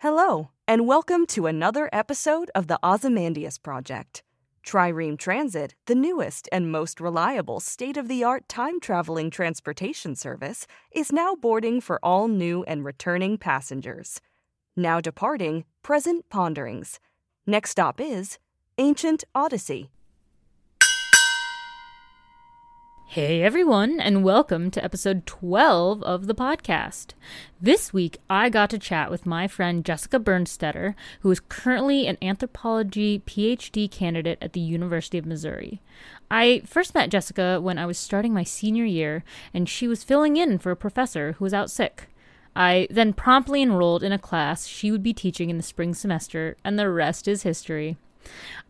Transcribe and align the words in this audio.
Hello, 0.00 0.50
and 0.68 0.86
welcome 0.86 1.26
to 1.26 1.46
another 1.46 1.90
episode 1.92 2.52
of 2.54 2.68
the 2.68 2.78
Ozymandias 2.84 3.58
Project. 3.58 4.22
Trireme 4.64 5.18
Transit, 5.18 5.74
the 5.86 5.96
newest 5.96 6.48
and 6.52 6.70
most 6.70 7.00
reliable 7.00 7.58
state 7.58 7.96
of 7.96 8.06
the 8.06 8.22
art 8.22 8.48
time 8.48 8.78
traveling 8.78 9.28
transportation 9.28 10.14
service, 10.14 10.68
is 10.92 11.10
now 11.10 11.34
boarding 11.34 11.80
for 11.80 11.98
all 12.00 12.28
new 12.28 12.62
and 12.68 12.84
returning 12.84 13.38
passengers. 13.38 14.20
Now 14.76 15.00
departing, 15.00 15.64
present 15.82 16.28
ponderings. 16.28 17.00
Next 17.44 17.70
stop 17.70 18.00
is 18.00 18.38
Ancient 18.78 19.24
Odyssey. 19.34 19.90
Hey 23.10 23.42
everyone, 23.42 24.00
and 24.00 24.22
welcome 24.22 24.70
to 24.70 24.84
episode 24.84 25.24
12 25.24 26.02
of 26.02 26.26
the 26.26 26.34
podcast. 26.34 27.14
This 27.58 27.90
week, 27.90 28.18
I 28.28 28.50
got 28.50 28.68
to 28.68 28.78
chat 28.78 29.10
with 29.10 29.24
my 29.24 29.48
friend 29.48 29.82
Jessica 29.82 30.20
Bernstetter, 30.20 30.94
who 31.20 31.30
is 31.30 31.40
currently 31.40 32.06
an 32.06 32.18
anthropology 32.20 33.20
PhD 33.20 33.90
candidate 33.90 34.36
at 34.42 34.52
the 34.52 34.60
University 34.60 35.16
of 35.16 35.24
Missouri. 35.24 35.80
I 36.30 36.60
first 36.66 36.94
met 36.94 37.08
Jessica 37.08 37.62
when 37.62 37.78
I 37.78 37.86
was 37.86 37.96
starting 37.96 38.34
my 38.34 38.44
senior 38.44 38.84
year, 38.84 39.24
and 39.54 39.70
she 39.70 39.88
was 39.88 40.04
filling 40.04 40.36
in 40.36 40.58
for 40.58 40.70
a 40.70 40.76
professor 40.76 41.32
who 41.32 41.44
was 41.46 41.54
out 41.54 41.70
sick. 41.70 42.08
I 42.54 42.88
then 42.90 43.14
promptly 43.14 43.62
enrolled 43.62 44.02
in 44.02 44.12
a 44.12 44.18
class 44.18 44.66
she 44.66 44.92
would 44.92 45.02
be 45.02 45.14
teaching 45.14 45.48
in 45.48 45.56
the 45.56 45.62
spring 45.62 45.94
semester, 45.94 46.58
and 46.62 46.78
the 46.78 46.90
rest 46.90 47.26
is 47.26 47.42
history. 47.42 47.96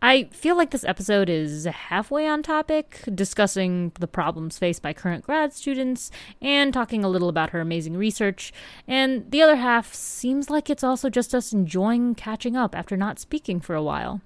I 0.01 0.25
feel 0.31 0.55
like 0.55 0.71
this 0.71 0.83
episode 0.83 1.29
is 1.29 1.65
halfway 1.65 2.27
on 2.27 2.43
topic, 2.43 3.01
discussing 3.13 3.91
the 3.99 4.07
problems 4.07 4.57
faced 4.57 4.81
by 4.81 4.93
current 4.93 5.25
grad 5.25 5.53
students 5.53 6.09
and 6.41 6.73
talking 6.73 7.03
a 7.03 7.09
little 7.09 7.29
about 7.29 7.49
her 7.49 7.59
amazing 7.59 7.97
research, 7.97 8.53
and 8.87 9.29
the 9.31 9.41
other 9.41 9.57
half 9.57 9.93
seems 9.93 10.49
like 10.49 10.69
it's 10.69 10.83
also 10.83 11.09
just 11.09 11.35
us 11.35 11.51
enjoying 11.51 12.15
catching 12.15 12.55
up 12.55 12.75
after 12.75 12.95
not 12.95 13.19
speaking 13.19 13.59
for 13.59 13.75
a 13.75 13.83
while. 13.83 14.21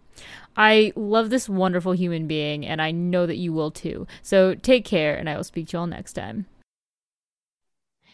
I 0.56 0.94
love 0.96 1.32
this 1.32 1.50
wonderful 1.50 1.94
human 1.94 2.28
being, 2.28 2.66
and 2.66 2.82
I 2.82 2.92
know 2.92 3.26
that 3.26 3.38
you 3.38 3.52
will 3.52 3.72
too. 3.72 4.06
So 4.22 4.54
take 4.54 4.86
care, 4.86 5.16
and 5.16 5.30
I 5.30 5.36
will 5.36 5.44
speak 5.44 5.70
to 5.70 5.78
you 5.78 5.80
all 5.80 5.88
next 5.88 6.14
time. 6.14 6.46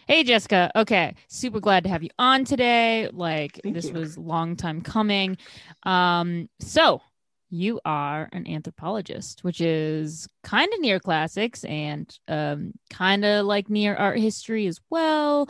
Hey 0.10 0.24
Jessica. 0.24 0.72
Okay, 0.76 1.14
super 1.28 1.60
glad 1.60 1.84
to 1.84 1.90
have 1.90 2.02
you 2.02 2.10
on 2.18 2.44
today. 2.44 3.10
Like 3.14 3.60
Thank 3.62 3.76
this 3.76 3.90
you. 3.90 3.94
was 3.94 4.18
long 4.18 4.56
time 4.56 4.82
coming. 4.82 5.38
Um 5.84 6.50
so 6.60 7.04
you 7.50 7.80
are 7.86 8.30
an 8.32 8.48
anthropologist, 8.48 9.44
which 9.44 9.62
is 9.62 10.28
kind 10.44 10.72
of 10.74 10.80
near 10.80 11.00
classics 11.00 11.64
and 11.64 12.18
um 12.28 12.74
kind 12.90 13.26
of 13.26 13.46
like 13.46 13.70
near 13.70 13.96
art 13.96 14.20
history 14.20 14.68
as 14.68 14.80
well. 14.90 15.50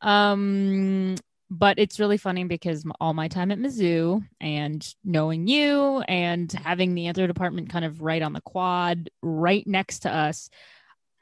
Um 0.00 1.16
but 1.50 1.78
it's 1.78 1.98
really 1.98 2.18
funny 2.18 2.44
because 2.44 2.84
all 3.00 3.14
my 3.14 3.28
time 3.28 3.50
at 3.50 3.58
Mizzou 3.58 4.22
and 4.40 4.94
knowing 5.02 5.46
you 5.46 6.00
and 6.06 6.52
having 6.52 6.94
the 6.94 7.06
anthro 7.06 7.26
department 7.26 7.70
kind 7.70 7.86
of 7.86 8.02
right 8.02 8.20
on 8.20 8.34
the 8.34 8.42
quad 8.42 9.08
right 9.22 9.66
next 9.66 10.00
to 10.00 10.14
us, 10.14 10.50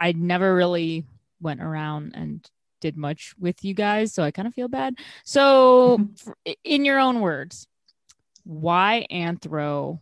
I 0.00 0.12
never 0.12 0.53
really 0.54 1.04
went 1.41 1.62
around 1.62 2.12
and 2.16 2.48
did 2.81 2.97
much 2.97 3.34
with 3.38 3.65
you 3.65 3.75
guys, 3.75 4.12
so 4.12 4.22
I 4.22 4.31
kind 4.31 4.48
of 4.48 4.54
feel 4.54 4.69
bad. 4.69 4.97
So, 5.25 6.09
in 6.65 6.84
your 6.84 6.98
own 6.98 7.20
words, 7.20 7.66
why 8.44 9.06
anthro? 9.10 10.00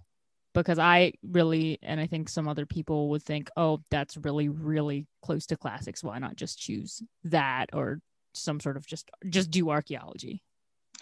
Because 0.54 0.78
I 0.78 1.12
really, 1.22 1.78
and 1.82 2.00
I 2.00 2.06
think 2.06 2.28
some 2.28 2.48
other 2.48 2.64
people 2.64 3.10
would 3.10 3.22
think, 3.22 3.50
oh, 3.56 3.80
that's 3.90 4.16
really, 4.16 4.48
really 4.48 5.06
close 5.22 5.46
to 5.46 5.56
classics. 5.56 6.02
Why 6.02 6.18
not 6.18 6.36
just 6.36 6.58
choose 6.58 7.02
that 7.24 7.70
or 7.72 8.00
some 8.34 8.60
sort 8.60 8.76
of 8.76 8.86
just 8.86 9.10
just 9.28 9.50
do 9.50 9.70
archaeology? 9.70 10.42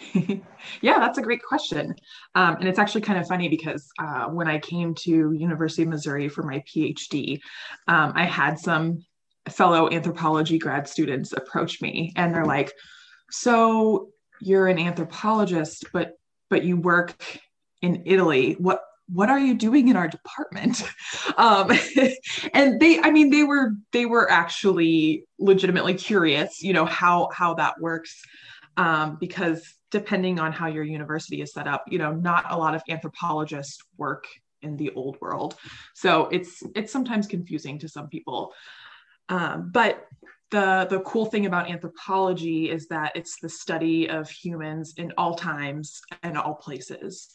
yeah, 0.80 0.98
that's 0.98 1.18
a 1.18 1.22
great 1.22 1.42
question. 1.42 1.94
Um, 2.34 2.56
and 2.56 2.68
it's 2.68 2.78
actually 2.78 3.02
kind 3.02 3.18
of 3.18 3.28
funny 3.28 3.48
because 3.48 3.88
uh, 3.98 4.26
when 4.26 4.48
I 4.48 4.58
came 4.58 4.94
to 5.00 5.32
University 5.32 5.82
of 5.82 5.88
Missouri 5.88 6.28
for 6.28 6.42
my 6.42 6.62
PhD, 6.66 7.38
um, 7.88 8.12
I 8.14 8.24
had 8.24 8.58
some 8.58 9.04
fellow 9.48 9.90
anthropology 9.90 10.58
grad 10.58 10.88
students 10.88 11.32
approach 11.32 11.82
me 11.82 12.12
and 12.16 12.34
they're 12.34 12.44
like, 12.44 12.72
so 13.30 14.08
you're 14.40 14.68
an 14.68 14.78
anthropologist, 14.78 15.86
but 15.92 16.12
but 16.50 16.64
you 16.64 16.76
work 16.76 17.38
in 17.80 18.02
Italy. 18.04 18.56
What 18.58 18.82
what 19.08 19.28
are 19.28 19.38
you 19.38 19.54
doing 19.54 19.88
in 19.88 19.96
our 19.96 20.08
department? 20.08 20.82
Um, 21.38 21.70
and 22.52 22.78
they, 22.78 23.00
I 23.00 23.10
mean, 23.10 23.30
they 23.30 23.44
were 23.44 23.72
they 23.92 24.06
were 24.06 24.30
actually 24.30 25.24
legitimately 25.38 25.94
curious, 25.94 26.62
you 26.62 26.72
know, 26.72 26.84
how 26.84 27.30
how 27.32 27.54
that 27.54 27.80
works 27.80 28.22
um, 28.76 29.16
because 29.18 29.74
depending 29.90 30.38
on 30.38 30.52
how 30.52 30.66
your 30.66 30.84
university 30.84 31.40
is 31.40 31.52
set 31.52 31.66
up, 31.66 31.84
you 31.88 31.98
know, 31.98 32.12
not 32.12 32.50
a 32.50 32.58
lot 32.58 32.74
of 32.74 32.82
anthropologists 32.88 33.78
work 33.96 34.26
in 34.62 34.76
the 34.76 34.90
old 34.94 35.18
world. 35.20 35.56
So 35.94 36.26
it's 36.26 36.62
it's 36.74 36.92
sometimes 36.92 37.26
confusing 37.26 37.78
to 37.80 37.88
some 37.88 38.08
people. 38.08 38.52
Um, 39.28 39.70
but 39.72 40.06
the 40.50 40.86
the 40.88 41.00
cool 41.00 41.26
thing 41.26 41.46
about 41.46 41.70
anthropology 41.70 42.70
is 42.70 42.88
that 42.88 43.12
it's 43.14 43.38
the 43.40 43.48
study 43.48 44.08
of 44.08 44.28
humans 44.28 44.94
in 44.96 45.12
all 45.16 45.34
times 45.34 46.00
and 46.22 46.36
all 46.36 46.54
places. 46.54 47.30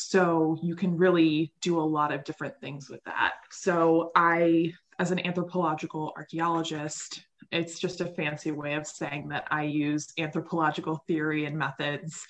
So 0.00 0.56
you 0.62 0.76
can 0.76 0.96
really 0.96 1.52
do 1.60 1.80
a 1.80 1.82
lot 1.82 2.12
of 2.12 2.22
different 2.22 2.54
things 2.60 2.88
with 2.88 3.02
that. 3.02 3.32
So 3.50 4.12
I, 4.14 4.72
as 5.00 5.10
an 5.10 5.26
anthropological 5.26 6.12
archaeologist, 6.16 7.24
it's 7.50 7.80
just 7.80 8.00
a 8.00 8.06
fancy 8.06 8.52
way 8.52 8.74
of 8.74 8.86
saying 8.86 9.26
that 9.30 9.48
I 9.50 9.64
use 9.64 10.12
anthropological 10.16 11.02
theory 11.08 11.46
and 11.46 11.58
methods 11.58 12.24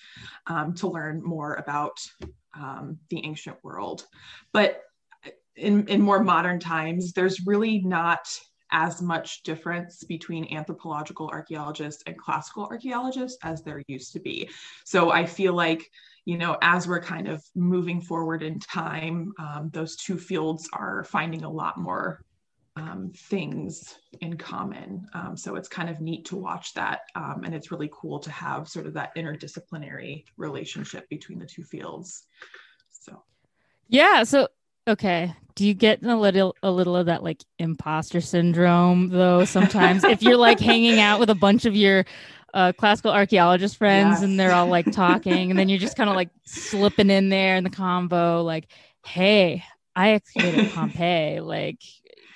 um, 0.46 0.72
to 0.76 0.88
learn 0.88 1.22
more 1.22 1.56
about 1.56 1.98
um, 2.54 2.98
the 3.10 3.22
ancient 3.22 3.62
world. 3.62 4.06
But 4.54 4.80
in, 5.54 5.86
in 5.88 6.00
more 6.00 6.24
modern 6.24 6.60
times, 6.60 7.12
there's 7.12 7.46
really 7.46 7.80
not 7.80 8.26
as 8.70 9.02
much 9.02 9.42
difference 9.42 10.04
between 10.04 10.54
anthropological 10.54 11.28
archaeologists 11.28 12.02
and 12.06 12.16
classical 12.16 12.64
archaeologists 12.64 13.38
as 13.42 13.62
there 13.62 13.82
used 13.88 14.12
to 14.14 14.20
be. 14.20 14.48
So 14.86 15.10
I 15.10 15.26
feel 15.26 15.52
like, 15.52 15.90
you 16.28 16.36
know, 16.36 16.58
as 16.60 16.86
we're 16.86 17.00
kind 17.00 17.26
of 17.26 17.42
moving 17.54 18.02
forward 18.02 18.42
in 18.42 18.60
time, 18.60 19.32
um, 19.38 19.70
those 19.72 19.96
two 19.96 20.18
fields 20.18 20.68
are 20.74 21.02
finding 21.04 21.42
a 21.42 21.50
lot 21.50 21.78
more 21.78 22.22
um, 22.76 23.10
things 23.16 23.94
in 24.20 24.36
common. 24.36 25.06
Um, 25.14 25.38
so 25.38 25.56
it's 25.56 25.68
kind 25.70 25.88
of 25.88 26.02
neat 26.02 26.26
to 26.26 26.36
watch 26.36 26.74
that. 26.74 27.00
Um, 27.14 27.44
and 27.46 27.54
it's 27.54 27.70
really 27.70 27.88
cool 27.90 28.18
to 28.18 28.30
have 28.30 28.68
sort 28.68 28.84
of 28.84 28.92
that 28.92 29.16
interdisciplinary 29.16 30.24
relationship 30.36 31.08
between 31.08 31.38
the 31.38 31.46
two 31.46 31.64
fields. 31.64 32.26
So, 32.90 33.22
Yeah. 33.88 34.24
So 34.24 34.48
okay. 34.86 35.34
Do 35.54 35.66
you 35.66 35.72
get 35.72 36.04
a 36.04 36.14
little 36.14 36.54
a 36.62 36.70
little 36.70 36.94
of 36.94 37.06
that 37.06 37.22
like 37.22 37.42
imposter 37.58 38.20
syndrome 38.20 39.08
though 39.08 39.44
sometimes 39.46 40.04
if 40.04 40.22
you're 40.22 40.36
like 40.36 40.60
hanging 40.60 41.00
out 41.00 41.18
with 41.18 41.30
a 41.30 41.34
bunch 41.34 41.64
of 41.64 41.74
your 41.74 42.04
uh, 42.54 42.72
classical 42.72 43.10
archaeologist 43.10 43.76
friends 43.76 44.22
and 44.22 44.38
they're 44.38 44.52
all 44.52 44.66
like 44.66 44.90
talking 44.92 45.50
and 45.50 45.58
then 45.58 45.68
you're 45.68 45.78
just 45.78 45.96
kind 45.96 46.08
of 46.08 46.16
like 46.16 46.30
slipping 46.44 47.10
in 47.10 47.28
there 47.28 47.56
in 47.56 47.64
the 47.64 47.70
combo 47.70 48.42
like 48.42 48.68
hey 49.04 49.62
I 49.94 50.10
excavated 50.10 50.72
Pompeii 50.72 51.40
like 51.40 51.80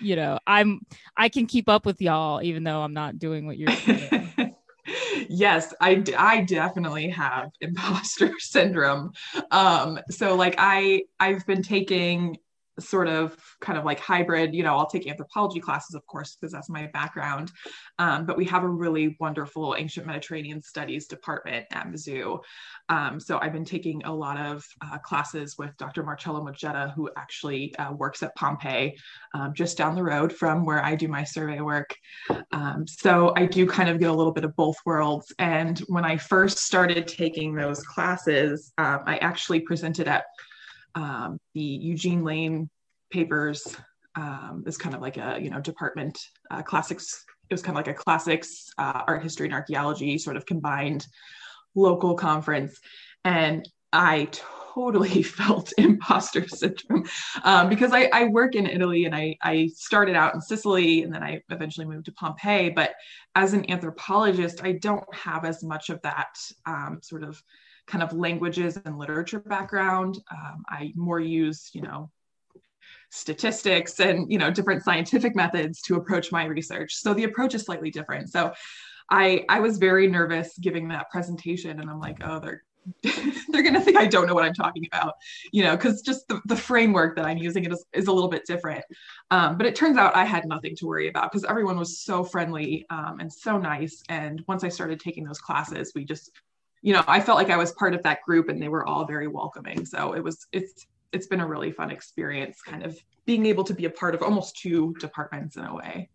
you 0.01 0.17
know 0.17 0.39
I'm 0.47 0.81
I 1.17 1.29
can 1.29 1.47
keep 1.47 1.69
up 1.69 1.87
with 1.87 2.01
y'all 2.01 2.43
even 2.43 2.65
though 2.65 2.83
I'm 2.83 2.93
not 2.93 3.19
doing 3.19 3.47
what 3.47 3.57
you're 3.57 3.75
doing. 3.87 4.57
yes 5.29 5.73
I, 5.81 6.03
I 6.19 6.43
definitely 6.43 7.09
have 7.11 7.51
imposter 7.61 8.33
syndrome 8.39 9.13
um 9.51 9.99
so 10.11 10.35
like 10.35 10.57
i 10.59 11.03
i've 11.21 11.47
been 11.47 11.63
taking 11.63 12.37
sort 12.81 13.09
of 13.09 13.37
kind 13.61 13.79
of 13.79 13.85
like 13.85 14.01
hybrid 14.01 14.55
you 14.55 14.63
know 14.63 14.77
i'll 14.77 14.89
take 14.89 15.07
anthropology 15.07 15.61
classes 15.61 15.95
of 15.95 16.05
course 16.07 16.37
because 16.37 16.53
that's 16.53 16.71
my 16.71 16.87
background 16.93 17.53
um, 17.99 18.25
but 18.25 18.37
we 18.37 18.45
have 18.45 18.65
a 18.65 18.69
really 18.69 19.17
wonderful 19.21 19.77
ancient 19.79 20.07
mediterranean 20.07 20.63
studies 20.63 21.07
department 21.07 21.67
at 21.73 21.87
mizzou. 21.89 22.41
Um, 22.89 23.21
so 23.21 23.39
i've 23.41 23.53
been 23.53 23.65
taking 23.65 24.03
a 24.05 24.15
lot 24.15 24.39
of 24.39 24.65
uh, 24.81 24.99
classes 24.99 25.57
with 25.59 25.77
dr 25.77 26.03
marcello 26.03 26.43
Mogetta, 26.43 26.95
who 26.95 27.11
actually 27.17 27.75
uh, 27.77 27.93
works 27.93 28.23
at 28.23 28.35
pompeii 28.37 28.97
um, 29.35 29.53
just 29.55 29.77
down 29.77 29.95
the 29.95 30.03
road 30.03 30.33
from 30.33 30.65
where 30.65 30.83
i 30.83 30.95
do 30.95 31.09
my 31.09 31.25
survey 31.25 31.61
work. 31.61 31.95
Um, 32.53 32.87
so 32.87 33.35
i 33.37 33.45
do 33.45 33.67
kind 33.67 33.91
of 33.91 33.99
get 33.99 34.11
a 34.11 34.15
little 34.15 34.33
bit 34.33 34.45
of 34.45 34.57
both 34.57 34.77
worlds 34.87 35.33
and 35.39 35.79
when 35.81 36.05
i 36.05 36.17
first 36.17 36.59
started 36.59 37.07
taking 37.07 37.55
those 37.55 37.83
classes 37.83 38.73
um, 38.79 39.01
i 39.07 39.19
actually 39.19 39.61
presented 39.61 40.09
at 40.09 40.25
um, 40.95 41.39
the 41.55 41.61
Eugene 41.61 42.25
Lane 42.25 42.69
papers 43.11 43.77
um, 44.15 44.65
is 44.67 44.77
kind 44.77 44.95
of 44.95 45.01
like 45.01 45.17
a 45.17 45.39
you 45.41 45.51
know 45.51 45.61
department 45.61 46.19
uh, 46.51 46.63
classics. 46.63 47.25
It 47.49 47.55
was 47.55 47.63
kind 47.63 47.77
of 47.77 47.87
like 47.87 47.95
a 47.95 47.99
classics, 47.99 48.71
uh, 48.79 49.03
art 49.07 49.23
history, 49.23 49.47
and 49.47 49.55
archaeology 49.55 50.19
sort 50.19 50.37
of 50.37 50.47
combined 50.47 51.07
local 51.75 52.15
conference, 52.15 52.79
and 53.25 53.69
I 53.93 54.29
totally 54.75 55.23
felt 55.23 55.73
imposter 55.79 56.47
syndrome 56.49 57.09
um, 57.45 57.69
because 57.69 57.93
I, 57.93 58.09
I, 58.13 58.25
work 58.25 58.55
in 58.55 58.67
Italy 58.67 59.05
and 59.05 59.15
I, 59.15 59.37
I 59.43 59.71
started 59.75 60.17
out 60.17 60.35
in 60.35 60.41
Sicily 60.41 61.03
and 61.03 61.15
then 61.15 61.23
I 61.23 61.43
eventually 61.51 61.87
moved 61.87 62.07
to 62.07 62.13
Pompeii. 62.13 62.71
But 62.71 62.95
as 63.35 63.53
an 63.53 63.71
anthropologist, 63.71 64.65
I 64.65 64.73
don't 64.73 65.05
have 65.15 65.45
as 65.45 65.63
much 65.63 65.91
of 65.91 66.01
that 66.03 66.35
um, 66.67 67.01
sort 67.03 67.23
of 67.23 67.43
kind 67.87 68.03
of 68.03 68.13
languages 68.13 68.79
and 68.85 68.99
literature 68.99 69.41
background. 69.41 70.19
Um, 70.31 70.65
I 70.69 70.93
more 70.95 71.21
use, 71.21 71.71
you 71.73 71.83
know, 71.83 72.11
statistics 73.11 74.01
and 74.01 74.31
you 74.33 74.39
know 74.39 74.51
different 74.51 74.83
scientific 74.83 75.37
methods 75.37 75.83
to 75.83 75.97
approach 75.97 76.33
my 76.33 76.45
research. 76.45 76.95
So 76.95 77.15
the 77.15 77.25
approach 77.25 77.55
is 77.55 77.63
slightly 77.63 77.91
different. 77.91 78.31
So 78.31 78.53
I 79.11 79.45
I 79.49 79.61
was 79.61 79.79
very 79.79 80.09
nervous 80.09 80.57
giving 80.59 80.89
that 80.89 81.11
presentation, 81.11 81.81
and 81.81 81.91
I'm 81.91 82.01
like, 82.01 82.19
oh, 82.23 82.41
they're 82.41 82.63
they're 83.49 83.63
going 83.63 83.75
to 83.75 83.81
think 83.81 83.97
I 83.97 84.07
don't 84.07 84.27
know 84.27 84.35
what 84.35 84.45
I'm 84.45 84.55
talking 84.55 84.87
about, 84.93 85.15
you 85.53 85.63
know, 85.63 85.77
because 85.77 86.03
just 86.03 86.27
the, 86.27 86.41
the 86.47 86.57
framework 86.57 87.15
that 87.17 87.25
I'm 87.25 87.39
using 87.39 87.65
it 87.65 87.73
is, 87.73 87.85
is 87.93 88.09
a 88.09 88.13
little 88.13 88.29
bit 88.29 88.45
different. 88.45 88.85
Um, 89.31 89.57
but 89.57 89.67
it 89.67 89.77
turns 89.77 89.97
out 89.97 90.17
I 90.17 90.25
had 90.25 90.47
nothing 90.47 90.75
to 90.77 90.87
worry 90.87 91.09
about 91.09 91.31
because 91.31 91.45
everyone 91.45 91.79
was 91.79 92.01
so 92.01 92.25
friendly 92.25 92.85
um, 92.91 93.19
and 93.21 93.33
so 93.33 93.57
nice. 93.57 94.03
And 94.09 94.43
once 94.49 94.65
I 94.65 94.69
started 94.69 94.99
taking 94.99 95.25
those 95.25 95.39
classes, 95.39 95.93
we 95.95 96.05
just 96.05 96.33
you 96.83 96.93
know, 96.93 97.03
I 97.07 97.21
felt 97.21 97.39
like 97.39 97.51
I 97.51 97.57
was 97.57 97.73
part 97.73 97.95
of 97.95 98.03
that 98.03 98.23
group 98.23 98.49
and 98.49 98.61
they 98.61 98.69
were 98.69 98.87
all 98.87 99.07
very 99.07 99.29
welcoming. 99.29 99.87
So 99.87 100.13
it 100.15 100.23
was, 100.23 100.47
it's, 100.53 100.87
it's 101.13 101.27
been 101.27 101.41
a 101.41 101.47
really 101.47 101.71
fun 101.71 101.91
experience 101.91 102.61
kind 102.63 102.85
of 102.85 102.99
being 103.25 103.47
able 103.47 103.65
to 103.65 103.75
be 103.75 103.85
a 103.85 103.91
part 103.91 104.15
of 104.15 104.23
almost 104.23 104.57
two 104.57 104.95
departments 104.99 105.57
in 105.57 105.65
a 105.65 105.75
way. 105.75 106.11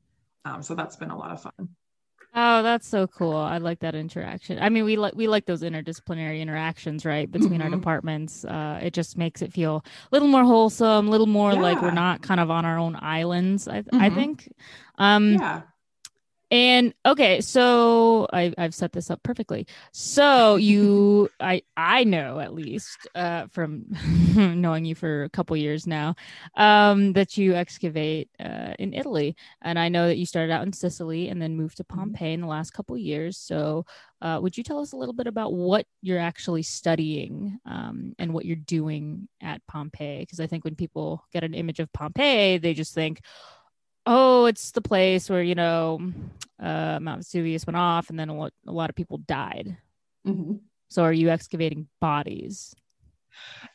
Um, 0.45 0.61
so 0.61 0.75
that's 0.75 0.95
been 0.95 1.09
a 1.09 1.17
lot 1.17 1.31
of 1.31 1.41
fun. 1.41 1.69
Oh, 2.39 2.61
that's 2.61 2.87
so 2.87 3.07
cool. 3.07 3.35
I 3.35 3.57
like 3.57 3.79
that 3.79 3.95
interaction. 3.95 4.59
I 4.59 4.69
mean, 4.69 4.85
we 4.85 4.95
like 4.95 5.15
we 5.15 5.27
like 5.27 5.45
those 5.45 5.63
interdisciplinary 5.63 6.39
interactions, 6.39 7.03
right, 7.03 7.31
between 7.31 7.53
mm-hmm. 7.53 7.61
our 7.63 7.69
departments. 7.69 8.45
Uh, 8.45 8.79
it 8.83 8.93
just 8.93 9.17
makes 9.17 9.41
it 9.41 9.51
feel 9.51 9.83
a 9.83 10.09
little 10.11 10.27
more 10.27 10.43
wholesome, 10.43 11.07
a 11.07 11.09
little 11.09 11.25
more 11.25 11.53
yeah. 11.53 11.61
like 11.61 11.81
we're 11.81 11.89
not 11.89 12.21
kind 12.21 12.39
of 12.39 12.51
on 12.51 12.63
our 12.63 12.77
own 12.77 12.95
islands. 13.01 13.67
I 13.67 13.81
mm-hmm. 13.81 14.01
I 14.01 14.09
think. 14.11 14.53
Um, 14.99 15.33
yeah. 15.33 15.61
And 16.49 16.93
okay, 17.05 17.41
so 17.41 18.27
I, 18.31 18.53
I've 18.57 18.73
set 18.73 18.93
this 18.93 19.11
up 19.11 19.21
perfectly. 19.21 19.67
So 19.91 20.55
you, 20.55 21.29
I, 21.41 21.61
I 21.75 22.05
know 22.05 22.39
at 22.39 22.53
least 22.53 23.07
uh, 23.15 23.47
from 23.47 23.85
knowing 24.35 24.85
you 24.85 24.95
for 24.95 25.25
a 25.25 25.29
couple 25.29 25.57
years 25.57 25.85
now 25.85 26.15
um, 26.55 27.13
that 27.13 27.37
you 27.37 27.53
excavate 27.53 28.29
uh, 28.39 28.73
in 28.79 28.93
Italy, 28.93 29.35
and 29.61 29.77
I 29.77 29.89
know 29.89 30.07
that 30.07 30.17
you 30.17 30.25
started 30.25 30.53
out 30.53 30.65
in 30.65 30.71
Sicily 30.71 31.27
and 31.27 31.41
then 31.41 31.57
moved 31.57 31.77
to 31.77 31.83
mm-hmm. 31.83 31.99
Pompeii 31.99 32.33
in 32.33 32.41
the 32.41 32.47
last 32.47 32.71
couple 32.71 32.97
years. 32.97 33.37
So, 33.37 33.85
uh, 34.21 34.39
would 34.41 34.57
you 34.57 34.63
tell 34.63 34.79
us 34.79 34.93
a 34.93 34.97
little 34.97 35.13
bit 35.13 35.27
about 35.27 35.53
what 35.53 35.85
you're 36.01 36.17
actually 36.17 36.63
studying 36.63 37.59
um, 37.65 38.15
and 38.17 38.33
what 38.33 38.45
you're 38.45 38.55
doing 38.55 39.27
at 39.41 39.61
Pompeii? 39.67 40.21
Because 40.21 40.39
I 40.39 40.47
think 40.47 40.63
when 40.63 40.75
people 40.75 41.23
get 41.31 41.43
an 41.43 41.53
image 41.53 41.79
of 41.79 41.93
Pompeii, 41.93 42.57
they 42.57 42.73
just 42.73 42.95
think, 42.95 43.21
oh, 44.07 44.45
it's 44.45 44.71
the 44.71 44.81
place 44.81 45.29
where 45.29 45.43
you 45.43 45.53
know 45.53 45.99
uh, 46.59 46.97
Mount 46.99 47.19
Vesuvius 47.19 47.67
went 47.67 47.77
off, 47.77 48.09
and 48.09 48.19
then 48.19 48.29
a 48.29 48.35
lot, 48.35 48.53
a 48.65 48.71
lot 48.71 48.89
of 48.89 48.95
people 48.95 49.19
died. 49.19 49.77
Mm-hmm. 50.25 50.55
So, 50.89 51.03
are 51.03 51.13
you 51.13 51.29
excavating 51.29 51.87
bodies? 52.01 52.73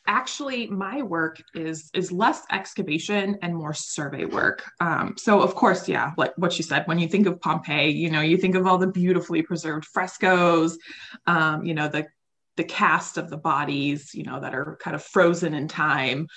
Actually, 0.07 0.67
my 0.67 1.01
work 1.01 1.41
is 1.53 1.89
is 1.93 2.11
less 2.11 2.41
excavation 2.51 3.37
and 3.41 3.55
more 3.55 3.73
survey 3.73 4.25
work. 4.25 4.63
Um, 4.81 5.15
so, 5.17 5.41
of 5.41 5.55
course, 5.55 5.87
yeah, 5.87 6.11
like 6.17 6.33
what 6.37 6.57
you 6.57 6.63
said, 6.63 6.85
when 6.87 6.99
you 6.99 7.07
think 7.07 7.27
of 7.27 7.39
Pompeii, 7.39 7.91
you 7.91 8.09
know, 8.09 8.21
you 8.21 8.35
think 8.35 8.55
of 8.55 8.67
all 8.67 8.77
the 8.77 8.87
beautifully 8.87 9.41
preserved 9.41 9.85
frescoes, 9.85 10.77
um, 11.27 11.63
you 11.63 11.73
know, 11.73 11.87
the 11.87 12.07
the 12.55 12.63
cast 12.63 13.17
of 13.17 13.29
the 13.29 13.37
bodies, 13.37 14.13
you 14.13 14.23
know, 14.23 14.39
that 14.39 14.53
are 14.53 14.77
kind 14.81 14.95
of 14.95 15.03
frozen 15.03 15.53
in 15.53 15.67
time. 15.67 16.27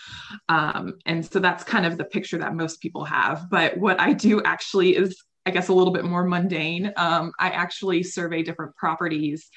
Um, 0.48 0.94
and 1.04 1.24
so 1.24 1.38
that's 1.38 1.64
kind 1.64 1.86
of 1.86 1.98
the 1.98 2.04
picture 2.04 2.38
that 2.38 2.54
most 2.54 2.80
people 2.80 3.04
have. 3.04 3.46
But 3.50 3.76
what 3.76 4.00
I 4.00 4.12
do 4.12 4.42
actually 4.42 4.96
is, 4.96 5.22
I 5.44 5.50
guess, 5.50 5.68
a 5.68 5.74
little 5.74 5.92
bit 5.92 6.04
more 6.04 6.24
mundane. 6.24 6.92
Um, 6.96 7.32
I 7.38 7.50
actually 7.50 8.02
survey 8.02 8.42
different 8.42 8.74
properties 8.76 9.48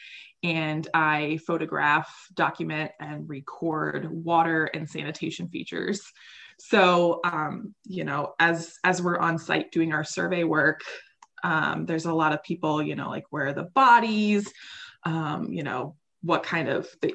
and 0.44 0.88
I 0.94 1.40
photograph, 1.46 2.10
document, 2.34 2.92
and 3.00 3.28
record 3.28 4.10
water 4.10 4.66
and 4.66 4.90
sanitation 4.90 5.50
features. 5.50 6.02
So, 6.60 7.22
um, 7.24 7.74
you 7.86 8.04
know, 8.04 8.34
as 8.40 8.76
as 8.84 9.02
we're 9.02 9.18
on 9.18 9.38
site 9.38 9.72
doing 9.72 9.94
our 9.94 10.04
survey 10.04 10.44
work, 10.44 10.82
um, 11.44 11.86
there's 11.86 12.06
a 12.06 12.14
lot 12.14 12.34
of 12.34 12.44
people, 12.44 12.82
you 12.82 12.96
know, 12.96 13.10
like 13.10 13.26
where 13.30 13.48
are 13.48 13.54
the 13.54 13.64
bodies, 13.64 14.52
um, 15.04 15.48
you 15.52 15.64
know, 15.64 15.96
what 16.21 16.44
kind 16.44 16.69
of 16.69 16.88
they, 17.01 17.13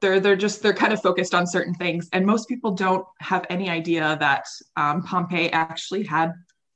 they're 0.00 0.20
they're 0.20 0.36
just 0.36 0.62
they're 0.62 0.72
kind 0.72 0.92
of 0.92 1.02
focused 1.02 1.34
on 1.34 1.46
certain 1.46 1.74
things. 1.74 2.08
And 2.12 2.24
most 2.24 2.48
people 2.48 2.72
don't 2.72 3.06
have 3.20 3.46
any 3.50 3.68
idea 3.68 4.16
that 4.20 4.44
um, 4.76 5.02
pompeii 5.02 5.50
actually 5.50 6.04
had 6.04 6.32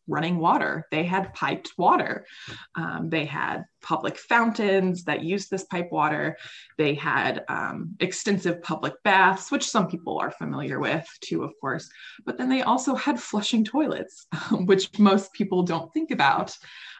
running 0.08 0.38
water. 0.38 0.86
They 0.90 1.04
had 1.04 1.32
piped 1.32 1.72
water. 1.78 2.26
Um, 2.74 3.08
they 3.08 3.24
had 3.24 3.64
public 3.82 4.18
fountains 4.18 5.04
that 5.04 5.22
used 5.22 5.50
this 5.50 5.64
pipe 5.64 5.92
water. 5.92 6.36
They 6.76 6.94
had 6.94 7.44
um, 7.48 7.94
extensive 8.00 8.62
public 8.62 8.94
baths 9.04 9.50
which 9.50 9.68
some 9.68 9.86
people 9.86 10.18
are 10.18 10.30
familiar 10.30 10.80
with 10.80 11.06
too 11.20 11.44
of 11.44 11.52
course. 11.60 11.88
But 12.24 12.36
then 12.36 12.48
they 12.48 12.62
also 12.62 12.94
had 12.94 13.20
flushing 13.20 13.64
toilets 13.64 14.26
which 14.50 14.98
most 14.98 15.32
people 15.32 15.62
don't 15.62 15.92
think 15.92 16.10
about 16.10 16.56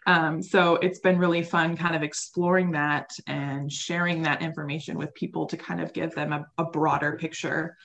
um, 0.07 0.43
so 0.43 0.77
it's 0.77 0.99
been 0.99 1.19
really 1.19 1.43
fun 1.43 1.77
kind 1.77 1.95
of 1.95 2.03
exploring 2.03 2.73
that 2.73 3.11
and 3.27 3.71
sharing 3.71 4.23
that 4.23 4.43
information 4.43 4.99
with 4.99 5.15
people 5.15 5.47
to 5.47 5.57
kind 5.57 5.81
of 5.81 5.93
give 5.93 6.15
them 6.15 6.33
a, 6.33 6.47
a 6.59 6.65
broader 6.65 7.17
picture 7.17 7.77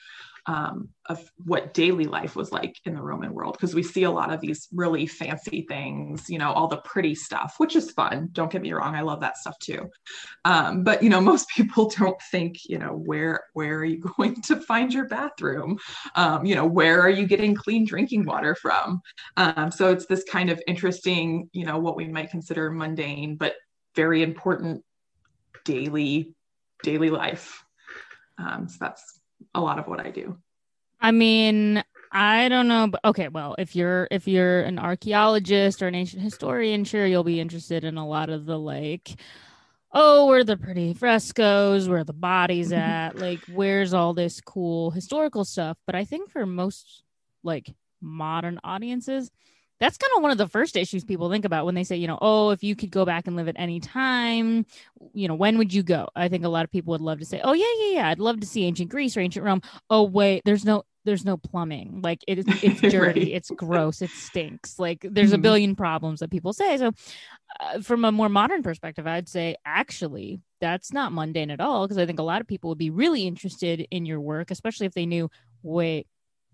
um, 0.47 0.89
of 1.07 1.29
what 1.43 1.73
daily 1.73 2.05
life 2.05 2.35
was 2.35 2.53
like 2.53 2.77
in 2.85 2.95
the 2.95 3.01
Roman 3.01 3.33
world 3.33 3.53
because 3.53 3.75
we 3.75 3.83
see 3.83 4.03
a 4.03 4.11
lot 4.11 4.33
of 4.33 4.39
these 4.39 4.69
really 4.73 5.05
fancy 5.05 5.65
things, 5.67 6.29
you 6.29 6.39
know, 6.39 6.51
all 6.53 6.67
the 6.67 6.77
pretty 6.77 7.15
stuff, 7.15 7.55
which 7.57 7.75
is 7.75 7.91
fun. 7.91 8.29
Don't 8.31 8.51
get 8.51 8.61
me 8.61 8.71
wrong, 8.71 8.95
I 8.95 9.01
love 9.01 9.19
that 9.21 9.37
stuff 9.37 9.59
too. 9.59 9.89
Um, 10.45 10.83
but 10.83 11.03
you 11.03 11.09
know, 11.09 11.19
most 11.27 11.49
people 11.49 11.89
don't 11.89 12.19
think, 12.31 12.59
you 12.65 12.79
know, 12.79 12.93
where 12.93 13.41
where 13.53 13.77
are 13.77 13.85
you 13.85 13.99
going 14.17 14.41
to 14.43 14.55
find 14.61 14.93
your 14.93 15.07
bathroom? 15.07 15.77
Um, 16.15 16.45
you 16.45 16.55
know, 16.55 16.65
where 16.65 17.01
are 17.01 17.09
you 17.09 17.27
getting 17.27 17.53
clean 17.53 17.85
drinking 17.85 18.25
water 18.25 18.55
from? 18.55 19.01
Um, 19.35 19.69
so 19.69 19.91
it's 19.91 20.05
this 20.05 20.23
kind 20.23 20.49
of 20.49 20.61
interesting, 20.65 21.49
you 21.51 21.65
know, 21.65 21.77
what 21.77 21.97
we 21.97 22.07
might 22.07 22.31
consider 22.31 22.71
mundane 22.71 23.35
but 23.35 23.55
very 23.95 24.23
important 24.23 24.83
daily 25.65 26.33
daily 26.83 27.09
life. 27.09 27.63
Um, 28.37 28.69
so 28.69 28.77
that's 28.79 29.16
a 29.53 29.61
lot 29.61 29.79
of 29.79 29.87
what 29.87 29.99
I 29.99 30.11
do. 30.11 30.37
I 30.99 31.11
mean, 31.11 31.83
I 32.11 32.49
don't 32.49 32.67
know, 32.67 32.87
but 32.87 33.01
okay, 33.05 33.27
well, 33.27 33.55
if 33.57 33.75
you're 33.75 34.07
if 34.09 34.27
you're 34.27 34.61
an 34.61 34.79
archaeologist 34.79 35.81
or 35.81 35.87
an 35.87 35.95
ancient 35.95 36.23
historian, 36.23 36.83
sure 36.83 37.05
you'll 37.05 37.23
be 37.23 37.39
interested 37.39 37.83
in 37.83 37.97
a 37.97 38.07
lot 38.07 38.29
of 38.29 38.45
the 38.45 38.57
like 38.57 39.15
oh, 39.93 40.27
where 40.27 40.43
the 40.43 40.57
pretty 40.57 40.93
frescoes, 40.93 41.89
where 41.89 42.03
the 42.03 42.13
bodies 42.13 42.71
at, 42.73 43.17
like 43.17 43.39
where's 43.51 43.93
all 43.93 44.13
this 44.13 44.41
cool 44.41 44.91
historical 44.91 45.45
stuff. 45.45 45.77
But 45.85 45.95
I 45.95 46.05
think 46.05 46.29
for 46.29 46.45
most 46.45 47.03
like 47.43 47.73
modern 48.01 48.59
audiences, 48.63 49.31
that's 49.79 49.97
kind 49.97 50.11
of 50.15 50.23
one 50.23 50.31
of 50.31 50.37
the 50.37 50.47
first 50.47 50.75
issues 50.75 51.03
people 51.03 51.29
think 51.29 51.45
about 51.45 51.65
when 51.65 51.75
they 51.75 51.83
say, 51.83 51.95
you 51.95 52.07
know, 52.07 52.17
oh, 52.21 52.49
if 52.49 52.63
you 52.63 52.75
could 52.75 52.89
go 52.89 53.05
back 53.05 53.27
and 53.27 53.35
live 53.35 53.47
at 53.47 53.55
any 53.57 53.79
time, 53.79 54.65
you 55.13 55.27
know, 55.27 55.35
when 55.35 55.57
would 55.57 55.73
you 55.73 55.83
go? 55.83 56.07
I 56.15 56.29
think 56.29 56.43
a 56.43 56.49
lot 56.49 56.63
of 56.63 56.71
people 56.71 56.91
would 56.91 57.01
love 57.01 57.19
to 57.19 57.25
say, 57.25 57.41
oh 57.43 57.53
yeah, 57.53 57.65
yeah, 57.79 57.91
yeah, 57.99 58.09
I'd 58.09 58.19
love 58.19 58.39
to 58.39 58.47
see 58.47 58.65
ancient 58.65 58.89
Greece 58.89 59.15
or 59.15 59.19
ancient 59.19 59.45
Rome. 59.45 59.61
Oh 59.89 60.03
wait, 60.03 60.43
there's 60.45 60.65
no 60.65 60.83
there's 61.07 61.25
no 61.25 61.37
plumbing. 61.37 62.01
Like 62.03 62.23
it 62.27 62.39
is 62.39 62.45
it's 62.61 62.81
dirty, 62.93 63.19
right. 63.21 63.31
it's 63.31 63.49
gross, 63.51 64.01
it 64.01 64.09
stinks. 64.11 64.77
Like 64.77 65.05
there's 65.09 65.29
mm-hmm. 65.29 65.35
a 65.35 65.41
billion 65.41 65.75
problems 65.75 66.19
that 66.19 66.29
people 66.29 66.53
say. 66.53 66.77
So 66.77 66.91
uh, 67.59 67.81
from 67.81 68.03
a 68.03 68.11
more 68.11 68.29
modern 68.29 68.61
perspective, 68.61 69.07
I'd 69.07 69.29
say 69.29 69.55
actually 69.65 70.41
that's 70.59 70.91
not 70.91 71.13
mundane 71.13 71.51
at 71.51 71.61
all 71.61 71.85
because 71.85 71.97
I 71.97 72.05
think 72.05 72.19
a 72.19 72.23
lot 72.23 72.41
of 72.41 72.47
people 72.47 72.69
would 72.69 72.77
be 72.77 72.89
really 72.89 73.25
interested 73.25 73.87
in 73.89 74.05
your 74.05 74.19
work, 74.19 74.51
especially 74.51 74.85
if 74.85 74.93
they 74.93 75.05
knew, 75.05 75.29
wait, 75.63 76.07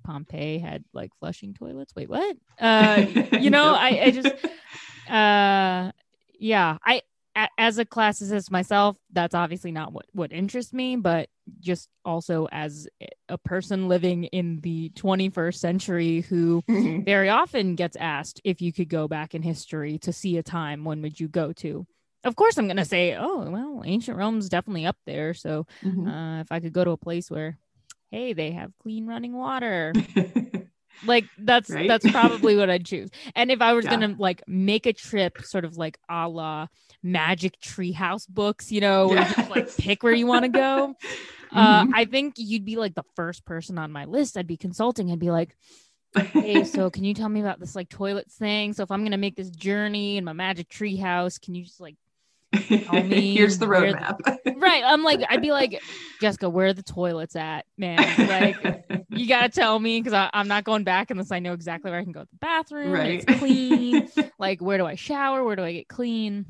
Pompeii 0.03 0.60
had 0.60 0.83
like 0.93 1.12
flushing 1.19 1.53
toilets. 1.53 1.93
Wait, 1.95 2.10
what? 2.10 2.38
Uh, 2.60 3.05
you 3.39 3.50
know, 3.50 3.74
I, 3.74 4.03
I 4.03 4.12
just, 4.12 4.27
uh, 5.10 5.91
yeah, 6.39 6.77
I, 6.86 7.01
a, 7.36 7.48
as 7.57 7.77
a 7.77 7.86
classicist 7.86 8.51
myself, 8.51 8.98
that's 9.12 9.36
obviously 9.36 9.72
not 9.72 9.91
what, 9.91 10.05
what 10.13 10.31
interests 10.31 10.74
me, 10.74 10.95
but 10.95 11.29
just 11.60 11.89
also 12.05 12.48
as 12.51 12.88
a 13.29 13.38
person 13.38 13.88
living 13.88 14.25
in 14.25 14.62
the 14.62 14.91
21st 14.95 15.55
century 15.55 16.22
who 16.22 16.62
mm-hmm. 16.69 17.03
very 17.05 17.29
often 17.29 17.75
gets 17.75 17.95
asked 17.98 18.39
if 18.43 18.62
you 18.62 18.72
could 18.72 18.89
go 18.89 19.07
back 19.07 19.33
in 19.36 19.41
history 19.41 19.98
to 20.00 20.13
see 20.13 20.38
a 20.38 20.43
time, 20.43 20.83
when 20.86 21.01
would 21.01 21.19
you 21.19 21.27
go 21.27 21.53
to? 21.53 21.86
Of 22.24 22.38
course, 22.38 22.57
I'm 22.57 22.67
going 22.67 22.77
to 22.77 22.86
say, 22.86 23.15
oh, 23.15 23.50
well, 23.50 23.83
ancient 23.86 24.17
Rome's 24.17 24.48
definitely 24.48 24.86
up 24.86 24.95
there. 25.05 25.33
So 25.33 25.67
mm-hmm. 25.83 26.07
uh, 26.07 26.41
if 26.41 26.51
I 26.51 26.62
could 26.62 26.72
go 26.72 26.86
to 26.86 26.91
a 26.91 26.98
place 26.98 27.29
where 27.29 27.57
hey, 28.13 28.34
they 28.34 28.51
have 28.51 28.72
clean 28.77 29.08
running 29.08 29.34
water. 29.34 29.91
like 31.05 31.25
that's 31.39 31.72
right? 31.72 31.88
that's 31.88 32.10
probably 32.12 32.55
what 32.55 32.70
I'd 32.70 32.86
choose. 32.93 33.10
And 33.36 33.50
if 33.50 33.60
I 33.60 33.74
was 33.74 33.86
yeah. 33.86 33.91
gonna 33.91 34.15
like 34.20 34.43
make 34.48 34.86
a 34.86 34.93
trip, 34.93 35.41
sort 35.41 35.65
of 35.65 35.77
like 35.77 35.98
a 36.08 36.29
la 36.29 36.67
Magic 37.01 37.60
Treehouse 37.60 38.27
books, 38.29 38.72
you 38.72 38.82
know, 38.82 39.12
yes. 39.12 39.29
you 39.29 39.36
just, 39.36 39.50
like 39.50 39.77
pick 39.77 40.03
where 40.03 40.13
you 40.13 40.27
want 40.27 40.43
to 40.43 40.50
go. 40.50 40.96
Uh, 41.55 41.84
mm-hmm. 41.84 41.93
I 41.93 42.05
think 42.05 42.34
you'd 42.38 42.65
be 42.65 42.77
like 42.77 42.96
the 42.96 43.03
first 43.15 43.46
person 43.46 43.77
on 43.77 43.91
my 43.91 44.05
list. 44.05 44.38
I'd 44.38 44.48
be 44.48 44.58
consulting. 44.58 45.12
I'd 45.12 45.20
be 45.20 45.29
like, 45.29 45.55
hey, 46.15 46.63
so 46.63 46.89
can 46.89 47.03
you 47.03 47.13
tell 47.13 47.29
me 47.29 47.41
about 47.41 47.60
this 47.60 47.75
like 47.75 47.89
toilets 47.89 48.34
thing? 48.34 48.74
So 48.74 48.82
if 48.82 48.89
I'm 48.89 49.03
gonna 49.03 49.20
make 49.20 49.36
this 49.36 49.51
journey 49.51 50.17
in 50.17 50.25
my 50.25 50.34
Magic 50.34 50.67
Treehouse, 50.67 51.39
can 51.39 51.53
you 51.53 51.63
just 51.63 51.79
like 51.79 51.96
Here's 52.93 53.57
the 53.57 53.65
roadmap. 53.65 54.19
right. 54.62 54.83
I'm 54.86 55.03
like, 55.03 55.22
I'd 55.27 55.41
be 55.41 55.51
like, 55.51 55.81
Jessica, 56.22 56.50
where 56.50 56.67
are 56.67 56.74
the 56.74 56.83
toilets 56.83 57.36
at, 57.36 57.65
man? 57.77 57.98
Like, 58.27 58.86
you 59.10 59.27
gotta 59.27 59.50
tell 59.50 59.79
me 59.79 60.01
because 60.01 60.29
I'm 60.33 60.48
not 60.48 60.63
going 60.63 60.83
back 60.83 61.10
unless 61.12 61.31
I 61.31 61.39
know 61.39 61.53
exactly 61.53 61.91
where 61.91 62.00
I 62.00 62.03
can 62.03 62.12
go 62.12 62.22
to 62.22 62.29
the 62.31 62.38
bathroom. 62.38 62.91
Right. 62.91 63.24
It's 63.27 63.39
clean. 63.39 64.07
like, 64.38 64.62
where 64.62 64.77
do 64.77 64.86
I 64.86 64.95
shower? 64.95 65.43
Where 65.43 65.55
do 65.55 65.63
I 65.63 65.74
get 65.74 65.88
clean? 65.88 66.45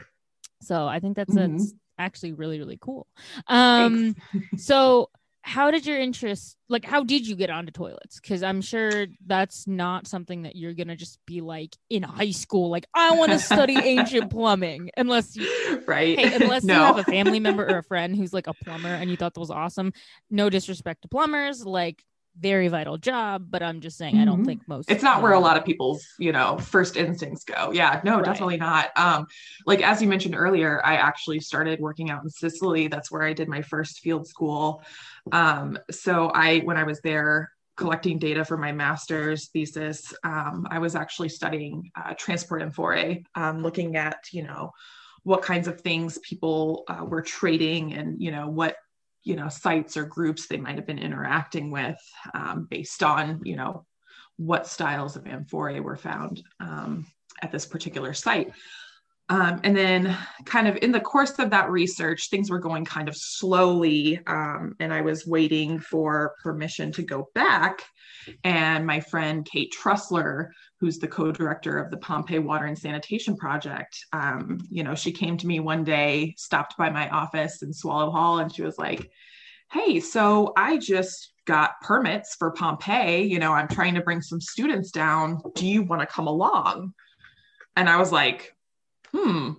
So 0.62 0.88
I 0.88 1.00
think 1.00 1.16
that's, 1.16 1.34
mm-hmm. 1.34 1.58
that's 1.58 1.74
actually 1.98 2.34
really, 2.34 2.60
really 2.60 2.78
cool. 2.80 3.08
Um, 3.48 4.16
so 4.58 5.10
how 5.44 5.72
did 5.72 5.86
your 5.86 6.00
interest 6.00 6.58
like 6.70 6.86
how 6.86 7.04
did 7.04 7.28
you 7.28 7.36
get 7.36 7.50
onto 7.50 7.72
toilets? 7.72 8.20
Because 8.20 8.42
i'm 8.44 8.62
sure 8.62 9.08
that's 9.26 9.68
not 9.68 10.08
something 10.08 10.44
that 10.44 10.56
you're 10.56 10.74
gonna 10.74 10.96
just 10.96 11.20
be 11.28 11.42
like 11.42 11.76
in 11.90 12.02
high 12.02 12.32
school 12.32 12.70
like 12.70 12.86
i 12.96 13.12
want 13.12 13.32
to 13.32 13.40
study 13.40 13.78
ancient 13.84 14.32
plumbing 14.32 14.90
unless 14.98 15.36
you 15.36 15.46
right? 15.86 16.18
hey, 16.18 16.36
unless 16.36 16.64
no. 16.64 16.74
you 16.74 16.80
have 16.80 16.98
a 16.98 17.04
family 17.04 17.40
member 17.40 17.64
or 17.64 17.80
a 17.80 17.84
friend 17.94 18.16
who's 18.16 18.34
like 18.34 18.48
a 18.48 18.54
plumber 18.54 18.90
and 18.90 19.10
you 19.10 19.18
thought 19.18 19.34
that 19.34 19.40
was 19.40 19.52
awesome. 19.52 19.94
No 20.30 20.50
disrespect 20.50 21.04
to 21.04 21.08
plumbers 21.08 21.66
like 21.66 22.04
very 22.40 22.68
vital 22.68 22.98
job 22.98 23.46
but 23.50 23.62
i'm 23.62 23.80
just 23.80 23.98
saying 23.98 24.14
mm-hmm. 24.14 24.22
i 24.24 24.26
don't 24.26 24.38
mm-hmm. 24.38 24.46
think 24.46 24.68
most 24.68 24.90
it's 24.90 25.04
not 25.04 25.22
where 25.22 25.34
a 25.34 25.40
lot 25.40 25.56
of 25.56 25.64
people's 25.64 26.06
you 26.18 26.32
know 26.32 26.58
first 26.58 26.98
instincts 26.98 27.44
go 27.44 27.72
yeah 27.72 28.02
no 28.04 28.16
right. 28.16 28.26
definitely 28.26 28.58
not 28.58 28.90
um 28.98 29.28
like 29.66 29.82
as 29.82 30.02
you 30.02 30.08
mentioned 30.08 30.36
earlier 30.36 30.82
i 30.84 30.96
actually 30.96 31.40
started 31.40 31.80
working 31.80 32.10
out 32.10 32.24
in 32.24 32.30
sicily 32.30 32.88
that's 32.88 33.12
where 33.12 33.24
i 33.24 33.34
did 33.34 33.48
my 33.48 33.62
first 33.62 34.00
field 34.00 34.28
school 34.28 34.82
um 35.32 35.78
so 35.92 36.32
i 36.34 36.60
when 36.60 36.78
i 36.78 36.84
was 36.84 37.00
there 37.02 37.52
collecting 37.76 38.20
data 38.20 38.44
for 38.46 38.58
my 38.58 38.72
master's 38.72 39.50
thesis 39.50 40.14
um, 40.24 40.68
i 40.72 40.80
was 40.80 40.96
actually 40.96 41.30
studying 41.30 41.92
uh, 41.96 42.14
transport 42.18 42.62
amphorae 42.62 43.24
um, 43.36 43.62
looking 43.62 43.96
at 43.96 44.18
you 44.32 44.44
know 44.44 44.72
what 45.24 45.42
kinds 45.42 45.68
of 45.68 45.80
things 45.82 46.18
people 46.20 46.84
uh, 46.88 47.04
were 47.06 47.22
trading 47.22 47.94
and 47.94 48.22
you 48.22 48.32
know 48.32 48.50
what 48.50 48.76
you 49.24 49.36
know 49.36 49.50
sites 49.50 49.98
or 49.98 50.06
groups 50.06 50.48
they 50.48 50.58
might 50.58 50.76
have 50.76 50.88
been 50.88 51.00
interacting 51.00 51.72
with 51.72 52.00
um, 52.34 52.68
based 52.70 53.04
on 53.04 53.42
you 53.44 53.56
know 53.56 53.86
what 54.38 54.68
styles 54.68 55.16
of 55.16 55.28
amphorae 55.28 55.80
were 55.80 55.96
found 55.96 56.42
um, 56.60 57.06
at 57.42 57.52
this 57.52 57.66
particular 57.66 58.14
site 58.14 58.52
um, 59.30 59.62
and 59.64 59.76
then, 59.76 60.18
kind 60.46 60.68
of 60.68 60.78
in 60.82 60.92
the 60.92 61.00
course 61.00 61.40
of 61.40 61.50
that 61.52 61.72
research, 61.72 62.30
things 62.30 62.50
were 62.50 62.60
going 62.60 62.84
kind 62.84 63.08
of 63.08 63.16
slowly. 63.16 64.20
Um, 64.28 64.76
and 64.80 64.94
I 64.94 65.02
was 65.02 65.26
waiting 65.26 65.80
for 65.80 66.36
permission 66.44 66.92
to 66.94 67.04
go 67.04 67.30
back. 67.34 67.84
And 68.44 68.86
my 68.86 69.00
friend 69.00 69.48
Kate 69.50 69.74
Trussler, 69.74 70.50
who's 70.80 71.00
the 71.00 71.08
co 71.08 71.32
director 71.32 71.78
of 71.78 71.90
the 71.90 71.98
Pompeii 71.98 72.40
Water 72.40 72.66
and 72.66 72.78
Sanitation 72.78 73.38
Project, 73.38 73.98
um, 74.12 74.60
you 74.70 74.84
know, 74.84 74.96
she 74.96 75.12
came 75.12 75.38
to 75.38 75.48
me 75.48 75.62
one 75.62 75.86
day, 75.86 76.34
stopped 76.38 76.78
by 76.78 76.90
my 76.90 77.10
office 77.10 77.62
in 77.62 77.74
Swallow 77.74 78.12
Hall, 78.12 78.40
and 78.40 78.54
she 78.54 78.62
was 78.62 78.78
like, 78.78 79.10
Hey, 79.72 80.02
so 80.02 80.54
I 80.58 80.78
just 80.78 81.32
got 81.46 81.82
permits 81.82 82.36
for 82.36 82.52
Pompeii. 82.52 83.24
You 83.24 83.40
know, 83.40 83.54
I'm 83.54 83.68
trying 83.70 83.96
to 83.96 84.02
bring 84.02 84.22
some 84.22 84.42
students 84.42 84.92
down. 84.92 85.42
Do 85.56 85.66
you 85.66 85.84
want 85.84 86.02
to 86.02 86.06
come 86.06 86.28
along? 86.28 86.94
And 87.76 87.90
I 87.90 87.98
was 87.98 88.12
like, 88.12 88.54
hmm, 89.14 89.52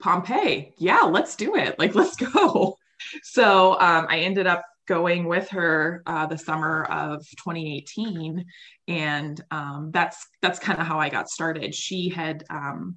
Pompeii. 0.00 0.74
Yeah, 0.78 1.02
let's 1.02 1.36
do 1.36 1.56
it. 1.56 1.78
Like, 1.78 1.94
let's 1.94 2.16
go. 2.16 2.76
So 3.22 3.72
um, 3.72 4.06
I 4.08 4.20
ended 4.20 4.46
up 4.46 4.64
going 4.86 5.24
with 5.24 5.48
her 5.50 6.02
uh, 6.06 6.26
the 6.26 6.38
summer 6.38 6.84
of 6.84 7.26
2018, 7.38 8.44
and 8.88 9.40
um, 9.50 9.90
that's 9.92 10.26
that's 10.42 10.58
kind 10.58 10.78
of 10.78 10.86
how 10.86 10.98
I 10.98 11.08
got 11.08 11.28
started. 11.28 11.74
She 11.74 12.08
had 12.08 12.44
um, 12.50 12.96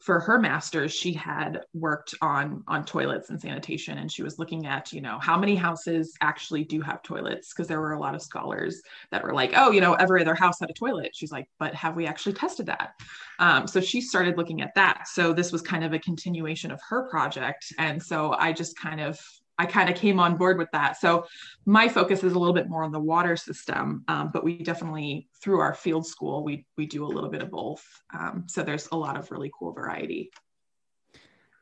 for 0.00 0.18
her 0.18 0.38
master's 0.38 0.92
she 0.92 1.12
had 1.12 1.60
worked 1.74 2.14
on 2.22 2.64
on 2.66 2.84
toilets 2.84 3.28
and 3.30 3.40
sanitation 3.40 3.98
and 3.98 4.10
she 4.10 4.22
was 4.22 4.38
looking 4.38 4.66
at 4.66 4.92
you 4.92 5.00
know 5.00 5.18
how 5.20 5.38
many 5.38 5.54
houses 5.54 6.14
actually 6.22 6.64
do 6.64 6.80
have 6.80 7.02
toilets 7.02 7.52
because 7.52 7.68
there 7.68 7.80
were 7.80 7.92
a 7.92 8.00
lot 8.00 8.14
of 8.14 8.22
scholars 8.22 8.80
that 9.10 9.22
were 9.22 9.34
like 9.34 9.52
oh 9.56 9.70
you 9.70 9.80
know 9.80 9.94
every 9.94 10.20
other 10.20 10.34
house 10.34 10.58
had 10.60 10.70
a 10.70 10.74
toilet. 10.74 11.10
She's 11.14 11.32
like 11.32 11.48
but 11.58 11.74
have 11.74 11.96
we 11.96 12.06
actually 12.06 12.32
tested 12.32 12.66
that? 12.66 12.94
Um, 13.38 13.66
so 13.66 13.80
she 13.80 14.00
started 14.00 14.36
looking 14.36 14.60
at 14.62 14.74
that. 14.74 15.06
So 15.08 15.32
this 15.32 15.52
was 15.52 15.62
kind 15.62 15.84
of 15.84 15.92
a 15.92 15.98
continuation 15.98 16.70
of 16.70 16.80
her 16.88 17.08
project. 17.08 17.72
And 17.78 18.02
so 18.02 18.34
i 18.38 18.52
just 18.52 18.78
kind 18.78 19.00
of 19.00 19.20
I 19.60 19.66
kind 19.66 19.90
of 19.90 19.94
came 19.94 20.18
on 20.18 20.38
board 20.38 20.56
with 20.56 20.70
that. 20.72 20.98
So 20.98 21.26
my 21.66 21.86
focus 21.86 22.24
is 22.24 22.32
a 22.32 22.38
little 22.38 22.54
bit 22.54 22.70
more 22.70 22.82
on 22.82 22.92
the 22.92 22.98
water 22.98 23.36
system, 23.36 24.04
um, 24.08 24.30
but 24.32 24.42
we 24.42 24.62
definitely 24.62 25.28
through 25.42 25.60
our 25.60 25.74
field 25.74 26.06
school 26.06 26.42
we 26.42 26.64
we 26.78 26.86
do 26.86 27.04
a 27.04 27.12
little 27.14 27.28
bit 27.28 27.42
of 27.42 27.50
both. 27.50 27.84
Um, 28.18 28.44
so 28.48 28.62
there's 28.62 28.88
a 28.90 28.96
lot 28.96 29.18
of 29.18 29.30
really 29.30 29.50
cool 29.56 29.72
variety. 29.72 30.30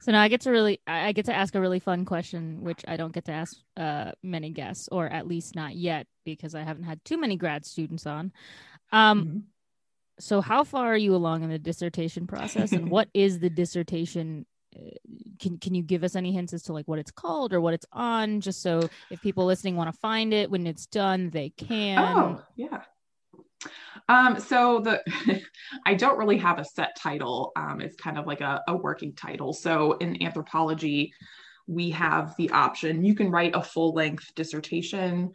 So 0.01 0.13
now 0.13 0.23
I 0.23 0.29
get 0.29 0.43
to 0.43 0.53
really 0.53 0.81
I 0.87 1.11
get 1.11 1.25
to 1.27 1.35
ask 1.35 1.57
a 1.57 1.61
really 1.61 1.81
fun 1.81 2.05
question, 2.05 2.63
which 2.63 2.85
I 2.87 2.97
don't 2.97 3.13
get 3.13 3.25
to 3.25 3.33
ask 3.33 3.57
uh, 3.77 4.13
many 4.23 4.51
guests, 4.51 4.89
or 4.93 5.09
at 5.09 5.27
least 5.27 5.57
not 5.57 5.75
yet, 5.75 6.07
because 6.25 6.55
I 6.55 6.63
haven't 6.63 6.85
had 6.85 7.05
too 7.05 7.19
many 7.19 7.37
grad 7.37 7.67
students 7.67 8.07
on. 8.07 8.33
Um, 8.93 9.25
mm-hmm. 9.25 9.39
So 10.21 10.41
how 10.41 10.63
far 10.63 10.87
are 10.87 10.97
you 10.97 11.17
along 11.17 11.43
in 11.43 11.51
the 11.51 11.59
dissertation 11.59 12.29
process, 12.29 12.71
and 12.71 12.91
what 12.91 13.09
is 13.15 13.41
the 13.41 13.51
dissertation 13.51 14.47
can 15.39 15.59
can 15.59 15.75
you 15.75 15.83
give 15.83 16.05
us 16.05 16.15
any 16.15 16.33
hints 16.33 16.53
as 16.53 16.63
to 16.63 16.73
like 16.73 16.87
what 16.87 16.99
it's 16.99 17.11
called 17.11 17.53
or 17.53 17.61
what 17.61 17.75
it's 17.75 17.87
on 17.93 18.41
just 18.41 18.63
so 18.63 18.89
if 19.11 19.21
people 19.23 19.47
listening 19.47 19.77
want 19.77 19.93
to 19.93 19.99
find 19.99 20.35
it 20.35 20.51
when 20.51 20.67
it's 20.67 20.87
done 20.87 21.31
they 21.31 21.51
can 21.51 21.99
oh 21.99 22.43
yeah 22.57 22.83
um, 24.09 24.39
so 24.41 24.81
the 24.81 25.03
I 25.87 25.95
don't 25.95 26.19
really 26.19 26.39
have 26.39 26.59
a 26.59 26.65
set 26.65 26.97
title. 26.97 27.53
Um, 27.57 27.81
it's 27.81 27.97
kind 27.97 28.19
of 28.19 28.27
like 28.27 28.41
a, 28.41 28.63
a 28.69 28.77
working 28.77 29.15
title. 29.15 29.53
So 29.53 29.93
in 29.95 30.23
anthropology, 30.23 31.13
we 31.67 31.91
have 31.91 32.35
the 32.39 32.51
option 32.51 33.05
you 33.05 33.15
can 33.15 33.31
write 33.31 33.55
a 33.55 33.63
full 33.63 33.93
length 33.93 34.33
dissertation, 34.35 35.33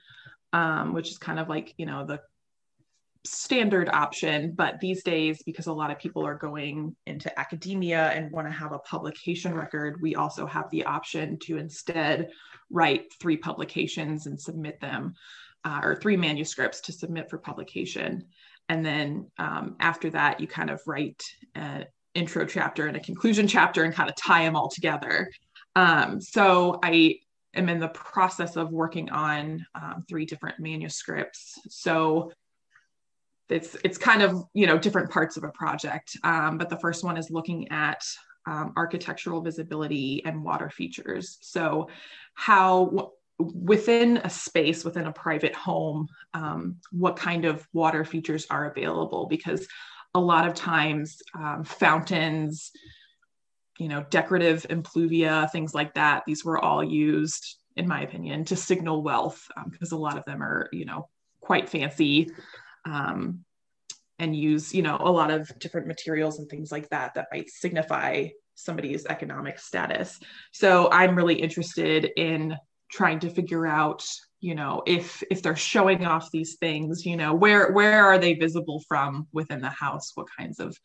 um, 0.53 0.93
which 0.93 1.11
is 1.11 1.17
kind 1.17 1.39
of 1.39 1.49
like 1.49 1.73
you 1.77 1.85
know 1.85 2.05
the 2.05 2.21
standard 3.25 3.87
option 3.89 4.51
but 4.53 4.79
these 4.81 5.01
days 5.01 5.41
because 5.43 5.67
a 5.67 5.73
lot 5.73 5.89
of 5.89 5.97
people 5.97 6.25
are 6.25 6.35
going 6.35 6.93
into 7.07 7.39
academia 7.39 8.09
and 8.09 8.29
want 8.31 8.45
to 8.45 8.51
have 8.51 8.73
a 8.73 8.79
publication 8.79 9.53
record 9.53 10.01
we 10.01 10.13
also 10.15 10.45
have 10.45 10.69
the 10.71 10.83
option 10.83 11.39
to 11.39 11.57
instead 11.57 12.29
write 12.69 13.13
three 13.21 13.37
publications 13.37 14.25
and 14.25 14.39
submit 14.39 14.81
them 14.81 15.13
uh, 15.65 15.79
or 15.83 15.95
three 15.95 16.17
manuscripts 16.17 16.81
to 16.81 16.91
submit 16.91 17.29
for 17.29 17.37
publication. 17.37 18.25
And 18.69 18.85
then 18.85 19.29
um, 19.37 19.75
after 19.79 20.09
that 20.11 20.39
you 20.39 20.47
kind 20.47 20.69
of 20.69 20.81
write 20.85 21.23
an 21.55 21.85
intro 22.13 22.45
chapter 22.45 22.87
and 22.87 22.97
a 22.97 23.01
conclusion 23.01 23.47
chapter 23.47 23.83
and 23.83 23.93
kind 23.93 24.09
of 24.09 24.15
tie 24.15 24.43
them 24.43 24.55
all 24.55 24.69
together. 24.69 25.31
Um, 25.75 26.21
so 26.21 26.79
i 26.83 27.17
am 27.55 27.69
in 27.69 27.79
the 27.79 27.89
process 27.89 28.55
of 28.55 28.71
working 28.71 29.09
on 29.11 29.65
um, 29.75 30.03
three 30.09 30.25
different 30.25 30.59
manuscripts. 30.59 31.59
So 31.69 32.31
it's 33.49 33.75
it's 33.83 33.97
kind 33.97 34.21
of 34.21 34.45
you 34.53 34.67
know 34.67 34.77
different 34.77 35.09
parts 35.09 35.37
of 35.37 35.43
a 35.43 35.49
project. 35.49 36.17
Um, 36.23 36.57
but 36.57 36.69
the 36.69 36.77
first 36.77 37.03
one 37.03 37.17
is 37.17 37.29
looking 37.29 37.69
at 37.69 38.03
um, 38.45 38.73
architectural 38.75 39.41
visibility 39.41 40.23
and 40.25 40.43
water 40.43 40.69
features. 40.69 41.37
So 41.41 41.89
how 42.33 43.11
within 43.39 44.17
a 44.17 44.29
space 44.29 44.85
within 44.85 45.07
a 45.07 45.11
private 45.11 45.55
home 45.55 46.07
um, 46.33 46.77
what 46.91 47.15
kind 47.15 47.45
of 47.45 47.67
water 47.73 48.05
features 48.05 48.45
are 48.49 48.69
available? 48.69 49.25
Because 49.27 49.67
a 50.15 50.19
lot 50.19 50.47
of 50.47 50.53
times 50.53 51.21
um, 51.37 51.63
fountains 51.63 52.71
you 53.79 53.87
know 53.87 54.05
decorative 54.09 54.65
impluvia 54.69 55.51
things 55.51 55.73
like 55.73 55.93
that 55.95 56.23
these 56.27 56.45
were 56.45 56.59
all 56.59 56.83
used 56.83 57.57
in 57.75 57.87
my 57.87 58.01
opinion 58.01 58.45
to 58.45 58.55
signal 58.55 59.01
wealth 59.01 59.47
because 59.71 59.91
um, 59.91 59.97
a 59.97 60.01
lot 60.01 60.17
of 60.17 60.25
them 60.25 60.43
are 60.43 60.69
you 60.71 60.85
know 60.85 61.09
quite 61.41 61.67
fancy 61.67 62.29
um, 62.85 63.43
and 64.19 64.35
use 64.35 64.73
you 64.73 64.81
know 64.81 64.97
a 64.99 65.11
lot 65.11 65.31
of 65.31 65.51
different 65.59 65.87
materials 65.87 66.39
and 66.39 66.49
things 66.49 66.71
like 66.71 66.89
that 66.89 67.13
that 67.13 67.27
might 67.31 67.49
signify 67.49 68.27
somebody's 68.55 69.05
economic 69.07 69.59
status. 69.59 70.19
So 70.51 70.89
i'm 70.91 71.15
really 71.15 71.35
interested 71.35 72.11
in 72.17 72.55
trying 72.91 73.19
to 73.19 73.29
figure 73.29 73.65
out 73.65 74.05
you 74.39 74.53
know 74.53 74.83
if 74.85 75.23
if 75.31 75.41
they're 75.41 75.55
showing 75.55 76.05
off 76.05 76.29
these 76.29 76.57
things 76.57 77.05
you 77.05 77.17
know 77.17 77.33
where 77.33 77.71
where 77.71 78.05
are 78.05 78.19
they 78.19 78.35
visible 78.35 78.83
from 78.87 79.27
within 79.33 79.61
the 79.61 79.69
house? 79.69 80.11
What 80.15 80.27
kinds 80.37 80.59
of 80.59 80.77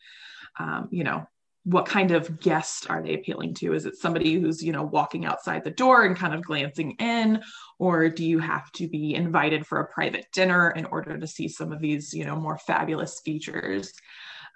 um, 0.59 0.89
you 0.91 1.03
know 1.03 1.27
what 1.69 1.85
kind 1.85 2.09
of 2.09 2.39
guest 2.39 2.89
are 2.89 3.03
they 3.03 3.13
appealing 3.13 3.53
to? 3.53 3.73
Is 3.73 3.85
it 3.85 3.95
somebody 3.95 4.39
who's 4.39 4.63
you 4.63 4.71
know 4.71 4.83
walking 4.83 5.25
outside 5.25 5.63
the 5.63 5.69
door 5.69 6.03
and 6.05 6.15
kind 6.15 6.33
of 6.33 6.41
glancing 6.41 6.91
in? 6.99 7.41
Or 7.77 8.09
do 8.09 8.25
you 8.25 8.39
have 8.39 8.71
to 8.73 8.87
be 8.87 9.13
invited 9.13 9.67
for 9.67 9.79
a 9.79 9.87
private 9.87 10.25
dinner 10.33 10.71
in 10.71 10.85
order 10.85 11.17
to 11.17 11.27
see 11.27 11.47
some 11.47 11.71
of 11.71 11.79
these 11.79 12.13
you 12.13 12.25
know 12.25 12.35
more 12.35 12.57
fabulous 12.57 13.19
features? 13.21 13.93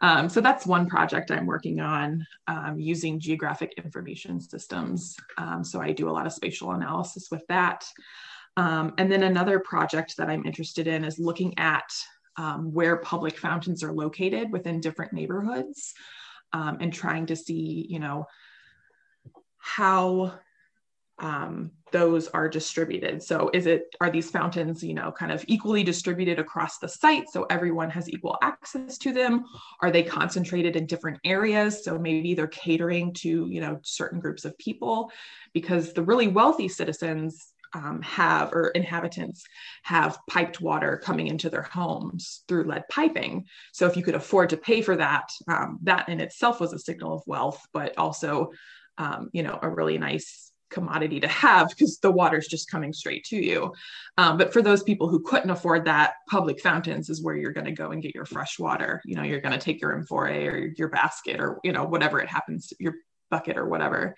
Um, 0.02 0.28
so 0.28 0.42
that's 0.42 0.66
one 0.66 0.88
project 0.88 1.30
i'm 1.32 1.46
working 1.46 1.80
on 1.80 2.26
um, 2.48 2.80
using 2.80 3.20
geographic 3.20 3.74
information 3.78 4.42
systems. 4.42 5.16
Um, 5.38 5.64
so 5.64 5.82
i 5.82 5.92
do 5.92 6.10
a 6.10 6.12
lot 6.12 6.26
of 6.26 6.34
spatial 6.34 6.72
analysis 6.72 7.30
with 7.30 7.46
that. 7.48 7.86
Um, 8.58 8.94
and 8.98 9.12
then 9.12 9.24
another 9.24 9.60
project 9.60 10.18
that 10.18 10.30
i'm 10.30 10.46
interested 10.46 10.88
in 10.88 11.06
is 11.06 11.20
looking 11.20 11.54
at 11.60 11.94
um, 12.38 12.74
where 12.74 12.98
public 12.98 13.38
fountains 13.38 13.84
are 13.84 13.94
located 13.94 14.52
within 14.52 14.82
different 14.82 15.14
neighborhoods 15.14 15.94
um, 16.54 16.78
and 16.80 16.94
trying 16.94 17.26
to 17.26 17.36
see, 17.36 17.86
you 17.90 18.00
know, 18.00 18.26
how 19.58 20.34
um, 21.20 21.72
those 21.92 22.28
are 22.30 22.50
distributed. 22.50 23.22
So 23.22 23.50
is 23.54 23.66
it, 23.68 23.96
are 24.02 24.10
these 24.10 24.30
fountains, 24.30 24.84
you 24.84 24.94
know, 24.94 25.12
kind 25.12 25.32
of 25.32 25.46
equally 25.48 25.84
distributed 25.84 26.40
across 26.40 26.80
the 26.80 26.90
site 26.90 27.30
so 27.30 27.46
everyone 27.50 27.90
has 27.92 28.10
equal 28.10 28.38
access 28.42 28.98
to 29.00 29.14
them? 29.14 29.46
Are 29.82 29.92
they 29.92 30.04
concentrated 30.04 30.76
in 30.76 30.86
different 30.86 31.20
areas? 31.24 31.84
So 31.84 32.00
maybe 32.00 32.34
they're 32.34 32.48
catering 32.48 33.14
to, 33.16 33.48
you 33.48 33.62
know, 33.62 33.80
certain 33.84 34.20
groups 34.20 34.44
of 34.44 34.58
people 34.58 35.12
because 35.54 35.94
the 35.94 36.04
really 36.04 36.28
wealthy 36.28 36.68
citizens 36.68 37.53
um, 37.74 38.02
have 38.02 38.54
or 38.54 38.70
inhabitants 38.70 39.44
have 39.84 40.20
piped 40.30 40.62
water 40.62 41.02
coming 41.04 41.28
into 41.28 41.50
their 41.50 41.64
homes 41.64 42.44
through 42.48 42.66
lead 42.66 42.88
piping. 42.90 43.46
So 43.72 43.88
if 43.88 43.98
you 43.98 44.04
could 44.04 44.16
afford 44.16 44.50
to 44.52 44.58
pay 44.58 44.82
for 44.82 44.96
that, 44.96 45.30
um, 45.48 45.80
that 45.84 46.10
in 46.10 46.20
itself 46.20 46.60
was 46.60 46.74
a 46.74 46.80
signal 46.80 47.14
of 47.14 47.24
wealth, 47.26 47.62
but 47.74 47.98
also, 47.98 48.52
um, 48.98 49.30
you 49.34 49.44
know, 49.44 49.58
a 49.62 49.70
really 49.70 49.98
nice 49.98 50.52
commodity 50.70 51.20
to 51.20 51.28
have 51.28 51.70
because 51.70 52.00
the 52.00 52.12
water's 52.12 52.48
just 52.48 52.70
coming 52.70 52.92
straight 52.92 53.24
to 53.26 53.38
you. 53.38 53.74
Um, 54.18 54.38
but 54.38 54.52
for 54.52 54.62
those 54.62 54.84
people 54.84 55.08
who 55.08 55.22
couldn't 55.22 55.52
afford 55.52 55.86
that, 55.86 56.16
public 56.30 56.60
fountains 56.60 57.10
is 57.10 57.24
where 57.24 57.36
you're 57.36 57.54
going 57.54 57.66
to 57.66 57.72
go 57.72 57.92
and 57.92 58.02
get 58.02 58.16
your 58.16 58.26
fresh 58.26 58.60
water. 58.60 59.02
You 59.06 59.16
know, 59.16 59.24
you're 59.24 59.42
going 59.42 59.58
to 59.58 59.64
take 59.64 59.82
your 59.82 59.96
amphora 59.96 60.46
or 60.46 60.74
your 60.76 60.90
basket 60.90 61.40
or, 61.40 61.60
you 61.64 61.72
know, 61.72 61.86
whatever 61.86 62.20
it 62.20 62.28
happens 62.28 62.74
your 62.80 62.96
bucket 63.30 63.58
or 63.58 63.68
whatever. 63.68 64.16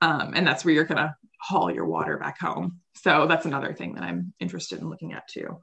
Um, 0.00 0.32
and 0.34 0.46
that's 0.46 0.64
where 0.64 0.72
you're 0.72 0.84
going 0.84 0.98
to 0.98 1.14
haul 1.40 1.70
your 1.70 1.86
water 1.86 2.18
back 2.18 2.38
home. 2.38 2.80
So 2.94 3.26
that's 3.26 3.46
another 3.46 3.72
thing 3.72 3.94
that 3.94 4.04
I'm 4.04 4.32
interested 4.40 4.80
in 4.80 4.88
looking 4.88 5.12
at 5.12 5.28
too. 5.28 5.60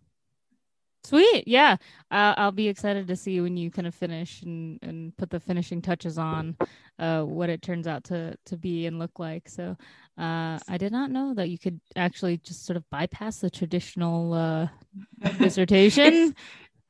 Sweet. 1.04 1.48
Yeah. 1.48 1.78
Uh, 2.12 2.34
I'll 2.36 2.52
be 2.52 2.68
excited 2.68 3.08
to 3.08 3.16
see 3.16 3.40
when 3.40 3.56
you 3.56 3.72
kind 3.72 3.88
of 3.88 3.96
finish 3.96 4.42
and, 4.42 4.78
and 4.82 5.16
put 5.16 5.30
the 5.30 5.40
finishing 5.40 5.82
touches 5.82 6.18
on 6.18 6.58
uh, 7.00 7.24
what 7.24 7.50
it 7.50 7.62
turns 7.62 7.88
out 7.88 8.04
to, 8.06 8.36
to 8.48 8.58
be 8.58 8.88
and 8.88 9.00
look 9.00 9.18
like. 9.18 9.48
So 9.48 9.78
uh, 10.18 10.60
I 10.68 10.78
did 10.78 10.92
not 10.92 11.10
know 11.10 11.34
that 11.36 11.48
you 11.48 11.58
could 11.58 11.80
actually 11.96 12.38
just 12.38 12.66
sort 12.66 12.76
of 12.76 12.90
bypass 12.90 13.38
the 13.38 13.50
traditional 13.50 14.34
uh, 14.34 14.68
dissertation. 15.38 16.14
it's, 16.14 16.34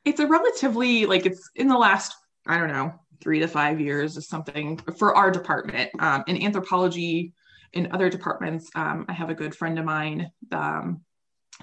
it's 0.03 0.19
a 0.19 0.25
relatively, 0.25 1.05
like, 1.05 1.27
it's 1.27 1.51
in 1.55 1.67
the 1.67 1.77
last, 1.77 2.15
I 2.47 2.57
don't 2.57 2.69
know, 2.69 2.93
three 3.21 3.39
to 3.41 3.47
five 3.47 3.79
years 3.79 4.17
is 4.17 4.27
something 4.27 4.77
for 4.97 5.15
our 5.15 5.29
department. 5.29 5.91
Um, 5.99 6.23
in 6.25 6.41
anthropology, 6.41 7.33
in 7.73 7.91
other 7.91 8.09
departments, 8.09 8.69
um, 8.75 9.05
I 9.07 9.13
have 9.13 9.29
a 9.29 9.35
good 9.35 9.55
friend 9.55 9.77
of 9.79 9.85
mine 9.85 10.31
um, 10.51 11.01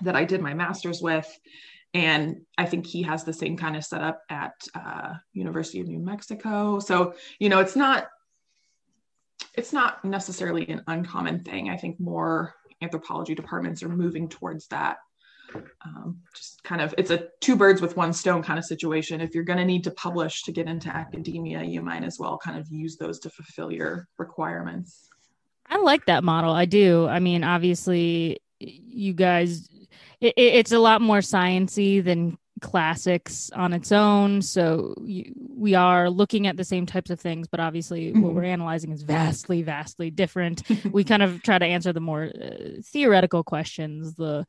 that 0.02 0.16
I 0.16 0.24
did 0.24 0.40
my 0.40 0.54
master's 0.54 1.00
with, 1.00 1.28
and 1.92 2.42
I 2.58 2.66
think 2.66 2.86
he 2.86 3.02
has 3.02 3.24
the 3.24 3.32
same 3.32 3.56
kind 3.56 3.76
of 3.76 3.84
setup 3.84 4.20
at 4.28 4.54
uh, 4.74 5.14
University 5.32 5.80
of 5.80 5.88
New 5.88 6.00
Mexico. 6.00 6.80
So 6.80 7.14
you 7.38 7.48
know, 7.48 7.60
it's 7.60 7.76
not 7.76 8.08
it's 9.54 9.72
not 9.72 10.04
necessarily 10.04 10.68
an 10.68 10.82
uncommon 10.86 11.44
thing. 11.44 11.70
I 11.70 11.76
think 11.76 12.00
more 12.00 12.54
anthropology 12.82 13.34
departments 13.34 13.82
are 13.82 13.88
moving 13.88 14.28
towards 14.28 14.66
that. 14.68 14.98
Um, 15.84 16.18
just 16.34 16.64
kind 16.64 16.80
of 16.80 16.94
it's 16.98 17.10
a 17.10 17.28
two 17.40 17.54
birds 17.54 17.80
with 17.80 17.96
one 17.96 18.12
stone 18.12 18.42
kind 18.42 18.58
of 18.58 18.64
situation 18.64 19.20
if 19.20 19.34
you're 19.34 19.44
going 19.44 19.58
to 19.58 19.64
need 19.64 19.84
to 19.84 19.92
publish 19.92 20.42
to 20.44 20.52
get 20.52 20.66
into 20.66 20.88
academia 20.88 21.62
you 21.62 21.80
might 21.80 22.02
as 22.02 22.18
well 22.18 22.38
kind 22.38 22.58
of 22.58 22.66
use 22.72 22.96
those 22.96 23.20
to 23.20 23.30
fulfill 23.30 23.70
your 23.70 24.08
requirements 24.18 25.10
I 25.66 25.78
like 25.78 26.06
that 26.06 26.24
model. 26.24 26.52
I 26.52 26.64
do. 26.64 27.06
I 27.06 27.18
mean, 27.18 27.44
obviously, 27.44 28.40
you 28.58 29.12
guys, 29.12 29.68
it, 30.20 30.34
it's 30.36 30.72
a 30.72 30.78
lot 30.78 31.00
more 31.00 31.18
sciency 31.18 32.02
than 32.02 32.38
classics 32.60 33.50
on 33.50 33.72
its 33.72 33.92
own. 33.92 34.42
So 34.42 34.94
you, 35.04 35.32
we 35.56 35.74
are 35.74 36.08
looking 36.10 36.46
at 36.46 36.56
the 36.56 36.64
same 36.64 36.86
types 36.86 37.10
of 37.10 37.20
things, 37.20 37.48
but 37.48 37.60
obviously, 37.60 38.10
mm-hmm. 38.10 38.22
what 38.22 38.34
we're 38.34 38.44
analyzing 38.44 38.92
is 38.92 39.02
vastly, 39.02 39.62
vastly 39.62 40.10
different. 40.10 40.62
we 40.92 41.04
kind 41.04 41.22
of 41.22 41.42
try 41.42 41.58
to 41.58 41.64
answer 41.64 41.92
the 41.92 42.00
more 42.00 42.24
uh, 42.24 42.80
theoretical 42.82 43.42
questions. 43.42 44.14
The 44.14 44.46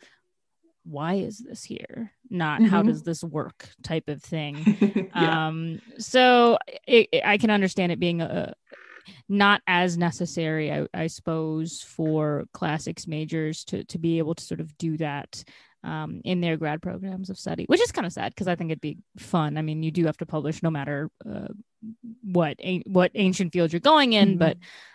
why 0.85 1.15
is 1.15 1.39
this 1.39 1.63
here 1.63 2.11
not 2.29 2.61
mm-hmm. 2.61 2.69
how 2.69 2.83
does 2.83 3.01
this 3.01 3.23
work 3.23 3.69
type 3.81 4.07
of 4.07 4.21
thing 4.21 5.09
yeah. 5.15 5.47
um 5.47 5.81
so 5.97 6.59
it, 6.87 7.09
it, 7.11 7.23
i 7.25 7.37
can 7.37 7.49
understand 7.49 7.91
it 7.91 7.99
being 7.99 8.21
a, 8.21 8.53
not 9.27 9.61
as 9.67 9.97
necessary, 9.97 10.71
I, 10.71 10.87
I 10.93 11.07
suppose, 11.07 11.81
for 11.81 12.45
classics 12.53 13.07
majors 13.07 13.63
to 13.65 13.83
to 13.85 13.97
be 13.97 14.17
able 14.19 14.35
to 14.35 14.43
sort 14.43 14.59
of 14.59 14.77
do 14.77 14.97
that 14.97 15.43
um, 15.85 16.21
in 16.23 16.41
their 16.41 16.57
grad 16.57 16.81
programs 16.81 17.29
of 17.29 17.37
study, 17.37 17.65
which 17.65 17.81
is 17.81 17.91
kind 17.91 18.07
of 18.07 18.13
sad 18.13 18.33
because 18.33 18.47
I 18.47 18.55
think 18.55 18.71
it'd 18.71 18.81
be 18.81 18.97
fun. 19.17 19.57
I 19.57 19.61
mean, 19.61 19.83
you 19.83 19.91
do 19.91 20.05
have 20.05 20.17
to 20.17 20.25
publish 20.25 20.63
no 20.63 20.71
matter 20.71 21.09
uh, 21.25 21.47
what 22.23 22.59
what 22.85 23.11
ancient 23.13 23.53
field 23.53 23.71
you're 23.71 23.79
going 23.79 24.13
in, 24.13 24.37
mm-hmm. 24.37 24.53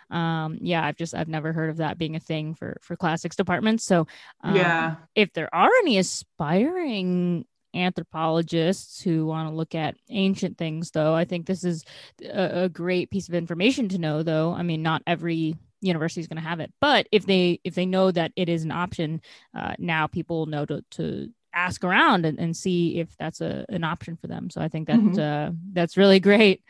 but 0.09 0.15
um, 0.15 0.59
yeah, 0.61 0.83
I've 0.83 0.97
just 0.97 1.15
I've 1.15 1.29
never 1.29 1.53
heard 1.53 1.69
of 1.69 1.77
that 1.77 1.97
being 1.97 2.15
a 2.15 2.19
thing 2.19 2.53
for 2.55 2.77
for 2.81 2.95
classics 2.95 3.37
departments. 3.37 3.85
So 3.85 4.07
um, 4.43 4.55
yeah, 4.55 4.95
if 5.15 5.31
there 5.33 5.53
are 5.53 5.71
any 5.81 5.97
aspiring 5.97 7.45
anthropologists 7.73 9.01
who 9.01 9.25
want 9.25 9.49
to 9.49 9.55
look 9.55 9.75
at 9.75 9.95
ancient 10.09 10.57
things 10.57 10.91
though. 10.91 11.13
I 11.13 11.25
think 11.25 11.45
this 11.45 11.63
is 11.63 11.83
a, 12.23 12.63
a 12.63 12.69
great 12.69 13.09
piece 13.09 13.27
of 13.27 13.35
information 13.35 13.89
to 13.89 13.97
know 13.97 14.23
though. 14.23 14.53
I 14.53 14.63
mean 14.63 14.81
not 14.81 15.03
every 15.07 15.55
university 15.81 16.21
is 16.21 16.27
going 16.27 16.41
to 16.41 16.47
have 16.47 16.59
it 16.59 16.71
but 16.79 17.07
if 17.11 17.25
they 17.25 17.59
if 17.63 17.73
they 17.73 17.87
know 17.87 18.11
that 18.11 18.31
it 18.35 18.47
is 18.47 18.63
an 18.63 18.71
option 18.71 19.19
uh, 19.57 19.73
now 19.79 20.05
people 20.05 20.45
know 20.45 20.63
to, 20.63 20.83
to 20.91 21.27
ask 21.53 21.83
around 21.83 22.25
and, 22.25 22.39
and 22.39 22.55
see 22.55 22.99
if 22.99 23.15
that's 23.17 23.41
a, 23.41 23.65
an 23.69 23.83
option 23.83 24.15
for 24.15 24.27
them. 24.27 24.49
So 24.49 24.61
i 24.61 24.67
think 24.67 24.87
that 24.87 24.99
mm-hmm. 24.99 25.19
uh, 25.19 25.51
that's 25.73 25.97
really 25.97 26.19
great. 26.19 26.63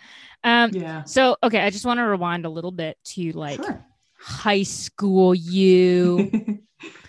Um 0.44 0.72
yeah. 0.72 1.04
so 1.04 1.38
okay 1.44 1.60
i 1.60 1.70
just 1.70 1.86
want 1.86 2.00
to 2.00 2.04
rewind 2.04 2.46
a 2.46 2.50
little 2.50 2.72
bit 2.72 2.98
to 3.04 3.32
like 3.34 3.64
sure. 3.64 3.86
high 4.18 4.64
school 4.64 5.36
you 5.36 6.60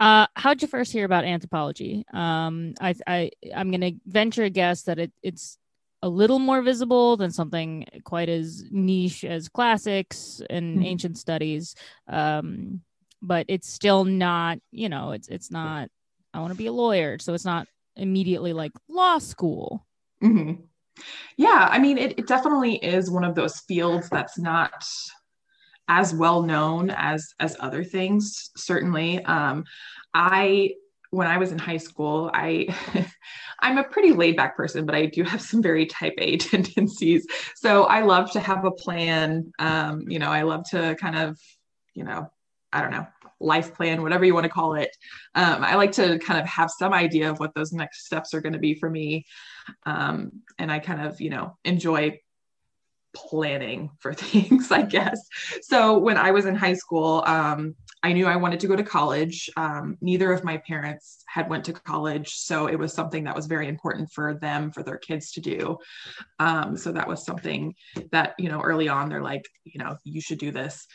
Uh, 0.00 0.26
how'd 0.34 0.62
you 0.62 0.68
first 0.68 0.92
hear 0.92 1.04
about 1.04 1.24
anthropology? 1.24 2.04
Um, 2.12 2.74
I, 2.80 2.94
I, 3.06 3.30
I'm 3.54 3.70
going 3.70 3.80
to 3.80 3.92
venture 4.06 4.44
a 4.44 4.50
guess 4.50 4.82
that 4.82 4.98
it, 4.98 5.12
it's 5.22 5.58
a 6.02 6.08
little 6.08 6.38
more 6.38 6.62
visible 6.62 7.16
than 7.16 7.32
something 7.32 7.84
quite 8.04 8.28
as 8.28 8.64
niche 8.70 9.24
as 9.24 9.48
classics 9.48 10.40
and 10.48 10.76
mm-hmm. 10.76 10.84
ancient 10.84 11.18
studies. 11.18 11.74
Um, 12.06 12.82
but 13.20 13.46
it's 13.48 13.68
still 13.68 14.04
not, 14.04 14.58
you 14.70 14.88
know, 14.88 15.10
it's, 15.10 15.26
it's 15.26 15.50
not, 15.50 15.88
I 16.32 16.38
want 16.38 16.52
to 16.52 16.58
be 16.58 16.66
a 16.66 16.72
lawyer. 16.72 17.18
So 17.18 17.34
it's 17.34 17.44
not 17.44 17.66
immediately 17.96 18.52
like 18.52 18.70
law 18.88 19.18
school. 19.18 19.84
Mm-hmm. 20.22 20.62
Yeah. 21.36 21.68
I 21.68 21.80
mean, 21.80 21.98
it, 21.98 22.16
it 22.18 22.28
definitely 22.28 22.76
is 22.76 23.10
one 23.10 23.24
of 23.24 23.34
those 23.34 23.58
fields 23.60 24.08
that's 24.08 24.38
not 24.38 24.84
as 25.88 26.14
well 26.14 26.42
known 26.42 26.90
as 26.90 27.34
as 27.40 27.56
other 27.60 27.82
things 27.82 28.50
certainly 28.56 29.24
um, 29.24 29.64
i 30.14 30.70
when 31.10 31.26
I 31.26 31.38
was 31.38 31.52
in 31.52 31.58
high 31.58 31.78
school, 31.78 32.30
I 32.32 32.68
I'm 33.60 33.78
a 33.78 33.84
pretty 33.84 34.12
laid 34.12 34.36
back 34.36 34.56
person, 34.56 34.86
but 34.86 34.94
I 34.94 35.06
do 35.06 35.22
have 35.24 35.40
some 35.40 35.62
very 35.62 35.86
type 35.86 36.14
A 36.18 36.36
tendencies. 36.36 37.26
So 37.56 37.84
I 37.84 38.02
love 38.02 38.30
to 38.32 38.40
have 38.40 38.64
a 38.64 38.70
plan. 38.70 39.52
Um, 39.58 40.04
you 40.08 40.18
know, 40.18 40.30
I 40.30 40.42
love 40.42 40.68
to 40.70 40.94
kind 40.96 41.16
of, 41.16 41.38
you 41.94 42.04
know, 42.04 42.30
I 42.72 42.82
don't 42.82 42.90
know, 42.90 43.06
life 43.40 43.74
plan, 43.74 44.02
whatever 44.02 44.24
you 44.24 44.34
want 44.34 44.44
to 44.44 44.50
call 44.50 44.74
it. 44.74 44.94
Um, 45.34 45.64
I 45.64 45.76
like 45.76 45.92
to 45.92 46.18
kind 46.18 46.38
of 46.38 46.46
have 46.46 46.70
some 46.70 46.92
idea 46.92 47.30
of 47.30 47.40
what 47.40 47.54
those 47.54 47.72
next 47.72 48.04
steps 48.04 48.34
are 48.34 48.40
going 48.40 48.52
to 48.52 48.58
be 48.58 48.74
for 48.74 48.90
me. 48.90 49.24
Um, 49.86 50.42
and 50.58 50.70
I 50.70 50.78
kind 50.78 51.06
of, 51.06 51.20
you 51.20 51.30
know, 51.30 51.56
enjoy 51.64 52.18
planning 53.14 53.90
for 54.00 54.12
things, 54.14 54.70
I 54.70 54.82
guess. 54.82 55.20
So 55.62 55.98
when 55.98 56.16
I 56.16 56.30
was 56.30 56.46
in 56.46 56.54
high 56.54 56.74
school, 56.74 57.22
um, 57.26 57.74
I 58.02 58.12
knew 58.12 58.26
I 58.26 58.36
wanted 58.36 58.60
to 58.60 58.68
go 58.68 58.76
to 58.76 58.82
college. 58.82 59.50
Um, 59.56 59.96
neither 60.00 60.32
of 60.32 60.44
my 60.44 60.58
parents 60.58 61.24
had 61.26 61.48
went 61.48 61.64
to 61.64 61.72
college, 61.72 62.34
so 62.34 62.66
it 62.66 62.78
was 62.78 62.92
something 62.92 63.24
that 63.24 63.34
was 63.34 63.46
very 63.46 63.68
important 63.68 64.10
for 64.12 64.34
them, 64.34 64.70
for 64.70 64.82
their 64.82 64.98
kids 64.98 65.32
to 65.32 65.40
do. 65.40 65.78
Um, 66.38 66.76
so 66.76 66.92
that 66.92 67.08
was 67.08 67.24
something 67.24 67.74
that 68.12 68.34
you 68.38 68.48
know 68.48 68.60
early 68.60 68.88
on 68.88 69.08
they're 69.08 69.22
like, 69.22 69.44
you 69.64 69.82
know, 69.82 69.96
you 70.04 70.20
should 70.20 70.38
do 70.38 70.52
this. 70.52 70.86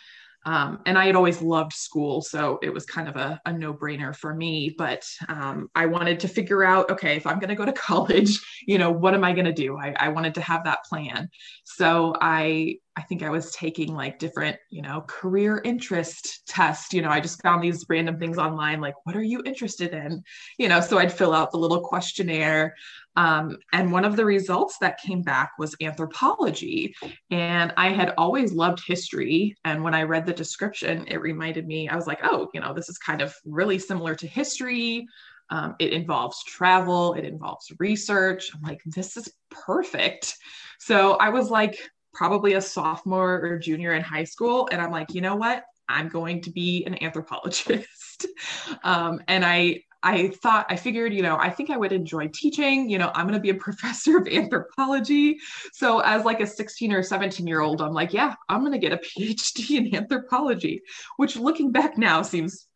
Um, 0.46 0.80
and 0.86 0.98
I 0.98 1.06
had 1.06 1.16
always 1.16 1.42
loved 1.42 1.74
school, 1.74 2.22
so 2.22 2.60
it 2.62 2.74
was 2.74 2.86
kind 2.86 3.08
of 3.08 3.16
a, 3.16 3.40
a 3.46 3.54
no 3.54 3.74
brainer 3.74 4.16
for 4.16 4.34
me. 4.34 4.76
But 4.78 5.04
um, 5.30 5.70
I 5.76 5.86
wanted 5.86 6.20
to 6.22 6.28
figure 6.28 6.64
out 6.64 6.90
okay, 6.90 7.16
if 7.16 7.26
I'm 7.26 7.40
going 7.40 7.50
to 7.50 7.56
go 7.56 7.66
to 7.66 7.74
college, 7.74 8.40
you 8.66 8.78
know, 8.78 8.92
what 8.92 9.14
am 9.14 9.24
I 9.24 9.34
going 9.34 9.46
to 9.46 9.54
do? 9.54 9.78
I, 9.78 9.96
I 9.98 10.10
wanted 10.10 10.36
to 10.36 10.42
have 10.42 10.66
that 10.66 10.84
plan. 10.86 11.30
So 11.64 12.16
I 12.20 12.78
I 12.96 13.02
think 13.02 13.24
I 13.24 13.30
was 13.30 13.52
taking 13.52 13.96
like 13.96 14.20
different, 14.20 14.58
you 14.70 14.82
know, 14.82 15.04
career 15.08 15.62
interest 15.66 16.46
tests. 16.48 16.94
You 16.94 17.02
know, 17.02 17.10
I 17.10 17.20
just 17.20 17.42
found 17.42 17.64
these 17.64 17.86
random 17.90 18.20
things 18.20 18.38
online, 18.38 18.82
like, 18.82 18.94
what 19.04 19.16
are 19.16 19.24
you 19.24 19.42
interested 19.46 19.94
in? 19.94 20.24
You 20.60 20.70
know, 20.70 20.80
so 20.80 21.00
I'd 21.00 21.12
fill 21.12 21.34
out 21.34 21.52
the 21.52 21.58
little 21.58 21.82
questionnaire. 21.82 22.76
Um, 23.16 23.58
and 23.72 23.92
one 23.92 24.06
of 24.06 24.16
the 24.16 24.26
results 24.26 24.78
that 24.80 25.00
came 25.00 25.22
back 25.22 25.54
was 25.58 25.76
anthropology. 25.82 26.96
And 27.32 27.74
I 27.78 27.90
had 27.90 28.14
always 28.18 28.54
loved 28.54 28.84
history. 28.86 29.56
And 29.66 29.84
when 29.84 29.94
I 29.96 30.04
read 30.04 30.26
the 30.26 30.34
description, 30.34 31.06
it 31.08 31.22
reminded 31.22 31.66
me, 31.66 31.90
I 31.90 31.96
was 31.96 32.08
like, 32.08 32.20
oh, 32.24 32.50
you 32.54 32.60
know, 32.60 32.74
this 32.74 32.90
is 32.90 32.98
kind 32.98 33.22
of 33.22 33.34
really 33.46 33.80
similar 33.80 34.14
to 34.16 34.28
history. 34.28 35.08
Um, 35.50 35.76
it 35.80 35.94
involves 35.94 36.44
travel, 36.46 37.14
it 37.14 37.26
involves 37.26 37.72
research. 37.78 38.52
I'm 38.56 38.62
like, 38.62 38.82
this 38.86 39.18
is 39.18 39.32
perfect. 39.52 40.36
So 40.80 41.14
I 41.14 41.30
was 41.30 41.50
like, 41.50 41.78
probably 42.14 42.54
a 42.54 42.62
sophomore 42.62 43.36
or 43.44 43.58
junior 43.58 43.94
in 43.94 44.02
high 44.02 44.24
school. 44.24 44.68
And 44.72 44.82
I'm 44.82 44.92
like, 44.92 45.14
you 45.14 45.22
know 45.22 45.36
what? 45.36 45.64
I'm 45.90 46.10
going 46.10 46.42
to 46.42 46.52
be 46.52 46.86
an 46.86 47.02
anthropologist. 47.04 48.28
um, 48.84 49.22
and 49.28 49.44
I, 49.44 49.82
I 50.02 50.30
thought, 50.30 50.66
I 50.70 50.76
figured, 50.76 51.14
you 51.14 51.22
know, 51.22 51.38
I 51.38 51.50
think 51.50 51.70
I 51.70 51.78
would 51.78 51.94
enjoy 51.94 52.28
teaching. 52.28 52.90
You 52.90 52.98
know, 52.98 53.12
I'm 53.16 53.26
going 53.26 53.36
to 53.36 53.42
be 53.42 53.50
a 53.50 53.54
professor 53.68 54.18
of 54.18 54.28
anthropology. 54.28 55.38
So, 55.72 56.00
as 56.00 56.26
like 56.26 56.42
a 56.42 56.48
16 56.48 56.92
or 56.92 57.04
17 57.04 57.48
year 57.48 57.62
old, 57.62 57.82
I'm 57.82 57.94
like, 57.94 58.14
yeah, 58.14 58.36
I'm 58.50 58.60
going 58.60 58.74
to 58.74 58.78
get 58.78 58.92
a 58.92 58.98
PhD 59.20 59.78
in 59.78 59.96
anthropology, 59.96 60.82
which 61.18 61.38
looking 61.38 61.72
back 61.72 61.98
now 61.98 62.22
seems 62.22 62.68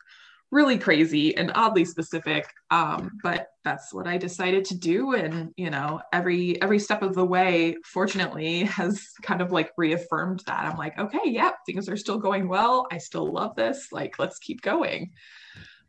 really 0.52 0.78
crazy 0.78 1.36
and 1.36 1.52
oddly 1.56 1.84
specific 1.84 2.48
um, 2.72 3.12
but 3.24 3.48
that's 3.64 3.94
what 3.94 4.08
i 4.08 4.18
decided 4.18 4.64
to 4.66 4.78
do. 4.78 5.14
And 5.14 5.52
you 5.58 5.70
know 5.70 6.02
every 6.14 6.62
every 6.62 6.80
step 6.80 7.02
of 7.02 7.16
the 7.16 7.26
way 7.26 7.76
fortunately 7.84 8.64
has 8.64 9.10
kind 9.22 9.42
of 9.42 9.52
like 9.52 9.72
reaffirmed 9.78 10.42
that. 10.48 10.66
I'm 10.66 10.78
like 10.78 10.98
okay 10.98 11.20
yeah 11.26 11.52
things 11.66 11.90
are 11.90 11.98
still 11.98 12.18
going 12.18 12.48
well. 12.48 12.88
I 12.92 12.98
still 12.98 13.32
love 13.32 13.56
this. 13.56 13.90
Like 13.92 14.20
let's 14.20 14.40
keep 14.40 14.62
going. 14.62 15.12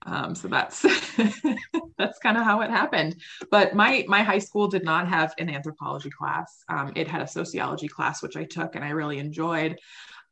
Um, 0.07 0.35
so 0.35 0.49
that's 0.49 0.83
that's 1.99 2.18
kind 2.21 2.37
of 2.37 2.44
how 2.44 2.61
it 2.62 2.71
happened. 2.71 3.16
But 3.51 3.75
my 3.75 4.05
my 4.09 4.23
high 4.23 4.38
school 4.38 4.68
did 4.68 4.85
not 4.85 5.09
have 5.09 5.35
an 5.38 5.51
anthropology 5.51 6.11
class. 6.11 6.64
Um, 6.68 6.92
it 6.97 7.09
had 7.09 7.23
a 7.23 7.27
sociology 7.27 7.88
class 7.88 8.23
which 8.23 8.37
i 8.37 8.44
took 8.44 8.75
and 8.75 8.85
i 8.85 8.90
really 8.90 9.18
enjoyed 9.18 9.79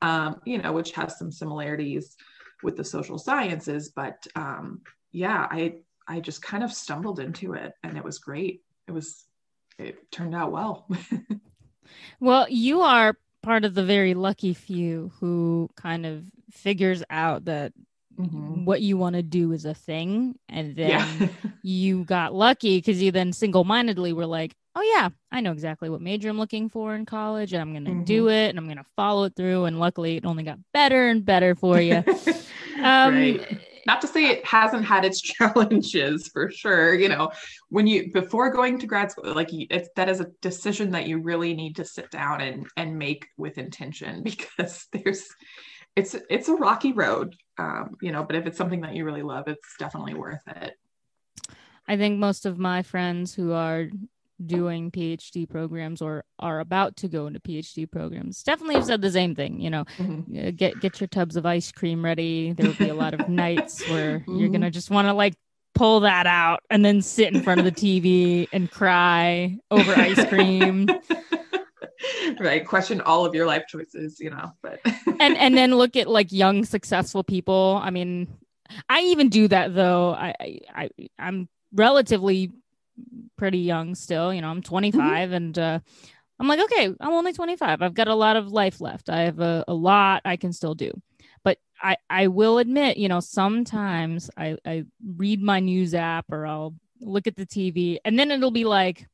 um, 0.03 0.41
you 0.45 0.59
know 0.59 0.73
which 0.73 0.93
has 0.93 1.19
some 1.19 1.31
similarities 1.33 2.17
with 2.63 2.77
the 2.77 2.85
social 2.85 3.19
sciences 3.19 3.91
but 3.95 4.27
um, 4.35 4.81
yeah 5.13 5.47
i 5.51 5.75
i 6.09 6.21
just 6.21 6.43
kind 6.43 6.63
of 6.63 6.73
stumbled 6.73 7.21
into 7.21 7.55
it 7.55 7.73
and 7.83 7.97
it 7.97 8.05
was 8.05 8.19
great 8.19 8.63
it 8.89 8.93
was 8.93 9.25
it 9.79 10.11
turned 10.11 10.35
out 10.35 10.53
well 10.53 10.89
well 12.21 12.47
you 12.49 12.83
are 12.83 13.17
part 13.43 13.65
of 13.65 13.75
the 13.75 13.85
very 13.85 14.15
lucky 14.15 14.55
few 14.55 15.13
who 15.21 15.71
kind 15.77 16.05
of 16.05 16.25
figures 16.51 17.03
out 17.11 17.45
that 17.45 17.73
mm-hmm. 18.19 18.65
what 18.65 18.81
you 18.81 18.97
want 18.97 19.15
to 19.15 19.23
do 19.23 19.53
is 19.53 19.65
a 19.65 19.75
thing 19.75 20.37
and 20.49 20.75
then 20.77 20.91
yeah. 20.91 21.29
you 21.63 22.05
got 22.05 22.35
lucky 22.35 22.79
because 22.79 23.01
you 23.01 23.13
then 23.13 23.33
single-mindedly 23.33 24.13
were 24.13 24.27
like 24.27 24.55
oh 24.77 24.83
yeah 24.83 25.09
i 25.33 25.41
know 25.41 25.51
exactly 25.51 25.89
what 25.89 26.01
major 26.01 26.29
i'm 26.29 26.39
looking 26.39 26.69
for 26.69 26.95
in 26.95 27.05
college 27.05 27.53
and 27.53 27.63
i'm 27.63 27.73
going 27.73 27.85
to 27.85 27.91
mm-hmm. 27.91 28.05
do 28.05 28.29
it 28.29 28.51
and 28.51 28.59
i'm 28.59 28.67
going 28.67 28.77
to 28.77 28.85
follow 28.95 29.25
it 29.25 29.35
through 29.35 29.65
and 29.65 29.81
luckily 29.81 30.17
it 30.17 30.25
only 30.25 30.43
got 30.43 30.59
better 30.73 31.09
and 31.09 31.25
better 31.25 31.55
for 31.55 31.81
you 31.81 31.97
um, 32.83 33.15
right. 33.15 33.59
not 33.87 34.01
to 34.01 34.07
say 34.07 34.27
it 34.27 34.45
hasn't 34.45 34.85
had 34.85 35.05
its 35.05 35.21
challenges 35.23 36.29
for 36.29 36.51
sure 36.51 36.95
you 36.95 37.09
know 37.09 37.31
when 37.71 37.87
you 37.87 38.13
before 38.13 38.51
going 38.51 38.79
to 38.79 38.87
grad 38.87 39.11
school 39.11 39.35
like 39.35 39.49
it's 39.51 39.89
that 39.97 40.09
is 40.09 40.21
a 40.21 40.31
decision 40.43 40.91
that 40.91 41.09
you 41.09 41.19
really 41.19 41.55
need 41.55 41.75
to 41.75 41.85
sit 41.85 42.11
down 42.11 42.41
and 42.41 42.67
and 42.77 42.97
make 42.97 43.27
with 43.37 43.59
intention 43.59 44.23
because 44.23 44.87
there's 44.93 45.27
it's 45.97 46.15
it's 46.29 46.49
a 46.49 46.55
rocky 46.55 46.93
road 46.93 47.35
um, 47.59 47.97
you 48.03 48.13
know 48.13 48.23
but 48.23 48.37
if 48.37 48.47
it's 48.47 48.59
something 48.59 48.83
that 48.83 48.95
you 48.95 49.05
really 49.05 49.23
love 49.23 49.49
it's 49.49 49.77
definitely 49.79 50.13
worth 50.13 50.47
it 50.49 50.75
i 51.89 51.97
think 51.97 52.19
most 52.19 52.45
of 52.45 52.59
my 52.59 52.83
friends 52.83 53.35
who 53.35 53.53
are 53.53 53.89
doing 54.45 54.91
PhD 54.91 55.49
programs 55.49 56.03
or 56.03 56.25
are 56.39 56.61
about 56.61 56.97
to 56.97 57.09
go 57.09 57.27
into 57.27 57.41
PhD 57.41 57.91
programs 57.91 58.43
definitely 58.43 58.75
have 58.75 58.85
said 58.85 59.01
the 59.01 59.11
same 59.11 59.35
thing. 59.35 59.61
You 59.61 59.71
know, 59.71 59.85
mm-hmm. 59.99 60.51
get 60.51 60.81
get 60.81 61.01
your 61.01 61.09
tubs 61.09 61.37
of 61.37 61.47
ice 61.47 61.73
cream 61.73 62.05
ready. 62.05 62.53
There 62.53 62.67
will 62.67 62.75
be 62.75 62.89
a 62.89 62.95
lot 62.95 63.15
of 63.15 63.29
nights 63.29 63.89
where 63.89 64.21
mm-hmm. 64.21 64.39
you're 64.39 64.51
gonna 64.51 64.71
just 64.71 64.91
want 64.91 65.09
to 65.09 65.15
like 65.15 65.35
pull 65.75 66.01
that 66.01 66.27
out 66.27 66.61
and 66.71 66.85
then 66.85 67.03
sit 67.03 67.35
in 67.35 67.43
front 67.43 67.61
of 67.61 67.65
the 67.65 67.73
TV 67.73 68.49
and 68.53 68.71
cry 68.71 69.57
over 69.71 69.93
ice 69.95 70.25
cream. 70.27 70.89
right 72.41 72.67
question 72.67 73.01
all 73.01 73.25
of 73.25 73.35
your 73.35 73.47
life 73.47 73.65
choices 73.69 74.21
you 74.21 74.29
know 74.31 74.53
but 74.63 74.81
and 75.21 75.37
and 75.37 75.57
then 75.57 75.75
look 75.75 75.97
at 75.97 76.09
like 76.09 76.31
young 76.31 76.65
successful 76.65 77.25
people 77.25 77.81
i 77.83 77.91
mean 77.91 78.29
i 78.89 79.01
even 79.01 79.29
do 79.29 79.49
that 79.49 79.75
though 79.75 80.11
i 80.11 80.61
i 80.75 80.91
i'm 81.19 81.49
relatively 81.73 82.53
pretty 83.37 83.59
young 83.59 83.95
still. 83.95 84.33
You 84.33 84.41
know, 84.41 84.49
I'm 84.49 84.63
25 84.63 85.03
mm-hmm. 85.03 85.35
and 85.35 85.59
uh, 85.59 85.79
I'm 86.39 86.49
like, 86.49 86.61
okay, 86.61 86.95
I'm 87.01 87.13
only 87.13 87.33
25. 87.33 87.83
I've 87.83 87.95
got 87.95 88.09
a 88.09 88.15
lot 88.15 88.37
of 88.37 88.53
life 88.53 88.81
left. 88.81 89.09
I 89.09 89.23
have 89.23 89.41
a, 89.41 89.65
a 89.69 89.75
lot 89.75 90.23
I 90.25 90.37
can 90.37 90.53
still 90.53 90.75
do. 90.75 90.93
But 91.45 91.59
I, 91.81 91.97
I 92.11 92.27
will 92.27 92.59
admit, 92.59 92.97
you 92.97 93.09
know, 93.09 93.21
sometimes 93.21 94.31
I, 94.37 94.57
I 94.65 94.85
read 95.17 95.43
my 95.43 95.61
news 95.61 95.95
app 95.95 96.27
or 96.31 96.47
I'll 96.47 96.75
look 97.01 97.27
at 97.27 97.37
the 97.37 97.47
TV 97.47 97.99
and 98.05 98.19
then 98.19 98.31
it'll 98.31 98.51
be 98.51 98.65
like 98.65 99.07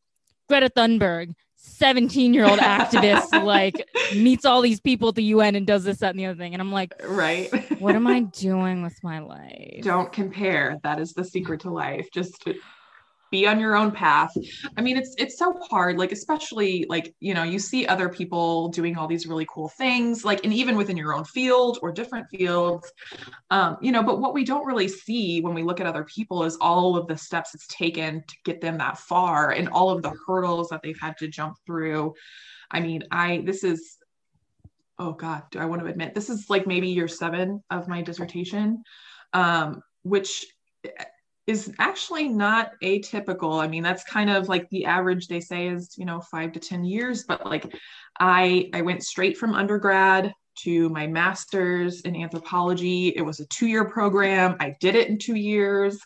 Greta 0.49 0.69
Thunberg, 0.69 1.35
17 1.57 2.35
year 2.35 2.45
old 2.45 2.59
activist, 2.61 3.45
like 3.45 3.89
meets 4.15 4.45
all 4.45 4.61
these 4.61 4.81
people 4.81 5.09
at 5.09 5.15
the 5.15 5.25
UN 5.25 5.55
and 5.55 5.67
does 5.67 5.85
this, 5.85 5.99
that, 5.99 6.11
and 6.11 6.19
the 6.19 6.27
other 6.27 6.39
thing. 6.39 6.55
And 6.55 6.61
I'm 6.61 6.73
like, 6.73 6.93
right. 7.05 7.49
what 7.81 7.95
am 7.95 8.07
I 8.07 8.21
doing 8.33 8.83
with 8.83 9.03
my 9.03 9.21
life? 9.21 9.83
Don't 9.83 10.13
compare. 10.13 10.79
That 10.83 10.99
is 11.01 11.13
the 11.13 11.25
secret 11.25 11.61
to 11.61 11.71
life. 11.71 12.09
Just 12.13 12.45
be 13.33 13.47
on 13.49 13.59
your 13.59 13.75
own 13.75 13.91
path. 13.91 14.31
I 14.77 14.83
mean 14.83 14.97
it's 14.97 15.17
it's 15.19 15.39
so 15.39 15.59
hard 15.69 15.99
like 15.99 16.13
especially 16.13 16.87
like 16.89 17.13
you 17.19 17.35
know 17.35 17.43
you 17.43 17.59
see 17.59 17.87
other 17.87 18.09
people 18.09 18.69
doing 18.69 18.97
all 18.97 19.09
these 19.09 19.27
really 19.27 19.47
cool 19.53 19.71
things 19.71 20.25
like 20.25 20.45
and 20.45 20.53
even 20.53 20.77
within 20.77 20.97
your 20.97 21.15
own 21.15 21.25
field 21.25 21.79
or 21.83 21.91
different 21.91 22.29
fields. 22.29 22.93
Um, 23.51 23.79
you 23.81 23.91
know 23.91 24.03
but 24.05 24.21
what 24.21 24.35
we 24.35 24.45
don't 24.45 24.67
really 24.67 24.87
see 24.87 25.41
when 25.41 25.55
we 25.55 25.65
look 25.65 25.81
at 25.81 25.87
other 25.87 26.05
people 26.05 26.45
is 26.45 26.57
all 26.61 26.97
of 26.97 27.09
the 27.09 27.17
steps 27.17 27.55
it's 27.55 27.67
taken 27.67 28.23
to 28.29 28.37
get 28.45 28.61
them 28.61 28.79
that 28.79 28.99
far 28.99 29.51
and 29.51 29.69
all 29.71 29.91
of 29.91 30.03
the 30.03 30.13
hurdles 30.27 30.69
that 30.69 30.83
they've 30.83 31.01
had 31.01 31.17
to 31.19 31.27
jump 31.27 31.57
through. 31.67 32.15
I 32.71 32.81
mean 32.81 33.03
i 33.11 33.43
this 33.45 33.65
is 33.65 33.97
oh 34.99 35.13
god 35.13 35.43
do 35.51 35.59
i 35.59 35.65
want 35.65 35.83
to 35.83 35.89
admit 35.89 36.15
this 36.15 36.31
is 36.31 36.49
like 36.49 36.67
maybe 36.67 36.89
year 36.89 37.09
seven 37.09 37.63
of 37.71 37.89
my 37.89 38.03
dissertation 38.03 38.83
um, 39.33 39.83
which 40.03 40.47
is 41.47 41.73
actually 41.79 42.29
not 42.29 42.73
atypical. 42.83 43.63
I 43.63 43.67
mean, 43.67 43.83
that's 43.83 44.05
kind 44.05 44.31
of 44.31 44.49
like 44.49 44.69
the 44.71 44.85
average 44.85 45.27
they 45.27 45.41
say 45.41 45.69
is, 45.69 45.97
you 45.99 46.05
know, 46.05 46.21
five 46.21 46.53
to 46.53 46.61
10 46.61 46.85
years. 46.85 47.25
But 47.25 47.45
like 47.45 47.75
I 48.21 48.71
I 48.73 48.83
went 48.83 49.03
straight 49.03 49.37
from 49.37 49.55
undergrad 49.55 50.33
to 50.61 50.89
my 50.91 51.07
master's 51.07 52.03
in 52.03 52.15
anthropology. 52.15 53.09
It 53.09 53.23
was 53.23 53.41
a 53.41 53.47
two-year 53.47 53.87
program. 53.87 54.57
I 54.61 54.77
did 54.81 54.95
it 54.95 55.09
in 55.09 55.19
two 55.19 55.35
years. 55.35 55.99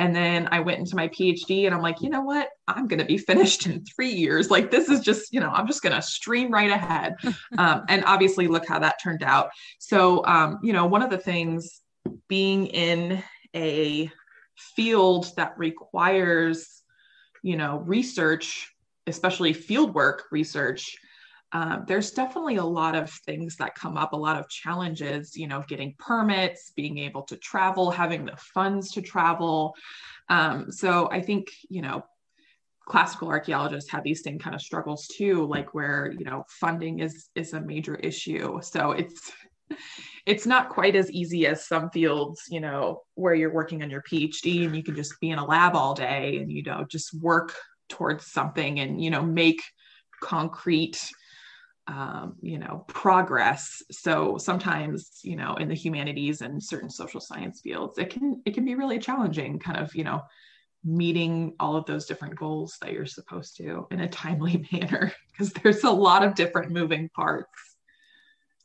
And 0.00 0.14
then 0.14 0.48
I 0.52 0.60
went 0.60 0.78
into 0.78 0.94
my 0.94 1.08
PhD 1.08 1.66
and 1.66 1.74
I'm 1.74 1.82
like, 1.82 2.00
you 2.00 2.08
know 2.08 2.20
what? 2.20 2.48
I'm 2.68 2.86
going 2.86 3.00
to 3.00 3.04
be 3.04 3.18
finished 3.18 3.66
in 3.66 3.84
three 3.84 4.12
years. 4.12 4.48
Like, 4.48 4.70
this 4.70 4.88
is 4.88 5.00
just, 5.00 5.32
you 5.32 5.40
know, 5.40 5.50
I'm 5.50 5.66
just 5.66 5.82
going 5.82 5.94
to 5.94 6.00
stream 6.00 6.52
right 6.52 6.70
ahead. 6.70 7.16
um, 7.58 7.84
and 7.88 8.04
obviously, 8.04 8.46
look 8.46 8.66
how 8.66 8.78
that 8.78 9.02
turned 9.02 9.24
out. 9.24 9.50
So, 9.78 10.24
um, 10.24 10.60
you 10.62 10.72
know, 10.72 10.86
one 10.86 11.02
of 11.02 11.10
the 11.10 11.18
things 11.18 11.80
being 12.28 12.68
in 12.68 13.22
a 13.56 14.10
field 14.74 15.32
that 15.36 15.56
requires, 15.58 16.82
you 17.42 17.56
know, 17.56 17.78
research, 17.78 18.74
especially 19.06 19.54
fieldwork 19.54 20.20
research, 20.30 20.96
um, 21.52 21.84
there's 21.88 22.10
definitely 22.10 22.56
a 22.56 22.64
lot 22.64 22.94
of 22.94 23.10
things 23.10 23.56
that 23.56 23.74
come 23.74 23.96
up, 23.96 24.12
a 24.12 24.16
lot 24.16 24.36
of 24.38 24.48
challenges, 24.50 25.36
you 25.36 25.46
know, 25.46 25.64
getting 25.66 25.94
permits, 25.98 26.72
being 26.76 26.98
able 26.98 27.22
to 27.22 27.36
travel, 27.36 27.90
having 27.90 28.26
the 28.26 28.36
funds 28.36 28.92
to 28.92 29.02
travel. 29.02 29.74
Um, 30.28 30.70
so 30.70 31.08
I 31.10 31.22
think, 31.22 31.48
you 31.70 31.80
know, 31.80 32.04
classical 32.84 33.28
archaeologists 33.28 33.90
have 33.90 34.02
these 34.02 34.22
same 34.22 34.38
kind 34.38 34.54
of 34.54 34.60
struggles 34.60 35.06
too, 35.08 35.46
like 35.46 35.72
where, 35.74 36.12
you 36.18 36.24
know, 36.24 36.44
funding 36.48 37.00
is 37.00 37.28
is 37.34 37.54
a 37.54 37.60
major 37.60 37.94
issue. 37.96 38.60
So 38.62 38.92
it's 38.92 39.32
it's 40.26 40.46
not 40.46 40.68
quite 40.68 40.96
as 40.96 41.10
easy 41.10 41.46
as 41.46 41.66
some 41.66 41.90
fields, 41.90 42.42
you 42.48 42.60
know, 42.60 43.02
where 43.14 43.34
you're 43.34 43.52
working 43.52 43.82
on 43.82 43.90
your 43.90 44.02
PhD 44.02 44.66
and 44.66 44.76
you 44.76 44.82
can 44.82 44.94
just 44.94 45.18
be 45.20 45.30
in 45.30 45.38
a 45.38 45.46
lab 45.46 45.74
all 45.74 45.94
day 45.94 46.38
and, 46.38 46.50
you 46.50 46.62
know, 46.62 46.84
just 46.88 47.14
work 47.20 47.54
towards 47.88 48.26
something 48.26 48.80
and, 48.80 49.02
you 49.02 49.10
know, 49.10 49.22
make 49.22 49.62
concrete 50.20 51.00
um, 51.88 52.36
you 52.42 52.58
know 52.58 52.84
progress. 52.86 53.82
So 53.90 54.36
sometimes 54.36 55.20
you 55.22 55.36
know 55.36 55.56
in 55.56 55.68
the 55.68 55.74
humanities 55.74 56.42
and 56.42 56.62
certain 56.62 56.90
social 56.90 57.20
science 57.20 57.60
fields 57.62 57.98
it 57.98 58.10
can 58.10 58.42
it 58.44 58.52
can 58.54 58.64
be 58.64 58.74
really 58.74 58.98
challenging 58.98 59.58
kind 59.58 59.78
of 59.78 59.94
you 59.94 60.04
know 60.04 60.22
meeting 60.84 61.54
all 61.58 61.76
of 61.76 61.86
those 61.86 62.06
different 62.06 62.36
goals 62.36 62.76
that 62.80 62.92
you're 62.92 63.06
supposed 63.06 63.56
to 63.56 63.86
in 63.90 64.00
a 64.00 64.08
timely 64.08 64.68
manner 64.72 65.12
because 65.30 65.52
there's 65.54 65.84
a 65.84 65.90
lot 65.90 66.22
of 66.24 66.34
different 66.34 66.70
moving 66.70 67.08
parts 67.16 67.76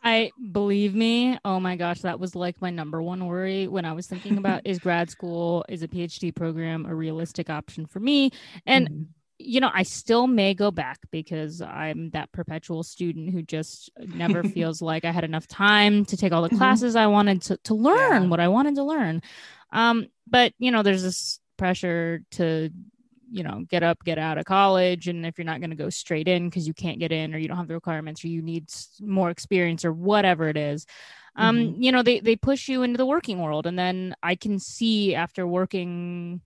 I 0.03 0.31
believe 0.51 0.93
me. 0.93 1.37
Oh 1.45 1.59
my 1.59 1.75
gosh, 1.75 2.01
that 2.01 2.19
was 2.19 2.35
like 2.35 2.61
my 2.61 2.69
number 2.69 3.01
one 3.01 3.25
worry 3.25 3.67
when 3.67 3.85
I 3.85 3.93
was 3.93 4.07
thinking 4.07 4.37
about 4.37 4.61
is 4.65 4.79
grad 4.79 5.09
school, 5.09 5.65
is 5.69 5.81
a 5.81 5.87
PhD 5.87 6.35
program 6.35 6.85
a 6.85 6.93
realistic 6.93 7.49
option 7.49 7.85
for 7.85 7.99
me? 7.99 8.31
And 8.65 8.89
mm-hmm 8.89 9.03
you 9.39 9.59
know, 9.59 9.71
I 9.73 9.83
still 9.83 10.27
may 10.27 10.53
go 10.53 10.71
back 10.71 10.99
because 11.11 11.61
I'm 11.61 12.11
that 12.11 12.31
perpetual 12.31 12.83
student 12.83 13.31
who 13.31 13.41
just 13.41 13.89
never 13.97 14.43
feels 14.55 14.81
like 14.81 15.05
I 15.05 15.11
had 15.11 15.23
enough 15.23 15.47
time 15.47 16.05
to 16.05 16.17
take 16.17 16.31
all 16.31 16.41
the 16.41 16.49
mm-hmm. 16.49 16.57
classes 16.57 16.95
I 16.95 17.07
wanted 17.07 17.41
to, 17.43 17.57
to 17.57 17.73
learn 17.73 18.23
yeah. 18.23 18.29
what 18.29 18.39
I 18.39 18.47
wanted 18.47 18.75
to 18.75 18.83
learn. 18.83 19.21
Um, 19.71 20.07
but, 20.27 20.53
you 20.59 20.71
know, 20.71 20.83
there's 20.83 21.03
this 21.03 21.39
pressure 21.57 22.21
to, 22.31 22.69
you 23.33 23.43
know, 23.43 23.65
get 23.67 23.83
up, 23.83 24.03
get 24.03 24.17
out 24.17 24.37
of 24.37 24.45
college. 24.45 25.07
And 25.07 25.25
if 25.25 25.37
you're 25.37 25.45
not 25.45 25.59
going 25.59 25.71
to 25.71 25.75
go 25.75 25.89
straight 25.89 26.27
in 26.27 26.49
because 26.49 26.67
you 26.67 26.73
can't 26.73 26.99
get 26.99 27.11
in 27.11 27.33
or 27.33 27.37
you 27.37 27.47
don't 27.47 27.57
have 27.57 27.67
the 27.67 27.73
requirements 27.73 28.23
or 28.23 28.27
you 28.27 28.41
need 28.41 28.65
more 29.01 29.29
experience 29.29 29.83
or 29.83 29.91
whatever 29.91 30.47
it 30.49 30.57
is, 30.57 30.85
um, 31.35 31.57
mm-hmm. 31.57 31.81
you 31.81 31.91
know, 31.91 32.03
they, 32.03 32.19
they 32.19 32.35
push 32.35 32.69
you 32.69 32.83
into 32.83 32.97
the 32.97 33.05
working 33.05 33.41
world. 33.41 33.65
And 33.65 33.77
then 33.77 34.15
I 34.21 34.35
can 34.35 34.59
see 34.59 35.15
after 35.15 35.47
working 35.47 36.41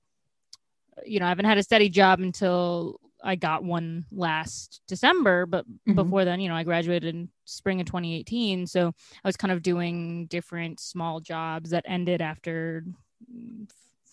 you 1.05 1.19
know, 1.19 1.25
I 1.25 1.29
haven't 1.29 1.45
had 1.45 1.57
a 1.57 1.63
steady 1.63 1.89
job 1.89 2.19
until 2.19 2.99
I 3.23 3.35
got 3.35 3.63
one 3.63 4.05
last 4.11 4.81
December, 4.87 5.45
but 5.45 5.65
mm-hmm. 5.65 5.93
before 5.93 6.25
then, 6.25 6.39
you 6.39 6.49
know, 6.49 6.55
I 6.55 6.63
graduated 6.63 7.13
in 7.13 7.29
spring 7.45 7.79
of 7.81 7.87
2018. 7.87 8.67
So 8.67 8.87
I 9.23 9.27
was 9.27 9.37
kind 9.37 9.51
of 9.51 9.61
doing 9.61 10.27
different 10.27 10.79
small 10.79 11.19
jobs 11.19 11.71
that 11.71 11.85
ended 11.87 12.21
after 12.21 12.83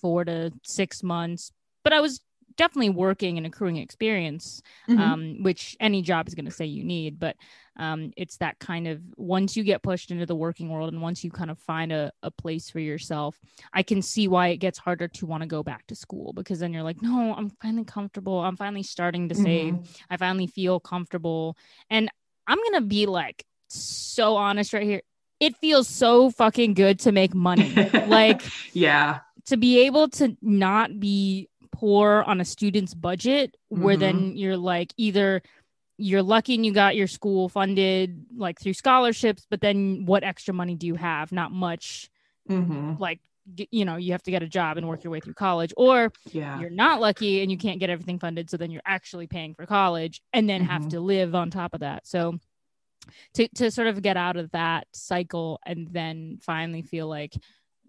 four 0.01 0.25
to 0.25 0.53
six 0.63 1.03
months. 1.03 1.53
But 1.83 1.93
I 1.93 2.01
was 2.01 2.21
definitely 2.57 2.91
working 2.91 3.37
and 3.37 3.47
accruing 3.47 3.77
experience, 3.77 4.63
mm-hmm. 4.89 5.01
um, 5.01 5.43
which 5.43 5.77
any 5.81 6.03
job 6.03 6.29
is 6.29 6.35
going 6.35 6.45
to 6.45 6.51
say 6.51 6.65
you 6.65 6.85
need. 6.85 7.19
But 7.19 7.37
um, 7.77 8.13
it's 8.17 8.37
that 8.37 8.59
kind 8.59 8.87
of 8.87 9.01
once 9.17 9.57
you 9.57 9.65
get 9.65 9.83
pushed 9.83 10.11
into 10.11 10.27
the 10.27 10.37
working 10.37 10.69
world 10.69 10.93
and 10.93 11.03
once 11.03 11.25
you 11.25 11.31
kind 11.31 11.51
of 11.51 11.59
find 11.59 11.93
a, 11.93 12.13
a 12.23 12.31
place 12.31 12.71
for 12.71 12.79
yourself, 12.79 13.39
I 13.73 13.83
can 13.83 14.03
see 14.03 14.29
why 14.29 14.49
it 14.49 14.59
gets 14.59 14.79
harder 14.79 15.09
to 15.09 15.27
want 15.27 15.43
to 15.43 15.49
go 15.49 15.63
back 15.63 15.87
to 15.89 15.95
school 15.95 16.33
because 16.33 16.61
then 16.61 16.73
you're 16.73 16.83
like, 16.83 17.03
no, 17.03 17.35
I'm 17.37 17.51
finally 17.63 17.85
comfortable. 17.85 18.41
I'm 18.41 18.57
finally 18.57 18.85
starting 18.85 19.29
to 19.29 19.35
save. 19.35 19.75
Mm-hmm. 19.75 20.03
I 20.11 20.17
finally 20.17 20.47
feel 20.47 20.79
comfortable. 20.79 21.57
And 21.91 22.11
I'm 22.47 22.59
going 22.59 22.75
to 22.75 22.83
be 22.83 23.07
like 23.07 23.45
so 23.69 24.37
honest 24.37 24.73
right 24.73 24.85
here. 24.85 25.03
It 25.41 25.57
feels 25.57 25.89
so 25.89 26.31
fucking 26.31 26.75
good 26.75 27.01
to 27.01 27.13
make 27.13 27.35
money. 27.35 27.75
like, 28.07 28.43
yeah. 28.73 29.21
To 29.47 29.57
be 29.57 29.81
able 29.87 30.09
to 30.11 30.37
not 30.41 30.99
be 30.99 31.49
poor 31.75 32.23
on 32.27 32.41
a 32.41 32.45
student's 32.45 32.95
budget, 32.95 33.57
where 33.69 33.95
mm-hmm. 33.95 34.01
then 34.01 34.37
you're 34.37 34.57
like 34.57 34.93
either 34.97 35.43
you're 35.97 36.23
lucky 36.23 36.55
and 36.55 36.67
you 36.67 36.73
got 36.73 36.97
your 36.97 37.07
school 37.07 37.49
funded 37.49 38.27
like 38.37 38.61
through 38.61 38.75
scholarships, 38.75 39.47
but 39.49 39.61
then 39.61 40.07
what 40.07 40.25
extra 40.25 40.53
money 40.53 40.75
do 40.75 40.87
you 40.87 40.97
have? 40.97 41.31
Not 41.31 41.53
much. 41.53 42.11
Mm-hmm. 42.51 42.95
Like 42.99 43.21
you 43.71 43.85
know 43.85 43.97
you 43.97 44.13
have 44.13 44.23
to 44.23 44.31
get 44.31 44.43
a 44.43 44.49
job 44.49 44.79
and 44.79 44.89
work 44.89 45.05
your 45.05 45.11
way 45.11 45.21
through 45.21 45.35
college 45.35 45.73
or 45.77 46.11
yeah. 46.33 46.59
you're 46.61 46.71
not 46.71 47.01
lucky 47.01 47.43
and 47.43 47.51
you 47.51 47.59
can't 47.59 47.79
get 47.79 47.91
everything 47.91 48.19
funded 48.19 48.49
so 48.49 48.57
then 48.57 48.71
you're 48.71 48.83
actually 48.87 49.27
paying 49.27 49.55
for 49.55 49.67
college 49.67 50.23
and 50.33 50.49
then 50.49 50.63
mm-hmm. 50.63 50.71
have 50.71 50.89
to 50.89 50.99
live 50.99 51.35
on 51.35 51.51
top 51.51 51.75
of 51.75 51.81
that 51.81 52.07
so 52.07 52.39
to, 53.35 53.47
to 53.49 53.71
sort 53.71 53.87
of 53.87 54.01
get 54.01 54.17
out 54.17 54.37
of 54.37 54.51
that 54.53 54.87
cycle 54.93 55.61
and 55.67 55.89
then 55.93 56.39
finally 56.41 56.81
feel 56.81 57.07
like 57.07 57.35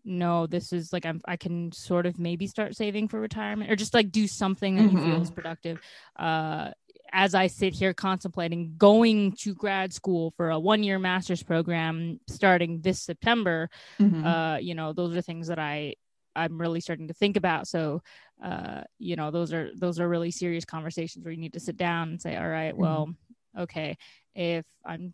no 0.05 0.47
this 0.47 0.71
is 0.71 0.93
like 0.93 1.05
I'm, 1.05 1.19
i 1.25 1.35
can 1.35 1.71
sort 1.71 2.05
of 2.05 2.19
maybe 2.19 2.47
start 2.47 2.75
saving 2.75 3.07
for 3.07 3.19
retirement 3.19 3.71
or 3.71 3.75
just 3.75 3.93
like 3.93 4.11
do 4.11 4.27
something 4.27 4.75
that 4.75 4.83
mm-hmm. 4.83 4.97
you 4.97 5.03
feel 5.03 5.21
is 5.21 5.31
productive 5.31 5.79
uh 6.17 6.71
as 7.15 7.33
I 7.33 7.47
sit 7.47 7.73
here 7.73 7.93
contemplating 7.93 8.73
going 8.77 9.31
to 9.37 9.55
grad 9.55 9.93
school 9.93 10.33
for 10.35 10.49
a 10.49 10.59
one 10.59 10.83
year 10.83 10.99
master's 10.99 11.41
program 11.41 12.19
starting 12.27 12.81
this 12.81 13.01
September, 13.01 13.69
mm-hmm. 13.97 14.25
uh, 14.25 14.57
you 14.57 14.75
know, 14.75 14.91
those 14.91 15.15
are 15.15 15.21
things 15.21 15.47
that 15.47 15.57
I 15.57 15.95
I'm 16.35 16.59
really 16.59 16.81
starting 16.81 17.07
to 17.07 17.13
think 17.13 17.37
about. 17.37 17.67
So, 17.67 18.01
uh, 18.43 18.81
you 18.99 19.15
know, 19.15 19.31
those 19.31 19.53
are 19.53 19.69
those 19.75 19.99
are 19.99 20.09
really 20.09 20.31
serious 20.31 20.65
conversations 20.65 21.23
where 21.23 21.31
you 21.31 21.39
need 21.39 21.53
to 21.53 21.59
sit 21.61 21.77
down 21.77 22.09
and 22.09 22.21
say, 22.21 22.35
all 22.35 22.47
right, 22.47 22.73
mm-hmm. 22.73 22.81
well, 22.81 23.09
okay, 23.57 23.97
if 24.35 24.65
I'm 24.85 25.13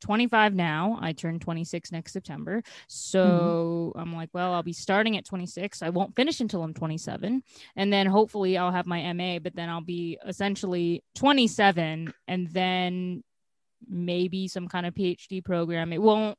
25 0.00 0.54
now. 0.54 0.98
I 1.00 1.12
turn 1.12 1.38
26 1.38 1.92
next 1.92 2.12
September. 2.12 2.62
So 2.88 3.92
mm-hmm. 3.94 4.00
I'm 4.00 4.14
like, 4.14 4.30
well, 4.32 4.52
I'll 4.52 4.62
be 4.62 4.72
starting 4.72 5.16
at 5.16 5.24
26. 5.24 5.82
I 5.82 5.90
won't 5.90 6.16
finish 6.16 6.40
until 6.40 6.62
I'm 6.62 6.74
27. 6.74 7.42
And 7.76 7.92
then 7.92 8.06
hopefully 8.06 8.58
I'll 8.58 8.72
have 8.72 8.86
my 8.86 9.12
MA, 9.12 9.38
but 9.38 9.54
then 9.54 9.68
I'll 9.68 9.80
be 9.80 10.18
essentially 10.26 11.02
27 11.14 12.12
and 12.28 12.48
then 12.48 13.22
maybe 13.88 14.48
some 14.48 14.68
kind 14.68 14.86
of 14.86 14.94
PhD 14.94 15.44
program. 15.44 15.92
It 15.92 16.02
won't 16.02 16.36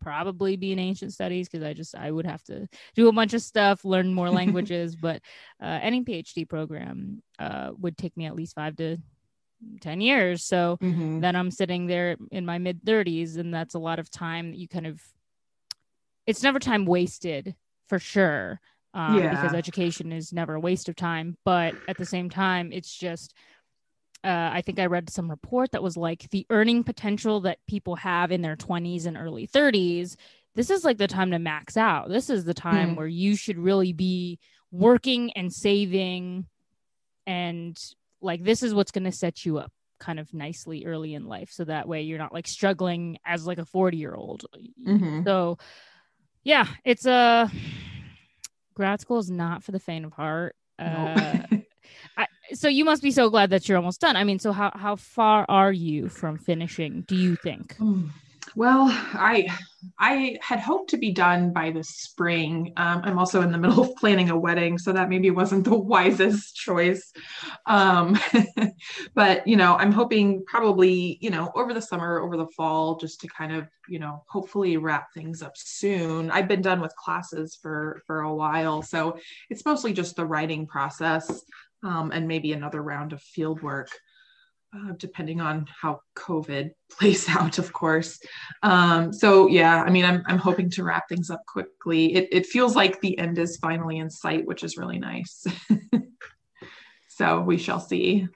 probably 0.00 0.56
be 0.56 0.70
in 0.70 0.78
ancient 0.78 1.14
studies 1.14 1.48
because 1.48 1.64
I 1.64 1.72
just 1.72 1.94
I 1.96 2.10
would 2.10 2.26
have 2.26 2.42
to 2.44 2.68
do 2.94 3.08
a 3.08 3.12
bunch 3.12 3.32
of 3.32 3.40
stuff, 3.40 3.84
learn 3.84 4.12
more 4.12 4.30
languages, 4.40 4.96
but 4.96 5.22
uh, 5.62 5.78
any 5.80 6.04
PhD 6.04 6.48
program 6.48 7.22
uh, 7.38 7.70
would 7.78 7.96
take 7.96 8.16
me 8.16 8.26
at 8.26 8.36
least 8.36 8.54
five 8.54 8.76
to 8.76 8.98
10 9.80 10.00
years. 10.00 10.44
So 10.44 10.78
mm-hmm. 10.80 11.20
then 11.20 11.36
I'm 11.36 11.50
sitting 11.50 11.86
there 11.86 12.16
in 12.30 12.46
my 12.46 12.58
mid 12.58 12.84
30s, 12.84 13.36
and 13.36 13.52
that's 13.52 13.74
a 13.74 13.78
lot 13.78 13.98
of 13.98 14.10
time 14.10 14.50
that 14.50 14.58
you 14.58 14.68
kind 14.68 14.86
of, 14.86 15.00
it's 16.26 16.42
never 16.42 16.58
time 16.58 16.84
wasted 16.84 17.54
for 17.88 17.98
sure. 17.98 18.60
Um, 18.94 19.18
yeah. 19.18 19.30
Because 19.30 19.54
education 19.54 20.12
is 20.12 20.32
never 20.32 20.54
a 20.54 20.60
waste 20.60 20.88
of 20.88 20.96
time. 20.96 21.36
But 21.44 21.74
at 21.88 21.98
the 21.98 22.06
same 22.06 22.30
time, 22.30 22.70
it's 22.72 22.96
just, 22.96 23.34
uh, 24.22 24.50
I 24.52 24.62
think 24.62 24.78
I 24.78 24.86
read 24.86 25.10
some 25.10 25.28
report 25.28 25.72
that 25.72 25.82
was 25.82 25.96
like 25.96 26.30
the 26.30 26.46
earning 26.48 26.84
potential 26.84 27.40
that 27.40 27.58
people 27.66 27.96
have 27.96 28.30
in 28.30 28.40
their 28.40 28.56
20s 28.56 29.06
and 29.06 29.16
early 29.16 29.48
30s. 29.48 30.16
This 30.54 30.70
is 30.70 30.84
like 30.84 30.98
the 30.98 31.08
time 31.08 31.32
to 31.32 31.38
max 31.40 31.76
out. 31.76 32.08
This 32.08 32.30
is 32.30 32.44
the 32.44 32.54
time 32.54 32.90
mm. 32.90 32.96
where 32.96 33.08
you 33.08 33.34
should 33.34 33.58
really 33.58 33.92
be 33.92 34.38
working 34.70 35.32
and 35.32 35.52
saving 35.52 36.46
and 37.26 37.78
like 38.24 38.42
this 38.42 38.62
is 38.62 38.74
what's 38.74 38.90
going 38.90 39.04
to 39.04 39.12
set 39.12 39.44
you 39.44 39.58
up 39.58 39.70
kind 40.00 40.18
of 40.18 40.32
nicely 40.34 40.84
early 40.86 41.14
in 41.14 41.26
life. 41.26 41.50
So 41.50 41.64
that 41.64 41.88
way 41.88 42.02
you're 42.02 42.18
not 42.18 42.32
like 42.32 42.46
struggling 42.46 43.18
as 43.24 43.46
like 43.46 43.58
a 43.58 43.64
40 43.64 43.96
year 43.96 44.14
old 44.14 44.44
mm-hmm. 44.86 45.22
so 45.24 45.58
yeah 46.42 46.66
it's 46.84 47.06
a 47.06 47.10
uh, 47.10 47.48
grad 48.74 49.00
school 49.00 49.18
is 49.18 49.30
not 49.30 49.62
for 49.62 49.72
the 49.72 49.78
faint 49.78 50.04
of 50.04 50.12
heart. 50.12 50.56
Uh, 50.78 51.42
I, 52.16 52.26
so 52.52 52.68
you 52.68 52.84
must 52.84 53.02
be 53.02 53.12
so 53.12 53.30
glad 53.30 53.50
that 53.50 53.68
you're 53.68 53.78
almost 53.78 54.00
done. 54.00 54.16
I 54.16 54.24
mean 54.24 54.38
so 54.38 54.52
how, 54.52 54.72
how 54.74 54.96
far 54.96 55.46
are 55.48 55.72
you 55.72 56.08
from 56.08 56.38
finishing 56.38 57.04
do 57.06 57.16
you 57.16 57.36
think? 57.36 57.76
Mm. 57.76 58.10
Well, 58.56 58.86
I 58.88 59.48
I 59.98 60.38
had 60.40 60.60
hoped 60.60 60.90
to 60.90 60.96
be 60.96 61.10
done 61.12 61.52
by 61.52 61.70
the 61.70 61.82
spring. 61.82 62.72
Um, 62.76 63.02
I'm 63.04 63.18
also 63.18 63.42
in 63.42 63.50
the 63.50 63.58
middle 63.58 63.82
of 63.82 63.96
planning 63.96 64.30
a 64.30 64.38
wedding, 64.38 64.78
so 64.78 64.92
that 64.92 65.08
maybe 65.08 65.30
wasn't 65.30 65.64
the 65.64 65.74
wisest 65.78 66.54
choice. 66.54 67.12
Um, 67.66 68.18
but 69.14 69.46
you 69.46 69.56
know, 69.56 69.74
I'm 69.74 69.92
hoping 69.92 70.44
probably 70.46 71.18
you 71.20 71.30
know 71.30 71.50
over 71.54 71.74
the 71.74 71.82
summer, 71.82 72.20
over 72.20 72.36
the 72.36 72.46
fall, 72.56 72.96
just 72.96 73.20
to 73.22 73.28
kind 73.28 73.52
of 73.52 73.66
you 73.88 73.98
know 73.98 74.22
hopefully 74.28 74.76
wrap 74.76 75.12
things 75.12 75.42
up 75.42 75.52
soon. 75.56 76.30
I've 76.30 76.48
been 76.48 76.62
done 76.62 76.80
with 76.80 76.94
classes 76.96 77.58
for 77.60 78.02
for 78.06 78.20
a 78.20 78.34
while, 78.34 78.82
so 78.82 79.18
it's 79.50 79.64
mostly 79.64 79.92
just 79.92 80.16
the 80.16 80.26
writing 80.26 80.66
process 80.66 81.44
um, 81.82 82.10
and 82.12 82.26
maybe 82.28 82.52
another 82.52 82.82
round 82.82 83.12
of 83.12 83.20
field 83.20 83.62
work. 83.62 83.88
Uh, 84.74 84.92
depending 84.98 85.40
on 85.40 85.66
how 85.80 86.00
COVID 86.16 86.70
plays 86.90 87.28
out, 87.28 87.58
of 87.58 87.72
course. 87.72 88.20
Um, 88.62 89.12
so 89.12 89.46
yeah, 89.48 89.82
I 89.82 89.90
mean, 89.90 90.04
I'm 90.04 90.22
I'm 90.26 90.38
hoping 90.38 90.70
to 90.70 90.84
wrap 90.84 91.08
things 91.08 91.30
up 91.30 91.44
quickly. 91.46 92.14
It 92.14 92.28
it 92.32 92.46
feels 92.46 92.74
like 92.74 93.00
the 93.00 93.18
end 93.18 93.38
is 93.38 93.56
finally 93.58 93.98
in 93.98 94.10
sight, 94.10 94.46
which 94.46 94.64
is 94.64 94.76
really 94.76 94.98
nice. 94.98 95.44
so 97.08 97.40
we 97.40 97.56
shall 97.56 97.80
see. 97.80 98.28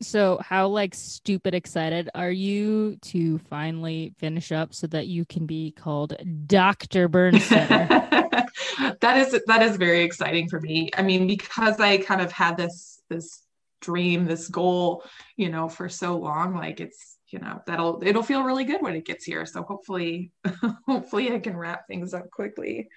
So 0.00 0.40
how 0.42 0.66
like 0.66 0.94
stupid 0.94 1.54
excited 1.54 2.10
are 2.14 2.30
you 2.30 2.96
to 3.02 3.38
finally 3.38 4.12
finish 4.18 4.50
up 4.50 4.74
so 4.74 4.88
that 4.88 5.06
you 5.06 5.24
can 5.24 5.46
be 5.46 5.70
called 5.70 6.14
Dr. 6.46 7.08
Bernstetter? 7.08 7.88
that 9.00 9.16
is 9.16 9.40
that 9.46 9.62
is 9.62 9.76
very 9.76 10.02
exciting 10.02 10.48
for 10.48 10.60
me. 10.60 10.90
I 10.96 11.02
mean, 11.02 11.26
because 11.26 11.78
I 11.78 11.98
kind 11.98 12.20
of 12.20 12.32
had 12.32 12.56
this 12.56 13.00
this 13.08 13.42
dream, 13.82 14.24
this 14.24 14.48
goal, 14.48 15.04
you 15.36 15.50
know, 15.50 15.68
for 15.68 15.88
so 15.88 16.16
long, 16.16 16.54
like 16.54 16.80
it's 16.80 17.18
you 17.28 17.38
know 17.38 17.60
that'll 17.66 18.02
it'll 18.04 18.22
feel 18.22 18.42
really 18.42 18.64
good 18.64 18.80
when 18.80 18.94
it 18.94 19.04
gets 19.04 19.24
here. 19.24 19.44
So 19.44 19.62
hopefully, 19.62 20.32
hopefully 20.86 21.32
I 21.32 21.38
can 21.38 21.56
wrap 21.56 21.86
things 21.86 22.14
up 22.14 22.30
quickly. 22.30 22.88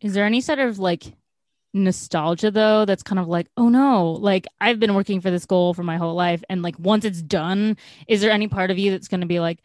Is 0.00 0.14
there 0.14 0.24
any 0.24 0.40
sort 0.40 0.58
of 0.58 0.78
like 0.78 1.04
nostalgia 1.74 2.52
though 2.52 2.84
that's 2.84 3.02
kind 3.02 3.18
of 3.18 3.26
like 3.26 3.48
oh 3.56 3.68
no 3.68 4.12
like 4.12 4.46
i've 4.60 4.78
been 4.78 4.94
working 4.94 5.20
for 5.20 5.32
this 5.32 5.44
goal 5.44 5.74
for 5.74 5.82
my 5.82 5.96
whole 5.96 6.14
life 6.14 6.40
and 6.48 6.62
like 6.62 6.78
once 6.78 7.04
it's 7.04 7.20
done 7.20 7.76
is 8.06 8.20
there 8.20 8.30
any 8.30 8.46
part 8.46 8.70
of 8.70 8.78
you 8.78 8.92
that's 8.92 9.08
going 9.08 9.20
to 9.20 9.26
be 9.26 9.40
like 9.40 9.58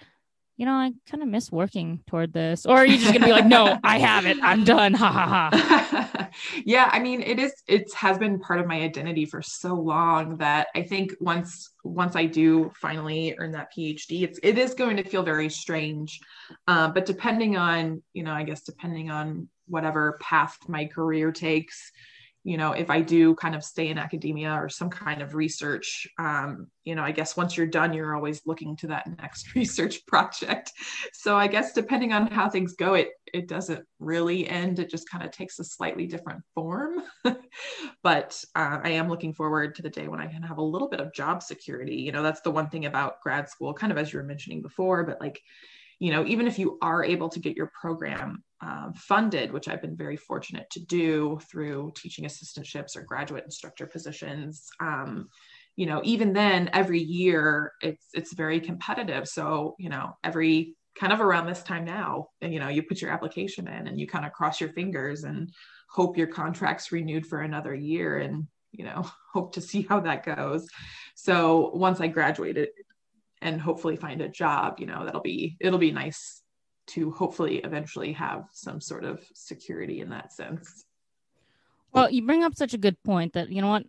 you 0.59 0.65
know 0.65 0.73
i 0.73 0.91
kind 1.09 1.23
of 1.23 1.29
miss 1.29 1.49
working 1.53 2.01
toward 2.05 2.33
this. 2.33 2.65
Or 2.65 2.75
are 2.75 2.85
you 2.85 2.97
just 2.97 3.13
to 3.13 3.19
be 3.19 3.31
like 3.31 3.45
no 3.45 3.79
i 3.81 3.97
have 3.97 4.25
it. 4.25 4.37
I'm 4.43 4.65
done. 4.65 4.93
Ha 4.93 5.09
ha 5.09 5.49
ha. 5.51 6.29
Yeah 6.65 6.89
i 6.91 6.99
mean 6.99 7.21
it 7.21 7.39
is 7.39 7.53
it 7.67 7.91
has 7.93 8.17
been 8.17 8.39
part 8.39 8.59
of 8.59 8.67
my 8.67 8.81
identity 8.81 9.25
for 9.25 9.41
so 9.41 9.73
long 9.73 10.37
that 10.37 10.67
i 10.75 10.83
think 10.83 11.13
once 11.21 11.71
once 11.85 12.15
i 12.17 12.25
do 12.25 12.71
finally 12.75 13.35
earn 13.39 13.51
that 13.53 13.69
phd 13.75 14.21
it's 14.21 14.37
it 14.43 14.57
is 14.57 14.73
going 14.73 14.97
to 14.97 15.03
feel 15.03 15.23
very 15.23 15.49
strange. 15.49 16.19
Uh, 16.67 16.89
but 16.89 17.05
depending 17.05 17.55
on 17.55 18.03
you 18.13 18.23
know 18.23 18.33
i 18.33 18.43
guess 18.43 18.61
depending 18.61 19.09
on 19.09 19.47
whatever 19.67 20.17
path 20.21 20.57
my 20.67 20.85
career 20.85 21.31
takes 21.31 21.91
you 22.43 22.57
know 22.57 22.71
if 22.71 22.89
i 22.89 23.01
do 23.01 23.35
kind 23.35 23.55
of 23.55 23.63
stay 23.63 23.89
in 23.89 23.97
academia 23.97 24.51
or 24.51 24.69
some 24.69 24.89
kind 24.89 25.21
of 25.21 25.35
research 25.35 26.07
um, 26.17 26.67
you 26.83 26.95
know 26.95 27.03
i 27.03 27.11
guess 27.11 27.35
once 27.35 27.57
you're 27.57 27.67
done 27.67 27.93
you're 27.93 28.15
always 28.15 28.41
looking 28.45 28.75
to 28.77 28.87
that 28.87 29.07
next 29.17 29.55
research 29.55 30.05
project. 30.05 30.71
So 31.13 31.37
i 31.37 31.47
guess 31.47 31.73
depending 31.73 32.13
on 32.13 32.27
how 32.27 32.49
things 32.49 32.73
go 32.73 32.93
it 32.93 33.09
it 33.31 33.47
doesn't 33.47 33.85
really 33.99 34.47
end. 34.47 34.79
It 34.79 34.89
just 34.89 35.07
kind 35.07 35.23
of 35.23 35.29
takes 35.29 35.59
a 35.59 35.63
slightly 35.63 36.07
different 36.07 36.43
form. 36.55 37.03
But 38.01 38.41
uh, 38.55 38.79
i 38.83 38.89
am 38.91 39.09
looking 39.09 39.33
forward 39.33 39.75
to 39.75 39.81
the 39.81 39.89
day 39.89 40.07
when 40.07 40.21
i 40.21 40.27
can 40.27 40.41
have 40.43 40.57
a 40.57 40.63
little 40.63 40.89
bit 40.89 40.99
of 40.99 41.13
job 41.13 41.43
security. 41.43 41.95
You 41.95 42.11
know 42.11 42.23
that's 42.23 42.41
the 42.41 42.51
one 42.51 42.69
thing 42.69 42.85
about 42.85 43.21
grad 43.21 43.49
school 43.49 43.73
kind 43.73 43.91
of 43.91 43.97
as 43.97 44.11
you 44.11 44.19
were 44.19 44.25
mentioning 44.25 44.61
before 44.61 45.03
but 45.03 45.19
like 45.19 45.41
you 45.99 46.11
know 46.11 46.25
even 46.25 46.47
if 46.47 46.57
you 46.57 46.77
are 46.81 47.03
able 47.03 47.29
to 47.29 47.39
get 47.39 47.57
your 47.57 47.71
program 47.79 48.43
um, 48.61 48.93
funded, 48.95 49.51
which 49.51 49.67
I've 49.67 49.81
been 49.81 49.95
very 49.95 50.17
fortunate 50.17 50.69
to 50.71 50.79
do 50.81 51.39
through 51.49 51.93
teaching 51.95 52.25
assistantships 52.25 52.95
or 52.95 53.01
graduate 53.01 53.45
instructor 53.45 53.85
positions. 53.85 54.67
Um, 54.79 55.29
you 55.75 55.85
know, 55.85 56.01
even 56.03 56.33
then, 56.33 56.69
every 56.73 56.99
year 56.99 57.71
it's 57.81 58.07
it's 58.13 58.33
very 58.33 58.59
competitive. 58.59 59.27
So 59.27 59.75
you 59.79 59.89
know, 59.89 60.17
every 60.23 60.75
kind 60.99 61.13
of 61.13 61.21
around 61.21 61.47
this 61.47 61.63
time 61.63 61.85
now, 61.85 62.27
you 62.41 62.59
know, 62.59 62.67
you 62.67 62.83
put 62.83 63.01
your 63.01 63.11
application 63.11 63.67
in 63.67 63.87
and 63.87 63.99
you 63.99 64.05
kind 64.05 64.25
of 64.25 64.33
cross 64.33 64.59
your 64.59 64.73
fingers 64.73 65.23
and 65.23 65.49
hope 65.89 66.17
your 66.17 66.27
contract's 66.27 66.91
renewed 66.91 67.25
for 67.25 67.41
another 67.41 67.73
year 67.73 68.17
and 68.17 68.47
you 68.71 68.83
know 68.83 69.09
hope 69.33 69.53
to 69.53 69.61
see 69.61 69.83
how 69.83 70.01
that 70.01 70.25
goes. 70.25 70.67
So 71.15 71.71
once 71.73 72.01
I 72.01 72.07
graduated 72.07 72.69
and 73.41 73.61
hopefully 73.61 73.95
find 73.95 74.21
a 74.21 74.27
job, 74.27 74.79
you 74.79 74.85
know, 74.85 75.05
that'll 75.05 75.21
be 75.21 75.55
it'll 75.61 75.79
be 75.79 75.91
nice 75.91 76.41
to 76.89 77.11
hopefully 77.11 77.57
eventually 77.57 78.13
have 78.13 78.45
some 78.51 78.81
sort 78.81 79.03
of 79.03 79.19
security 79.33 80.01
in 80.01 80.09
that 80.09 80.33
sense. 80.33 80.85
Well, 81.91 82.09
you 82.09 82.25
bring 82.25 82.43
up 82.43 82.55
such 82.55 82.73
a 82.73 82.77
good 82.77 83.01
point 83.03 83.33
that, 83.33 83.49
you 83.49 83.61
know 83.61 83.69
what, 83.69 83.85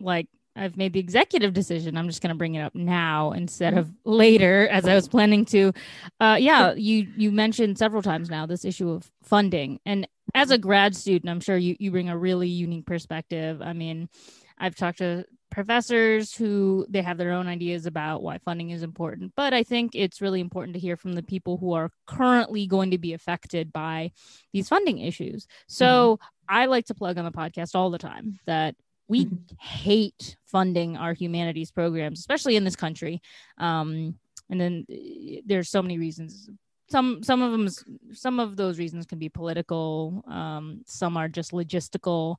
like 0.00 0.28
I've 0.56 0.76
made 0.76 0.92
the 0.92 1.00
executive 1.00 1.52
decision. 1.52 1.96
I'm 1.96 2.06
just 2.06 2.22
going 2.22 2.32
to 2.32 2.38
bring 2.38 2.54
it 2.54 2.62
up 2.62 2.74
now 2.74 3.32
instead 3.32 3.76
of 3.76 3.90
later, 4.04 4.68
as 4.68 4.86
I 4.86 4.94
was 4.94 5.08
planning 5.08 5.44
to. 5.46 5.72
Uh, 6.20 6.36
yeah, 6.38 6.74
you 6.74 7.08
you 7.16 7.32
mentioned 7.32 7.76
several 7.76 8.02
times 8.02 8.30
now 8.30 8.46
this 8.46 8.64
issue 8.64 8.90
of 8.90 9.10
funding, 9.22 9.80
and 9.84 10.06
as 10.32 10.50
a 10.50 10.58
grad 10.58 10.94
student, 10.94 11.28
I'm 11.28 11.40
sure 11.40 11.56
you 11.56 11.74
you 11.80 11.90
bring 11.90 12.08
a 12.08 12.16
really 12.16 12.48
unique 12.48 12.86
perspective. 12.86 13.62
I 13.62 13.72
mean, 13.72 14.08
I've 14.56 14.76
talked 14.76 14.98
to 14.98 15.24
professors 15.54 16.34
who 16.34 16.84
they 16.88 17.00
have 17.00 17.16
their 17.16 17.30
own 17.30 17.46
ideas 17.46 17.86
about 17.86 18.24
why 18.24 18.36
funding 18.38 18.70
is 18.70 18.82
important 18.82 19.32
but 19.36 19.54
i 19.54 19.62
think 19.62 19.92
it's 19.94 20.20
really 20.20 20.40
important 20.40 20.74
to 20.74 20.80
hear 20.80 20.96
from 20.96 21.12
the 21.12 21.22
people 21.22 21.56
who 21.56 21.72
are 21.72 21.90
currently 22.06 22.66
going 22.66 22.90
to 22.90 22.98
be 22.98 23.12
affected 23.12 23.72
by 23.72 24.10
these 24.52 24.68
funding 24.68 24.98
issues 24.98 25.46
so 25.68 26.16
mm-hmm. 26.16 26.56
i 26.56 26.66
like 26.66 26.84
to 26.84 26.94
plug 26.94 27.16
on 27.18 27.24
the 27.24 27.30
podcast 27.30 27.76
all 27.76 27.88
the 27.88 27.98
time 27.98 28.36
that 28.46 28.74
we 29.06 29.26
mm-hmm. 29.26 29.36
hate 29.60 30.36
funding 30.44 30.96
our 30.96 31.12
humanities 31.12 31.70
programs 31.70 32.18
especially 32.18 32.56
in 32.56 32.64
this 32.64 32.76
country 32.76 33.22
um, 33.58 34.18
and 34.50 34.60
then 34.60 34.84
eh, 34.90 35.40
there's 35.46 35.70
so 35.70 35.80
many 35.80 35.98
reasons 35.98 36.50
some 36.90 37.22
some 37.22 37.42
of 37.42 37.52
them 37.52 37.68
some 38.12 38.40
of 38.40 38.56
those 38.56 38.76
reasons 38.76 39.06
can 39.06 39.20
be 39.20 39.28
political 39.28 40.24
um, 40.26 40.80
some 40.84 41.16
are 41.16 41.28
just 41.28 41.52
logistical 41.52 42.36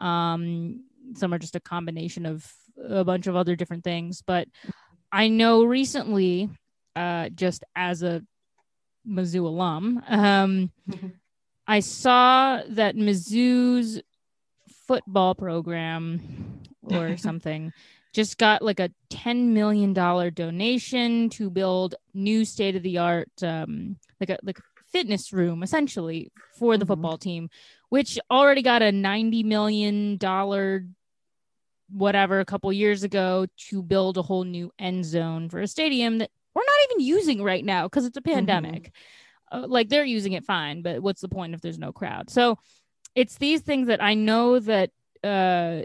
um, 0.00 0.84
some 1.14 1.32
are 1.32 1.38
just 1.38 1.56
a 1.56 1.60
combination 1.60 2.26
of 2.26 2.50
a 2.88 3.04
bunch 3.04 3.26
of 3.26 3.36
other 3.36 3.56
different 3.56 3.84
things 3.84 4.22
but 4.26 4.48
i 5.12 5.28
know 5.28 5.64
recently 5.64 6.48
uh, 6.96 7.28
just 7.28 7.62
as 7.76 8.02
a 8.02 8.22
mizzou 9.08 9.44
alum 9.44 10.02
um, 10.08 10.70
i 11.66 11.80
saw 11.80 12.60
that 12.68 12.96
mizzou's 12.96 14.00
football 14.86 15.34
program 15.34 16.62
or 16.82 17.16
something 17.28 17.72
just 18.14 18.38
got 18.38 18.62
like 18.62 18.80
a 18.80 18.90
$10 19.10 19.48
million 19.48 19.92
donation 19.92 21.28
to 21.28 21.50
build 21.50 21.94
new 22.14 22.44
state 22.44 22.74
of 22.74 22.82
the 22.82 22.98
art 22.98 23.30
um, 23.42 23.96
like 24.20 24.30
a 24.30 24.38
like 24.42 24.58
a 24.58 24.62
fitness 24.90 25.32
room 25.32 25.62
essentially 25.62 26.32
for 26.58 26.76
the 26.76 26.84
mm-hmm. 26.84 26.92
football 26.92 27.18
team 27.18 27.50
which 27.90 28.18
already 28.30 28.62
got 28.62 28.82
a 28.82 28.90
90 28.90 29.42
million 29.42 30.16
dollar 30.16 30.84
whatever 31.90 32.40
a 32.40 32.44
couple 32.44 32.72
years 32.72 33.02
ago 33.02 33.46
to 33.56 33.82
build 33.82 34.18
a 34.18 34.22
whole 34.22 34.44
new 34.44 34.70
end 34.78 35.04
zone 35.04 35.48
for 35.48 35.60
a 35.60 35.66
stadium 35.66 36.18
that 36.18 36.30
we're 36.54 36.62
not 36.62 36.90
even 36.90 37.06
using 37.06 37.42
right 37.42 37.64
now 37.64 37.84
because 37.84 38.04
it's 38.04 38.16
a 38.16 38.20
mm-hmm. 38.20 38.34
pandemic. 38.34 38.82
Mm-hmm. 39.52 39.64
Uh, 39.64 39.66
like 39.66 39.88
they're 39.88 40.04
using 40.04 40.32
it 40.32 40.44
fine, 40.44 40.82
but 40.82 41.00
what's 41.00 41.22
the 41.22 41.28
point 41.28 41.54
if 41.54 41.60
there's 41.60 41.78
no 41.78 41.92
crowd? 41.92 42.28
So 42.28 42.58
it's 43.14 43.38
these 43.38 43.62
things 43.62 43.86
that 43.86 44.02
I 44.02 44.14
know 44.14 44.58
that 44.58 44.90
uh, 45.24 45.82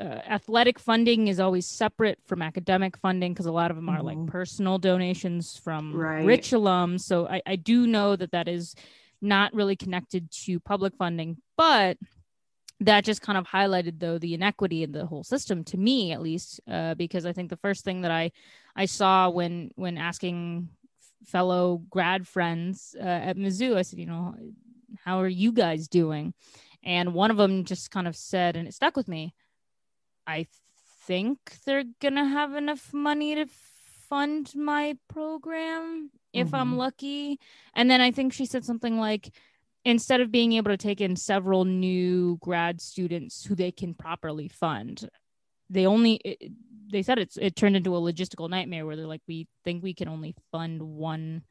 uh, 0.00 0.20
athletic 0.26 0.78
funding 0.78 1.28
is 1.28 1.38
always 1.38 1.66
separate 1.66 2.18
from 2.26 2.42
academic 2.42 2.96
funding 2.96 3.32
because 3.32 3.46
a 3.46 3.52
lot 3.52 3.70
of 3.70 3.76
them 3.76 3.88
are 3.88 3.98
mm-hmm. 3.98 4.20
like 4.20 4.26
personal 4.26 4.78
donations 4.78 5.56
from 5.58 5.94
right. 5.94 6.24
rich 6.24 6.50
alums. 6.50 7.00
So 7.02 7.28
I, 7.28 7.42
I 7.46 7.56
do 7.56 7.86
know 7.86 8.16
that 8.16 8.32
that 8.32 8.48
is 8.48 8.74
not 9.20 9.52
really 9.52 9.76
connected 9.76 10.30
to 10.30 10.58
public 10.58 10.96
funding, 10.96 11.36
but 11.56 11.98
that 12.80 13.04
just 13.04 13.20
kind 13.20 13.36
of 13.38 13.46
highlighted 13.46 13.98
though 13.98 14.18
the 14.18 14.34
inequity 14.34 14.82
in 14.82 14.92
the 14.92 15.06
whole 15.06 15.22
system 15.22 15.62
to 15.62 15.76
me 15.76 16.12
at 16.12 16.22
least 16.22 16.60
uh, 16.68 16.94
because 16.94 17.26
i 17.26 17.32
think 17.32 17.50
the 17.50 17.56
first 17.56 17.84
thing 17.84 18.00
that 18.00 18.10
i 18.10 18.30
i 18.74 18.86
saw 18.86 19.28
when 19.28 19.70
when 19.76 19.98
asking 19.98 20.68
fellow 21.24 21.82
grad 21.90 22.26
friends 22.26 22.96
uh, 22.98 23.04
at 23.04 23.36
mizzou 23.36 23.76
i 23.76 23.82
said 23.82 23.98
you 23.98 24.06
know 24.06 24.34
how 25.04 25.20
are 25.20 25.28
you 25.28 25.52
guys 25.52 25.86
doing 25.88 26.32
and 26.82 27.12
one 27.14 27.30
of 27.30 27.36
them 27.36 27.64
just 27.64 27.90
kind 27.90 28.08
of 28.08 28.16
said 28.16 28.56
and 28.56 28.66
it 28.66 28.74
stuck 28.74 28.96
with 28.96 29.08
me 29.08 29.34
i 30.26 30.46
think 31.06 31.38
they're 31.66 31.84
gonna 32.00 32.26
have 32.26 32.54
enough 32.54 32.92
money 32.92 33.34
to 33.34 33.46
fund 34.08 34.52
my 34.56 34.96
program 35.08 36.10
if 36.32 36.48
mm-hmm. 36.48 36.56
i'm 36.56 36.76
lucky 36.76 37.38
and 37.74 37.90
then 37.90 38.00
i 38.00 38.10
think 38.10 38.32
she 38.32 38.46
said 38.46 38.64
something 38.64 38.98
like 38.98 39.30
instead 39.84 40.20
of 40.20 40.30
being 40.30 40.52
able 40.52 40.70
to 40.70 40.76
take 40.76 41.00
in 41.00 41.16
several 41.16 41.64
new 41.64 42.38
grad 42.40 42.80
students 42.80 43.44
who 43.44 43.54
they 43.54 43.72
can 43.72 43.94
properly 43.94 44.48
fund 44.48 45.08
they 45.70 45.86
only 45.86 46.14
it, 46.24 46.52
they 46.90 47.02
said 47.02 47.18
it's 47.18 47.36
it 47.36 47.56
turned 47.56 47.76
into 47.76 47.96
a 47.96 48.00
logistical 48.00 48.50
nightmare 48.50 48.84
where 48.84 48.96
they're 48.96 49.06
like 49.06 49.22
we 49.28 49.46
think 49.64 49.82
we 49.82 49.94
can 49.94 50.08
only 50.08 50.34
fund 50.50 50.82
one 50.82 51.42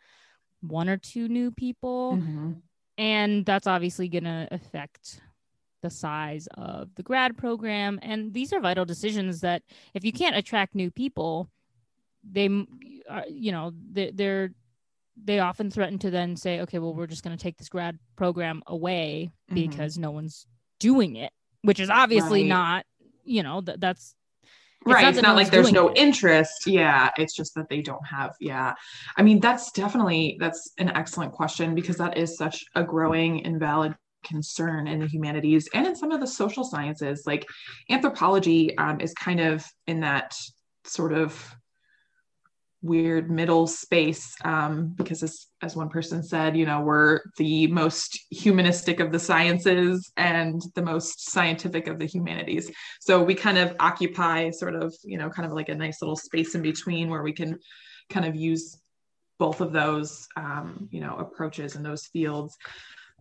one 0.62 0.90
or 0.90 0.98
two 0.98 1.28
new 1.28 1.52
people 1.52 2.18
mm-hmm. 2.18 2.52
and 2.98 3.46
that's 3.46 3.68
obviously 3.68 4.10
going 4.10 4.26
to 4.26 4.48
affect 4.52 5.22
the 5.82 5.90
size 5.90 6.48
of 6.56 6.94
the 6.96 7.04
grad 7.04 7.38
program 7.38 7.98
and 8.02 8.34
these 8.34 8.52
are 8.52 8.60
vital 8.60 8.84
decisions 8.84 9.40
that 9.40 9.64
if 9.94 10.04
you 10.04 10.12
can't 10.12 10.36
attract 10.36 10.76
new 10.76 10.92
people 10.92 11.50
they 12.30 12.48
are 13.10 13.24
you 13.30 13.54
know 13.54 13.72
they're, 13.92 14.12
they're 14.12 14.52
they 15.24 15.40
often 15.40 15.72
threaten 15.72 16.00
to 16.00 16.10
then 16.10 16.36
say, 16.36 16.62
okay, 16.62 16.80
well, 16.80 16.94
we're 16.94 17.08
just 17.08 17.24
going 17.24 17.36
to 17.36 17.42
take 17.42 17.58
this 17.58 17.70
grad 17.70 17.98
program 18.16 18.62
away 18.68 19.32
mm-hmm. 19.50 19.70
because 19.70 19.98
no 19.98 20.12
one's 20.12 20.46
doing 20.80 21.16
it, 21.16 21.32
which 21.62 21.80
is 21.80 21.90
obviously 21.90 22.42
right. 22.42 22.50
not, 22.50 22.86
you 23.24 23.44
know, 23.44 23.62
that 23.62 23.80
that's 23.80 24.16
right 24.86 25.08
it's 25.08 25.22
not 25.22 25.36
like 25.36 25.52
there's 25.52 25.74
no 25.74 25.90
it. 25.90 25.98
interest 25.98 26.66
yeah 26.66 27.10
it's 27.18 27.36
just 27.36 27.54
that 27.54 27.68
they 27.68 27.82
don't 27.82 28.06
have 28.06 28.34
yeah 28.40 28.74
i 29.18 29.22
mean 29.22 29.40
that's 29.40 29.72
definitely 29.72 30.38
that's 30.40 30.72
an 30.78 30.90
excellent 30.96 31.34
question 31.34 31.76
because 31.76 31.98
that 31.98 32.18
is 32.18 32.38
such 32.38 32.64
a 32.76 32.84
growing 32.84 33.46
and 33.46 33.60
valid 33.60 33.94
concern 34.24 34.88
in 34.88 35.00
the 35.00 35.08
humanities 35.08 35.68
and 35.74 35.86
in 35.86 35.96
some 35.96 36.12
of 36.12 36.20
the 36.20 36.28
social 36.28 36.64
sciences 36.64 37.24
like 37.26 37.46
anthropology 37.90 38.78
um, 38.78 39.00
is 39.02 39.14
kind 39.14 39.40
of 39.40 39.66
in 39.88 40.00
that 40.00 40.34
sort 40.86 41.14
of 41.14 41.56
weird 42.82 43.30
middle 43.30 43.68
space 43.68 44.36
um, 44.46 44.94
because 44.96 45.22
as, 45.22 45.48
as 45.62 45.76
one 45.76 45.90
person 45.90 46.24
said 46.24 46.56
you 46.56 46.66
know 46.66 46.80
we're 46.82 47.20
the 47.38 47.68
most 47.68 48.18
humanistic 48.32 49.00
of 49.00 49.12
the 49.12 49.20
sciences 49.20 50.12
and 50.16 50.62
the 50.76 50.82
most 50.82 51.30
scientific 51.30 51.88
of 51.88 52.00
the 52.00 52.06
humanities. 52.06 52.72
So 53.02 53.22
we 53.22 53.36
kind 53.36 53.58
of 53.58 53.76
occupy 53.80 54.50
sort 54.52 54.76
of 54.76 54.94
you 55.04 55.18
know 55.18 55.30
kind 55.30 55.46
of 55.46 55.52
like 55.52 55.70
a 55.70 55.76
nice 55.76 56.02
little 56.02 56.16
space 56.16 56.56
in 56.56 56.62
between 56.62 57.10
where 57.10 57.24
we 57.24 57.34
can 57.34 57.60
kind 58.10 58.26
of 58.26 58.36
use 58.36 58.80
both 59.38 59.62
of 59.62 59.72
those 59.72 60.28
um, 60.36 60.88
you 60.92 61.02
know 61.02 61.16
approaches 61.18 61.76
in 61.76 61.84
those 61.84 62.06
fields 62.08 62.58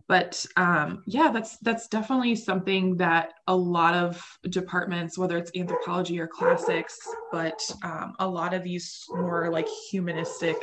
but 0.09 0.43
um, 0.57 1.03
yeah 1.05 1.31
that's 1.31 1.57
that's 1.59 1.87
definitely 1.87 2.35
something 2.35 2.97
that 2.97 3.35
a 3.47 3.55
lot 3.55 3.93
of 3.93 4.21
departments 4.49 5.17
whether 5.17 5.37
it's 5.37 5.51
anthropology 5.55 6.19
or 6.19 6.27
classics 6.27 6.97
but 7.31 7.61
um, 7.83 8.13
a 8.19 8.27
lot 8.27 8.53
of 8.53 8.63
these 8.63 9.05
more 9.11 9.49
like 9.49 9.67
humanistic 9.89 10.57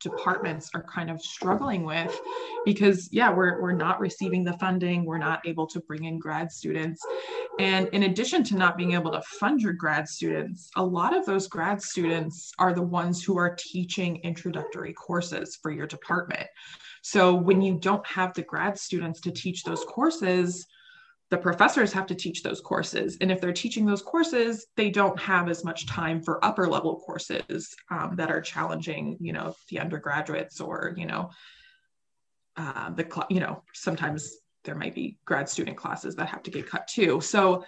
departments 0.00 0.70
are 0.74 0.82
kind 0.84 1.10
of 1.10 1.20
struggling 1.20 1.84
with 1.84 2.18
because 2.64 3.08
yeah 3.12 3.32
we're, 3.32 3.60
we're 3.60 3.72
not 3.72 4.00
receiving 4.00 4.42
the 4.42 4.52
funding 4.54 5.04
we're 5.04 5.18
not 5.18 5.46
able 5.46 5.66
to 5.66 5.80
bring 5.80 6.04
in 6.04 6.18
grad 6.18 6.50
students. 6.50 7.02
And 7.58 7.88
in 7.88 8.04
addition 8.04 8.42
to 8.44 8.56
not 8.56 8.76
being 8.76 8.92
able 8.92 9.12
to 9.12 9.20
fund 9.22 9.60
your 9.60 9.74
grad 9.74 10.08
students 10.08 10.70
a 10.76 10.84
lot 10.84 11.16
of 11.16 11.26
those 11.26 11.46
grad 11.46 11.82
students 11.82 12.52
are 12.58 12.72
the 12.72 12.82
ones 12.82 13.22
who 13.22 13.38
are 13.38 13.56
teaching 13.58 14.16
introductory 14.22 14.92
courses 14.92 15.58
for 15.60 15.70
your 15.70 15.86
department. 15.86 16.48
So 17.02 17.34
when 17.34 17.62
you 17.62 17.78
don't 17.78 18.06
have 18.06 18.34
the 18.34 18.42
grad 18.42 18.78
students 18.78 19.20
to 19.22 19.30
teach 19.30 19.64
those 19.64 19.84
courses, 19.84 20.66
the 21.30 21.38
professors 21.38 21.92
have 21.92 22.06
to 22.06 22.14
teach 22.14 22.42
those 22.42 22.60
courses. 22.60 23.16
And 23.20 23.30
if 23.30 23.40
they're 23.40 23.52
teaching 23.52 23.86
those 23.86 24.02
courses, 24.02 24.66
they 24.76 24.90
don't 24.90 25.18
have 25.18 25.48
as 25.48 25.64
much 25.64 25.86
time 25.86 26.20
for 26.20 26.44
upper 26.44 26.66
level 26.66 27.00
courses 27.06 27.74
um, 27.90 28.16
that 28.16 28.32
are 28.32 28.40
challenging, 28.40 29.16
you 29.20 29.32
know, 29.32 29.54
the 29.68 29.78
undergraduates 29.78 30.60
or, 30.60 30.92
you 30.96 31.06
know, 31.06 31.30
uh, 32.56 32.90
the, 32.90 33.04
cl- 33.04 33.28
you 33.30 33.38
know, 33.38 33.62
sometimes 33.72 34.38
there 34.64 34.74
might 34.74 34.94
be 34.94 35.18
grad 35.24 35.48
student 35.48 35.76
classes 35.76 36.16
that 36.16 36.28
have 36.28 36.42
to 36.42 36.50
get 36.50 36.68
cut 36.68 36.88
too. 36.88 37.20
So 37.20 37.64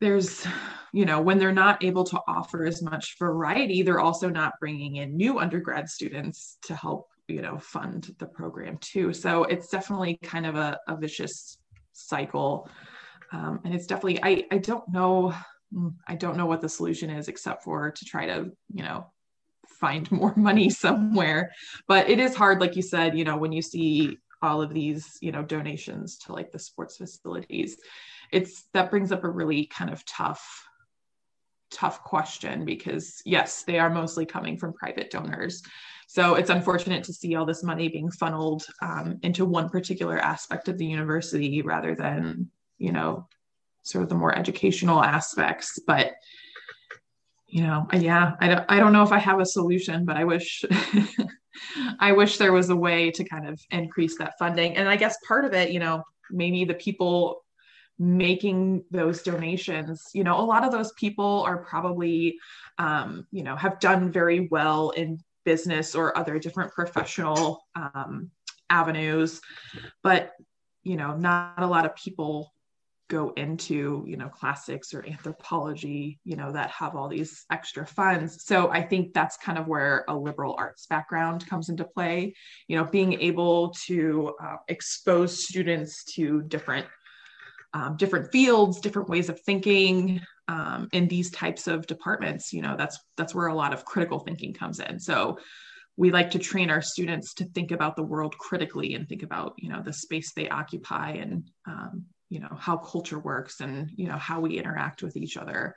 there's, 0.00 0.46
you 0.92 1.04
know, 1.04 1.20
when 1.20 1.38
they're 1.38 1.52
not 1.52 1.84
able 1.84 2.04
to 2.04 2.20
offer 2.26 2.64
as 2.64 2.80
much 2.80 3.18
variety, 3.18 3.82
they're 3.82 4.00
also 4.00 4.30
not 4.30 4.54
bringing 4.58 4.96
in 4.96 5.18
new 5.18 5.38
undergrad 5.38 5.88
students 5.90 6.56
to 6.62 6.74
help 6.74 7.08
you 7.26 7.40
know 7.40 7.58
fund 7.58 8.14
the 8.18 8.26
program 8.26 8.76
too 8.82 9.10
so 9.14 9.44
it's 9.44 9.68
definitely 9.68 10.18
kind 10.22 10.44
of 10.44 10.56
a, 10.56 10.78
a 10.88 10.94
vicious 10.94 11.56
cycle. 11.94 12.68
Um, 13.32 13.60
and 13.64 13.74
it's 13.74 13.86
definitely 13.86 14.22
I, 14.22 14.44
I 14.52 14.58
don't 14.58 14.86
know 14.88 15.34
mm, 15.72 15.92
i 16.06 16.14
don't 16.14 16.36
know 16.36 16.46
what 16.46 16.60
the 16.60 16.68
solution 16.68 17.10
is 17.10 17.26
except 17.26 17.64
for 17.64 17.90
to 17.90 18.04
try 18.04 18.26
to 18.26 18.52
you 18.72 18.82
know 18.82 19.06
find 19.84 20.10
more 20.20 20.34
money 20.36 20.70
somewhere. 20.70 21.52
But 21.88 22.08
it 22.08 22.18
is 22.18 22.34
hard 22.34 22.60
like 22.60 22.76
you 22.76 22.82
said 22.82 23.16
you 23.18 23.24
know 23.24 23.36
when 23.36 23.52
you 23.52 23.62
see 23.62 24.18
all 24.42 24.60
of 24.60 24.74
these 24.74 25.18
you 25.20 25.32
know 25.32 25.42
donations 25.42 26.18
to 26.18 26.32
like 26.32 26.52
the 26.52 26.58
sports 26.58 26.98
facilities 26.98 27.78
it's 28.30 28.64
that 28.74 28.90
brings 28.90 29.10
up 29.10 29.24
a 29.24 29.28
really 29.28 29.64
kind 29.66 29.90
of 29.90 30.04
tough 30.04 30.66
tough 31.70 32.02
question 32.04 32.64
because 32.64 33.22
yes 33.24 33.62
they 33.62 33.78
are 33.78 33.88
mostly 33.88 34.26
coming 34.26 34.58
from 34.58 34.74
private 34.74 35.10
donors 35.10 35.62
so 36.06 36.34
it's 36.34 36.50
unfortunate 36.50 37.04
to 37.04 37.12
see 37.12 37.34
all 37.34 37.46
this 37.46 37.62
money 37.62 37.88
being 37.88 38.10
funneled 38.10 38.64
um, 38.82 39.18
into 39.22 39.44
one 39.44 39.68
particular 39.68 40.18
aspect 40.18 40.68
of 40.68 40.78
the 40.78 40.86
university 40.86 41.62
rather 41.62 41.94
than, 41.94 42.50
you 42.78 42.92
know, 42.92 43.26
sort 43.82 44.04
of 44.04 44.08
the 44.08 44.14
more 44.14 44.36
educational 44.36 45.02
aspects. 45.02 45.78
But 45.86 46.12
you 47.46 47.62
know, 47.62 47.86
yeah, 47.92 48.32
I 48.40 48.48
don't, 48.48 48.64
I 48.68 48.80
don't 48.80 48.92
know 48.92 49.04
if 49.04 49.12
I 49.12 49.18
have 49.18 49.38
a 49.38 49.46
solution, 49.46 50.04
but 50.04 50.16
I 50.16 50.24
wish, 50.24 50.64
I 52.00 52.10
wish 52.10 52.36
there 52.36 52.52
was 52.52 52.68
a 52.70 52.76
way 52.76 53.12
to 53.12 53.22
kind 53.22 53.46
of 53.46 53.60
increase 53.70 54.18
that 54.18 54.34
funding. 54.40 54.76
And 54.76 54.88
I 54.88 54.96
guess 54.96 55.16
part 55.28 55.44
of 55.44 55.52
it, 55.52 55.70
you 55.70 55.78
know, 55.78 56.02
maybe 56.30 56.64
the 56.64 56.74
people 56.74 57.44
making 57.96 58.82
those 58.90 59.22
donations 59.22 60.10
you 60.14 60.24
know 60.24 60.40
a 60.40 60.42
lot 60.42 60.64
of 60.64 60.72
those 60.72 60.90
people 60.94 61.44
are 61.46 61.58
probably 61.58 62.36
um, 62.78 63.24
you 63.30 63.44
know 63.44 63.54
have 63.54 63.78
done 63.78 64.10
very 64.10 64.48
well 64.50 64.90
in 64.90 65.16
business 65.44 65.94
or 65.94 66.16
other 66.16 66.38
different 66.38 66.72
professional 66.72 67.64
um, 67.76 68.30
avenues. 68.70 69.40
But 70.02 70.32
you 70.84 70.96
know 70.96 71.16
not 71.16 71.62
a 71.62 71.66
lot 71.66 71.86
of 71.86 71.96
people 71.96 72.52
go 73.10 73.32
into 73.36 74.02
you 74.06 74.16
know 74.16 74.28
classics 74.28 74.94
or 74.94 75.04
anthropology 75.06 76.18
you 76.24 76.36
know 76.36 76.50
that 76.52 76.70
have 76.70 76.96
all 76.96 77.08
these 77.08 77.44
extra 77.50 77.86
funds. 77.86 78.44
So 78.44 78.70
i 78.70 78.80
think 78.80 79.12
that's 79.12 79.36
kind 79.36 79.58
of 79.58 79.66
where 79.66 80.04
a 80.08 80.16
liberal 80.16 80.54
arts 80.56 80.86
background 80.86 81.46
comes 81.46 81.68
into 81.68 81.84
play. 81.84 82.34
You 82.68 82.76
know 82.76 82.84
being 82.84 83.20
able 83.20 83.70
to 83.86 84.34
uh, 84.42 84.56
expose 84.68 85.44
students 85.44 86.04
to 86.14 86.42
different 86.42 86.86
um, 87.74 87.96
different 87.96 88.30
fields 88.30 88.80
different 88.80 89.08
ways 89.08 89.28
of 89.28 89.40
thinking 89.40 90.20
um, 90.48 90.88
in 90.92 91.08
these 91.08 91.30
types 91.30 91.66
of 91.66 91.86
departments 91.86 92.52
you 92.52 92.62
know 92.62 92.76
that's 92.76 92.98
that's 93.16 93.34
where 93.34 93.46
a 93.46 93.54
lot 93.54 93.72
of 93.72 93.84
critical 93.84 94.18
thinking 94.18 94.52
comes 94.52 94.80
in. 94.80 94.98
So 94.98 95.38
we 95.96 96.10
like 96.10 96.32
to 96.32 96.38
train 96.38 96.70
our 96.70 96.82
students 96.82 97.34
to 97.34 97.44
think 97.44 97.70
about 97.70 97.94
the 97.94 98.02
world 98.02 98.36
critically 98.36 98.94
and 98.94 99.08
think 99.08 99.22
about 99.22 99.54
you 99.58 99.68
know 99.68 99.82
the 99.82 99.92
space 99.92 100.32
they 100.32 100.48
occupy 100.48 101.10
and 101.12 101.50
um, 101.66 102.04
you 102.28 102.40
know 102.40 102.56
how 102.58 102.76
culture 102.76 103.18
works 103.18 103.60
and 103.60 103.90
you 103.96 104.08
know 104.08 104.18
how 104.18 104.40
we 104.40 104.58
interact 104.58 105.02
with 105.02 105.16
each 105.16 105.36
other. 105.36 105.74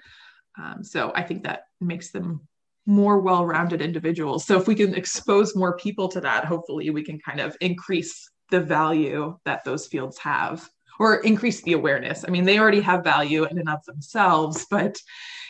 Um, 0.60 0.84
so 0.84 1.12
i 1.14 1.22
think 1.22 1.44
that 1.44 1.66
makes 1.80 2.12
them 2.12 2.42
more 2.88 3.20
well-rounded 3.20 3.82
individuals. 3.82 4.46
So 4.46 4.58
if 4.58 4.66
we 4.66 4.74
can 4.74 4.96
expose 4.96 5.56
more 5.56 5.78
people 5.78 6.08
to 6.10 6.22
that 6.22 6.46
hopefully 6.46 6.90
we 6.90 7.04
can 7.04 7.20
kind 7.20 7.42
of 7.42 7.56
increase 7.62 8.32
the 8.50 8.62
value 8.62 9.38
that 9.46 9.66
those 9.66 9.88
fields 9.88 10.18
have 10.20 10.68
or 11.00 11.16
increase 11.18 11.62
the 11.62 11.74
awareness. 11.74 12.26
I 12.28 12.32
mean, 12.32 12.46
they 12.46 12.60
already 12.60 12.82
have 12.82 13.04
value 13.04 13.46
in 13.46 13.58
and 13.58 13.70
of 13.70 13.84
themselves, 13.86 14.66
but 14.70 15.00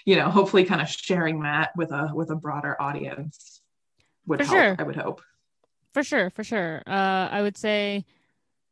you 0.05 0.15
know, 0.15 0.29
hopefully 0.29 0.63
kind 0.63 0.81
of 0.81 0.87
sharing 0.87 1.41
that 1.41 1.71
with 1.75 1.91
a 1.91 2.11
with 2.13 2.29
a 2.29 2.35
broader 2.35 2.81
audience 2.81 3.61
would 4.25 4.39
for 4.39 4.45
help, 4.45 4.57
sure. 4.57 4.75
I 4.79 4.83
would 4.83 4.95
hope. 4.95 5.21
For 5.93 6.03
sure, 6.03 6.29
for 6.29 6.43
sure. 6.43 6.81
Uh 6.87 7.27
I 7.31 7.41
would 7.41 7.57
say 7.57 8.05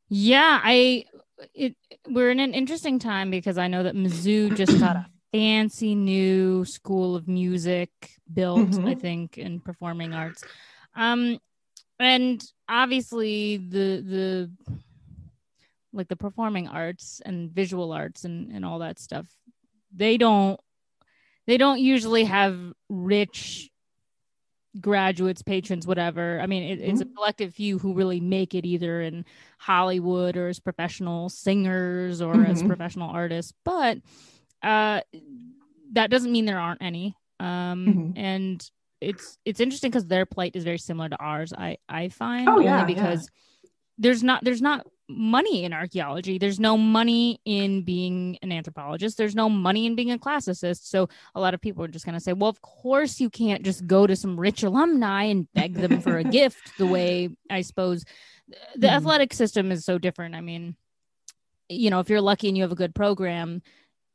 yeah, 0.08 0.62
I 0.64 1.06
it 1.54 1.76
we're 2.10 2.32
in 2.32 2.40
an 2.40 2.54
interesting 2.54 3.00
time 3.00 3.30
because 3.32 3.58
I 3.58 3.68
know 3.68 3.84
that 3.84 3.96
Mizzou 3.96 4.56
just 4.56 4.80
got 4.80 4.96
a 4.96 5.06
fancy 5.34 5.96
new 5.96 6.64
school 6.64 7.16
of 7.16 7.28
music 7.28 7.90
built, 8.34 8.70
mm-hmm. 8.70 8.88
I 8.88 8.96
think, 8.96 9.38
in 9.38 9.60
performing 9.60 10.14
arts. 10.14 10.44
Um 10.96 11.40
and 12.00 12.44
obviously 12.70 13.58
the 13.58 14.02
the 14.02 14.52
like 15.96 16.08
the 16.08 16.16
performing 16.16 16.68
arts 16.68 17.22
and 17.26 17.52
visual 17.52 17.92
arts 17.92 18.26
and, 18.26 18.52
and 18.52 18.66
all 18.66 18.80
that 18.80 19.00
stuff 19.00 19.26
they 19.96 20.18
don't 20.18 20.60
they 21.48 21.58
don't 21.58 21.80
usually 21.80 22.26
have 22.26 22.60
rich 22.90 23.70
graduates 24.82 25.42
patrons 25.42 25.88
whatever 25.88 26.40
i 26.42 26.48
mean 26.48 26.64
it, 26.64 26.82
it's 26.82 27.00
a 27.00 27.06
mm-hmm. 27.06 27.16
collective 27.16 27.54
few 27.54 27.80
who 27.80 27.94
really 27.94 28.20
make 28.20 28.54
it 28.54 28.66
either 28.66 29.02
in 29.02 29.24
hollywood 29.58 30.36
or 30.36 30.50
as 30.50 30.60
professional 30.60 31.30
singers 31.30 32.22
or 32.22 32.34
mm-hmm. 32.34 32.52
as 32.52 32.62
professional 32.62 33.10
artists 33.10 33.54
but 33.64 33.98
uh 34.64 35.00
that 35.94 36.10
doesn't 36.10 36.32
mean 36.32 36.44
there 36.44 36.60
aren't 36.60 36.82
any 36.82 37.16
um 37.40 37.86
mm-hmm. 37.88 38.18
and 38.18 38.70
it's 39.00 39.38
it's 39.46 39.60
interesting 39.62 39.92
because 39.92 40.08
their 40.08 40.26
plight 40.26 40.56
is 40.56 40.66
very 40.66 40.78
similar 40.78 41.08
to 41.08 41.18
ours 41.22 41.54
i 41.54 41.78
i 41.88 42.10
find 42.10 42.50
oh, 42.50 42.60
yeah, 42.60 42.84
because 42.84 43.30
yeah. 43.64 43.70
there's 43.98 44.24
not 44.24 44.44
there's 44.44 44.62
not 44.62 44.86
money 45.08 45.64
in 45.64 45.74
archaeology. 45.74 46.38
There's 46.38 46.60
no 46.60 46.78
money 46.78 47.40
in 47.46 47.84
being 47.84 48.38
an 48.42 48.52
anthropologist. 48.52 49.18
There's 49.18 49.36
no 49.36 49.50
money 49.50 49.86
in 49.86 49.96
being 49.96 50.12
a 50.12 50.18
classicist. 50.18 50.88
So 50.88 51.10
a 51.36 51.40
lot 51.40 51.54
of 51.54 51.62
people 51.62 51.84
are 51.84 51.88
just 51.88 52.06
going 52.06 52.14
to 52.14 52.20
say, 52.20 52.34
well, 52.34 52.50
of 52.50 52.62
course 52.62 53.20
you 53.20 53.30
can't 53.30 53.64
just 53.64 53.86
go 53.86 54.08
to 54.08 54.16
some 54.16 54.40
rich 54.40 54.64
alumni 54.64 55.24
and 55.24 55.52
beg 55.54 55.76
them 55.76 56.02
for 56.02 56.18
a 56.18 56.24
gift 56.40 56.78
the 56.78 56.88
way 56.88 57.30
I 57.50 57.62
suppose 57.62 58.04
the 58.76 58.88
mm. 58.88 58.92
athletic 58.92 59.34
system 59.34 59.72
is 59.72 59.86
so 59.86 59.98
different. 59.98 60.36
I 60.36 60.42
mean, 60.42 60.76
you 61.70 61.90
know, 61.90 62.00
if 62.00 62.10
you're 62.10 62.22
lucky 62.22 62.48
and 62.48 62.58
you 62.58 62.64
have 62.64 62.72
a 62.72 62.76
good 62.76 62.96
program, 62.96 63.62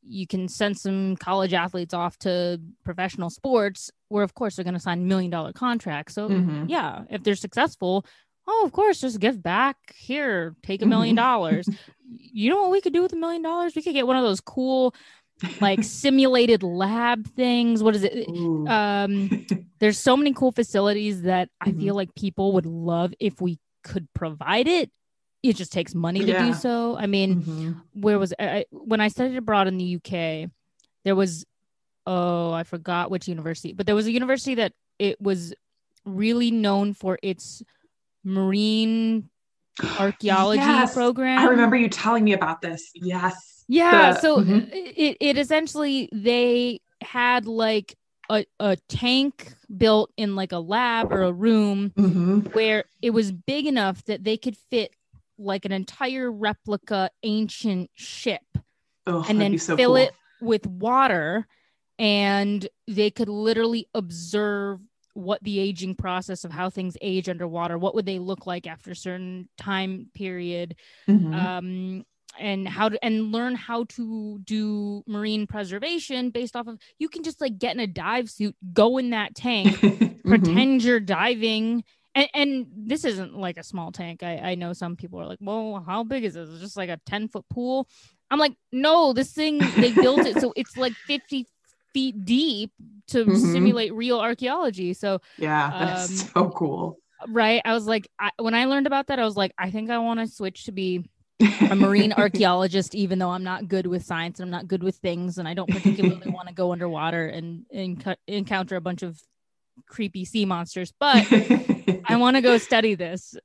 you 0.02 0.26
can 0.26 0.48
send 0.48 0.78
some 0.78 1.16
college 1.16 1.52
athletes 1.52 1.92
off 1.92 2.16
to 2.18 2.60
professional 2.84 3.28
sports 3.28 3.90
where 4.08 4.24
of 4.24 4.34
course 4.34 4.56
they're 4.56 4.64
going 4.64 4.74
to 4.74 4.80
sign 4.80 5.06
million 5.06 5.30
dollar 5.30 5.52
contracts. 5.52 6.14
So 6.14 6.28
mm-hmm. 6.28 6.66
yeah, 6.68 7.02
if 7.10 7.22
they're 7.22 7.34
successful, 7.34 8.06
oh, 8.46 8.62
of 8.64 8.72
course, 8.72 9.00
just 9.00 9.20
give 9.20 9.42
back 9.42 9.76
here, 9.96 10.54
take 10.62 10.82
a 10.82 10.86
million 10.86 11.16
dollars. 11.16 11.68
You 12.12 12.50
know 12.50 12.62
what 12.62 12.72
we 12.72 12.80
could 12.80 12.92
do 12.92 13.02
with 13.02 13.12
a 13.12 13.16
million 13.16 13.40
dollars? 13.40 13.76
We 13.76 13.82
could 13.82 13.92
get 13.94 14.04
one 14.06 14.16
of 14.16 14.24
those 14.24 14.40
cool 14.40 14.94
like 15.60 15.82
simulated 15.84 16.62
lab 16.64 17.24
things. 17.34 17.84
What 17.84 17.94
is 17.94 18.02
it? 18.02 18.28
Ooh. 18.28 18.66
Um, 18.66 19.30
there's 19.78 19.96
so 19.96 20.16
many 20.16 20.32
cool 20.32 20.50
facilities 20.50 21.22
that 21.22 21.50
I 21.60 21.70
Mhm. 21.70 21.78
feel 21.78 21.94
like 21.94 22.12
people 22.16 22.52
would 22.54 22.66
love 22.66 23.14
if 23.20 23.40
we 23.40 23.60
could 23.84 24.08
provide 24.12 24.66
it. 24.66 24.90
It 25.44 25.54
just 25.54 25.72
takes 25.72 25.94
money 25.94 26.24
to 26.24 26.36
do 26.38 26.52
so. 26.52 26.96
I 26.96 27.06
mean, 27.06 27.42
Mhm. 27.42 27.80
where 27.94 28.18
was 28.18 28.34
I- 28.40 28.64
when 28.72 29.00
I 29.00 29.06
studied 29.06 29.36
abroad 29.36 29.68
in 29.68 29.78
the 29.78 29.84
UK? 29.96 30.48
There 31.04 31.14
was 31.14 31.46
oh, 32.06 32.50
I 32.52 32.64
forgot 32.64 33.10
which 33.12 33.28
university, 33.28 33.72
but 33.72 33.86
there 33.86 33.94
was 33.94 34.06
a 34.06 34.12
university 34.12 34.56
that 34.56 34.72
it 34.98 35.20
was 35.20 35.54
really 36.04 36.50
known 36.50 36.92
for 36.92 37.18
its 37.22 37.62
marine 38.24 39.28
archaeology 39.98 40.60
Yes, 40.60 40.94
program. 40.94 41.38
I 41.38 41.44
remember 41.46 41.76
you 41.76 41.88
telling 41.88 42.24
me 42.24 42.32
about 42.32 42.60
this. 42.60 42.90
Yes. 42.94 43.64
Yeah, 43.68 44.12
The- 44.12 44.20
so 44.20 44.38
Mhm. 44.40 44.68
it, 44.72 45.16
it 45.20 45.38
essentially 45.38 46.08
they 46.12 46.80
had 47.02 47.46
like 47.46 47.96
a, 48.28 48.44
a 48.58 48.76
tank 48.88 49.54
built 49.76 50.12
in 50.16 50.36
like 50.36 50.52
a 50.52 50.58
lab 50.58 51.12
or 51.12 51.22
a 51.22 51.32
room 51.32 51.90
Mhm. 51.96 52.52
where 52.54 52.84
it 53.02 53.10
was 53.10 53.32
big 53.32 53.66
enough 53.66 54.04
that 54.04 54.22
they 54.24 54.36
could 54.36 54.56
fit 54.56 54.92
like 55.38 55.64
an 55.64 55.72
entire 55.72 56.30
replica 56.30 57.10
ancient 57.22 57.90
ship 57.94 58.42
Oh, 59.06 59.24
and 59.28 59.40
then 59.40 59.58
so 59.58 59.76
fill 59.76 59.90
cool. 59.90 59.96
it 59.96 60.12
with 60.40 60.66
water 60.66 61.46
and 61.98 62.68
they 62.86 63.10
could 63.10 63.28
literally 63.28 63.88
observe 63.94 64.80
what 65.14 65.42
the 65.42 65.58
aging 65.58 65.94
process 65.94 66.44
of 66.44 66.52
how 66.52 66.70
things 66.70 66.96
age 67.00 67.28
underwater 67.28 67.76
what 67.78 67.94
would 67.94 68.06
they 68.06 68.18
look 68.18 68.46
like 68.46 68.66
after 68.66 68.90
a 68.92 68.96
certain 68.96 69.48
time 69.58 70.08
period 70.14 70.76
Mhm. 71.08 71.34
um 71.34 72.04
and 72.38 72.68
how 72.68 72.88
to 72.88 73.04
and 73.04 73.32
learn 73.32 73.56
how 73.56 73.84
to 73.84 74.38
do 74.44 75.02
marine 75.06 75.46
preservation 75.48 76.30
based 76.30 76.54
off 76.54 76.68
of 76.68 76.78
you 76.98 77.08
can 77.08 77.24
just 77.24 77.40
like 77.40 77.58
get 77.58 77.74
in 77.74 77.80
a 77.80 77.86
dive 77.88 78.30
suit 78.30 78.54
go 78.72 78.98
in 78.98 79.10
that 79.10 79.34
tank 79.34 79.74
Mhm. 80.24 80.28
pretend 80.28 80.84
you're 80.84 81.00
diving 81.00 81.82
and, 82.14 82.28
and 82.34 82.66
this 82.76 83.04
isn't 83.04 83.34
like 83.36 83.56
a 83.56 83.64
small 83.64 83.90
tank 83.90 84.22
I, 84.22 84.36
I 84.36 84.54
know 84.54 84.72
some 84.72 84.94
people 84.96 85.20
are 85.20 85.26
like 85.26 85.38
well 85.40 85.82
how 85.84 86.04
big 86.04 86.24
is 86.24 86.34
this 86.34 86.48
it's 86.48 86.60
just 86.60 86.76
like 86.76 86.88
a 86.90 87.00
10 87.06 87.28
foot 87.28 87.44
pool 87.50 87.88
i'm 88.30 88.38
like 88.38 88.54
no 88.70 89.12
this 89.12 89.32
thing 89.32 89.58
they 89.58 89.90
built 89.92 90.24
it 90.26 90.40
so 90.40 90.52
it's 90.56 90.76
like 90.76 90.92
50 91.06 91.46
feet 91.92 92.24
deep 92.24 92.72
to 93.08 93.24
Mhm. 93.26 93.36
simulate 93.36 93.94
real 93.94 94.20
archaeology 94.20 94.92
so 94.94 95.20
Yeah, 95.38 95.72
that's 95.78 96.12
Um, 96.12 96.16
so 96.34 96.50
cool. 96.50 96.98
right 97.28 97.60
i 97.64 97.74
was 97.74 97.86
like 97.86 98.08
I, 98.18 98.30
when 98.38 98.54
i 98.54 98.64
learned 98.64 98.86
about 98.86 99.08
that 99.08 99.18
i 99.18 99.24
was 99.24 99.36
like 99.36 99.52
i 99.58 99.70
think 99.70 99.90
i 99.90 99.98
want 99.98 100.20
to 100.20 100.26
switch 100.26 100.64
to 100.64 100.72
be 100.72 101.04
a 101.70 101.76
marine 101.76 102.12
archaeologist, 102.24 102.94
even 102.94 103.18
though 103.18 103.30
I'm 103.30 103.44
not 103.44 103.68
good 103.68 103.86
with 103.86 104.04
science 104.04 104.40
and 104.40 104.46
I'm 104.46 104.50
not 104.50 104.66
good 104.66 104.82
with 104.82 104.96
things, 104.96 105.38
and 105.38 105.46
I 105.46 105.54
don't 105.54 105.70
particularly 105.70 106.26
want 106.36 106.48
to 106.48 106.54
go 106.54 106.72
underwater 106.72 107.26
and, 107.28 107.64
and 107.72 108.16
encounter 108.26 108.74
a 108.76 108.80
bunch 108.80 109.02
of 109.02 109.20
creepy 109.86 110.24
sea 110.24 110.44
monsters. 110.44 110.92
But 110.98 111.26
I 112.04 112.16
want 112.16 112.36
to 112.36 112.42
go 112.42 112.58
study 112.58 112.94
this. 112.96 113.36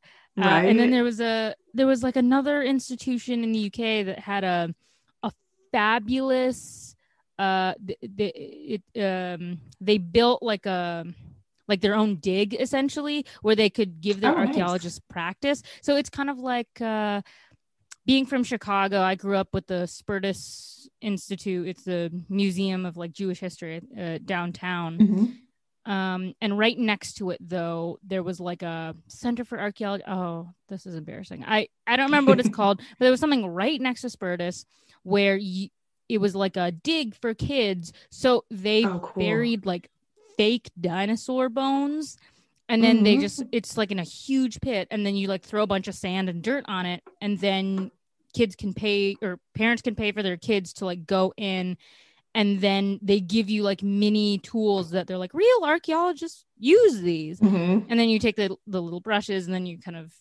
Uh, 0.41 0.43
and 0.43 0.79
then 0.79 0.89
there 0.91 1.03
was 1.03 1.19
a 1.21 1.53
there 1.73 1.85
was 1.87 2.01
like 2.03 2.15
another 2.15 2.63
institution 2.63 3.43
in 3.43 3.51
the 3.51 3.59
UK 3.71 4.05
that 4.05 4.19
had 4.19 4.43
a 4.43 4.73
a 5.21 5.31
fabulous 5.71 6.94
uh 7.39 7.73
th- 7.85 7.99
th- 8.17 8.33
it 8.95 9.01
um 9.01 9.59
they 9.81 9.97
built 9.97 10.41
like 10.41 10.65
a 10.65 11.05
like 11.67 11.81
their 11.81 11.95
own 11.95 12.15
dig 12.17 12.53
essentially 12.53 13.25
where 13.41 13.55
they 13.55 13.69
could 13.69 13.99
give 14.01 14.21
their 14.21 14.31
Oh, 14.31 14.35
nice. 14.37 14.47
archaeologists 14.49 15.01
practice 15.09 15.61
so 15.81 15.95
it's 15.97 16.09
kind 16.09 16.29
of 16.29 16.37
like 16.39 16.69
uh 16.81 17.21
being 18.05 18.25
from 18.25 18.43
chicago 18.43 19.01
i 19.01 19.15
grew 19.15 19.35
up 19.35 19.49
with 19.53 19.67
the 19.67 19.85
spertus 19.87 20.87
institute 21.01 21.67
it's 21.67 21.83
the 21.83 22.11
museum 22.29 22.85
of 22.85 22.95
like 22.97 23.11
jewish 23.11 23.39
history 23.39 23.81
uh, 23.99 24.17
downtown 24.23 24.97
Mhm. 24.99 25.91
um, 25.91 26.33
and 26.41 26.57
right 26.57 26.77
next 26.77 27.15
to 27.17 27.29
it, 27.29 27.37
though, 27.47 27.99
there 28.01 28.23
was 28.23 28.39
like 28.39 28.63
a 28.63 28.95
Center 29.07 29.45
for 29.45 29.59
Archaeology. 29.59 30.03
Oh, 30.07 30.49
this 30.67 30.87
is 30.87 30.95
embarrassing. 30.95 31.43
I 31.45 31.67
I 31.85 31.95
don't 31.95 32.07
remember 32.07 32.31
what 32.31 32.39
it's 32.39 32.49
called, 32.55 32.77
but 32.79 33.05
there 33.05 33.11
was 33.11 33.19
something 33.19 33.45
right 33.45 33.79
next 33.79 34.01
to 34.01 34.07
Spertus 34.09 34.65
where 35.03 35.37
y- 35.39 35.69
it 36.09 36.19
was 36.19 36.35
like 36.35 36.57
a 36.57 36.71
dig 36.71 37.15
for 37.15 37.33
kids. 37.33 37.93
So 38.11 38.45
they 38.49 38.85
Oh, 38.85 38.99
cool. 38.99 39.23
buried 39.23 39.65
like 39.65 39.89
fake 40.37 40.69
dinosaur 40.79 41.49
bones. 41.49 42.17
And 42.67 42.83
then 42.83 43.03
they 43.03 43.15
Mhm. 43.17 43.21
just, 43.21 43.43
it's 43.51 43.77
like 43.77 43.91
in 43.91 43.99
a 43.99 44.03
huge 44.03 44.59
pit. 44.59 44.87
And 44.91 45.05
then 45.05 45.15
you 45.15 45.27
like 45.27 45.43
throw 45.43 45.63
a 45.63 45.67
bunch 45.67 45.87
of 45.87 45.95
sand 45.95 46.29
and 46.29 46.41
dirt 46.41 46.65
on 46.67 46.85
it. 46.85 47.03
And 47.21 47.39
then 47.39 47.91
kids 48.33 48.55
can 48.55 48.73
pay 48.73 49.15
or 49.21 49.39
parents 49.53 49.81
can 49.81 49.95
pay 49.95 50.11
for 50.11 50.21
their 50.23 50.35
kids 50.37 50.73
to 50.73 50.85
like 50.85 51.05
go 51.05 51.33
in 51.37 51.77
and 52.33 52.59
then 52.59 52.99
they 53.01 53.21
give 53.21 53.49
you 53.49 53.63
like 53.63 53.81
mini 53.81 54.39
tools 54.39 54.89
that 54.91 55.07
they're 55.07 55.17
like 55.17 55.33
real 55.33 55.63
archaeologists 55.63 56.43
use 56.59 56.99
these 56.99 57.39
Mhm. 57.39 57.85
and 57.87 57.97
then 57.97 58.09
you 58.09 58.19
take 58.19 58.35
the, 58.35 58.53
the 58.67 58.81
little 58.81 58.99
brushes 58.99 59.45
and 59.45 59.53
then 59.55 59.65
you 59.65 59.77
kind 59.79 59.95
of 59.95 60.13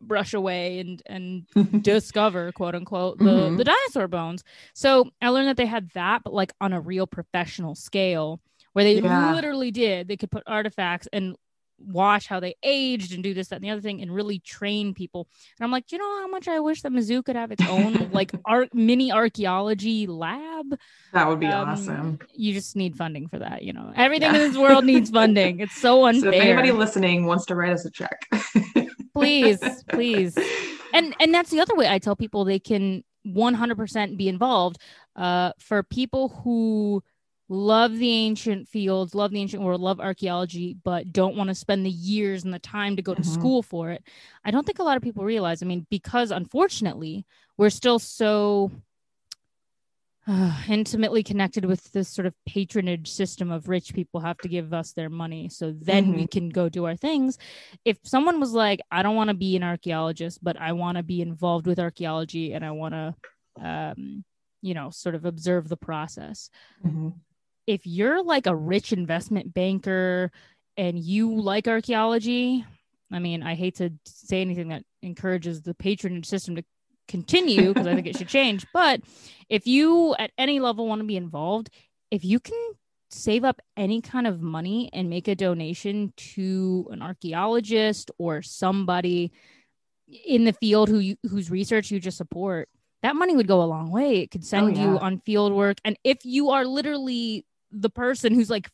brush 0.00 0.34
away 0.34 0.78
and 0.80 1.02
and 1.06 1.46
discover 1.82 2.52
quote 2.52 2.74
unquote 2.74 3.18
the, 3.18 3.24
Mhm. 3.24 3.56
the 3.58 3.64
dinosaur 3.64 4.08
bones 4.08 4.44
so 4.74 5.10
i 5.22 5.28
learned 5.30 5.48
that 5.48 5.56
they 5.56 5.66
had 5.66 5.90
that 5.94 6.22
but 6.24 6.34
like 6.34 6.52
on 6.60 6.72
a 6.72 6.80
real 6.80 7.06
professional 7.06 7.74
scale 7.74 8.40
where 8.74 8.84
they 8.84 9.00
Yeah. 9.00 9.32
literally 9.32 9.70
did 9.70 10.06
they 10.08 10.16
could 10.16 10.30
put 10.30 10.42
artifacts 10.46 11.08
and 11.12 11.36
watch 11.78 12.26
how 12.26 12.40
they 12.40 12.54
aged 12.62 13.12
and 13.12 13.22
do 13.22 13.34
this 13.34 13.48
that 13.48 13.56
and 13.56 13.64
the 13.64 13.68
other 13.70 13.82
thing 13.82 14.00
and 14.00 14.14
really 14.14 14.38
train 14.38 14.94
people 14.94 15.28
and 15.58 15.64
i'm 15.64 15.70
like 15.70 15.92
you 15.92 15.98
know 15.98 16.20
how 16.20 16.26
much 16.26 16.48
i 16.48 16.58
wish 16.58 16.80
that 16.80 16.90
mizzou 16.90 17.22
could 17.22 17.36
have 17.36 17.52
its 17.52 17.62
own 17.68 18.08
like 18.12 18.32
art 18.46 18.72
mini 18.74 19.12
archaeology 19.12 20.06
lab 20.06 20.78
That 21.12 21.28
would 21.28 21.38
be 21.40 21.46
um, 21.46 21.68
awesome. 21.68 22.18
You 22.34 22.54
just 22.54 22.76
need 22.76 22.96
funding 22.96 23.28
for 23.28 23.38
that. 23.38 23.62
You 23.62 23.72
know, 23.74 23.92
everything 23.94 24.32
Yeah. 24.34 24.40
in 24.42 24.48
this 24.52 24.56
world 24.58 24.84
needs 24.86 25.10
funding. 25.10 25.60
It's 25.60 25.76
so 25.80 26.00
So 26.00 26.06
unfair. 26.06 26.32
if 26.32 26.40
anybody 26.42 26.72
listening 26.72 27.26
wants 27.26 27.44
to 27.46 27.54
write 27.54 27.72
us 27.72 27.84
a 27.84 27.90
check, 27.90 28.26
please, 29.16 29.84
please. 29.92 30.36
And 30.92 31.14
and 31.20 31.32
that's 31.34 31.50
the 31.50 31.60
other 31.60 31.74
way 31.74 31.88
I 31.88 31.98
tell 31.98 32.16
people 32.16 32.44
they 32.44 32.58
can 32.58 33.04
100% 33.26 34.16
be 34.16 34.28
involved. 34.28 34.78
Uh, 35.14 35.52
for 35.58 35.82
people 35.82 36.28
who 36.28 37.02
love 37.48 37.96
the 37.96 38.10
ancient 38.10 38.68
fields, 38.68 39.14
love 39.14 39.30
the 39.30 39.40
ancient 39.40 39.62
world, 39.62 39.80
love 39.80 40.00
archaeology, 40.00 40.76
but 40.84 41.12
don't 41.12 41.36
want 41.36 41.48
to 41.48 41.54
spend 41.54 41.86
the 41.86 41.90
years 41.90 42.44
and 42.44 42.52
the 42.52 42.58
time 42.58 42.96
to 42.96 43.02
go 43.02 43.14
to 43.14 43.22
Mhm. 43.22 43.26
school 43.26 43.62
for 43.62 43.90
it. 43.90 44.02
I 44.44 44.50
don't 44.50 44.66
think 44.66 44.78
a 44.78 44.82
lot 44.82 44.96
of 44.96 45.02
people 45.02 45.24
realize. 45.24 45.62
I 45.62 45.66
mean, 45.66 45.86
because 45.90 46.30
unfortunately, 46.30 47.24
we're 47.56 47.70
still 47.70 47.98
so 47.98 48.70
uh, 50.28 50.56
intimately 50.68 51.22
connected 51.22 51.64
with 51.64 51.90
this 51.92 52.08
sort 52.08 52.26
of 52.26 52.34
patronage 52.46 53.10
system 53.10 53.50
of 53.50 53.68
rich 53.68 53.94
people 53.94 54.20
have 54.20 54.38
to 54.38 54.48
give 54.48 54.72
us 54.72 54.92
their 54.92 55.08
money 55.10 55.48
so 55.48 55.72
then 55.80 56.12
we 56.14 56.26
can 56.26 56.48
go 56.48 56.68
do 56.68 56.84
our 56.84 56.96
things 56.96 57.38
if 57.84 57.96
someone 58.04 58.40
was 58.40 58.52
like 58.52 58.80
i 58.90 59.02
don't 59.02 59.16
want 59.16 59.28
to 59.28 59.34
be 59.34 59.56
an 59.56 59.62
archaeologist 59.62 60.42
but 60.42 60.60
i 60.60 60.72
want 60.72 60.96
to 60.96 61.02
be 61.02 61.20
involved 61.22 61.66
with 61.66 61.78
archaeology 61.78 62.52
and 62.54 62.64
i 62.64 62.70
want 62.70 62.92
to 62.94 63.14
um, 63.64 64.24
you 64.62 64.74
know 64.74 64.90
sort 64.90 65.14
of 65.14 65.24
observe 65.24 65.68
the 65.68 65.76
process 65.76 66.50
Mhm. 66.84 67.14
if 67.66 67.86
you're 67.86 68.22
like 68.22 68.46
a 68.46 68.54
rich 68.56 68.92
investment 68.92 69.54
banker 69.54 70.30
and 70.76 70.98
you 70.98 71.40
like 71.40 71.68
archaeology 71.68 72.64
i 73.12 73.18
mean 73.18 73.42
i 73.42 73.54
hate 73.54 73.76
to 73.76 73.90
say 74.04 74.40
anything 74.40 74.68
that 74.68 74.82
encourages 75.02 75.62
the 75.62 75.74
patronage 75.74 76.26
system 76.26 76.56
to 76.56 76.64
continue 77.08 77.68
because 77.68 77.86
i 77.86 77.94
think 77.94 78.06
it 78.06 78.16
should 78.16 78.28
change. 78.28 78.66
But 78.72 79.00
if 79.48 79.66
you 79.66 80.14
at 80.18 80.32
any 80.36 80.60
level 80.60 80.86
want 80.86 81.00
to 81.00 81.06
be 81.06 81.16
involved 81.16 81.70
if 82.10 82.24
you 82.24 82.40
can 82.40 82.72
save 83.10 83.44
up 83.44 83.60
any 83.76 84.00
kind 84.00 84.26
of 84.26 84.40
money 84.40 84.90
and 84.92 85.08
make 85.08 85.28
a 85.28 85.34
donation 85.34 86.12
to 86.16 86.88
an 86.90 87.02
archaeologist 87.02 88.10
or 88.18 88.42
somebody 88.42 89.32
in 90.24 90.44
the 90.44 90.52
field 90.52 90.88
who 90.88 90.98
you, 90.98 91.16
whose 91.28 91.50
research 91.50 91.90
you 91.90 92.00
just 92.00 92.16
support 92.16 92.68
that 93.02 93.14
money 93.14 93.36
would 93.36 93.46
go 93.46 93.62
a 93.62 93.64
long 93.64 93.90
way. 93.90 94.22
It 94.22 94.30
could 94.30 94.44
send 94.44 94.76
oh, 94.76 94.80
you 94.80 94.94
yeah. 94.94 95.00
on 95.00 95.20
field 95.20 95.52
work 95.52 95.78
and 95.84 95.96
if 96.04 96.18
you 96.24 96.50
are 96.50 96.64
literally 96.64 97.44
the 97.70 97.90
person 97.90 98.34
who's 98.34 98.50
like 98.50 98.70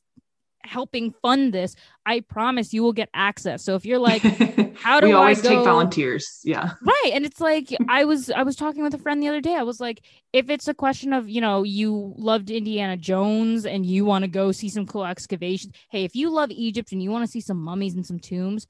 helping 0.64 1.12
fund 1.22 1.52
this 1.52 1.74
i 2.06 2.20
promise 2.20 2.72
you 2.72 2.82
will 2.82 2.92
get 2.92 3.08
access 3.14 3.64
so 3.64 3.74
if 3.74 3.84
you're 3.84 3.98
like 3.98 4.22
how 4.76 5.00
do 5.00 5.06
we 5.06 5.12
I 5.12 5.16
always 5.16 5.42
go- 5.42 5.48
take 5.48 5.64
volunteers? 5.64 6.40
Yeah. 6.44 6.70
right 6.82 7.10
and 7.12 7.24
it's 7.26 7.40
like 7.40 7.74
i 7.88 8.04
was 8.04 8.30
i 8.30 8.42
was 8.42 8.56
talking 8.56 8.82
with 8.82 8.94
a 8.94 8.98
friend 8.98 9.22
the 9.22 9.28
other 9.28 9.40
day 9.40 9.54
i 9.54 9.62
was 9.62 9.80
like 9.80 10.02
if 10.32 10.50
it's 10.50 10.68
a 10.68 10.74
question 10.74 11.12
of 11.12 11.28
you 11.28 11.40
know 11.40 11.62
you 11.62 12.14
loved 12.16 12.50
indiana 12.50 12.96
jones 12.96 13.66
and 13.66 13.84
you 13.84 14.04
want 14.04 14.22
to 14.24 14.28
go 14.30 14.52
see 14.52 14.68
some 14.68 14.86
cool 14.86 15.04
excavations 15.04 15.74
hey 15.90 16.04
if 16.04 16.14
you 16.14 16.30
love 16.30 16.50
egypt 16.50 16.92
and 16.92 17.02
you 17.02 17.10
want 17.10 17.24
to 17.24 17.30
see 17.30 17.40
some 17.40 17.58
mummies 17.58 17.94
and 17.94 18.06
some 18.06 18.18
tombs 18.20 18.66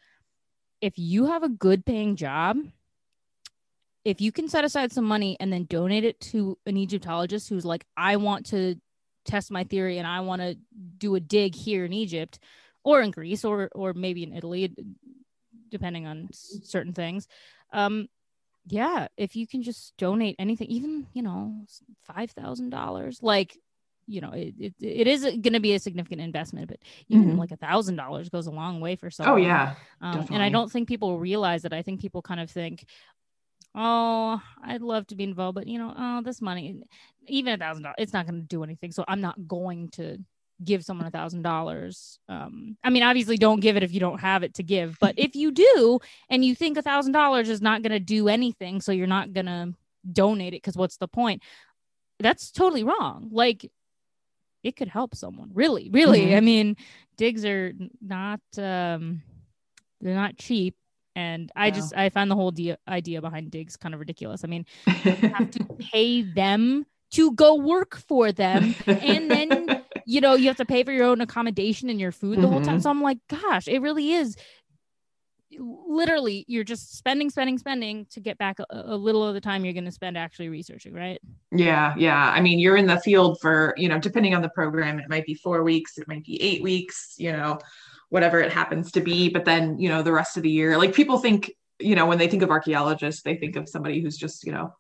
if 0.80 0.95
you 0.97 1.26
have 1.26 1.43
a 1.43 1.49
good 1.49 1.84
paying 1.84 2.16
job 2.16 2.57
if 4.05 4.20
you 4.20 4.32
can 4.32 4.49
set 4.49 4.64
aside 4.64 4.90
some 4.93 5.05
money 5.05 5.36
and 5.38 5.53
then 5.53 5.64
donate 5.64 6.05
it 6.05 6.18
to 6.20 6.59
an 6.66 6.76
egyptologist 6.76 7.49
who's 7.49 7.64
like 7.64 7.84
i 7.97 8.16
want 8.16 8.47
to 8.47 8.76
test 9.25 9.51
my 9.51 9.64
theory 9.64 9.99
and 9.99 10.07
i 10.07 10.20
want 10.20 10.43
to 10.43 10.57
do 10.99 11.14
a 11.14 11.20
dig 11.20 11.55
here 11.55 11.85
in 11.85 11.93
egypt 11.93 12.39
or 12.85 13.01
in 13.01 13.11
greece 13.11 13.45
or 13.45 13.68
or 13.75 13.93
maybe 13.95 14.23
in 14.23 14.33
italy 14.33 14.75
depending 15.70 16.07
on 16.07 16.29
certain 16.33 16.93
things 16.93 17.27
um 17.73 18.09
yeah, 18.68 19.09
if 19.16 19.37
you 19.37 19.47
can 19.47 19.62
just 19.62 19.97
donate 19.97 20.37
anything, 20.39 20.68
even, 20.68 21.07
you 21.14 21.23
know, 21.23 21.66
$5,000, 22.03 23.18
like, 23.23 23.59
you 24.07 24.20
know, 24.20 24.31
it, 24.33 24.55
it, 24.59 24.75
it 24.81 25.07
is 25.07 25.23
going 25.25 25.53
to 25.55 25.61
be 25.61 25.75
a 25.75 25.79
significant 25.79 26.20
investment, 26.20 26.68
but 26.68 26.79
even 27.09 27.37
Mhm. 27.37 27.39
like 27.39 27.53
a 27.53 27.57
thousand 27.57 27.97
dollars 27.97 28.29
goes 28.29 28.47
a 28.47 28.53
long 28.53 28.81
way 28.81 28.97
for 28.97 29.11
some 29.11 29.27
Oh 29.27 29.37
yeah. 29.37 29.75
Um, 30.01 30.27
and 30.33 30.43
I 30.43 30.51
don't 30.51 30.70
think 30.70 30.89
people 30.89 31.18
realize 31.18 31.62
that. 31.62 31.73
I 31.73 31.83
think 31.83 32.01
people 32.01 32.23
kind 32.23 32.41
of 32.41 32.51
think, 32.51 32.85
oh, 33.75 34.41
I'd 34.62 34.83
love 34.83 35.07
to 35.09 35.14
be 35.16 35.25
involved, 35.25 35.55
but 35.55 35.66
you 35.66 35.79
know, 35.79 35.95
oh, 35.97 36.23
this 36.23 36.41
money, 36.43 36.83
even 37.27 37.55
a 37.55 37.59
thousand 37.59 37.85
dollars, 37.85 37.97
it's 37.99 38.12
not 38.12 38.27
going 38.27 38.41
to 38.41 38.47
do 38.47 38.62
anything. 38.64 38.93
So 38.93 39.05
I'm 39.09 39.20
not 39.20 39.47
going 39.49 39.89
to 39.93 40.18
give 40.64 40.85
someone 40.85 41.07
a 41.07 41.11
thousand 41.11 41.43
dollars. 41.43 42.18
Um, 42.29 42.77
I 42.85 42.91
mean, 42.91 43.03
obviously, 43.03 43.37
don't 43.37 43.61
give 43.61 43.77
it 43.77 43.83
if 43.83 43.93
you 43.93 44.01
don't 44.01 44.20
have 44.20 44.43
it 44.43 44.55
to 44.55 44.62
give, 44.62 44.99
but 45.01 45.14
if 45.18 45.35
you 45.35 45.51
do, 45.51 46.01
and 46.29 46.45
you 46.45 46.55
think 46.55 46.77
a 46.77 46.83
thousand 46.83 47.12
dollars 47.12 47.49
is 47.49 47.61
not 47.62 47.83
going 47.83 47.93
to 47.93 48.01
do 48.01 48.29
anything, 48.29 48.81
so 48.81 48.93
you're 48.93 49.07
not 49.07 49.33
going 49.33 49.47
to 49.47 49.75
donate 50.12 50.55
it 50.55 50.62
because 50.62 50.77
what's 50.77 50.99
the 50.99 51.09
point? 51.09 51.43
That's 52.18 52.51
totally 52.51 52.85
wrong. 52.85 53.29
Like, 53.33 53.70
it 54.62 54.77
could 54.77 54.89
help 54.89 55.14
someone. 55.16 55.51
Really, 55.55 55.91
really. 55.91 56.27
Mhm. 56.27 56.37
I 56.37 56.41
mean, 56.41 56.77
digs 57.16 57.45
are 57.45 57.73
not. 58.01 58.41
um 58.59 59.23
they're 60.01 60.14
not 60.16 60.37
cheap 60.37 60.75
and 61.15 61.51
i 61.57 61.71
just 61.71 61.95
i 61.97 62.09
find 62.09 62.31
the 62.31 62.35
whole 62.35 62.49
idea, 62.51 62.79
idea 62.89 63.21
behind 63.21 63.51
digs 63.51 63.77
kind 63.77 63.95
of 63.95 64.01
ridiculous. 64.01 64.45
I 64.45 64.49
mean 64.49 64.65
you 65.05 65.13
have 65.13 65.51
to 65.51 65.65
pay 65.93 66.23
them 66.23 66.87
to 67.13 67.33
go 67.33 67.57
work 67.57 67.97
for 67.97 68.33
them 68.33 68.75
and 68.87 69.31
then 69.31 69.83
you 70.07 70.21
know 70.21 70.35
you 70.35 70.47
have 70.47 70.57
to 70.57 70.65
pay 70.65 70.83
for 70.83 70.93
your 70.93 71.05
own 71.05 71.21
accommodation 71.21 71.91
and 71.91 72.01
your 72.01 72.13
food 72.13 72.41
the 72.41 72.49
whole 72.49 72.63
time. 72.63 72.79
Mhm. 72.79 72.83
so 72.83 72.91
i'm 72.91 73.03
like 73.03 73.19
gosh 73.29 73.69
it 73.69 73.81
really 73.81 74.13
is. 74.13 74.37
Literally 75.59 76.47
you're 76.49 76.65
just 76.65 76.97
spending 76.97 77.29
spending 77.29 77.59
spending 77.59 78.07
to 78.13 78.21
get 78.21 78.39
back 78.39 78.59
a, 78.59 78.65
a 78.71 78.97
little 78.97 79.23
of 79.23 79.35
the 79.35 79.41
time 79.41 79.67
you're 79.67 79.75
going 79.75 79.85
to 79.85 79.93
spend 79.93 80.17
actually 80.17 80.49
researching 80.49 80.95
right? 80.95 81.21
Yeah, 81.51 81.95
yeah. 81.99 82.31
I 82.31 82.41
mean, 82.41 82.59
you're 82.59 82.79
in 82.79 82.87
the 82.87 82.99
field 83.01 83.39
for, 83.43 83.75
you 83.77 83.91
know, 83.91 83.99
depending 83.99 84.35
on 84.35 84.41
the 84.41 84.49
program, 84.49 84.99
it 84.99 85.11
might 85.11 85.27
be 85.27 85.35
four 85.35 85.63
weeks, 85.63 85.99
it 85.99 86.09
might 86.09 86.25
be 86.25 86.41
eight 86.43 86.63
weeks, 86.63 87.17
you 87.19 87.33
know, 87.33 87.59
whatever 88.13 88.41
it 88.41 88.53
happens 88.53 88.93
to 88.93 89.01
be. 89.01 89.31
But 89.31 89.47
then, 89.47 89.79
you 89.79 89.89
know, 89.89 90.03
the 90.03 90.13
rest 90.13 90.37
of 90.37 90.43
the 90.43 90.51
year, 90.51 90.77
like 90.77 90.95
people 90.95 91.17
think, 91.17 91.51
you 91.81 91.95
know, 91.95 92.05
when 92.05 92.19
they 92.19 92.29
think 92.29 92.43
of 92.43 92.51
archaeologists, 92.51 93.23
they 93.23 93.37
think 93.37 93.57
of 93.57 93.71
somebody 93.71 94.03
who's 94.03 94.19
just, 94.19 94.45
you 94.45 94.53
know, 94.53 94.75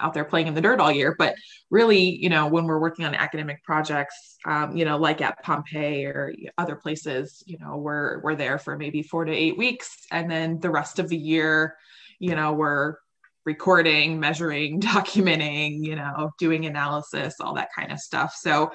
out 0.00 0.14
there 0.14 0.24
playing 0.24 0.46
in 0.46 0.54
the 0.54 0.62
dirt 0.62 0.80
all 0.80 0.90
year. 0.90 1.14
But 1.18 1.34
really, 1.68 2.00
you 2.00 2.30
know, 2.30 2.46
when 2.46 2.64
we're 2.64 2.80
working 2.80 3.04
on 3.04 3.14
academic 3.14 3.62
projects, 3.62 4.38
um, 4.46 4.74
you 4.74 4.86
know, 4.86 4.96
like 4.96 5.20
at 5.20 5.42
Pompeii 5.42 6.06
or 6.06 6.32
other 6.56 6.74
places, 6.74 7.42
you 7.44 7.58
know, 7.58 7.76
we're 7.76 8.20
we're 8.22 8.36
there 8.36 8.58
for 8.58 8.78
maybe 8.78 9.02
four 9.02 9.26
to 9.26 9.32
eight 9.32 9.58
weeks, 9.58 10.06
and 10.10 10.30
then 10.30 10.58
the 10.58 10.70
rest 10.70 10.98
of 10.98 11.10
the 11.10 11.16
year, 11.18 11.76
you 12.20 12.34
know, 12.34 12.54
we're 12.54 12.96
recording, 13.44 14.18
measuring, 14.18 14.80
documenting, 14.80 15.84
you 15.84 15.94
know, 15.94 16.30
doing 16.38 16.64
analysis, 16.64 17.34
all 17.38 17.52
that 17.56 17.68
kind 17.76 17.92
of 17.92 17.98
stuff. 17.98 18.34
So, 18.34 18.72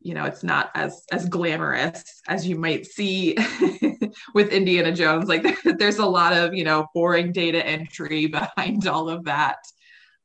you 0.00 0.14
know, 0.14 0.24
it's 0.24 0.42
not 0.44 0.70
as 0.74 1.04
as 1.10 1.28
glamorous 1.28 2.04
as 2.28 2.46
you 2.46 2.56
might 2.56 2.86
see 2.86 3.36
with 4.34 4.50
Indiana 4.52 4.92
Jones. 4.92 5.28
Like 5.28 5.44
there's 5.78 5.98
a 5.98 6.06
lot 6.06 6.32
of, 6.32 6.54
you 6.54 6.64
know, 6.64 6.86
boring 6.94 7.32
data 7.32 7.64
entry 7.64 8.26
behind 8.38 8.86
all 8.86 9.08
of 9.08 9.24
that. 9.24 9.58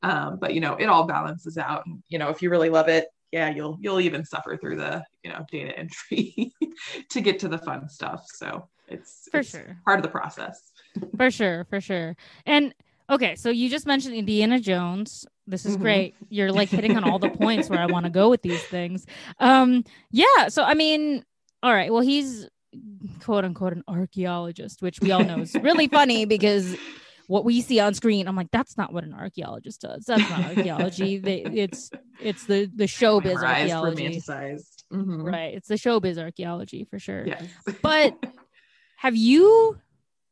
Um, 0.02 0.38
but 0.40 0.54
you 0.54 0.60
know, 0.60 0.74
it 0.74 0.86
all 0.86 1.06
balances 1.06 1.58
out. 1.58 1.84
And, 1.86 2.02
you 2.08 2.18
know, 2.18 2.28
if 2.28 2.42
you 2.42 2.50
really 2.50 2.70
love 2.70 2.88
it, 2.88 3.06
yeah, 3.32 3.50
you'll 3.50 3.78
you'll 3.80 4.00
even 4.00 4.24
suffer 4.24 4.56
through 4.56 4.76
the, 4.76 5.04
you 5.24 5.30
know, 5.30 5.44
data 5.50 5.76
entry 5.78 6.52
to 7.10 7.20
get 7.20 7.38
to 7.40 7.48
the 7.48 7.58
fun 7.58 7.88
stuff. 7.88 8.24
So 8.34 8.68
it's 8.88 9.28
For 9.30 9.40
it's 9.40 9.50
sure. 9.50 9.78
part 9.84 9.98
of 9.98 10.02
the 10.02 10.10
process. 10.10 10.70
for 11.16 11.30
sure 11.30 11.64
for 11.70 11.80
sure 11.80 12.14
and 12.44 12.74
okay 13.08 13.34
so 13.34 13.48
you 13.48 13.70
just 13.70 13.86
mentioned 13.86 14.14
indiana 14.14 14.60
jones 14.60 15.24
this 15.46 15.66
is 15.66 15.76
Mhm. 15.76 15.80
great 15.80 16.14
you're 16.30 16.52
like 16.52 16.68
hitting 16.68 16.96
on 16.96 17.04
all 17.04 17.18
the 17.18 17.28
points 17.42 17.68
where 17.68 17.80
i 17.80 17.86
want 17.86 18.04
to 18.04 18.10
go 18.10 18.30
with 18.30 18.42
these 18.42 18.62
things 18.64 19.06
um 19.40 19.84
yeah 20.10 20.48
so 20.48 20.62
i 20.62 20.74
mean 20.74 21.24
all 21.62 21.74
right 21.74 21.92
well 21.92 22.02
he's 22.02 22.48
quote 23.20 23.44
unquote 23.44 23.72
an 23.72 23.82
archaeologist 23.88 24.82
which 24.82 25.00
we 25.00 25.10
all 25.10 25.24
know 25.24 25.40
is 25.40 25.54
really 25.56 25.88
funny 25.88 26.24
because 26.36 26.76
what 27.26 27.44
we 27.44 27.60
see 27.60 27.80
on 27.80 27.92
screen 27.94 28.28
i'm 28.28 28.36
like 28.36 28.50
that's 28.50 28.76
not 28.76 28.92
what 28.92 29.04
an 29.04 29.12
archaeologist 29.14 29.80
does 29.80 30.04
that's 30.06 30.28
not 30.30 30.44
archaeology 30.44 31.18
they, 31.26 31.42
it's 31.42 31.90
it's 32.20 32.46
the 32.46 32.70
the 32.74 32.84
showbiz 32.84 33.34
Glamorized, 33.36 33.60
archaeology 33.60 34.06
romanticized. 34.20 34.84
Mhm. 34.92 35.24
right 35.24 35.54
it's 35.54 35.68
the 35.68 35.74
showbiz 35.74 36.18
archaeology 36.18 36.84
for 36.84 36.98
sure 36.98 37.26
Yes. 37.26 37.48
but 37.82 38.14
have 38.96 39.16
you 39.16 39.76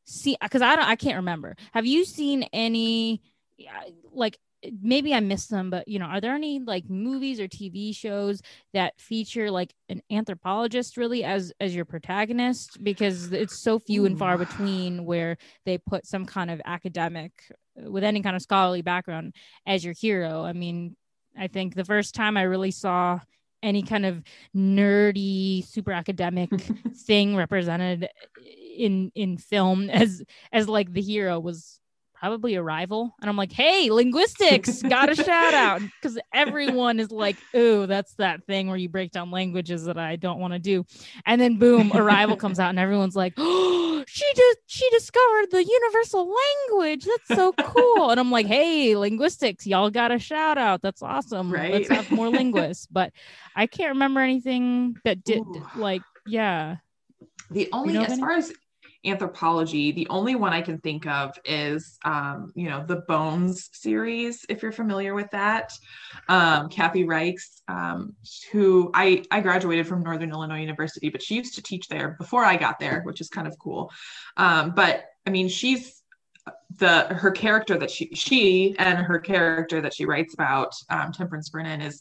seen 0.05 0.37
because 0.41 0.63
i 0.63 0.77
don't 0.77 0.87
i 0.89 0.97
can't 0.97 1.17
remember 1.17 1.57
have 1.73 1.85
you 1.87 2.05
seen 2.05 2.45
any 2.53 3.21
yeah, 3.59 3.83
like 4.13 4.39
maybe 4.83 5.15
i 5.15 5.21
missed 5.21 5.51
them 5.51 5.71
but 5.71 5.87
you 5.89 5.99
know 5.99 6.05
are 6.05 6.21
there 6.21 6.35
any 6.35 6.61
like 6.61 6.89
movies 6.91 7.41
or 7.41 7.49
tv 7.49 7.95
shows 7.95 8.43
that 8.73 8.99
feature 9.01 9.51
like 9.51 9.75
an 9.89 10.03
anthropologist 10.11 10.97
really 10.97 11.25
as 11.25 11.53
as 11.61 11.75
your 11.75 11.85
protagonist? 11.85 12.83
Because 12.83 13.33
it's 13.33 13.59
so 13.59 13.79
few 13.79 14.05
and 14.05 14.19
far 14.19 14.39
between 14.39 15.05
where 15.05 15.37
they 15.65 15.79
put 15.79 16.07
some 16.07 16.25
kind 16.25 16.51
of 16.51 16.61
academic 16.65 17.33
uh, 17.51 17.91
with 17.91 18.05
any 18.05 18.23
kind 18.23 18.37
of 18.37 18.43
scholarly 18.43 18.83
background 18.83 19.35
as 19.67 19.85
your 19.85 19.95
hero. 19.95 20.45
I 20.45 20.53
mean 20.53 20.97
i 21.39 21.47
think 21.47 21.77
the 21.77 21.85
first 21.85 22.13
time 22.13 22.37
i 22.37 22.43
really 22.43 22.73
saw 22.73 23.21
any 23.63 23.83
kind 23.83 24.05
of 24.05 24.21
nerdy 24.57 25.65
super 25.65 25.93
academic 25.93 26.51
thing 27.07 27.37
represented 27.37 28.09
in 28.77 29.13
in 29.15 29.37
film 29.37 29.89
as 29.91 30.25
as 30.51 30.69
like 30.69 30.93
the 30.93 31.01
hero 31.01 31.39
was 31.39 31.80
probably 32.21 32.55
arrival 32.55 33.15
and 33.23 33.31
i'm 33.31 33.37
like 33.37 33.51
hey 33.51 33.91
linguistics 33.91 34.83
got 34.83 35.09
a 35.09 35.15
shout 35.15 35.55
out. 35.55 35.81
Because 36.01 36.19
everyone 36.33 37.01
is 37.01 37.11
like 37.11 37.37
ooh 37.55 37.87
that's 37.87 38.15
that 38.15 38.45
thing 38.47 38.69
where 38.69 38.77
you 38.77 38.89
break 38.89 39.11
down 39.11 39.31
languages 39.31 39.85
that 39.85 39.99
i 39.99 40.17
don't 40.17 40.39
want 40.39 40.53
to 40.53 40.59
do. 40.59 40.85
And 41.27 41.41
then 41.41 41.59
boom 41.59 41.93
arrival 41.95 42.37
comes 42.37 42.59
out 42.59 42.71
and 42.71 42.79
everyone's 42.79 43.17
like 43.17 43.35
oh 43.39 44.05
she 44.07 44.25
just 44.37 44.59
she 44.67 44.89
discovered 44.91 45.51
the 45.51 45.65
universal 45.65 46.33
language. 46.71 47.07
That's 47.07 47.41
so 47.41 47.53
cool. 47.53 48.11
And 48.11 48.21
i'm 48.21 48.31
like 48.31 48.47
hey 48.47 48.97
linguistics 48.97 49.67
y'all 49.67 49.91
got 49.91 50.13
a 50.13 50.19
shout 50.19 50.59
out. 50.59 50.83
That's 50.83 51.03
awesome. 51.03 51.53
Right? 51.53 51.73
let's 51.73 51.89
have 51.89 52.11
more 52.11 52.29
linguists. 52.29 52.87
But 52.87 53.13
i 53.57 53.67
can't 53.67 53.95
remember 53.95 54.21
anything 54.21 54.97
that 55.05 55.25
did 55.25 55.41
Ooh. 55.41 55.67
like 55.77 56.03
yeah. 56.27 56.77
The 57.51 57.69
only, 57.73 57.95
know 57.95 58.05
as 58.05 58.19
far 58.19 58.33
as 58.33 58.53
anthropology, 59.05 59.93
the 59.93 60.07
only 60.11 60.35
one 60.35 60.53
I 60.53 60.61
can 60.61 60.79
think 60.79 61.07
of 61.07 61.37
is, 61.45 61.99
um, 62.05 62.53
you 62.55 62.69
know, 62.69 62.85
the 62.87 63.03
Bones 63.09 63.71
series, 63.73 64.45
if 64.49 64.63
you're 64.63 64.73
familiar 64.73 65.15
with 65.15 65.31
that. 65.31 65.73
Um, 66.29 66.69
Kathy 66.69 67.05
Reichs, 67.05 67.63
um, 67.69 68.15
who 68.53 68.91
I, 68.95 69.25
I 69.31 69.41
graduated 69.41 69.87
from 69.87 70.03
Northern 70.03 70.31
Illinois 70.31 70.61
University, 70.61 71.09
but 71.09 71.23
she 71.23 71.37
used 71.37 71.55
to 71.55 71.63
teach 71.63 71.89
there 71.89 72.17
before 72.19 72.45
I 72.45 72.57
got 72.57 72.79
there, 72.79 73.01
which 73.03 73.21
is 73.21 73.29
kind 73.29 73.47
of 73.47 73.59
cool. 73.59 73.91
Um, 74.37 74.73
but 74.75 75.05
I 75.27 75.31
mean, 75.31 75.49
she's 75.49 76.03
the 76.79 77.05
her 77.15 77.31
character 77.31 77.79
that 77.79 77.91
she 77.91 78.11
she 78.15 78.75
and 78.79 78.99
her 78.99 79.19
character 79.19 79.81
that 79.81 79.95
she 79.95 80.07
writes 80.07 80.35
about, 80.35 80.75
um, 80.89 81.13
Temperance 81.13 81.49
Brennan, 81.51 81.81
is 81.81 82.01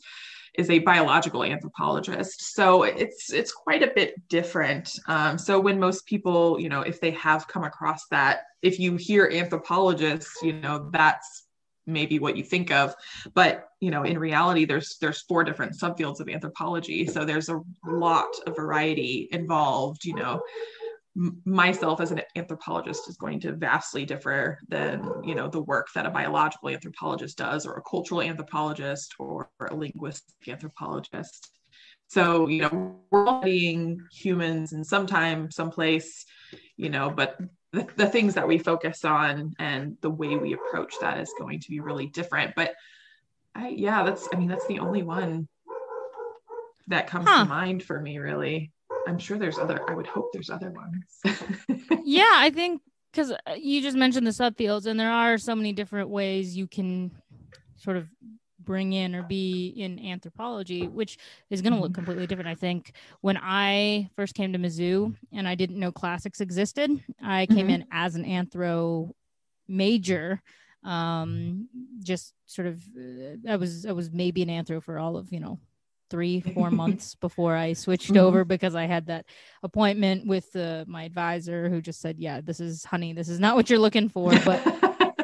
is 0.60 0.70
a 0.70 0.80
biological 0.80 1.44
anthropologist. 1.44 2.54
So 2.54 2.84
it's 2.84 3.32
it's 3.32 3.54
quite 3.54 3.82
a 3.82 3.92
bit 3.96 4.28
different. 4.28 5.00
Um, 5.08 5.38
so 5.38 5.58
when 5.58 5.80
most 5.80 6.06
people, 6.06 6.60
you 6.60 6.68
know, 6.68 6.82
if 6.82 7.00
they 7.00 7.12
have 7.12 7.48
come 7.48 7.64
across 7.64 8.08
that, 8.08 8.42
if 8.62 8.78
you 8.78 8.98
hear 8.98 9.32
anthropologists, 9.34 10.38
you 10.44 10.54
know, 10.54 10.90
that's 10.92 11.46
maybe 11.88 12.20
what 12.20 12.36
you 12.36 12.44
think 12.44 12.72
of. 12.72 12.94
But 13.34 13.70
you 13.80 13.90
know, 13.90 14.04
in 14.04 14.20
reality, 14.20 14.66
there's 14.66 14.98
there's 15.00 15.22
four 15.22 15.46
different 15.46 15.80
subfields 15.80 16.20
of 16.20 16.28
anthropology. 16.28 17.06
So 17.08 17.24
there's 17.24 17.48
a 17.48 17.62
lot 17.86 18.30
of 18.46 18.58
variety 18.58 19.30
involved. 19.32 20.04
You 20.04 20.16
know, 20.16 20.42
myself 21.16 22.00
as 22.02 22.12
an 22.12 22.22
anthropologist 22.36 23.10
is 23.10 23.18
going 23.18 23.40
to 23.42 23.54
vastly 23.54 24.06
differ 24.06 24.60
than 24.68 25.04
you 25.24 25.36
know 25.36 25.48
the 25.50 25.62
work 25.62 25.88
that 25.96 26.06
a 26.06 26.10
biological 26.10 26.70
anthropologist 26.70 27.38
does 27.38 27.66
or 27.66 27.74
a 27.76 27.82
cultural 27.82 28.22
anthropologist 28.22 29.16
or 29.20 29.50
a 29.70 29.76
linguistic 29.76 30.48
anthropologist. 30.48 31.52
So 32.08 32.48
you 32.48 32.62
know 32.62 32.96
we're 33.12 33.26
all 33.28 33.40
studying 33.42 34.00
humans 34.12 34.74
in 34.74 34.84
some 34.84 35.08
time 35.08 35.52
someplace 35.52 36.26
you 36.78 36.90
know 36.90 37.10
but 37.10 37.38
the, 37.74 37.88
the 37.98 38.08
things 38.08 38.34
that 38.36 38.48
we 38.48 38.58
focus 38.58 39.04
on 39.06 39.54
and 39.60 39.98
the 40.02 40.10
way 40.10 40.38
we 40.38 40.54
approach 40.54 40.94
that 41.02 41.20
is 41.20 41.34
going 41.38 41.60
to 41.60 41.70
be 41.70 41.80
really 41.80 42.08
different. 42.08 42.54
But 42.56 42.74
i 43.56 43.70
yeah 43.70 44.04
that's 44.04 44.28
i 44.32 44.36
mean 44.38 44.48
that's 44.48 44.68
the 44.68 44.80
only 44.80 45.02
one 45.04 45.48
that 46.88 47.08
comes 47.08 47.28
Huh. 47.28 47.44
to 47.44 47.50
mind 47.50 47.84
for 47.84 48.00
me 48.00 48.18
really 48.20 48.72
i'm 49.08 49.18
sure 49.20 49.38
there's 49.38 49.58
other 49.60 49.80
i 49.90 49.94
would 49.94 50.08
hope 50.08 50.32
there's 50.34 50.50
other 50.50 50.70
ones 50.72 51.20
yeah, 52.04 52.32
I 52.36 52.50
think 52.50 52.82
because 53.12 53.34
you 53.58 53.82
just 53.82 53.98
mentioned 53.98 54.26
the 54.26 54.32
subfields, 54.32 54.86
and 54.86 55.00
there 55.00 55.12
are 55.12 55.38
so 55.38 55.56
many 55.56 55.74
different 55.74 56.10
ways 56.10 56.56
you 56.56 56.68
can 56.68 57.12
sort 57.76 57.98
of 57.98 58.08
bring 58.64 58.94
in 58.94 59.16
or 59.16 59.24
be 59.24 59.70
in 59.70 60.00
anthropology, 60.00 60.88
which 60.88 61.18
is 61.50 61.62
going 61.62 61.74
to 61.74 61.80
look 61.80 61.94
completely 61.94 62.28
different. 62.28 62.50
I 62.50 62.56
think 62.56 62.94
when 63.22 63.38
I 63.42 64.10
first 64.16 64.36
came 64.36 64.54
to 64.54 64.60
Mizzou 64.60 65.16
and 65.32 65.48
I 65.48 65.56
didn't 65.56 65.80
know 65.80 65.92
classics 65.92 66.42
existed, 66.42 66.92
I 67.22 67.46
came 67.48 67.68
Mhm. 67.68 67.74
in 67.74 67.86
as 67.92 68.16
an 68.16 68.26
anthro 68.26 69.12
major. 69.68 70.42
Um, 70.84 71.68
just 72.02 72.34
sort 72.46 72.68
of, 72.68 72.82
uh, 72.98 73.50
I 73.52 73.56
was 73.58 73.86
I 73.86 73.92
was 73.92 74.12
maybe 74.12 74.42
an 74.42 74.50
anthro 74.50 74.82
for 74.82 74.98
all 74.98 75.18
of 75.18 75.32
you 75.32 75.40
know 75.40 75.60
three 76.10 76.42
four 76.42 76.72
months 76.82 77.16
before 77.16 77.56
I 77.56 77.74
switched 77.74 78.12
Mhm. 78.12 78.18
over 78.18 78.46
because 78.46 78.76
I 78.76 78.86
had 78.86 79.08
that 79.08 79.26
appointment 79.64 80.28
with 80.28 80.56
uh, 80.56 80.86
my 80.88 81.04
advisor 81.04 81.70
who 81.70 81.82
just 81.82 82.02
said, 82.02 82.18
"Yeah, 82.20 82.42
this 82.42 82.60
is 82.60 82.84
honey, 82.84 83.14
this 83.14 83.30
is 83.30 83.40
not 83.40 83.56
what 83.56 83.70
you're 83.70 83.80
looking 83.80 84.10
for." 84.10 84.32
But 84.46 84.62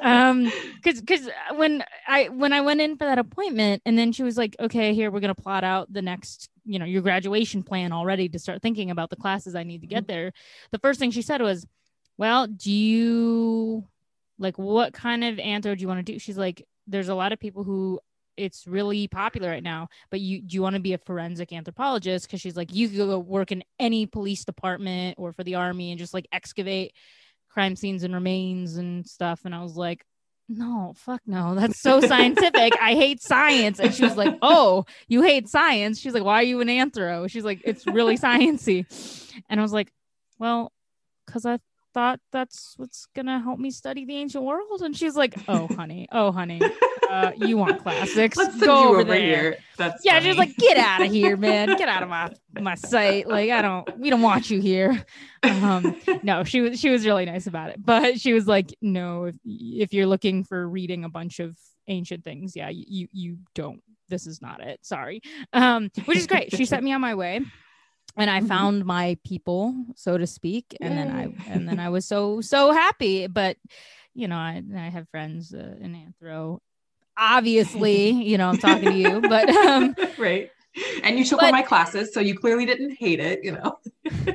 um 0.01 0.51
because 0.75 0.99
because 0.99 1.27
when 1.55 1.83
i 2.07 2.25
when 2.29 2.53
i 2.53 2.61
went 2.61 2.79
in 2.79 2.95
for 2.95 3.05
that 3.05 3.17
appointment 3.17 3.81
and 3.85 3.97
then 3.97 4.11
she 4.11 4.21
was 4.21 4.37
like 4.37 4.55
okay 4.59 4.93
here 4.93 5.09
we're 5.09 5.19
going 5.21 5.33
to 5.33 5.41
plot 5.41 5.63
out 5.63 5.91
the 5.91 6.01
next 6.01 6.47
you 6.63 6.77
know 6.77 6.85
your 6.85 7.01
graduation 7.01 7.63
plan 7.63 7.91
already 7.91 8.29
to 8.29 8.37
start 8.37 8.61
thinking 8.61 8.91
about 8.91 9.09
the 9.09 9.15
classes 9.15 9.55
i 9.55 9.63
need 9.63 9.81
to 9.81 9.87
get 9.87 10.05
there 10.05 10.31
the 10.71 10.77
first 10.77 10.99
thing 10.99 11.09
she 11.09 11.23
said 11.23 11.41
was 11.41 11.65
well 12.19 12.45
do 12.45 12.71
you 12.71 13.83
like 14.37 14.57
what 14.59 14.93
kind 14.93 15.23
of 15.23 15.37
anthro 15.37 15.75
do 15.75 15.81
you 15.81 15.87
want 15.87 16.05
to 16.05 16.11
do 16.13 16.19
she's 16.19 16.37
like 16.37 16.67
there's 16.85 17.09
a 17.09 17.15
lot 17.15 17.31
of 17.31 17.39
people 17.39 17.63
who 17.63 17.99
it's 18.37 18.67
really 18.67 19.07
popular 19.07 19.49
right 19.49 19.63
now 19.63 19.87
but 20.09 20.19
you 20.19 20.41
do 20.41 20.55
you 20.55 20.61
want 20.61 20.75
to 20.75 20.81
be 20.81 20.93
a 20.93 20.97
forensic 20.97 21.53
anthropologist 21.53 22.27
because 22.27 22.41
she's 22.41 22.57
like 22.57 22.73
you 22.73 22.89
could 22.89 22.97
go 22.97 23.17
work 23.19 23.51
in 23.51 23.63
any 23.79 24.05
police 24.05 24.43
department 24.43 25.15
or 25.17 25.31
for 25.31 25.43
the 25.43 25.55
army 25.55 25.91
and 25.91 25.99
just 25.99 26.13
like 26.13 26.27
excavate 26.31 26.93
crime 27.55 27.75
scenes 27.77 28.03
and 28.03 28.13
remains 28.13 28.75
and 28.75 29.07
stuff. 29.07 29.45
And 29.45 29.55
I 29.55 29.63
was 29.63 29.77
like, 29.77 30.05
no, 30.49 30.93
fuck 30.97 31.21
no. 31.25 31.55
That's 31.55 31.81
so 31.81 32.01
scientific. 32.01 32.73
I 32.79 32.93
hate 32.93 33.23
science. 33.23 33.79
And 33.79 33.95
she 33.95 34.03
was 34.03 34.17
like, 34.17 34.37
oh, 34.43 34.85
you 35.07 35.23
hate 35.23 35.47
science. 35.47 35.99
She's 35.99 36.13
like, 36.13 36.23
why 36.23 36.35
are 36.35 36.43
you 36.43 36.59
an 36.59 36.67
anthro? 36.67 37.29
She's 37.29 37.45
like, 37.45 37.61
it's 37.63 37.87
really 37.87 38.17
sciency. 38.17 38.85
And 39.49 39.59
I 39.59 39.63
was 39.63 39.71
like, 39.71 39.89
well, 40.37 40.71
because 41.25 41.45
I 41.45 41.59
thought 41.95 42.19
that's 42.31 42.75
what's 42.77 43.07
gonna 43.15 43.39
help 43.39 43.57
me 43.57 43.71
study 43.71 44.05
the 44.05 44.17
ancient 44.17 44.43
world. 44.43 44.81
And 44.81 44.95
she's 44.95 45.15
like, 45.15 45.33
oh, 45.47 45.67
honey, 45.75 46.07
oh, 46.11 46.31
honey, 46.31 46.61
uh, 47.09 47.31
you 47.37 47.57
want 47.57 47.81
classics? 47.83 48.37
Let's 48.37 48.59
Go 48.59 48.89
over, 48.89 48.99
over 48.99 49.03
there. 49.05 49.19
here. 49.21 49.57
That's 49.77 50.05
Yeah, 50.05 50.15
funny. 50.19 50.25
she's 50.29 50.37
like, 50.37 50.55
get 50.57 50.77
out 50.77 51.01
of 51.01 51.11
here, 51.11 51.37
man. 51.37 51.75
Get 51.77 51.89
out 51.89 52.03
of 52.03 52.09
my 52.09 52.31
my 52.59 52.75
site. 52.75 53.27
Like, 53.27 53.49
I 53.49 53.61
don't 53.63 53.97
we 53.97 54.09
don't 54.11 54.21
want 54.21 54.49
you 54.51 54.59
here. 54.61 55.03
Um, 55.41 55.95
no, 56.21 56.43
she 56.43 56.61
was 56.61 56.79
she 56.79 56.89
was 56.89 57.05
really 57.05 57.25
nice 57.25 57.47
about 57.47 57.69
it. 57.71 57.83
But 57.83 58.19
she 58.19 58.33
was 58.33 58.45
like, 58.47 58.75
no, 58.81 59.23
if 59.25 59.35
if 59.45 59.93
you're 59.93 60.05
looking 60.07 60.43
for 60.43 60.67
reading 60.67 61.05
a 61.05 61.09
bunch 61.09 61.39
of 61.39 61.57
ancient 61.87 62.23
things, 62.23 62.55
yeah, 62.55 62.69
you 62.69 63.07
you 63.11 63.37
don't. 63.55 63.81
This 64.09 64.27
is 64.27 64.41
not 64.41 64.61
it. 64.61 64.79
Sorry. 64.83 65.21
Um, 65.53 65.89
which 66.05 66.17
is 66.19 66.27
great. 66.27 66.55
She 66.55 66.65
sent 66.65 66.83
me 66.83 66.91
on 66.93 67.01
my 67.01 67.15
way. 67.15 67.41
And 68.17 68.29
I 68.29 68.39
Mhm. 68.41 68.47
found 68.47 68.85
my 68.85 69.17
people, 69.25 69.75
so 69.95 70.17
to 70.17 70.25
speak, 70.25 70.75
and 70.79 70.97
then 70.97 71.11
I 71.11 71.51
and 71.51 71.67
then 71.67 71.79
I 71.79 71.89
was 71.89 72.05
so 72.05 72.39
so 72.41 72.71
happy. 72.71 73.27
But 73.27 73.57
you 74.13 74.27
know, 74.29 74.37
I 74.37 74.63
I 74.75 74.89
have 74.89 75.09
friends 75.09 75.53
uh, 75.53 75.75
in 75.81 75.93
Anthro. 75.95 76.59
Obviously, 77.17 78.11
you 78.11 78.37
know, 78.37 78.49
I'm 78.49 78.57
talking 78.57 78.85
to 78.91 78.93
you, 78.97 79.21
but 79.33 79.49
um, 79.49 79.95
right. 80.17 80.49
And 81.03 81.17
you 81.17 81.23
took 81.25 81.39
But- 81.39 81.47
all 81.47 81.51
my 81.51 81.61
classes, 81.61 82.13
so 82.13 82.19
you 82.19 82.37
clearly 82.37 82.65
didn't 82.65 82.91
hate 82.97 83.19
it, 83.19 83.43
you 83.43 83.53
know. 83.53 83.79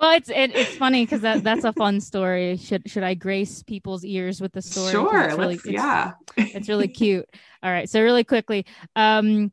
Well, 0.00 0.16
it's 0.16 0.30
it, 0.30 0.50
it's 0.56 0.74
funny 0.74 1.04
because 1.04 1.20
that 1.20 1.44
that's 1.44 1.62
a 1.62 1.72
fun 1.72 2.00
story. 2.00 2.56
Should 2.56 2.90
should 2.90 3.04
I 3.04 3.14
grace 3.14 3.62
people's 3.62 4.04
ears 4.04 4.40
with 4.40 4.50
the 4.52 4.60
story? 4.60 4.90
Sure, 4.90 5.20
it's 5.20 5.36
really, 5.38 5.54
let's 5.54 5.64
it's, 5.64 5.72
yeah. 5.74 6.12
it's 6.36 6.68
really 6.68 6.88
cute. 6.88 7.24
All 7.62 7.70
right, 7.70 7.88
so 7.88 8.02
really 8.02 8.24
quickly, 8.24 8.66
um, 8.96 9.52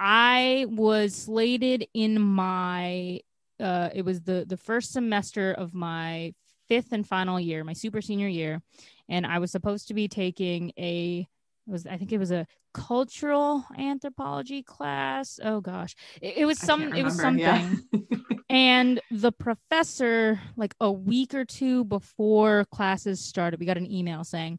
I 0.00 0.64
was 0.70 1.14
slated 1.14 1.86
in 1.92 2.18
my 2.20 3.20
uh, 3.60 3.90
it 3.94 4.02
was 4.04 4.22
the 4.22 4.46
the 4.48 4.56
first 4.56 4.92
semester 4.92 5.52
of 5.52 5.74
my 5.74 6.32
fifth 6.68 6.92
and 6.92 7.06
final 7.06 7.38
year, 7.38 7.62
my 7.62 7.74
super 7.74 8.00
senior 8.00 8.28
year, 8.28 8.62
and 9.08 9.26
I 9.26 9.38
was 9.38 9.52
supposed 9.52 9.88
to 9.88 9.94
be 9.94 10.08
taking 10.08 10.72
a 10.78 11.28
it 11.66 11.70
was 11.70 11.86
I 11.86 11.98
think 11.98 12.12
it 12.12 12.18
was 12.18 12.30
a 12.30 12.46
cultural 12.72 13.64
anthropology 13.76 14.62
class. 14.62 15.38
Oh 15.44 15.60
gosh, 15.60 15.94
it, 16.22 16.38
it 16.38 16.44
was 16.46 16.58
some 16.58 16.94
it 16.94 17.02
was 17.02 17.18
remember, 17.18 17.40
yeah. 17.40 17.60
something 17.60 18.06
and 18.48 19.00
the 19.10 19.32
professor 19.32 20.40
like 20.56 20.74
a 20.80 20.90
week 20.90 21.34
or 21.34 21.44
two 21.44 21.84
before 21.84 22.64
classes 22.72 23.22
started 23.22 23.60
we 23.60 23.66
got 23.66 23.76
an 23.76 23.90
email 23.90 24.24
saying 24.24 24.58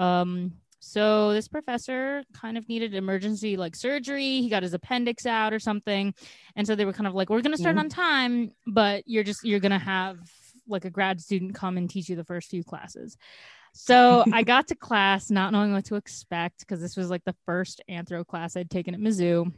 um 0.00 0.52
so 0.78 1.32
this 1.32 1.48
professor 1.48 2.22
kind 2.32 2.56
of 2.58 2.68
needed 2.68 2.94
emergency 2.94 3.56
like 3.56 3.74
surgery. 3.74 4.40
He 4.42 4.48
got 4.48 4.62
his 4.62 4.74
appendix 4.74 5.26
out 5.26 5.52
or 5.52 5.58
something. 5.58 6.14
And 6.54 6.66
so 6.66 6.74
they 6.76 6.84
were 6.84 6.92
kind 6.92 7.06
of 7.06 7.14
like 7.14 7.30
we're 7.30 7.40
going 7.42 7.52
to 7.56 7.58
start 7.58 7.76
Mhm. 7.76 7.80
on 7.80 7.88
time 7.88 8.50
but 8.66 9.02
you're 9.06 9.24
just 9.24 9.44
you're 9.44 9.60
going 9.60 9.72
to 9.72 9.78
have 9.78 10.18
like 10.68 10.84
a 10.84 10.90
grad 10.90 11.20
student 11.20 11.54
come 11.54 11.76
and 11.76 11.88
teach 11.88 12.08
you 12.08 12.16
the 12.16 12.24
first 12.24 12.50
few 12.50 12.62
classes. 12.62 13.16
So 13.72 14.24
i 14.32 14.42
got 14.42 14.68
to 14.68 14.74
class 14.74 15.30
not 15.30 15.52
knowing 15.52 15.72
what 15.72 15.84
to 15.86 15.96
expect 15.96 16.60
because 16.60 16.80
this 16.80 16.96
was 16.96 17.10
like 17.10 17.24
the 17.24 17.36
first 17.46 17.82
anthro 17.90 18.26
class 18.26 18.56
i'd 18.56 18.70
taken 18.70 18.94
at 18.94 19.00
mizzou 19.00 19.52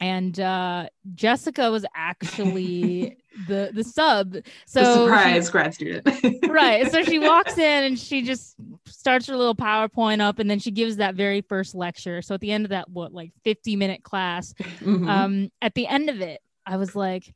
and 0.00 0.40
uh 0.40 0.86
jessica 1.14 1.70
was 1.70 1.84
actually 1.94 3.16
the 3.48 3.70
the 3.72 3.84
sub 3.84 4.34
so 4.66 4.80
the 4.80 4.94
she- 4.94 5.00
surprise 5.04 5.50
grad 5.50 5.74
student. 5.74 6.08
right. 6.48 6.90
So 6.90 7.02
she 7.04 7.18
walks 7.18 7.56
in 7.58 7.84
and 7.84 7.98
she 7.98 8.22
just 8.22 8.56
starts 8.86 9.26
her 9.28 9.36
little 9.36 9.54
PowerPoint 9.54 10.20
up 10.20 10.38
and 10.38 10.50
then 10.50 10.58
she 10.58 10.70
gives 10.70 10.96
that 10.96 11.14
very 11.14 11.40
first 11.42 11.74
lecture. 11.74 12.22
So 12.22 12.34
at 12.34 12.40
the 12.40 12.50
end 12.50 12.64
of 12.66 12.70
that, 12.70 12.88
what, 12.90 13.12
like 13.12 13.30
50 13.44 13.76
minute 13.76 14.02
class, 14.02 14.52
Mhm. 14.80 15.08
um, 15.08 15.52
at 15.62 15.74
the 15.74 15.86
end 15.86 16.10
of 16.10 16.20
it, 16.20 16.40
I 16.66 16.76
was 16.76 16.96
like, 16.96 17.32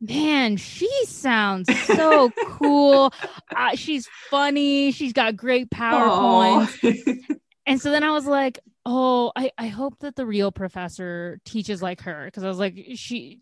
man, 0.00 0.56
she 0.56 0.90
sounds 1.06 1.68
so 1.86 2.30
cool. 2.46 3.12
Uh, 3.54 3.76
she's 3.76 4.08
funny. 4.30 4.92
She's 4.92 5.12
got 5.12 5.36
great 5.36 5.70
PowerPoints. 5.70 7.39
And 7.66 7.80
so 7.80 7.90
then 7.90 8.02
I 8.02 8.10
was 8.12 8.26
like, 8.26 8.58
oh, 8.86 9.32
I, 9.36 9.52
I 9.58 9.68
hope 9.68 9.98
that 10.00 10.16
the 10.16 10.26
real 10.26 10.50
professor 10.50 11.40
teaches 11.44 11.82
like 11.82 12.02
her. 12.02 12.30
Cause 12.32 12.42
I 12.42 12.48
was 12.48 12.58
like, 12.58 12.76
she 12.94 13.40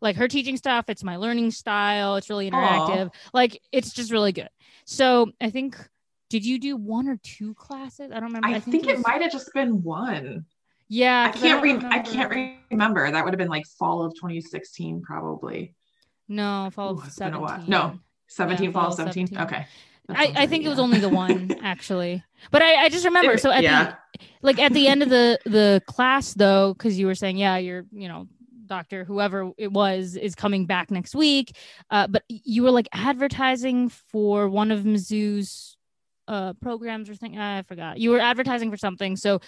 like 0.00 0.16
her 0.16 0.28
teaching 0.28 0.56
stuff, 0.56 0.86
it's 0.88 1.04
my 1.04 1.16
learning 1.16 1.50
style, 1.50 2.16
it's 2.16 2.28
really 2.30 2.50
interactive. 2.50 3.12
Like 3.32 3.60
it's 3.72 3.92
just 3.92 4.10
really 4.10 4.32
good. 4.32 4.50
So 4.84 5.32
I 5.40 5.50
think 5.50 5.76
did 6.30 6.46
you 6.46 6.58
do 6.58 6.76
one 6.76 7.08
or 7.08 7.18
two 7.22 7.54
classes? 7.54 8.10
I 8.12 8.20
don't 8.20 8.32
remember. 8.32 8.48
I, 8.48 8.60
think, 8.60 8.86
it 8.86 8.96
was- 8.96 9.06
might 9.06 9.20
have 9.20 9.32
just 9.32 9.52
been 9.52 9.82
one. 9.82 10.46
Yeah. 10.88 11.32
I 11.32 11.36
can't 11.36 11.62
don't 11.62 11.82
re- 11.82 11.88
I 11.90 11.98
can't 12.00 12.30
re- 12.30 12.58
remember. 12.70 13.10
That 13.10 13.24
would 13.24 13.32
have 13.32 13.38
been 13.38 13.48
like 13.48 13.66
fall 13.78 14.02
of 14.04 14.14
2016, 14.14 15.02
probably. 15.02 15.74
No, 16.28 16.68
fall 16.72 16.94
Ooh, 16.94 16.98
of 16.98 17.06
it's 17.06 17.18
been 17.18 17.34
a 17.34 17.40
while. 17.40 17.60
17. 17.60 17.70
No, 17.70 17.98
17, 18.28 18.64
Yeah, 18.64 18.72
fall 18.72 18.82
fall 18.82 18.92
of 18.92 18.92
of 18.92 19.14
17. 19.14 19.26
17. 19.28 19.46
Okay. 19.46 19.66
That 20.10 20.18
I, 20.18 20.24
I 20.24 20.32
right, 20.32 20.48
think 20.48 20.64
it 20.64 20.68
was 20.68 20.78
only 20.78 20.98
the 20.98 21.08
one 21.08 21.56
actually. 21.62 22.22
But 22.50 22.62
I, 22.62 22.84
I 22.84 22.88
just 22.88 23.04
remember. 23.04 23.32
It- 23.32 23.40
so 23.40 23.50
at 23.50 23.62
yeah. 23.62 23.94
the 24.12 24.26
like 24.42 24.58
at 24.58 24.72
the 24.72 24.88
end 24.88 25.02
of 25.02 25.08
the 25.08 25.38
the 25.44 25.82
class 25.86 26.34
though, 26.34 26.74
because 26.74 26.98
you 26.98 27.06
were 27.06 27.14
saying, 27.14 27.36
yeah, 27.36 27.56
you're, 27.56 27.84
you 27.92 28.08
know, 28.08 28.28
doctor, 28.66 29.04
whoever 29.04 29.50
it 29.58 29.72
was, 29.72 30.16
is 30.16 30.34
coming 30.34 30.66
back 30.66 30.90
next 30.90 31.14
week. 31.14 31.56
Uh, 31.90 32.06
but 32.06 32.22
you 32.28 32.62
were 32.62 32.70
like 32.70 32.88
advertising 32.92 33.88
for 33.88 34.48
one 34.48 34.70
of 34.70 34.80
Mizzou's 34.80 35.76
uh 36.28 36.52
programs 36.54 37.10
or 37.10 37.14
thing. 37.14 37.38
I 37.38 37.62
forgot. 37.62 37.98
You 37.98 38.10
were 38.10 38.20
advertising 38.20 38.70
for 38.70 38.76
something. 38.76 39.16
So. 39.16 39.40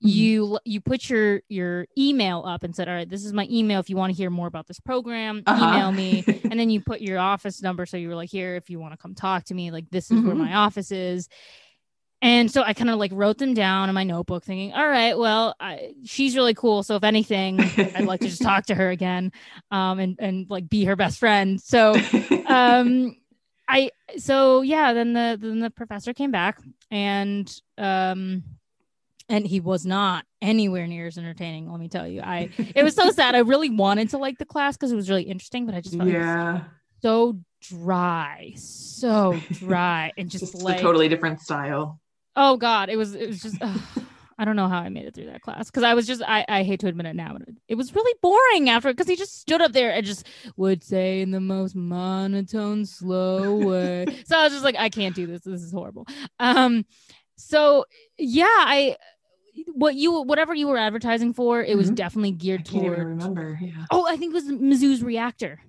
You 0.00 0.58
you 0.64 0.80
put 0.80 1.08
your 1.08 1.40
your 1.48 1.86
email 1.96 2.44
up 2.46 2.62
and 2.64 2.74
said 2.76 2.88
all 2.88 2.94
right 2.94 3.08
this 3.08 3.24
is 3.24 3.32
my 3.32 3.46
email. 3.50 3.80
If 3.80 3.88
you 3.90 3.96
want 3.96 4.12
to 4.12 4.16
hear 4.16 4.30
more 4.30 4.46
about 4.46 4.66
this 4.66 4.80
program 4.80 5.42
Uh-huh. 5.46 5.64
email 5.64 5.92
me. 5.92 6.24
And 6.50 6.60
then 6.60 6.70
you 6.70 6.80
put 6.80 7.00
your 7.00 7.18
office 7.18 7.60
number 7.62 7.86
so 7.86 7.96
you 7.96 8.08
were 8.08 8.14
like 8.14 8.30
here 8.30 8.56
if 8.56 8.70
you 8.70 8.78
want 8.78 8.92
to 8.92 8.98
come 8.98 9.14
talk 9.14 9.44
to 9.44 9.54
me 9.54 9.70
like 9.70 9.90
this 9.90 10.10
is 10.10 10.22
where 10.22 10.34
Mhm. 10.34 10.38
my 10.38 10.54
office 10.54 10.90
is. 10.92 11.28
And 12.22 12.50
so 12.50 12.62
i 12.62 12.72
kind 12.72 12.88
of 12.90 12.98
like 12.98 13.12
wrote 13.14 13.36
them 13.38 13.52
down 13.54 13.88
in 13.88 13.94
my 13.94 14.04
notebook 14.04 14.42
thinking 14.44 14.72
all 14.72 14.88
right 14.88 15.16
well 15.18 15.54
I, 15.60 15.94
she's 16.04 16.34
really 16.34 16.54
cool 16.54 16.82
so 16.82 16.96
if 16.96 17.04
anything 17.04 17.58
i'd 17.94 18.04
like 18.06 18.20
to 18.20 18.28
just 18.28 18.42
talk 18.50 18.66
to 18.66 18.74
her 18.74 18.88
again 18.90 19.32
um 19.70 19.98
and 19.98 20.16
and 20.18 20.46
like 20.48 20.68
be 20.68 20.84
her 20.84 20.96
best 20.96 21.18
friend. 21.18 21.60
So 21.60 21.94
um 22.46 23.16
i 23.68 23.90
so 24.16 24.62
yeah 24.62 24.92
then 24.92 25.12
the 25.12 25.36
then 25.40 25.58
the 25.60 25.70
professor 25.70 26.14
came 26.14 26.30
back 26.30 26.58
and 26.90 27.52
um 27.76 28.42
and 29.28 29.46
he 29.46 29.60
was 29.60 29.84
not 29.84 30.24
anywhere 30.40 30.86
near 30.86 31.06
as 31.06 31.18
entertaining 31.18 31.70
let 31.70 31.80
me 31.80 31.88
tell 31.88 32.06
you. 32.06 32.20
I 32.20 32.50
it 32.74 32.82
was 32.84 32.94
so 32.94 33.10
sad. 33.18 33.34
I 33.34 33.38
really 33.38 33.70
wanted 33.70 34.10
to 34.10 34.18
like 34.18 34.38
the 34.38 34.44
class 34.44 34.76
because 34.76 34.92
it 34.92 34.96
was 34.96 35.08
really 35.08 35.24
interesting 35.24 35.66
but 35.66 35.74
i 35.74 35.80
just 35.80 35.96
felt 35.96 36.06
like 36.08 36.14
it 36.14 36.18
was 36.18 36.26
yeah. 36.26 36.60
so 37.02 37.38
dry 37.60 38.52
so 38.56 39.38
dry 39.52 40.12
and 40.18 40.30
just, 40.30 40.52
Just 40.52 40.62
like 40.62 40.78
a 40.78 40.82
totally 40.82 41.08
different 41.08 41.40
style. 41.40 42.00
oh 42.36 42.56
god 42.56 42.88
it 42.88 42.96
was 42.96 43.14
it 43.14 43.26
was 43.26 43.42
just 43.42 43.56
i 44.38 44.44
don't 44.44 44.56
know 44.56 44.68
how 44.68 44.78
i 44.78 44.88
made 44.88 45.06
it 45.06 45.14
through 45.14 45.26
that 45.26 45.40
class 45.40 45.70
because 45.70 45.82
i 45.82 45.94
was 45.94 46.06
just 46.06 46.22
I, 46.26 46.44
I 46.48 46.62
hate 46.62 46.80
to 46.80 46.86
admit 46.86 47.06
it 47.06 47.16
now 47.16 47.32
but 47.32 47.42
it, 47.42 47.54
it 47.68 47.74
was 47.74 47.94
really 47.94 48.14
boring 48.22 48.68
after 48.70 48.92
because 48.92 49.08
he 49.08 49.16
just 49.16 49.40
stood 49.40 49.60
up 49.60 49.72
there 49.72 49.92
and 49.92 50.04
just 50.06 50.26
would 50.56 50.84
say 50.84 51.22
in 51.22 51.30
the 51.30 51.40
most 51.40 51.74
monotone 51.74 52.84
slow 52.86 53.56
way. 53.56 54.06
So 54.26 54.38
i 54.38 54.44
was 54.44 54.52
just 54.52 54.64
like 54.64 54.76
i 54.78 54.88
can't 54.88 55.14
do 55.16 55.26
this. 55.26 55.42
This 55.42 55.62
is 55.62 55.72
horrible. 55.72 56.06
Um 56.38 56.84
so 57.36 57.84
yeah 58.18 58.44
i 58.46 58.96
what 59.74 59.94
you 59.94 60.22
whatever 60.22 60.54
you 60.54 60.66
were 60.68 60.78
advertising 60.78 61.32
for 61.32 61.62
it 61.62 61.76
was 61.76 61.90
Mhm. 61.90 61.94
definitely 61.96 62.30
I 62.30 62.32
geared 62.32 62.64
can't 62.64 62.84
even 62.84 62.94
toward 62.96 63.06
remember. 63.08 63.58
Yeah. 63.60 63.86
oh 63.90 64.06
i 64.08 64.16
think 64.16 64.30
it 64.30 64.34
was 64.34 64.44
mizzou's 64.50 65.02
reactor 65.02 65.60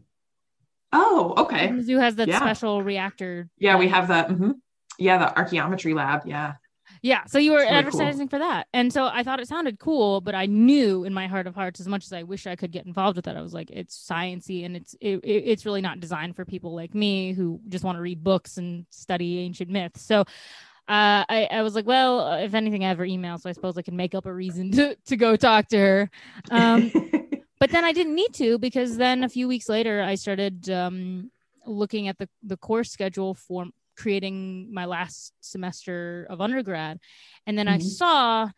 Oh, 0.94 1.34
okay. 1.38 1.68
mizzou 1.68 2.00
has 2.00 2.16
that 2.16 2.28
Yeah. 2.28 2.40
special 2.40 2.82
reactor 2.82 3.50
Yeah, 3.58 3.78
we 3.78 3.88
have 3.90 4.08
that. 4.08 4.30
mhm. 4.30 4.56
Yeah, 4.98 5.18
the 5.18 5.40
archaeometry 5.40 5.94
lab. 5.94 6.26
Yeah. 6.26 6.54
Yeah. 7.02 7.26
So 7.26 7.38
you 7.38 7.52
were 7.52 7.58
really 7.58 7.70
advertising 7.70 8.30
for 8.30 8.40
that. 8.40 8.68
And 8.74 8.92
so 8.92 9.06
I 9.06 9.22
thought 9.22 9.40
it 9.42 9.48
sounded 9.48 9.78
cool, 9.80 10.22
but 10.22 10.34
I 10.34 10.46
knew 10.48 11.04
in 11.04 11.14
my 11.14 11.28
heart 11.28 11.46
of 11.46 11.54
hearts, 11.54 11.80
as 11.82 11.88
much 11.88 12.06
as 12.06 12.14
I 12.14 12.24
wish 12.24 12.48
I 12.48 12.56
could 12.56 12.72
get 12.72 12.86
involved 12.86 13.18
with 13.18 13.26
that, 13.26 13.36
I 13.38 13.42
was 13.42 13.54
like, 13.54 13.70
it's 13.70 13.96
sciency 14.10 14.66
and 14.66 14.76
it's 14.78 14.96
it, 15.02 15.18
it- 15.24 15.44
it's 15.46 15.66
really 15.66 15.82
not 15.82 16.00
designed 16.00 16.36
for 16.38 16.46
people 16.46 16.74
like 16.74 16.96
me 16.96 17.34
who 17.34 17.60
just 17.68 17.84
want 17.84 17.98
to 17.98 18.02
read 18.02 18.24
books 18.24 18.58
and 18.58 18.86
study 18.90 19.40
ancient 19.40 19.70
myths. 19.70 20.02
So 20.02 20.24
uh, 20.88 21.26
I, 21.28 21.48
I 21.52 21.62
was 21.64 21.76
like, 21.76 21.86
well, 21.86 22.20
uh, 22.22 22.38
if 22.40 22.54
anything, 22.54 22.84
I 22.86 22.90
have 22.90 22.98
her 22.98 23.06
email, 23.06 23.38
so 23.38 23.50
I 23.50 23.54
suppose 23.54 23.78
I 23.78 23.82
can 23.82 23.96
make 23.96 24.16
up 24.16 24.26
a 24.26 24.34
reason 24.34 24.72
to, 24.78 24.96
to 25.06 25.16
go 25.18 25.36
talk 25.36 25.68
to 25.70 25.78
her. 25.78 26.12
Um, 26.50 26.92
but 27.60 27.72
then 27.72 27.84
I 27.84 27.92
didn't 27.92 28.16
need 28.16 28.34
to 28.36 28.58
because 28.58 28.98
then 28.98 29.24
a 29.24 29.30
few 29.30 29.48
weeks 29.48 29.68
later, 29.70 30.02
I 30.02 30.16
started 30.16 30.70
um, 30.70 31.32
looking 31.66 32.08
at 32.08 32.18
the, 32.18 32.30
the 32.44 32.58
course 32.58 32.92
schedule 32.92 33.34
for 33.34 33.66
creating 33.98 34.74
my 34.74 34.86
last 34.86 35.34
semester 35.42 36.28
of 36.30 36.40
undergrad. 36.40 37.00
And 37.48 37.58
then 37.58 37.68
I 37.68 37.80
Mhm. 37.80 37.82
saw 37.82 38.50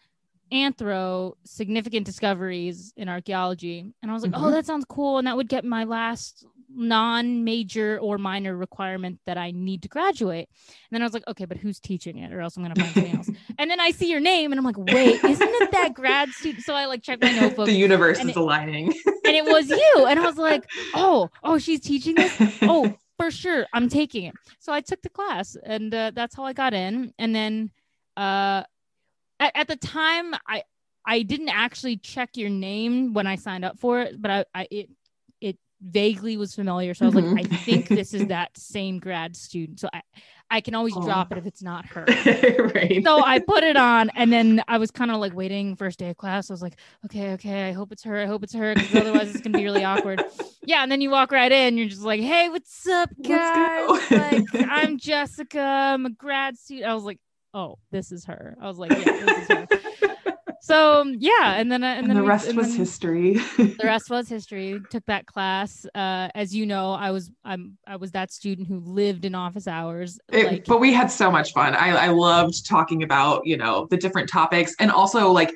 anthro 0.52 1.34
significant 1.46 2.06
discoveries 2.06 2.92
in 2.98 3.08
archaeology. 3.08 3.94
And 4.02 4.12
I 4.12 4.14
was 4.14 4.24
like, 4.24 4.34
oh, 4.36 4.48
Mhm. 4.48 4.52
that 4.52 4.66
sounds 4.66 4.86
cool. 4.86 5.18
And 5.18 5.28
that 5.28 5.38
would 5.38 5.48
get 5.48 5.64
my 5.64 5.84
last 5.84 6.46
non 6.74 7.44
major 7.44 7.98
or 8.00 8.18
minor 8.18 8.56
requirement 8.56 9.20
that 9.26 9.38
I 9.38 9.52
need 9.52 9.82
to 9.84 9.88
graduate. 9.88 10.48
And 10.68 10.76
then 10.92 11.02
I 11.02 11.06
was 11.06 11.14
like, 11.14 11.28
okay, 11.28 11.46
but 11.46 11.58
who's 11.58 11.80
teaching 11.80 12.18
it? 12.18 12.32
Or 12.32 12.42
else 12.42 12.58
I'm 12.58 12.64
going 12.64 12.76
to 12.76 12.82
find 12.82 12.94
something 12.94 13.16
else. 13.16 13.30
And 13.58 13.70
then 13.70 13.82
I 13.82 13.92
see 13.92 14.10
your 14.10 14.22
name 14.22 14.54
and 14.54 14.60
I'm 14.60 14.66
like, 14.66 14.78
wait, 14.78 15.22
isn't 15.22 15.50
it 15.62 15.72
that 15.72 15.94
grad 15.94 16.30
student? 16.30 16.64
So 16.64 16.74
I 16.74 16.86
like 16.86 17.04
checked 17.04 17.22
my 17.22 17.32
notebook 17.40 17.66
the 17.66 17.74
universe 17.74 18.20
is 18.20 18.30
it- 18.30 18.36
aligning. 18.38 18.88
and 19.06 19.36
it 19.36 19.44
was 19.44 19.70
you. 19.70 20.06
And 20.08 20.18
I 20.18 20.26
was 20.26 20.38
like, 20.38 20.64
oh, 20.94 21.30
oh, 21.44 21.58
she's 21.58 21.82
teaching 21.82 22.16
this. 22.16 22.34
Oh, 22.62 22.94
for 23.18 23.32
sure, 23.32 23.68
I'm 23.74 23.90
taking 23.90 24.24
it. 24.24 24.36
So 24.60 24.72
I 24.72 24.80
took 24.80 25.02
the 25.02 25.10
class, 25.10 25.58
and 25.62 25.94
uh, 25.94 26.12
that's 26.16 26.36
how 26.36 26.46
I 26.46 26.54
got 26.54 26.74
in. 26.74 27.14
And 27.20 27.36
then, 27.36 27.70
uh, 28.16 28.64
at, 29.42 29.52
at 29.56 29.68
the 29.68 29.76
time, 29.76 30.34
I 30.48 30.64
I 31.06 31.24
didn't 31.24 31.50
actually 31.50 31.98
check 31.98 32.38
your 32.38 32.50
name 32.50 33.14
when 33.14 33.28
I 33.28 33.36
signed 33.36 33.66
up 33.66 33.78
for 33.80 34.00
it, 34.00 34.22
but 34.22 34.32
I, 34.32 34.46
I 34.54 34.68
it 34.72 34.78
it 34.80 34.90
vaguely 35.82 36.36
was 36.38 36.54
familiar. 36.56 36.94
So 36.94 37.06
I 37.06 37.08
was 37.10 37.16
Mhm. 37.16 37.36
like, 37.36 37.46
I 37.46 37.58
think 37.66 37.88
this 37.88 38.14
is 38.14 38.28
that 38.28 38.58
same 38.58 39.00
grad 39.00 39.36
student. 39.36 39.80
So 39.80 39.90
I 39.94 40.02
I 40.52 40.62
can 40.62 40.74
always 40.74 40.96
Oh. 40.98 41.02
drop 41.04 41.32
it 41.32 41.38
if 41.38 41.46
it's 41.46 41.62
not 41.62 41.86
her 41.86 42.06
right. 42.74 43.04
so 43.04 43.24
I 43.24 43.38
put 43.38 43.64
it 43.64 43.78
on, 43.78 44.10
and 44.16 44.34
then 44.34 44.64
I 44.68 44.80
was 44.80 44.90
kind 44.90 45.12
of 45.12 45.18
like 45.18 45.36
waiting 45.36 45.76
first 45.76 46.00
day 46.00 46.10
of 46.10 46.18
class. 46.18 46.50
I 46.50 46.54
was 46.54 46.62
like, 46.64 46.78
okay, 47.06 47.34
okay, 47.34 47.70
I 47.70 47.72
hope 47.72 47.92
it's 47.92 48.04
her. 48.04 48.20
I 48.20 48.26
hope 48.26 48.44
it's 48.44 48.54
her, 48.56 48.74
because 48.74 48.96
otherwise 48.96 49.30
it's 49.30 49.42
gonna 49.42 49.56
be 49.58 49.64
really 49.64 49.84
awkward. 49.84 50.24
Yeah, 50.66 50.82
and 50.82 50.92
then 50.92 51.02
you 51.02 51.12
walk 51.12 51.32
right 51.32 51.52
in, 51.52 51.78
you're 51.78 51.88
just 51.88 52.02
like, 52.02 52.22
hey, 52.22 52.50
what's 52.50 52.88
up, 52.88 53.10
guys? 53.22 54.10
like, 54.12 54.44
I'm 54.72 54.98
Jessica. 54.98 55.62
I'm 55.62 56.08
a 56.08 56.10
grad 56.10 56.58
student. 56.58 56.88
I 56.90 56.96
was 56.96 57.04
like, 57.04 57.20
oh, 57.54 57.78
this 57.92 58.12
is 58.12 58.26
her. 58.26 58.56
I 58.60 58.68
was 58.68 58.80
like, 58.80 58.90
yeah, 58.92 59.04
this 59.04 59.38
is 59.38 59.48
her. 59.50 59.68
So 60.70 61.04
yeah, 61.18 61.56
and 61.60 61.72
then 61.72 61.84
uh, 61.84 61.88
and, 61.88 62.00
and 62.00 62.10
then 62.10 62.18
the 62.18 62.22
we- 62.24 62.30
rest 62.30 62.48
and 62.48 62.58
was 62.58 62.68
then- 62.70 62.78
history. 62.78 63.34
the 63.58 63.76
rest 63.84 64.10
was 64.16 64.30
history 64.30 64.80
took 64.92 65.04
that 65.08 65.26
class 65.26 65.86
uh 65.96 66.30
as 66.36 66.56
you 66.56 66.66
know 66.66 66.92
i 66.92 67.10
was 67.12 67.32
i'm 67.44 67.78
i 67.88 67.96
was 67.96 68.12
that 68.12 68.32
student 68.32 68.68
who 68.68 68.80
lived 68.80 69.26
in 69.26 69.34
office 69.34 69.68
hours 69.68 70.20
It- 70.32 70.46
like 70.48 70.66
but 70.66 70.80
we 70.80 70.94
had 70.94 71.10
so 71.12 71.32
much 71.32 71.54
fun. 71.54 71.74
I, 71.76 71.90
I 72.06 72.08
loved 72.10 72.56
talking 72.68 73.02
about, 73.04 73.46
you 73.46 73.58
know, 73.58 73.88
the 73.90 73.98
different 73.98 74.30
topics 74.30 74.76
and 74.80 74.92
also 74.92 75.32
like 75.32 75.52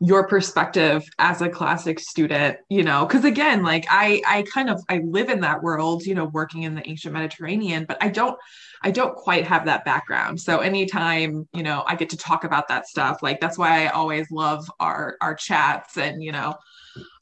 your 0.00 0.26
perspective 0.28 1.04
as 1.18 1.40
a 1.40 1.48
classic 1.48 1.98
student, 1.98 2.58
you 2.68 2.82
know, 2.82 3.06
because 3.06 3.24
again, 3.24 3.62
like 3.62 3.86
I 3.88 4.22
I 4.26 4.42
kind 4.42 4.68
of 4.68 4.82
I 4.88 4.98
live 4.98 5.30
in 5.30 5.40
that 5.40 5.62
world, 5.62 6.04
you 6.04 6.14
know, 6.14 6.26
working 6.26 6.64
in 6.64 6.74
the 6.74 6.86
ancient 6.86 7.14
Mediterranean, 7.14 7.86
but 7.86 7.96
I 8.02 8.08
don't 8.08 8.38
I 8.82 8.90
don't 8.90 9.16
quite 9.16 9.46
have 9.46 9.64
that 9.64 9.84
background. 9.84 10.40
So 10.40 10.58
anytime, 10.58 11.48
you 11.54 11.62
know, 11.62 11.82
I 11.86 11.96
get 11.96 12.10
to 12.10 12.16
talk 12.16 12.44
about 12.44 12.68
that 12.68 12.86
stuff, 12.86 13.22
like 13.22 13.40
that's 13.40 13.56
why 13.56 13.84
I 13.84 13.88
always 13.88 14.30
love 14.30 14.70
our 14.80 15.16
our 15.20 15.34
chats 15.34 15.96
and, 15.96 16.22
you 16.22 16.32
know, 16.32 16.54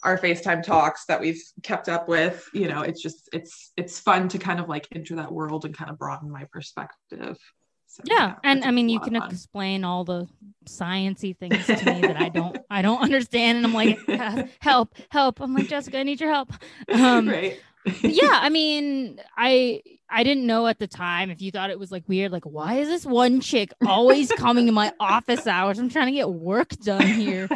our 0.02 0.18
FaceTime 0.18 0.62
talks 0.62 1.04
that 1.06 1.20
we've 1.20 1.42
kept 1.62 1.88
up 1.88 2.08
with, 2.08 2.48
you 2.52 2.68
know, 2.68 2.82
it's 2.82 3.02
just 3.02 3.28
it's 3.32 3.72
it's 3.76 4.00
fun 4.00 4.28
to 4.30 4.38
kind 4.38 4.58
of 4.58 4.68
like 4.68 4.88
enter 4.92 5.16
that 5.16 5.32
world 5.32 5.64
and 5.64 5.76
kind 5.76 5.90
of 5.90 5.98
broaden 5.98 6.30
my 6.30 6.44
perspective. 6.52 7.38
So, 7.94 8.02
yeah 8.06 8.34
and 8.42 8.64
i 8.64 8.72
mean 8.72 8.88
you 8.88 8.98
can 8.98 9.14
explain 9.14 9.84
all 9.84 10.02
the 10.04 10.26
sciency 10.66 11.36
things 11.36 11.64
to 11.64 11.84
me 11.94 12.00
that 12.00 12.16
i 12.16 12.28
don't 12.28 12.56
i 12.68 12.82
don't 12.82 13.00
understand 13.00 13.58
and 13.58 13.66
i'm 13.66 13.72
like 13.72 13.96
"Ah, 14.08 14.42
help 14.60 14.96
help. 15.10 15.40
I'm 15.40 15.54
like 15.54 15.68
jessica 15.68 15.98
i 15.98 16.02
need 16.02 16.20
your 16.20 16.32
help. 16.32 16.52
Um 16.92 17.28
right. 17.28 17.56
yeah 18.02 18.40
i 18.42 18.48
mean 18.48 19.20
i 19.36 19.80
i 20.10 20.22
didn't 20.22 20.46
know 20.46 20.66
at 20.66 20.78
the 20.78 20.86
time 20.86 21.30
if 21.30 21.40
you 21.40 21.50
thought 21.50 21.70
it 21.70 21.78
was 21.78 21.90
like 21.90 22.04
weird 22.08 22.30
like 22.32 22.44
why 22.44 22.74
is 22.74 22.88
this 22.88 23.04
one 23.06 23.40
chick 23.40 23.72
always 23.86 24.30
coming 24.32 24.66
to 24.66 24.72
my 24.72 24.92
office 25.00 25.46
hours? 25.46 25.78
I'm 25.78 25.88
trying 25.88 26.06
to 26.06 26.12
get 26.12 26.28
work 26.30 26.68
done 26.84 27.06
here. 27.06 27.48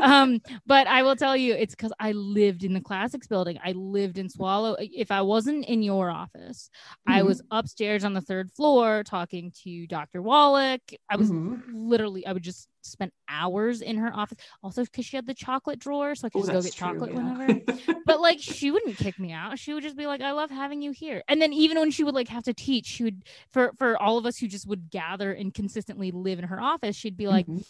Um 0.00 0.40
but 0.66 0.86
i 0.88 1.02
will 1.04 1.14
tell 1.16 1.36
you 1.36 1.54
it's 1.54 1.74
because 1.74 1.92
i 2.00 2.12
lived 2.12 2.64
in 2.64 2.74
the 2.74 2.80
classics 2.80 3.26
building. 3.28 3.58
I 3.64 3.72
lived 3.72 4.18
in 4.18 4.28
swallow. 4.28 4.76
If 4.80 5.10
i 5.10 5.22
wasn't 5.22 5.64
in 5.66 5.82
your 5.82 6.10
office 6.10 6.70
i 7.06 7.20
Mhm. 7.22 7.26
was 7.26 7.42
upstairs 7.50 8.04
on 8.04 8.12
the 8.14 8.20
third 8.20 8.50
floor 8.50 9.02
talking 9.04 9.52
to 9.62 9.86
dr 9.86 10.20
wallach. 10.20 10.82
I 11.08 11.16
was 11.16 11.30
Mhm. 11.30 11.62
literally 11.72 12.26
i 12.26 12.32
would 12.32 12.42
just 12.42 12.68
spend 12.84 13.12
hours 13.28 13.80
in 13.80 13.96
her 13.98 14.12
office. 14.12 14.38
Also 14.60 14.82
because 14.82 15.06
she 15.06 15.14
had 15.16 15.24
the 15.24 15.34
chocolate 15.34 15.78
drawer 15.78 16.16
so 16.16 16.26
i 16.26 16.30
could 16.30 16.38
Oh, 16.42 16.46
just 16.46 16.52
go 16.52 16.62
get 16.62 16.74
true, 16.74 16.88
chocolate 16.88 17.12
yeah. 17.12 17.16
whenever. 17.22 17.60
But 18.04 18.20
like 18.20 18.40
she 18.56 18.72
wouldn't 18.72 18.96
kick 18.98 19.20
me 19.20 19.30
out. 19.32 19.56
She 19.60 19.72
would 19.72 19.84
just 19.84 19.96
be 19.96 20.06
like 20.08 20.20
i 20.20 20.32
love 20.32 20.50
having 20.50 20.82
you 20.82 20.90
here. 20.90 21.22
And 21.28 21.40
then 21.40 21.52
even 21.52 21.78
when 21.78 21.91
she 21.92 22.04
would 22.04 22.14
like 22.14 22.28
have 22.28 22.42
to 22.44 22.54
teach 22.54 22.86
she 22.86 23.04
would 23.04 23.22
for 23.50 23.72
for 23.78 23.96
all 24.00 24.18
of 24.18 24.26
us 24.26 24.38
who 24.38 24.48
just 24.48 24.66
would 24.66 24.90
gather 24.90 25.32
and 25.32 25.54
consistently 25.54 26.10
live 26.10 26.38
in 26.38 26.46
her 26.46 26.60
office 26.60 26.96
she'd 26.96 27.16
be 27.16 27.28
like 27.28 27.46
Mhm. 27.46 27.64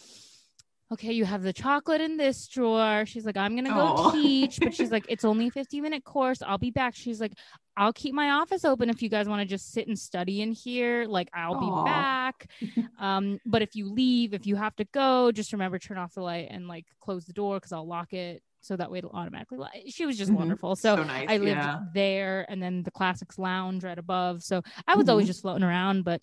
okay 0.91 1.11
you 1.11 1.25
have 1.25 1.41
the 1.43 1.53
chocolate 1.53 2.01
in 2.01 2.17
this 2.17 2.47
drawer 2.47 3.05
she's 3.05 3.25
like 3.25 3.37
i'm 3.37 3.55
gonna 3.55 3.69
go 3.69 3.79
Aw. 3.81 4.11
teach 4.11 4.59
but 4.59 4.73
she's 4.73 4.91
like 4.95 5.05
it's 5.09 5.25
only 5.25 5.47
a 5.47 5.51
50 5.51 5.81
minute 5.81 6.03
course 6.03 6.41
i'll 6.41 6.57
be 6.57 6.71
back 6.71 6.95
she's 6.95 7.19
like 7.19 7.33
i'll 7.75 7.93
keep 7.93 8.13
my 8.13 8.29
office 8.31 8.63
open 8.65 8.89
if 8.89 9.01
you 9.01 9.09
guys 9.09 9.27
want 9.27 9.41
to 9.41 9.45
just 9.47 9.71
sit 9.71 9.87
and 9.87 9.97
study 9.97 10.41
in 10.41 10.51
here 10.51 11.05
like 11.05 11.29
i'll 11.33 11.55
Aw. 11.55 11.83
be 11.83 11.89
back 11.89 12.47
um 12.99 13.39
but 13.45 13.61
if 13.61 13.75
you 13.75 13.89
leave 13.91 14.33
if 14.33 14.45
you 14.45 14.55
have 14.55 14.75
to 14.75 14.85
go 14.85 15.31
just 15.31 15.51
remember 15.53 15.79
turn 15.79 15.97
off 15.97 16.13
the 16.13 16.21
light 16.21 16.47
and 16.51 16.67
like 16.67 16.85
close 16.99 17.25
the 17.25 17.33
door 17.33 17.55
because 17.57 17.71
i'll 17.71 17.87
lock 17.87 18.13
it 18.13 18.43
so 18.63 18.75
that 18.77 18.89
way 18.89 18.97
it'll 18.99 19.11
automatically 19.11 19.57
li- 19.59 19.91
she 19.91 20.05
was 20.05 20.17
just 20.17 20.31
Mhm. 20.31 20.35
wonderful 20.37 20.75
so 20.75 20.95
nice. 21.03 21.29
I 21.29 21.37
lived 21.37 21.57
yeah. 21.57 21.79
there 21.93 22.45
and 22.49 22.61
then 22.63 22.83
the 22.83 22.91
classics 22.91 23.37
lounge 23.37 23.83
right 23.83 23.97
above. 23.99 24.41
So 24.41 24.61
I 24.87 24.95
was 24.95 25.09
always 25.09 25.25
Mhm. 25.25 25.27
just 25.27 25.41
floating 25.41 25.63
around, 25.63 26.03
but 26.03 26.21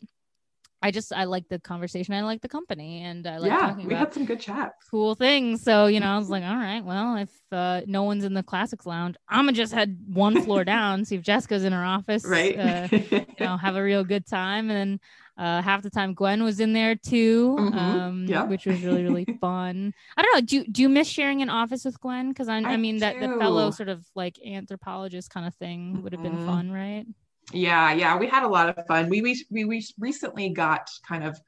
I 0.82 0.91
just 0.91 1.12
I 1.12 1.24
like 1.24 1.47
the 1.49 1.59
conversation. 1.59 2.14
I 2.14 2.22
like 2.22 2.41
the 2.41 2.49
company 2.49 3.03
and 3.03 3.26
I 3.26 3.36
like 3.36 3.51
yeah, 3.53 3.59
talking 3.59 3.86
we 3.86 3.95
had 3.95 4.14
some 4.14 4.24
good 4.24 4.41
chats. 4.41 4.88
cool 4.91 5.14
things. 5.14 5.62
So, 5.62 5.86
you 5.86 6.01
know, 6.01 6.07
I 6.07 6.16
was 6.16 6.30
like, 6.30 6.43
all 6.43 6.57
right, 6.57 6.82
well, 6.82 7.16
if 7.16 7.28
uh, 7.53 7.82
no 7.86 8.05
one's 8.05 8.24
in 8.24 8.32
the 8.32 8.43
classics 8.43 8.86
lounge, 8.86 9.16
I'm 9.28 9.45
gonna 9.45 9.53
just 9.53 9.74
head 9.74 9.99
one 10.09 10.41
floor 10.43 10.64
down, 10.64 11.05
see 11.05 11.16
if 11.16 11.22
Jessica's 11.22 11.64
in 11.64 11.74
her 11.74 11.84
office. 11.84 12.24
Right. 12.26 12.59
Uh, 12.59 12.88
you 12.91 13.26
know, 13.38 13.59
have 13.59 13.76
a 13.76 13.82
real 13.82 14.05
good 14.05 14.26
time. 14.26 14.70
And 14.70 14.78
then 14.78 15.01
uh, 15.41 15.62
half 15.62 15.80
the 15.82 15.88
time 15.91 16.12
Gwen 16.12 16.43
was 16.45 16.61
in 16.61 16.74
there 16.74 16.95
too, 16.95 17.57
Mhm. 17.59 17.74
um, 17.74 18.26
Yeah. 18.28 18.45
which 18.45 18.66
was 18.66 18.82
really, 18.82 19.03
really 19.03 19.24
fun. 19.41 19.95
I 20.16 20.22
don't 20.22 20.34
know. 20.34 20.41
Do, 20.43 20.64
do 20.70 20.82
you 20.82 20.88
miss 20.91 21.09
sharing 21.09 21.41
an 21.41 21.49
office 21.49 21.84
with 21.86 21.99
Gwen? 21.99 22.28
Because 22.28 22.49
I, 22.49 22.59
I 22.59 22.72
I 22.74 22.76
mean, 22.76 22.99
that 22.99 23.18
the 23.18 23.28
fellow 23.38 23.70
sort 23.70 23.88
of 23.88 24.07
like 24.14 24.38
anthropologist 24.47 25.30
kind 25.30 25.47
of 25.47 25.55
thing 25.55 26.03
would 26.03 26.12
have 26.12 26.22
been 26.22 26.36
Mhm. 26.36 26.47
fun, 26.47 26.70
right? 26.70 27.07
Yeah, 27.53 27.93
yeah, 27.95 28.16
we 28.18 28.26
had 28.28 28.43
a 28.45 28.49
lot 28.49 28.68
of 28.78 28.86
fun. 28.86 29.09
We 29.09 29.22
we 29.22 29.43
we, 29.51 29.64
we 29.64 29.84
recently 29.99 30.51
got 30.51 30.88
kind 31.09 31.24
of 31.24 31.41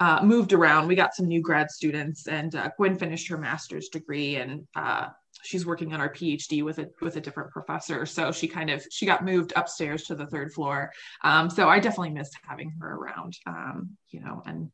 uh, 0.00 0.20
moved 0.22 0.52
around. 0.52 0.86
We 0.88 0.94
got 0.94 1.14
some 1.14 1.26
new 1.26 1.40
grad 1.40 1.70
students, 1.70 2.26
and 2.28 2.54
uh, 2.54 2.70
Gwen 2.76 2.96
finished 2.98 3.28
her 3.28 3.38
master's 3.38 3.88
degree, 3.88 4.36
and 4.36 4.66
uh, 4.76 5.08
she's 5.44 5.64
working 5.66 5.92
on 5.94 6.00
her 6.00 6.08
PhD 6.08 6.62
with 6.62 6.78
a 6.78 6.88
with 7.00 7.16
a 7.16 7.20
different 7.20 7.50
professor. 7.50 8.06
So 8.06 8.32
she 8.32 8.48
kind 8.48 8.70
of 8.70 8.84
she 8.90 9.06
got 9.06 9.24
moved 9.24 9.52
upstairs 9.56 10.04
to 10.04 10.14
the 10.14 10.26
third 10.26 10.52
floor. 10.52 10.90
Um, 11.24 11.48
so 11.50 11.68
I 11.68 11.78
definitely 11.80 12.10
missed 12.10 12.36
having 12.46 12.72
her 12.80 12.94
around. 12.94 13.36
Um, 13.46 13.90
you 14.10 14.20
know, 14.20 14.42
and 14.46 14.70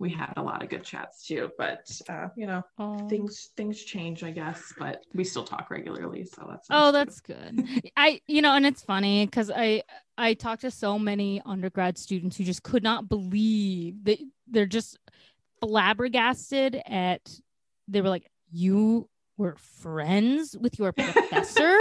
we 0.00 0.10
had 0.10 0.32
a 0.36 0.42
lot 0.42 0.62
of 0.62 0.68
good 0.68 0.82
chats 0.82 1.24
too. 1.26 1.50
But 1.56 1.88
uh, 2.08 2.28
you 2.36 2.46
know, 2.46 2.62
Oh. 2.78 3.08
things 3.08 3.50
things 3.56 3.82
change, 3.84 4.24
I 4.24 4.30
guess. 4.32 4.72
But 4.78 5.02
we 5.14 5.24
still 5.24 5.44
talk 5.44 5.70
regularly, 5.70 6.24
so 6.24 6.46
that's 6.50 6.66
Oh, 6.70 6.90
nice, 6.90 6.92
too. 6.92 6.92
that's 6.92 7.20
good. 7.20 7.68
I, 7.96 8.20
you 8.26 8.42
know, 8.42 8.54
and 8.54 8.66
it's 8.66 8.82
funny 8.82 9.24
because 9.26 9.50
I, 9.54 9.82
I 10.18 10.34
talked 10.34 10.62
to 10.62 10.70
so 10.70 10.98
many 10.98 11.40
undergrad 11.46 11.96
students 11.98 12.36
who 12.36 12.44
just 12.44 12.62
could 12.64 12.82
not 12.82 13.08
believe 13.08 14.02
that 14.04 14.18
they're 14.48 14.66
just 14.66 14.98
flabbergasted 15.60 16.82
at. 16.86 17.20
They 17.88 18.00
were 18.00 18.08
like, 18.08 18.30
"You 18.50 19.08
were 19.36 19.56
friends 19.56 20.56
with 20.58 20.78
your 20.78 20.92
professor." 20.92 21.78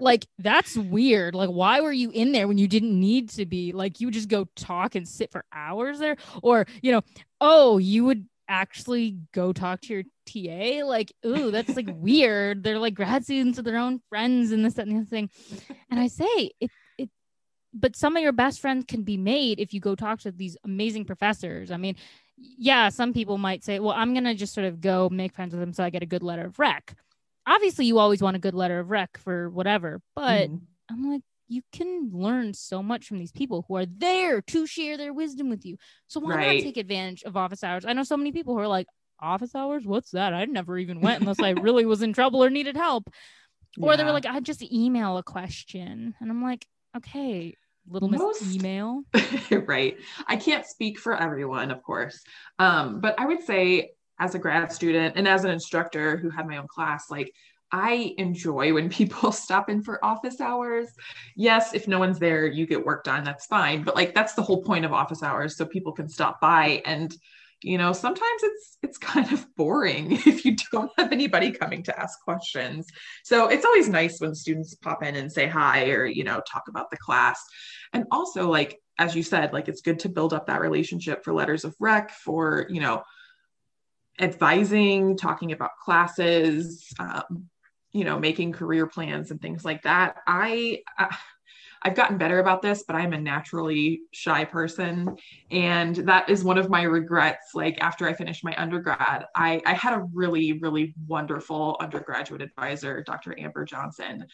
like 0.00 0.26
that's 0.38 0.76
weird. 0.76 1.34
Like 1.34 1.50
why 1.50 1.80
were 1.80 1.92
you 1.92 2.10
in 2.10 2.32
there 2.32 2.48
when 2.48 2.58
you 2.58 2.68
didn't 2.68 2.98
need 2.98 3.30
to 3.30 3.46
be? 3.46 3.72
Like 3.72 4.00
you 4.00 4.06
would 4.06 4.14
just 4.14 4.28
go 4.28 4.46
talk 4.56 4.94
and 4.94 5.06
sit 5.06 5.30
for 5.30 5.44
hours 5.52 5.98
there? 5.98 6.16
Or 6.42 6.66
you 6.82 6.92
know 6.92 7.02
oh 7.40 7.78
you 7.78 8.04
would 8.04 8.26
actually 8.48 9.16
go 9.32 9.52
talk 9.52 9.80
to 9.80 9.94
your 9.94 10.02
ta 10.26 10.84
like 10.84 11.12
ooh 11.24 11.50
that's 11.50 11.76
like 11.76 11.88
weird. 11.94 12.62
They're 12.62 12.78
like 12.78 12.94
grad 12.94 13.24
students 13.24 13.56
with 13.58 13.66
their 13.66 13.78
own 13.78 14.00
friends 14.08 14.52
and 14.52 14.64
this 14.64 14.74
that, 14.74 14.86
and 14.86 14.96
the 14.96 15.00
other 15.00 15.06
thing. 15.06 15.30
And 15.90 16.00
i 16.00 16.08
say 16.08 16.50
it 16.60 16.70
it 16.98 17.10
but 17.72 17.94
some 17.94 18.16
of 18.16 18.22
your 18.22 18.32
best 18.32 18.60
friends 18.60 18.84
can 18.88 19.02
be 19.02 19.16
made 19.16 19.60
if 19.60 19.72
you 19.72 19.80
go 19.80 19.94
talk 19.94 20.20
to 20.20 20.32
these 20.32 20.56
amazing 20.64 21.04
professors. 21.04 21.70
I 21.70 21.76
mean 21.76 21.96
yeah, 22.40 22.88
some 22.88 23.12
people 23.12 23.38
might 23.38 23.64
say, 23.64 23.78
well, 23.78 23.94
I'm 23.94 24.14
going 24.14 24.24
to 24.24 24.34
just 24.34 24.54
sort 24.54 24.66
of 24.66 24.80
go 24.80 25.08
make 25.10 25.34
friends 25.34 25.52
with 25.52 25.60
them 25.60 25.72
so 25.72 25.84
I 25.84 25.90
get 25.90 26.02
a 26.02 26.06
good 26.06 26.22
letter 26.22 26.46
of 26.46 26.58
rec. 26.58 26.94
Obviously, 27.46 27.86
you 27.86 27.98
always 27.98 28.22
want 28.22 28.36
a 28.36 28.40
good 28.40 28.54
letter 28.54 28.78
of 28.78 28.90
rec 28.90 29.18
for 29.18 29.50
whatever, 29.50 30.00
but 30.14 30.48
mm-hmm. 30.48 30.56
I'm 30.90 31.10
like, 31.10 31.22
you 31.48 31.62
can 31.72 32.10
learn 32.12 32.54
so 32.54 32.82
much 32.82 33.06
from 33.06 33.18
these 33.18 33.32
people 33.32 33.64
who 33.66 33.76
are 33.76 33.86
there 33.86 34.40
to 34.40 34.66
share 34.66 34.96
their 34.96 35.12
wisdom 35.12 35.50
with 35.50 35.66
you. 35.66 35.76
So 36.06 36.20
why 36.20 36.36
right. 36.36 36.56
not 36.56 36.64
take 36.64 36.76
advantage 36.76 37.24
of 37.24 37.36
office 37.36 37.64
hours? 37.64 37.84
I 37.84 37.92
know 37.92 38.04
so 38.04 38.16
many 38.16 38.30
people 38.30 38.54
who 38.54 38.60
are 38.60 38.68
like, 38.68 38.86
office 39.18 39.54
hours? 39.54 39.84
What's 39.84 40.12
that? 40.12 40.32
I 40.32 40.44
never 40.44 40.78
even 40.78 41.00
went 41.00 41.20
unless 41.20 41.40
I 41.40 41.50
really 41.50 41.84
was 41.84 42.02
in 42.02 42.12
trouble 42.12 42.42
or 42.42 42.50
needed 42.50 42.76
help. 42.76 43.10
Or 43.80 43.96
they 43.96 44.04
were 44.04 44.12
like, 44.12 44.26
I 44.26 44.40
just 44.40 44.62
email 44.62 45.16
a 45.16 45.22
question. 45.22 46.14
And 46.20 46.30
I'm 46.30 46.42
like, 46.42 46.66
okay, 46.96 47.56
little 47.88 48.08
Most, 48.08 48.42
miss 48.42 48.56
email. 48.56 49.02
right. 49.50 49.96
I 50.26 50.36
can't 50.36 50.66
speak 50.66 50.98
for 50.98 51.14
everyone, 51.14 51.70
of 51.70 51.82
course. 51.82 52.22
Um, 52.58 53.00
but 53.00 53.18
I 53.18 53.26
would 53.26 53.42
say 53.42 53.92
as 54.18 54.34
a 54.34 54.38
grad 54.38 54.72
student 54.72 55.16
and 55.16 55.26
as 55.26 55.44
an 55.44 55.50
instructor 55.50 56.16
who 56.16 56.30
had 56.30 56.46
my 56.46 56.58
own 56.58 56.68
class, 56.68 57.10
like 57.10 57.32
I 57.72 58.14
enjoy 58.18 58.72
when 58.74 58.88
people 59.00 59.32
stop 59.32 59.68
in 59.68 59.82
for 59.82 60.04
office 60.04 60.40
hours. 60.40 60.88
Yes, 61.36 61.74
if 61.74 61.88
no 61.88 61.98
one's 61.98 62.18
there, 62.18 62.46
you 62.46 62.66
get 62.66 62.84
work 62.84 63.04
done, 63.04 63.24
that's 63.24 63.46
fine. 63.46 63.82
But 63.82 63.96
like 63.96 64.14
that's 64.14 64.34
the 64.34 64.42
whole 64.42 64.62
point 64.62 64.84
of 64.84 64.92
office 64.92 65.22
hours 65.22 65.56
so 65.56 65.64
people 65.64 65.92
can 65.92 66.08
stop 66.08 66.40
by 66.40 66.82
and 66.84 67.14
you 67.62 67.78
know 67.78 67.92
sometimes 67.92 68.42
it's 68.42 68.78
it's 68.82 68.98
kind 68.98 69.32
of 69.32 69.46
boring 69.54 70.12
if 70.26 70.44
you 70.44 70.56
don't 70.72 70.90
have 70.98 71.12
anybody 71.12 71.50
coming 71.50 71.82
to 71.84 72.00
ask 72.00 72.20
questions. 72.22 72.86
So 73.24 73.48
it's 73.48 73.64
always 73.64 73.88
nice 73.88 74.20
when 74.20 74.34
students 74.34 74.74
pop 74.74 75.02
in 75.02 75.16
and 75.16 75.30
say 75.30 75.46
hi 75.46 75.90
or 75.90 76.06
you 76.06 76.24
know 76.24 76.40
talk 76.50 76.64
about 76.68 76.90
the 76.90 76.96
class. 76.96 77.42
And 77.92 78.04
also 78.10 78.48
like 78.48 78.80
as 78.98 79.14
you 79.14 79.22
said 79.22 79.52
like 79.52 79.68
it's 79.68 79.82
good 79.82 79.98
to 80.00 80.08
build 80.08 80.32
up 80.32 80.46
that 80.46 80.60
relationship 80.60 81.24
for 81.24 81.32
letters 81.32 81.64
of 81.64 81.74
rec 81.80 82.10
for 82.10 82.66
you 82.70 82.80
know 82.80 83.02
advising 84.18 85.16
talking 85.16 85.52
about 85.52 85.70
classes 85.82 86.92
um, 86.98 87.48
you 87.92 88.04
know 88.04 88.18
making 88.18 88.52
career 88.52 88.86
plans 88.86 89.30
and 89.30 89.40
things 89.40 89.64
like 89.64 89.82
that. 89.82 90.16
I 90.26 90.82
uh, 90.98 91.14
I've 91.82 91.94
gotten 91.94 92.18
better 92.18 92.40
about 92.40 92.60
this, 92.60 92.84
but 92.86 92.94
I'm 92.94 93.12
a 93.12 93.20
naturally 93.20 94.02
shy 94.12 94.44
person. 94.44 95.16
And 95.50 95.96
that 95.96 96.28
is 96.28 96.44
one 96.44 96.58
of 96.58 96.68
my 96.68 96.82
regrets. 96.82 97.54
Like 97.54 97.78
after 97.80 98.06
I 98.06 98.12
finished 98.12 98.44
my 98.44 98.54
undergrad, 98.56 99.26
I, 99.34 99.62
I 99.64 99.72
had 99.72 99.94
a 99.94 100.06
really, 100.12 100.54
really 100.54 100.94
wonderful 101.06 101.76
undergraduate 101.80 102.42
advisor, 102.42 103.02
Dr. 103.02 103.38
Amber 103.38 103.64
Johnson. 103.64 104.26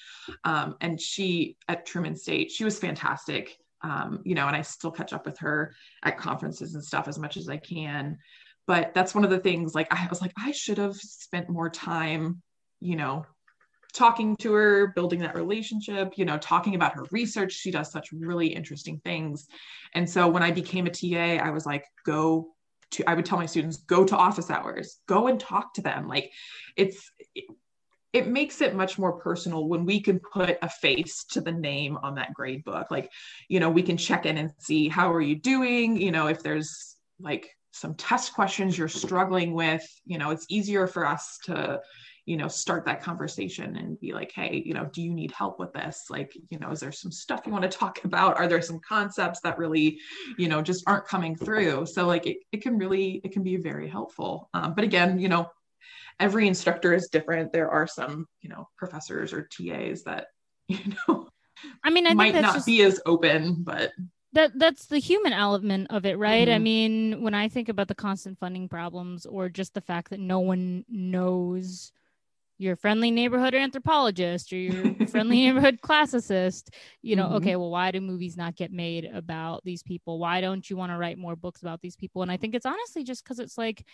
Um, 0.44 0.76
and 0.80 1.00
she 1.00 1.56
at 1.68 1.86
Truman 1.86 2.16
State, 2.16 2.50
she 2.50 2.64
was 2.64 2.78
fantastic. 2.78 3.56
Um, 3.82 4.22
you 4.24 4.34
know, 4.34 4.48
and 4.48 4.56
I 4.56 4.62
still 4.62 4.90
catch 4.90 5.12
up 5.12 5.26
with 5.26 5.38
her 5.38 5.74
at 6.02 6.18
conferences 6.18 6.74
and 6.74 6.82
stuff 6.82 7.06
as 7.06 7.18
much 7.18 7.36
as 7.36 7.48
I 7.48 7.58
can. 7.58 8.18
But 8.66 8.94
that's 8.94 9.14
one 9.14 9.22
of 9.22 9.30
the 9.30 9.38
things 9.38 9.74
like 9.74 9.86
I 9.92 10.08
was 10.08 10.20
like, 10.20 10.32
I 10.36 10.50
should 10.50 10.78
have 10.78 10.96
spent 10.96 11.48
more 11.48 11.70
time, 11.70 12.42
you 12.80 12.96
know, 12.96 13.24
talking 13.96 14.36
to 14.36 14.52
her, 14.52 14.88
building 14.88 15.20
that 15.20 15.34
relationship, 15.34 16.12
you 16.16 16.24
know, 16.24 16.36
talking 16.38 16.74
about 16.74 16.94
her 16.94 17.04
research. 17.10 17.52
She 17.52 17.70
does 17.70 17.90
such 17.90 18.12
really 18.12 18.48
interesting 18.48 19.00
things. 19.04 19.48
And 19.94 20.08
so 20.08 20.28
when 20.28 20.42
I 20.42 20.50
became 20.50 20.86
a 20.86 20.90
TA, 20.90 21.42
I 21.42 21.50
was 21.50 21.64
like, 21.64 21.84
go 22.04 22.48
to, 22.92 23.08
I 23.08 23.14
would 23.14 23.24
tell 23.24 23.38
my 23.38 23.46
students, 23.46 23.78
go 23.78 24.04
to 24.04 24.16
office 24.16 24.50
hours, 24.50 24.98
go 25.08 25.28
and 25.28 25.40
talk 25.40 25.74
to 25.74 25.82
them. 25.82 26.08
Like 26.08 26.30
it's, 26.76 27.10
it, 28.12 28.28
makes 28.28 28.60
it 28.60 28.74
much 28.74 28.98
more 28.98 29.12
personal 29.12 29.68
when 29.68 29.84
we 29.84 30.00
can 30.00 30.20
put 30.20 30.58
a 30.62 30.68
face 30.68 31.24
to 31.30 31.40
the 31.40 31.52
name 31.52 31.98
on 32.02 32.14
that 32.14 32.32
grade 32.32 32.64
book. 32.64 32.90
Like, 32.90 33.10
you 33.48 33.60
know, 33.60 33.70
we 33.70 33.82
can 33.82 33.96
check 33.96 34.24
in 34.24 34.38
and 34.38 34.52
see 34.58 34.88
how 34.88 35.12
are 35.12 35.20
you 35.20 35.36
doing? 35.36 36.00
You 36.00 36.12
know, 36.12 36.26
if 36.26 36.42
there's 36.42 36.96
like 37.20 37.50
some 37.72 37.94
test 37.94 38.34
questions 38.34 38.76
you're 38.76 38.88
struggling 38.88 39.52
with, 39.52 39.86
you 40.06 40.16
know, 40.18 40.30
it's 40.30 40.46
easier 40.48 40.86
for 40.86 41.06
us 41.06 41.38
to, 41.44 41.80
you 42.26 42.36
know 42.36 42.48
start 42.48 42.84
that 42.84 43.02
conversation 43.02 43.76
and 43.76 43.98
be 44.00 44.12
like 44.12 44.32
hey 44.34 44.62
you 44.66 44.74
know 44.74 44.88
do 44.92 45.00
you 45.00 45.14
need 45.14 45.32
help 45.32 45.58
with 45.58 45.72
this? 45.72 46.06
Like 46.10 46.36
you 46.50 46.58
know 46.58 46.70
is 46.70 46.80
there 46.80 46.92
some 46.92 47.12
stuff 47.12 47.42
you 47.46 47.52
want 47.52 47.70
to 47.70 47.78
talk 47.78 48.00
about? 48.04 48.36
Are 48.36 48.48
there 48.48 48.62
some 48.62 48.80
concepts 48.80 49.40
that 49.40 49.58
really 49.58 49.98
you 50.36 50.48
know 50.48 50.60
just 50.60 50.84
aren't 50.86 51.06
coming 51.06 51.34
through? 51.36 51.86
So 51.86 52.06
like 52.06 52.26
it, 52.26 52.38
it 52.52 52.62
can 52.62 52.78
really 52.78 53.20
it 53.24 53.32
can 53.32 53.42
be 53.42 53.56
very 53.56 53.88
helpful. 53.88 54.50
Um, 54.52 54.74
but 54.74 54.84
again 54.84 55.18
you 55.18 55.28
know 55.28 55.50
every 56.18 56.48
instructor 56.48 56.94
is 56.94 57.08
different. 57.08 57.52
There 57.52 57.70
are 57.70 57.86
some 57.86 58.26
you 58.42 58.50
know 58.50 58.68
professors 58.76 59.32
or 59.32 59.48
tas 59.50 60.02
that 60.04 60.26
you 60.68 60.78
know 61.08 61.28
i 61.84 61.90
mean 61.90 62.06
i 62.06 62.14
might 62.14 62.34
not 62.34 62.54
just... 62.54 62.66
be 62.66 62.82
as 62.82 63.00
open 63.06 63.56
but 63.60 63.92
that 64.32 64.50
that's 64.58 64.86
the 64.86 64.98
human 64.98 65.32
element 65.32 65.86
of 65.90 66.04
it 66.04 66.18
right? 66.18 66.48
Mm-hmm. 66.48 66.54
i 66.54 66.58
mean 66.58 67.22
when 67.22 67.34
i 67.34 67.48
think 67.48 67.68
about 67.68 67.88
the 67.88 67.94
constant 67.94 68.38
funding 68.38 68.68
problems 68.68 69.26
or 69.26 69.48
just 69.48 69.74
the 69.74 69.80
fact 69.80 70.10
that 70.10 70.20
no 70.20 70.40
one 70.40 70.84
knows 70.88 71.92
your 72.58 72.76
friendly 72.76 73.10
neighborhood 73.10 73.54
anthropologist 73.54 74.52
or 74.52 74.56
your 74.56 75.06
friendly 75.08 75.36
neighborhood 75.46 75.78
classicist 75.82 76.68
you 77.02 77.16
know 77.16 77.26
mm-hmm. 77.26 77.34
okay 77.34 77.56
well 77.56 77.70
why 77.70 77.90
do 77.90 78.00
movies 78.00 78.36
not 78.36 78.56
get 78.56 78.72
made 78.72 79.04
about 79.04 79.62
these 79.64 79.82
people 79.82 80.18
why 80.18 80.40
don't 80.40 80.68
you 80.68 80.76
want 80.76 80.90
to 80.90 80.98
write 80.98 81.18
more 81.18 81.36
books 81.36 81.62
about 81.62 81.80
these 81.80 81.96
people 81.96 82.22
and 82.22 82.30
i 82.30 82.36
think 82.36 82.54
it's 82.54 82.66
honestly 82.66 83.04
just 83.04 83.22
because 83.24 83.38
it's 83.38 83.58
like 83.58 83.84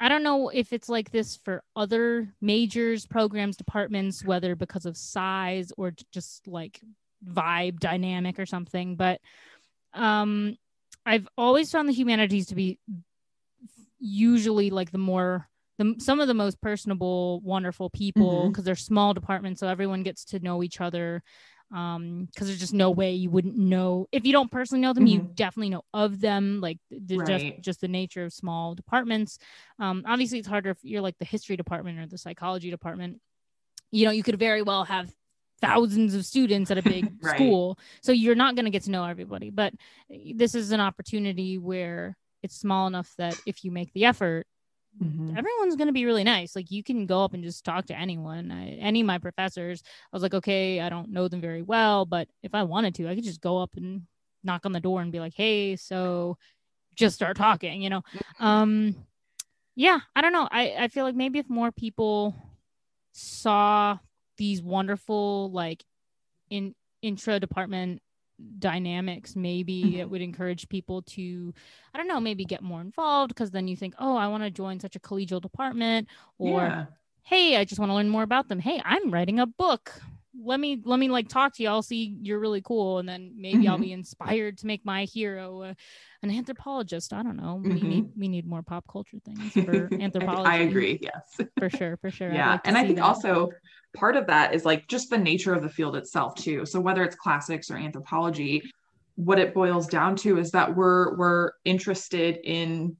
i 0.00 0.08
don't 0.08 0.22
know 0.22 0.48
if 0.48 0.72
it's 0.72 0.88
like 0.88 1.10
this 1.10 1.36
for 1.36 1.62
other 1.74 2.32
majors 2.40 3.06
programs 3.06 3.56
departments 3.56 4.24
whether 4.24 4.54
because 4.54 4.86
of 4.86 4.96
size 4.96 5.72
or 5.76 5.92
just 6.12 6.46
like 6.46 6.80
vibe 7.26 7.78
dynamic 7.80 8.38
or 8.38 8.46
something 8.46 8.96
but 8.96 9.20
um 9.94 10.56
i've 11.06 11.26
always 11.38 11.70
found 11.70 11.88
the 11.88 11.94
humanities 11.94 12.46
to 12.46 12.54
be 12.54 12.78
usually 13.98 14.70
like 14.70 14.90
the 14.90 14.98
more 14.98 15.48
the, 15.78 15.94
some 15.98 16.20
of 16.20 16.28
the 16.28 16.34
most 16.34 16.60
personable, 16.60 17.40
wonderful 17.40 17.90
people 17.90 18.48
because 18.48 18.62
mm-hmm. 18.62 18.66
they're 18.66 18.76
small 18.76 19.14
departments, 19.14 19.60
so 19.60 19.68
everyone 19.68 20.02
gets 20.02 20.24
to 20.26 20.38
know 20.40 20.62
each 20.62 20.80
other. 20.80 21.22
Um, 21.74 22.28
because 22.30 22.46
there's 22.46 22.60
just 22.60 22.72
no 22.72 22.92
way 22.92 23.14
you 23.14 23.28
wouldn't 23.28 23.56
know 23.56 24.06
if 24.12 24.24
you 24.24 24.32
don't 24.32 24.52
personally 24.52 24.82
know 24.82 24.92
them, 24.92 25.06
mm-hmm. 25.06 25.26
you 25.26 25.30
definitely 25.34 25.70
know 25.70 25.82
of 25.92 26.20
them. 26.20 26.60
Like 26.60 26.78
right. 26.92 27.26
just 27.26 27.60
just 27.60 27.80
the 27.80 27.88
nature 27.88 28.24
of 28.24 28.32
small 28.32 28.76
departments. 28.76 29.38
Um, 29.80 30.04
obviously 30.06 30.38
it's 30.38 30.46
harder 30.46 30.70
if 30.70 30.78
you're 30.82 31.00
like 31.00 31.18
the 31.18 31.24
history 31.24 31.56
department 31.56 31.98
or 31.98 32.06
the 32.06 32.18
psychology 32.18 32.70
department. 32.70 33.20
You 33.90 34.04
know, 34.04 34.12
you 34.12 34.22
could 34.22 34.38
very 34.38 34.62
well 34.62 34.84
have 34.84 35.12
thousands 35.60 36.14
of 36.14 36.24
students 36.24 36.70
at 36.70 36.78
a 36.78 36.82
big 36.82 37.12
right. 37.20 37.34
school, 37.34 37.78
so 38.00 38.12
you're 38.12 38.36
not 38.36 38.54
going 38.54 38.66
to 38.66 38.70
get 38.70 38.84
to 38.84 38.92
know 38.92 39.04
everybody. 39.04 39.50
But 39.50 39.74
this 40.08 40.54
is 40.54 40.70
an 40.70 40.80
opportunity 40.80 41.58
where 41.58 42.16
it's 42.44 42.56
small 42.56 42.86
enough 42.86 43.12
that 43.18 43.36
if 43.44 43.64
you 43.64 43.72
make 43.72 43.92
the 43.92 44.04
effort 44.04 44.46
Mm-hmm. 45.02 45.36
everyone's 45.36 45.76
going 45.76 45.88
to 45.88 45.92
be 45.92 46.06
really 46.06 46.24
nice. 46.24 46.56
Like 46.56 46.70
you 46.70 46.82
can 46.82 47.04
go 47.04 47.22
up 47.22 47.34
and 47.34 47.44
just 47.44 47.64
talk 47.64 47.86
to 47.86 47.98
anyone. 47.98 48.50
I, 48.50 48.70
any 48.80 49.02
of 49.02 49.06
my 49.06 49.18
professors, 49.18 49.82
I 49.84 50.16
was 50.16 50.22
like, 50.22 50.34
okay, 50.34 50.80
I 50.80 50.88
don't 50.88 51.10
know 51.10 51.28
them 51.28 51.40
very 51.40 51.62
well, 51.62 52.06
but 52.06 52.28
if 52.42 52.54
I 52.54 52.62
wanted 52.62 52.94
to, 52.96 53.08
I 53.08 53.14
could 53.14 53.24
just 53.24 53.42
go 53.42 53.58
up 53.58 53.72
and 53.76 54.02
knock 54.42 54.64
on 54.64 54.72
the 54.72 54.80
door 54.80 55.02
and 55.02 55.12
be 55.12 55.20
like, 55.20 55.34
hey, 55.34 55.76
so 55.76 56.38
just 56.94 57.14
start 57.14 57.36
talking, 57.36 57.82
you 57.82 57.90
know? 57.90 58.00
Mm-hmm. 58.00 58.44
Um, 58.44 58.96
yeah, 59.74 60.00
I 60.14 60.22
don't 60.22 60.32
know. 60.32 60.48
I, 60.50 60.74
I 60.78 60.88
feel 60.88 61.04
like 61.04 61.14
maybe 61.14 61.38
if 61.38 61.50
more 61.50 61.70
people 61.70 62.34
saw 63.12 63.98
these 64.38 64.62
wonderful, 64.62 65.50
like 65.50 65.84
in 66.48 66.74
intra 67.02 67.38
department 67.38 68.00
dynamics 68.58 69.34
maybe 69.34 69.82
mm-hmm. 69.82 70.00
it 70.00 70.10
would 70.10 70.20
encourage 70.20 70.68
people 70.68 71.00
to 71.02 71.54
i 71.94 71.98
don't 71.98 72.08
know 72.08 72.20
maybe 72.20 72.44
get 72.44 72.62
more 72.62 72.80
involved 72.80 73.28
because 73.28 73.50
then 73.50 73.66
you 73.66 73.76
think 73.76 73.94
oh 73.98 74.16
i 74.16 74.26
want 74.26 74.42
to 74.42 74.50
join 74.50 74.78
such 74.78 74.96
a 74.96 75.00
collegial 75.00 75.40
department 75.40 76.06
or 76.38 76.60
yeah. 76.60 76.86
hey 77.22 77.56
i 77.56 77.64
just 77.64 77.78
want 77.78 77.88
to 77.90 77.94
learn 77.94 78.08
more 78.08 78.22
about 78.22 78.48
them 78.48 78.58
hey 78.58 78.80
i'm 78.84 79.10
writing 79.10 79.38
a 79.40 79.46
book 79.46 80.00
let 80.44 80.60
me 80.60 80.80
let 80.84 80.98
me 80.98 81.08
like 81.08 81.28
talk 81.28 81.54
to 81.54 81.62
you 81.62 81.68
i'll 81.68 81.82
see 81.82 82.16
you're 82.22 82.38
really 82.38 82.60
cool 82.60 82.98
and 82.98 83.08
then 83.08 83.32
maybe 83.36 83.58
mm-hmm. 83.58 83.70
i'll 83.70 83.78
be 83.78 83.92
inspired 83.92 84.58
to 84.58 84.66
make 84.66 84.84
my 84.84 85.04
hero 85.04 85.62
uh, 85.62 85.74
an 86.22 86.30
anthropologist 86.30 87.12
i 87.12 87.22
don't 87.22 87.36
know 87.36 87.60
mm-hmm. 87.62 87.74
we 87.74 87.80
need 87.80 88.08
we 88.16 88.28
need 88.28 88.46
more 88.46 88.62
pop 88.62 88.84
culture 88.90 89.18
things 89.24 89.52
for 89.64 89.88
anthropology 90.00 90.50
i 90.50 90.56
agree 90.58 90.98
yes 91.00 91.40
for 91.58 91.70
sure 91.70 91.96
for 91.98 92.10
sure 92.10 92.32
yeah 92.32 92.52
like 92.52 92.60
and 92.64 92.76
i 92.76 92.84
think 92.84 92.96
that. 92.96 93.04
also 93.04 93.50
part 93.94 94.16
of 94.16 94.26
that 94.26 94.54
is 94.54 94.64
like 94.64 94.86
just 94.88 95.10
the 95.10 95.18
nature 95.18 95.54
of 95.54 95.62
the 95.62 95.68
field 95.68 95.96
itself 95.96 96.34
too 96.34 96.66
so 96.66 96.80
whether 96.80 97.02
it's 97.02 97.16
classics 97.16 97.70
or 97.70 97.76
anthropology 97.76 98.62
what 99.16 99.38
it 99.38 99.54
boils 99.54 99.86
down 99.86 100.14
to 100.14 100.38
is 100.38 100.50
that 100.50 100.74
we're 100.74 101.16
we're 101.16 101.52
interested 101.64 102.38
in 102.44 102.96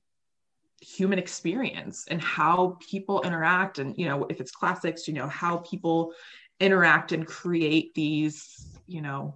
human 0.80 1.18
experience 1.18 2.06
and 2.10 2.20
how 2.20 2.76
people 2.90 3.22
interact 3.22 3.78
and 3.78 3.96
you 3.96 4.06
know 4.06 4.26
if 4.28 4.40
it's 4.40 4.50
classics 4.50 5.08
you 5.08 5.14
know 5.14 5.26
how 5.26 5.58
people 5.58 6.12
interact 6.60 7.12
and 7.12 7.26
create 7.26 7.94
these 7.94 8.78
you 8.86 9.02
know 9.02 9.34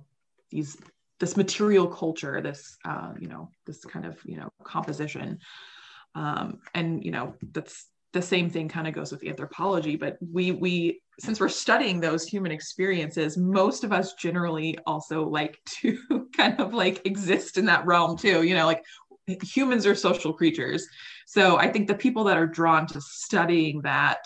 these 0.50 0.76
this 1.18 1.36
material 1.36 1.86
culture 1.86 2.40
this 2.40 2.76
uh, 2.84 3.12
you 3.18 3.28
know 3.28 3.50
this 3.66 3.84
kind 3.84 4.06
of 4.06 4.18
you 4.24 4.36
know 4.36 4.48
composition 4.64 5.38
um, 6.14 6.58
and 6.74 7.04
you 7.04 7.10
know 7.10 7.34
that's 7.52 7.86
the 8.12 8.22
same 8.22 8.50
thing 8.50 8.68
kind 8.68 8.88
of 8.88 8.94
goes 8.94 9.12
with 9.12 9.24
anthropology 9.24 9.96
but 9.96 10.16
we 10.32 10.50
we 10.52 11.00
since 11.20 11.38
we're 11.38 11.48
studying 11.48 12.00
those 12.00 12.26
human 12.26 12.50
experiences 12.50 13.36
most 13.36 13.84
of 13.84 13.92
us 13.92 14.14
generally 14.14 14.78
also 14.86 15.28
like 15.28 15.58
to 15.66 16.26
kind 16.36 16.58
of 16.58 16.72
like 16.74 17.04
exist 17.04 17.58
in 17.58 17.66
that 17.66 17.84
realm 17.86 18.16
too 18.16 18.42
you 18.42 18.54
know 18.54 18.66
like 18.66 18.82
humans 19.42 19.86
are 19.86 19.94
social 19.94 20.32
creatures. 20.32 20.86
So 21.26 21.58
I 21.58 21.68
think 21.68 21.86
the 21.86 21.94
people 21.94 22.24
that 22.24 22.36
are 22.36 22.46
drawn 22.46 22.86
to 22.88 23.00
studying 23.00 23.82
that, 23.82 24.24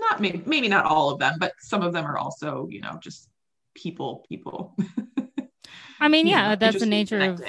not 0.00 0.20
maybe, 0.20 0.42
maybe 0.46 0.68
not 0.68 0.84
all 0.84 1.10
of 1.10 1.18
them, 1.18 1.36
but 1.38 1.52
some 1.60 1.82
of 1.82 1.92
them 1.92 2.04
are 2.04 2.18
also, 2.18 2.68
you 2.70 2.80
know, 2.80 2.98
just 3.00 3.28
people, 3.74 4.24
people. 4.28 4.76
I 6.00 6.08
mean, 6.08 6.26
yeah, 6.28 6.50
know, 6.50 6.56
that's 6.56 6.80
the 6.80 6.86
nature 6.86 7.20
of 7.20 7.42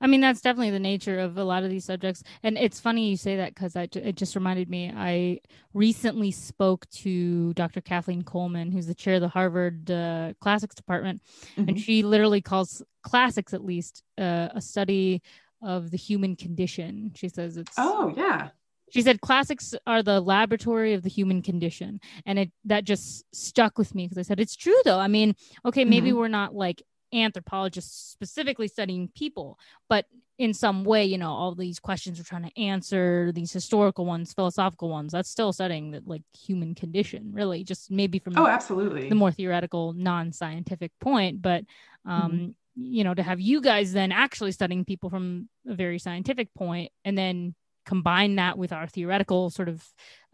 I 0.00 0.06
mean, 0.06 0.20
that's 0.20 0.40
definitely 0.40 0.70
the 0.70 0.78
nature 0.78 1.18
of 1.18 1.38
a 1.38 1.44
lot 1.44 1.64
of 1.64 1.70
these 1.70 1.84
subjects. 1.84 2.22
And 2.42 2.56
it's 2.56 2.78
funny 2.78 3.08
you 3.08 3.16
say 3.16 3.36
that 3.36 3.54
because 3.54 3.74
I 3.74 3.88
it 3.92 4.16
just 4.16 4.36
reminded 4.36 4.70
me. 4.70 4.92
I 4.94 5.40
recently 5.74 6.30
spoke 6.30 6.88
to 6.90 7.52
Dr. 7.54 7.80
Kathleen 7.80 8.22
Coleman, 8.22 8.70
who's 8.70 8.86
the 8.86 8.94
chair 8.94 9.16
of 9.16 9.22
the 9.22 9.28
Harvard 9.28 9.90
uh, 9.90 10.34
Classics 10.40 10.76
Department. 10.76 11.22
Mm-hmm. 11.56 11.68
And 11.68 11.80
she 11.80 12.02
literally 12.02 12.40
calls 12.40 12.82
classics, 13.02 13.52
at 13.52 13.64
least, 13.64 14.04
uh, 14.16 14.48
a 14.54 14.60
study 14.60 15.22
of 15.62 15.90
the 15.90 15.96
human 15.96 16.36
condition. 16.36 17.12
She 17.16 17.28
says 17.28 17.56
it's. 17.56 17.74
Oh, 17.76 18.14
yeah. 18.16 18.50
She 18.90 19.02
said 19.02 19.20
classics 19.20 19.74
are 19.86 20.02
the 20.02 20.20
laboratory 20.20 20.94
of 20.94 21.02
the 21.02 21.08
human 21.08 21.42
condition. 21.42 22.00
And 22.26 22.38
it 22.38 22.52
that 22.64 22.84
just 22.84 23.24
stuck 23.34 23.78
with 23.78 23.94
me 23.94 24.06
because 24.06 24.18
I 24.18 24.22
said, 24.22 24.40
it's 24.40 24.56
true, 24.56 24.80
though. 24.84 24.98
I 24.98 25.08
mean, 25.08 25.34
okay, 25.64 25.84
maybe 25.84 26.10
mm-hmm. 26.10 26.18
we're 26.18 26.28
not 26.28 26.54
like 26.54 26.82
anthropologists 27.12 28.10
specifically 28.10 28.68
studying 28.68 29.08
people, 29.14 29.58
but 29.88 30.06
in 30.38 30.54
some 30.54 30.84
way, 30.84 31.04
you 31.04 31.18
know, 31.18 31.30
all 31.30 31.54
these 31.54 31.80
questions 31.80 32.18
we're 32.18 32.24
trying 32.24 32.48
to 32.48 32.60
answer, 32.60 33.32
these 33.32 33.52
historical 33.52 34.06
ones, 34.06 34.32
philosophical 34.32 34.88
ones, 34.88 35.12
that's 35.12 35.28
still 35.28 35.52
studying 35.52 35.90
the 35.90 36.02
like 36.06 36.22
human 36.32 36.74
condition, 36.74 37.32
really, 37.32 37.64
just 37.64 37.90
maybe 37.90 38.20
from 38.20 38.38
oh, 38.38 38.46
absolutely 38.46 39.08
the 39.08 39.16
more 39.16 39.32
theoretical, 39.32 39.92
non-scientific 39.94 40.92
point. 41.00 41.42
But 41.42 41.64
um, 42.04 42.32
mm-hmm. 42.32 42.50
you 42.76 43.02
know, 43.02 43.14
to 43.14 43.22
have 43.22 43.40
you 43.40 43.60
guys 43.60 43.92
then 43.92 44.12
actually 44.12 44.52
studying 44.52 44.84
people 44.84 45.10
from 45.10 45.48
a 45.66 45.74
very 45.74 45.98
scientific 45.98 46.54
point 46.54 46.92
and 47.04 47.18
then 47.18 47.56
combine 47.88 48.36
that 48.36 48.58
with 48.58 48.70
our 48.70 48.86
theoretical 48.86 49.48
sort 49.48 49.66
of 49.70 49.82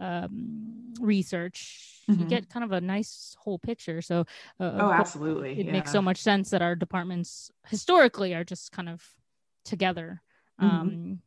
um, 0.01 0.93
research, 1.01 2.03
mm-hmm. 2.11 2.21
you 2.21 2.27
get 2.27 2.49
kind 2.49 2.65
of 2.65 2.73
a 2.73 2.81
nice 2.81 3.37
whole 3.39 3.61
picture. 3.61 4.03
So, 4.03 4.27
uh, 4.59 4.73
oh, 4.81 4.91
absolutely, 4.91 5.61
it 5.61 5.67
yeah. 5.67 5.73
makes 5.73 5.93
so 5.93 6.03
much 6.03 6.21
sense 6.21 6.51
that 6.51 6.63
our 6.63 6.75
departments 6.75 7.53
historically 7.69 8.35
are 8.35 8.43
just 8.43 8.73
kind 8.73 8.89
of 8.89 9.05
together. 9.65 10.21
Mm-hmm. 10.61 10.77
Um, 10.77 11.19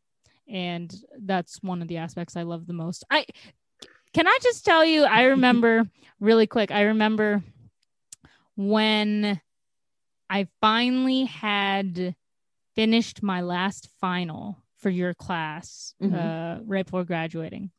and 0.50 0.94
that's 1.18 1.64
one 1.64 1.82
of 1.82 1.88
the 1.88 1.98
aspects 1.98 2.36
I 2.36 2.44
love 2.44 2.68
the 2.68 2.74
most. 2.74 3.06
I 3.10 3.26
can 4.14 4.28
I 4.28 4.38
just 4.44 4.66
tell 4.66 4.84
you, 4.84 5.06
I 5.06 5.24
remember 5.24 5.90
really 6.20 6.48
quick. 6.48 6.72
I 6.72 6.82
remember 6.82 7.42
when 8.58 9.40
I 10.30 10.48
finally 10.60 11.24
had 11.24 12.16
finished 12.76 13.24
my 13.24 13.42
last 13.42 13.88
final 14.02 14.58
for 14.80 14.90
your 14.90 15.14
class 15.14 15.94
mm-hmm. 16.02 16.16
uh, 16.16 16.64
right 16.66 16.86
before 16.86 17.04
graduating. 17.04 17.72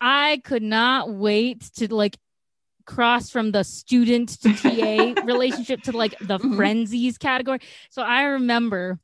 I 0.00 0.40
could 0.44 0.62
not 0.62 1.12
wait 1.12 1.60
to 1.76 1.92
like 1.94 2.16
cross 2.86 3.30
from 3.30 3.52
the 3.52 3.62
student 3.62 4.40
to 4.40 4.52
TA 4.54 5.20
relationship 5.24 5.82
to 5.82 5.92
like 5.92 6.18
the 6.18 6.38
mm-hmm. 6.38 6.56
frenzies 6.56 7.18
category. 7.18 7.60
So 7.90 8.02
I 8.02 8.22
remember 8.22 8.98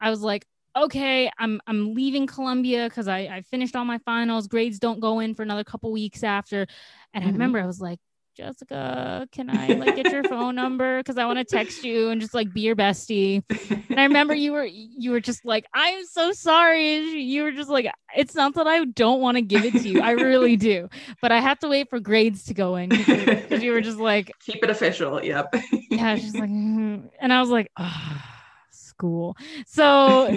I 0.00 0.10
was 0.10 0.22
like, 0.22 0.46
okay, 0.76 1.30
I'm 1.38 1.60
I'm 1.66 1.94
leaving 1.94 2.26
Columbia 2.26 2.88
because 2.88 3.08
I, 3.08 3.18
I 3.18 3.42
finished 3.42 3.74
all 3.74 3.84
my 3.84 3.98
finals. 3.98 4.46
Grades 4.46 4.78
don't 4.78 5.00
go 5.00 5.18
in 5.18 5.34
for 5.34 5.42
another 5.42 5.64
couple 5.64 5.92
weeks 5.92 6.22
after. 6.22 6.66
And 7.12 7.22
mm-hmm. 7.22 7.28
I 7.28 7.32
remember 7.32 7.60
I 7.60 7.66
was 7.66 7.80
like, 7.80 7.98
Jessica, 8.38 9.26
can 9.32 9.50
I 9.50 9.66
like 9.66 9.96
get 9.96 10.12
your 10.12 10.22
phone 10.22 10.54
number? 10.54 11.02
Cause 11.02 11.18
I 11.18 11.24
want 11.24 11.40
to 11.40 11.44
text 11.44 11.82
you 11.82 12.10
and 12.10 12.20
just 12.20 12.34
like 12.34 12.54
be 12.54 12.60
your 12.60 12.76
bestie. 12.76 13.42
And 13.90 13.98
I 13.98 14.04
remember 14.04 14.32
you 14.32 14.52
were 14.52 14.64
you 14.64 15.10
were 15.10 15.18
just 15.18 15.44
like, 15.44 15.66
I'm 15.74 16.04
so 16.06 16.30
sorry. 16.30 16.98
You 17.20 17.42
were 17.42 17.50
just 17.50 17.68
like, 17.68 17.90
it's 18.16 18.36
not 18.36 18.54
that 18.54 18.68
I 18.68 18.84
don't 18.84 19.20
want 19.20 19.38
to 19.38 19.42
give 19.42 19.64
it 19.64 19.72
to 19.72 19.88
you. 19.88 20.02
I 20.02 20.12
really 20.12 20.54
do. 20.56 20.88
But 21.20 21.32
I 21.32 21.40
have 21.40 21.58
to 21.60 21.68
wait 21.68 21.90
for 21.90 21.98
grades 21.98 22.44
to 22.44 22.54
go 22.54 22.76
in 22.76 22.90
because 22.90 23.60
you 23.60 23.72
were 23.72 23.80
just 23.80 23.98
like 23.98 24.30
keep 24.40 24.62
it 24.62 24.70
official. 24.70 25.20
Yep. 25.24 25.56
yeah, 25.90 26.14
she's 26.14 26.34
like, 26.34 26.48
mm-hmm. 26.48 27.08
and 27.18 27.32
I 27.32 27.40
was 27.40 27.50
like, 27.50 27.72
oh 27.76 28.22
school. 28.70 29.36
So 29.66 30.28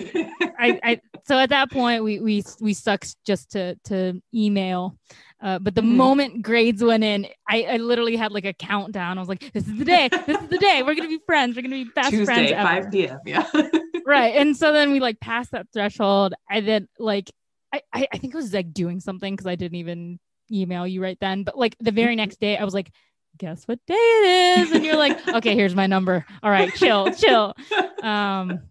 I, 0.60 0.80
I 0.84 1.02
so 1.24 1.38
at 1.38 1.50
that 1.50 1.72
point 1.72 2.04
we 2.04 2.20
we 2.20 2.44
we 2.60 2.74
stuck 2.74 3.06
just 3.26 3.52
to 3.52 3.76
to 3.86 4.20
email 4.34 4.98
uh, 5.42 5.58
but 5.58 5.74
the 5.74 5.82
mm-hmm. 5.82 5.98
moment 5.98 6.42
grades 6.44 6.84
went 6.84 7.04
in, 7.04 7.28
I, 7.50 7.64
I, 7.64 7.78
literally 7.78 8.16
had 8.16 8.32
like 8.32 8.46
a 8.46 8.54
countdown. 8.54 9.18
I 9.18 9.22
was 9.22 9.28
like, 9.28 9.52
"This 9.54 9.68
is 9.68 9.76
the 9.76 9.86
day. 9.86 10.08
This 10.28 10.40
is 10.40 10.48
the 10.50 10.60
day. 10.60 10.84
We're 10.84 10.94
gonna 10.94 11.10
be 11.10 11.20
friends. 11.26 11.56
We're 11.56 11.64
gonna 11.64 11.84
be 11.84 11.90
best 11.96 12.12
Tuesday, 12.12 12.26
friends." 12.26 12.50
Tuesday, 12.50 12.64
five 12.64 12.92
p.m. 12.92 13.20
Yeah. 13.26 13.50
right. 14.06 14.36
And 14.36 14.56
so 14.56 14.72
then 14.72 14.92
we 14.92 15.00
like 15.00 15.20
passed 15.20 15.52
that 15.52 15.66
threshold. 15.74 16.36
I 16.48 16.62
then 16.62 16.88
like 17.00 17.32
I 17.74 17.82
I, 17.92 18.08
I 18.14 18.18
think 18.20 18.36
it 18.36 18.38
was 18.38 18.54
like 18.54 18.72
doing 18.72 19.00
something 19.00 19.34
because 19.34 19.48
I 19.48 19.56
didn't 19.56 19.78
even 19.78 20.20
email 20.52 20.86
you 20.86 21.02
right 21.02 21.18
then. 21.20 21.44
But 21.44 21.58
like 21.58 21.76
the 21.80 21.92
very 21.92 22.16
next 22.16 22.40
day, 22.40 22.56
I 22.56 22.64
was 22.64 22.76
like, 22.76 22.92
"Guess 23.38 23.68
what 23.68 23.80
day 23.88 23.96
it 23.96 24.60
is?" 24.60 24.72
And 24.74 24.86
you're 24.86 24.98
like, 24.98 25.28
"Okay, 25.28 25.56
here's 25.56 25.74
my 25.74 25.88
number. 25.88 26.24
All 26.44 26.52
right, 26.52 26.72
chill, 26.76 27.12
chill." 27.14 27.56
Um, 28.04 28.62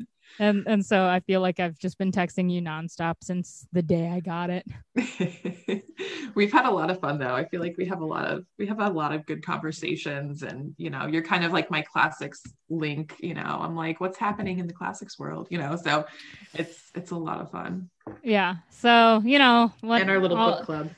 and 0.41 0.65
and 0.67 0.85
so 0.85 1.05
I 1.05 1.21
feel 1.21 1.43
like 1.43 1.61
I've 1.61 1.79
just 1.79 1.99
been 1.99 2.11
texting 2.11 2.51
you 2.51 2.63
nonstop 2.63 3.17
since 3.23 3.67
the 3.73 3.83
day 3.83 4.09
I 4.09 4.21
got 4.21 4.49
it. 4.49 4.67
We've 6.35 6.51
had 6.51 6.65
a 6.65 6.71
lot 6.71 6.91
of 6.91 6.99
fun 6.99 7.19
though. 7.19 7.35
I 7.35 7.45
feel 7.45 7.61
like 7.61 7.77
we 7.77 7.85
have 7.85 8.01
a 8.01 8.07
lot 8.07 8.25
of 8.25 8.47
we 8.59 8.67
have 8.67 8.81
a 8.81 8.89
lot 8.89 9.13
of 9.13 9.27
good 9.27 9.45
conversations, 9.45 10.43
and 10.43 10.75
you 10.79 10.89
know, 10.89 11.07
you're 11.07 11.23
kind 11.23 11.45
of 11.45 11.53
like 11.53 11.71
my 11.71 11.83
classics 11.83 12.43
link. 12.71 13.15
You 13.21 13.35
know, 13.35 13.59
I'm 13.61 13.77
like, 13.77 14.01
what's 14.01 14.17
happening 14.17 14.59
in 14.59 14.67
the 14.67 14.73
classics 14.73 15.19
world? 15.19 15.49
You 15.51 15.59
know, 15.59 15.77
so 15.77 16.07
it's 16.55 16.91
it's 16.95 17.11
a 17.11 17.17
lot 17.17 17.41
of 17.41 17.51
fun. 17.51 17.91
Yeah. 18.23 18.57
So 18.71 19.21
you 19.23 19.39
know, 19.39 19.73
what, 19.83 20.01
and 20.01 20.11
our 20.11 20.19
little 20.19 20.39
all, 20.39 20.57
book 20.57 20.65
club 20.65 20.91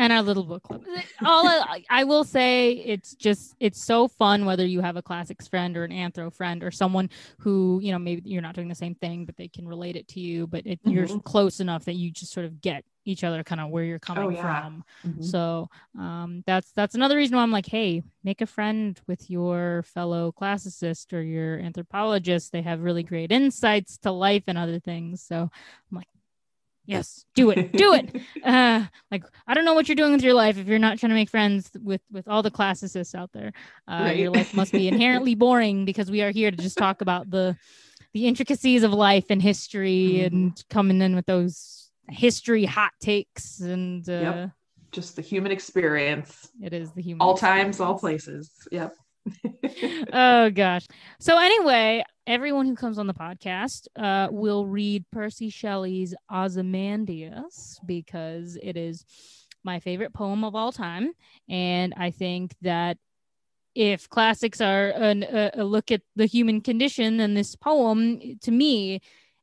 and 0.00 0.14
our 0.14 0.22
little 0.22 0.44
book 0.44 0.62
club. 0.62 0.82
All 1.24 1.46
I, 1.46 1.84
I, 1.90 2.04
will 2.04 2.24
say, 2.24 2.72
it's 2.72 3.14
just 3.14 3.54
it's 3.60 3.84
so 3.84 4.08
fun 4.08 4.46
whether 4.46 4.64
you 4.64 4.80
have 4.80 4.96
a 4.96 5.02
classics 5.02 5.46
friend 5.46 5.76
or 5.76 5.84
an 5.84 5.90
anthro 5.90 6.34
friend 6.34 6.64
or 6.64 6.70
someone 6.70 7.10
who 7.38 7.80
you 7.82 7.92
know 7.92 7.98
maybe 7.98 8.22
you're 8.24 8.40
not 8.40 8.54
doing 8.54 8.68
the 8.68 8.74
same 8.74 8.94
thing, 8.94 9.26
but 9.26 9.36
they 9.36 9.48
can 9.48 9.68
relate 9.68 9.96
it 9.96 10.08
to 10.08 10.20
you. 10.20 10.46
But 10.46 10.66
it, 10.66 10.82
mm-hmm. 10.82 10.90
you're 10.90 11.20
close 11.20 11.60
enough 11.60 11.84
that 11.84 11.94
you 11.94 12.10
just 12.10 12.32
sort 12.32 12.46
of 12.46 12.62
get 12.62 12.84
each 13.04 13.24
other 13.24 13.42
kind 13.42 13.60
of 13.60 13.70
where 13.70 13.84
you're 13.84 13.98
coming 13.98 14.24
oh, 14.24 14.30
yeah. 14.30 14.62
from. 14.62 14.84
Mm-hmm. 15.06 15.22
So 15.22 15.68
um, 15.98 16.44
that's 16.46 16.72
that's 16.72 16.94
another 16.94 17.16
reason 17.16 17.36
why 17.36 17.42
I'm 17.42 17.52
like, 17.52 17.66
hey, 17.66 18.02
make 18.24 18.40
a 18.40 18.46
friend 18.46 18.98
with 19.06 19.28
your 19.30 19.82
fellow 19.82 20.32
classicist 20.32 21.12
or 21.12 21.20
your 21.20 21.58
anthropologist. 21.58 22.52
They 22.52 22.62
have 22.62 22.80
really 22.80 23.02
great 23.02 23.32
insights 23.32 23.98
to 23.98 24.12
life 24.12 24.44
and 24.46 24.56
other 24.56 24.80
things. 24.80 25.22
So 25.22 25.36
I'm 25.36 25.96
like, 25.96 26.08
yes 26.90 27.24
do 27.34 27.50
it 27.50 27.72
do 27.72 27.94
it 27.94 28.16
uh 28.44 28.84
like 29.10 29.24
i 29.46 29.54
don't 29.54 29.64
know 29.64 29.74
what 29.74 29.88
you're 29.88 29.94
doing 29.94 30.12
with 30.12 30.22
your 30.22 30.34
life 30.34 30.58
if 30.58 30.66
you're 30.66 30.78
not 30.78 30.98
trying 30.98 31.10
to 31.10 31.14
make 31.14 31.30
friends 31.30 31.70
with 31.82 32.00
with 32.10 32.26
all 32.26 32.42
the 32.42 32.50
classicists 32.50 33.14
out 33.14 33.30
there 33.32 33.52
uh 33.88 34.00
right. 34.04 34.16
your 34.16 34.30
life 34.30 34.52
must 34.54 34.72
be 34.72 34.88
inherently 34.88 35.34
boring 35.46 35.84
because 35.84 36.10
we 36.10 36.20
are 36.22 36.30
here 36.30 36.50
to 36.50 36.56
just 36.56 36.76
talk 36.76 37.00
about 37.00 37.30
the 37.30 37.56
the 38.12 38.26
intricacies 38.26 38.82
of 38.82 38.92
life 38.92 39.26
and 39.30 39.40
history 39.40 40.14
mm-hmm. 40.14 40.34
and 40.34 40.64
coming 40.68 41.00
in 41.00 41.14
with 41.14 41.26
those 41.26 41.90
history 42.08 42.64
hot 42.64 42.92
takes 43.00 43.60
and 43.60 44.08
uh 44.08 44.12
yep. 44.12 44.50
just 44.90 45.14
the 45.14 45.22
human 45.22 45.52
experience 45.52 46.48
it 46.60 46.72
is 46.72 46.90
the 46.92 47.02
human 47.02 47.20
all 47.20 47.34
experience. 47.34 47.78
times 47.78 47.80
all 47.80 47.96
places 47.96 48.50
yep 48.72 48.94
oh 50.12 50.50
gosh. 50.50 50.86
So 51.18 51.38
anyway, 51.38 52.04
everyone 52.26 52.66
who 52.66 52.74
comes 52.74 52.98
on 52.98 53.06
the 53.06 53.14
podcast 53.14 53.86
uh, 53.96 54.28
will 54.30 54.66
read 54.66 55.04
Percy 55.12 55.50
Shelley's 55.50 56.14
Ozymandias 56.32 57.80
because 57.86 58.58
it 58.62 58.76
is 58.76 59.04
my 59.62 59.80
favorite 59.80 60.14
poem 60.14 60.42
of 60.44 60.54
all 60.54 60.72
time, 60.72 61.12
and 61.48 61.92
I 61.96 62.10
think 62.10 62.54
that 62.62 62.96
if 63.74 64.08
classics 64.08 64.60
are 64.60 64.88
an, 64.88 65.22
a, 65.22 65.50
a 65.54 65.64
look 65.64 65.92
at 65.92 66.02
the 66.16 66.26
human 66.26 66.60
condition, 66.60 67.18
then 67.18 67.34
this 67.34 67.54
poem, 67.54 68.20
to 68.42 68.50
me, 68.50 69.00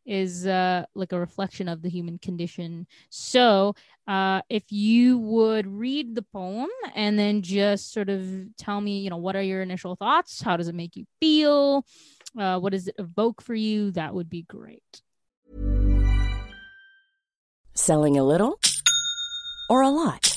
is 0.08 0.48
uh, 0.48 0.86
like 0.96 1.12
a 1.12 1.20
reflection 1.20 1.68
of 1.68 1.82
the 1.82 1.90
human 1.90 2.18
condition. 2.18 2.88
So, 3.10 3.76
uh, 4.08 4.42
if 4.50 4.64
you 4.72 5.20
would 5.20 5.68
read 5.68 6.16
the 6.16 6.22
poem 6.22 6.70
and 6.96 7.20
then 7.20 7.42
just 7.42 7.92
sort 7.92 8.10
of 8.10 8.26
tell 8.58 8.80
me, 8.80 9.00
you 9.00 9.10
know, 9.10 9.18
what 9.18 9.36
are 9.36 9.42
your 9.42 9.62
initial 9.62 9.98
thoughts? 9.98 10.42
How 10.42 10.56
does 10.56 10.70
it 10.70 10.76
make 10.76 10.96
you 10.96 11.06
feel? 11.20 11.86
Uh, 12.40 12.58
what 12.60 12.72
does 12.72 12.88
it 12.88 12.96
evoke 12.98 13.42
for 13.42 13.54
you? 13.54 13.92
That 13.92 14.14
would 14.14 14.30
be 14.30 14.44
great. 14.44 15.02
Selling 17.74 18.18
a 18.18 18.24
little 18.24 18.60
or 19.70 19.82
a 19.82 19.90
lot? 19.90 20.37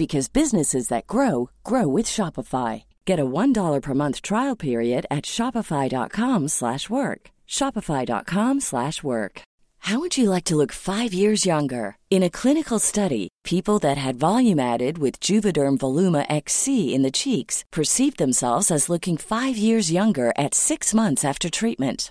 because 0.00 0.30
businesses 0.30 0.88
that 0.88 1.06
grow 1.06 1.50
grow 1.62 1.86
with 1.86 2.06
Shopify. 2.06 2.84
Get 3.04 3.20
a 3.20 3.26
$1 3.26 3.82
per 3.82 3.92
month 3.92 4.22
trial 4.22 4.56
period 4.56 5.04
at 5.10 5.24
Shopify.com 5.24 6.48
slash 6.48 6.88
work. 6.88 7.30
Shopify.com 7.46 8.60
slash 8.60 9.02
work. 9.02 9.42
How 9.80 10.00
would 10.00 10.16
you 10.16 10.30
like 10.30 10.44
to 10.44 10.56
look 10.56 10.72
5 10.72 11.12
years 11.12 11.44
younger? 11.44 11.96
In 12.08 12.22
a 12.22 12.36
clinical 12.40 12.78
study, 12.78 13.28
people 13.44 13.78
that 13.80 13.98
had 13.98 14.24
volume 14.28 14.60
added 14.72 14.96
with 14.96 15.20
Juvederm 15.20 15.76
Voluma 15.76 16.24
XC 16.30 16.94
in 16.94 17.02
the 17.02 17.18
cheeks 17.22 17.62
perceived 17.70 18.16
themselves 18.16 18.70
as 18.70 18.88
looking 18.88 19.18
5 19.18 19.58
years 19.58 19.92
younger 19.92 20.32
at 20.38 20.54
6 20.54 20.94
months 20.94 21.26
after 21.26 21.50
treatment. 21.50 22.10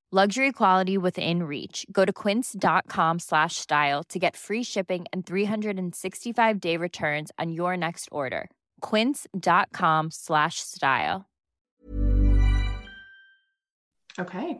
Luxury 0.13 0.51
quality 0.51 0.97
within 0.97 1.43
reach. 1.43 1.85
Go 1.89 2.03
to 2.03 2.11
quince.com 2.11 3.19
slash 3.19 3.55
style 3.55 4.03
to 4.09 4.19
get 4.19 4.35
free 4.35 4.61
shipping 4.61 5.05
and 5.13 5.25
365 5.25 6.59
day 6.59 6.75
returns 6.75 7.31
on 7.39 7.53
your 7.53 7.77
next 7.77 8.09
order. 8.11 8.49
Quince.com 8.81 10.11
slash 10.11 10.59
style. 10.59 11.29
Okay. 14.19 14.57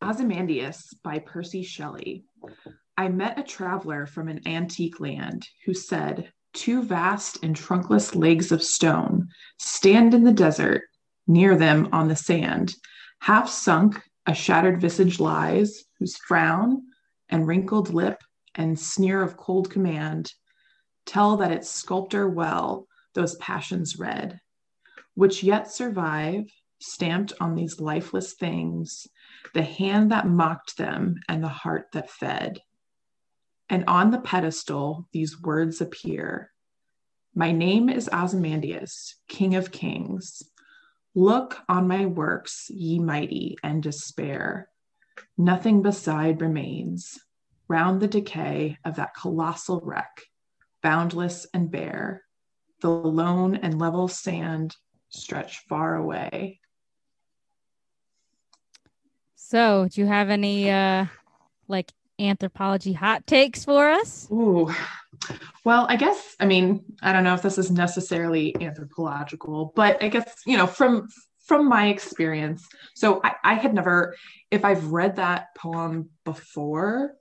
Ozymandias 0.00 0.94
by 1.04 1.18
Percy 1.18 1.62
Shelley. 1.62 2.24
I 2.96 3.08
met 3.10 3.38
a 3.38 3.42
traveler 3.42 4.06
from 4.06 4.28
an 4.28 4.40
antique 4.48 5.00
land 5.00 5.46
who 5.66 5.74
said, 5.74 6.32
Two 6.54 6.82
vast 6.82 7.44
and 7.44 7.54
trunkless 7.54 8.14
legs 8.14 8.52
of 8.52 8.62
stone 8.62 9.28
stand 9.58 10.14
in 10.14 10.24
the 10.24 10.32
desert, 10.32 10.84
near 11.26 11.58
them 11.58 11.90
on 11.92 12.08
the 12.08 12.16
sand. 12.16 12.74
Half 13.20 13.48
sunk, 13.48 14.02
a 14.26 14.34
shattered 14.34 14.80
visage 14.80 15.20
lies, 15.20 15.84
whose 15.98 16.16
frown 16.16 16.82
and 17.28 17.46
wrinkled 17.46 17.92
lip 17.92 18.22
and 18.54 18.78
sneer 18.78 19.22
of 19.22 19.36
cold 19.36 19.70
command 19.70 20.32
tell 21.06 21.36
that 21.38 21.52
its 21.52 21.70
sculptor 21.70 22.28
well 22.28 22.86
those 23.14 23.36
passions 23.36 23.98
read, 23.98 24.40
which 25.14 25.42
yet 25.42 25.70
survive, 25.70 26.44
stamped 26.80 27.32
on 27.40 27.54
these 27.54 27.80
lifeless 27.80 28.34
things, 28.34 29.06
the 29.54 29.62
hand 29.62 30.10
that 30.12 30.26
mocked 30.26 30.76
them 30.76 31.16
and 31.28 31.42
the 31.42 31.48
heart 31.48 31.86
that 31.92 32.10
fed. 32.10 32.60
And 33.68 33.84
on 33.86 34.10
the 34.10 34.20
pedestal, 34.20 35.08
these 35.12 35.40
words 35.40 35.80
appear 35.80 36.52
My 37.34 37.52
name 37.52 37.88
is 37.88 38.08
Ozymandias, 38.12 39.16
King 39.28 39.54
of 39.54 39.72
Kings. 39.72 40.42
Look 41.18 41.58
on 41.68 41.88
my 41.88 42.06
works, 42.06 42.70
ye 42.70 43.00
mighty, 43.00 43.56
and 43.64 43.82
despair. 43.82 44.68
Nothing 45.36 45.82
beside 45.82 46.40
remains. 46.40 47.18
Round 47.66 48.00
the 48.00 48.06
decay 48.06 48.78
of 48.84 48.94
that 48.94 49.16
colossal 49.16 49.80
wreck, 49.82 50.22
boundless 50.80 51.44
and 51.52 51.72
bare, 51.72 52.22
the 52.82 52.90
lone 52.90 53.56
and 53.56 53.80
level 53.80 54.06
sand 54.06 54.76
stretch 55.08 55.58
far 55.68 55.96
away. 55.96 56.60
So, 59.34 59.88
do 59.90 60.00
you 60.00 60.06
have 60.06 60.30
any 60.30 60.70
uh 60.70 61.06
like 61.66 61.90
anthropology 62.18 62.92
hot 62.92 63.26
takes 63.26 63.64
for 63.64 63.90
us? 63.90 64.28
Ooh. 64.30 64.72
Well, 65.64 65.86
I 65.88 65.96
guess 65.96 66.36
I 66.40 66.46
mean, 66.46 66.84
I 67.02 67.12
don't 67.12 67.24
know 67.24 67.34
if 67.34 67.42
this 67.42 67.58
is 67.58 67.70
necessarily 67.70 68.54
anthropological, 68.60 69.72
but 69.74 70.02
I 70.02 70.08
guess, 70.08 70.32
you 70.46 70.56
know, 70.56 70.66
from 70.66 71.08
from 71.46 71.68
my 71.68 71.88
experience. 71.88 72.68
So 72.94 73.20
I, 73.24 73.32
I 73.42 73.54
had 73.54 73.72
never, 73.72 74.14
if 74.50 74.66
I've 74.66 74.92
read 74.92 75.16
that 75.16 75.54
poem 75.56 76.10
before, 76.24 77.14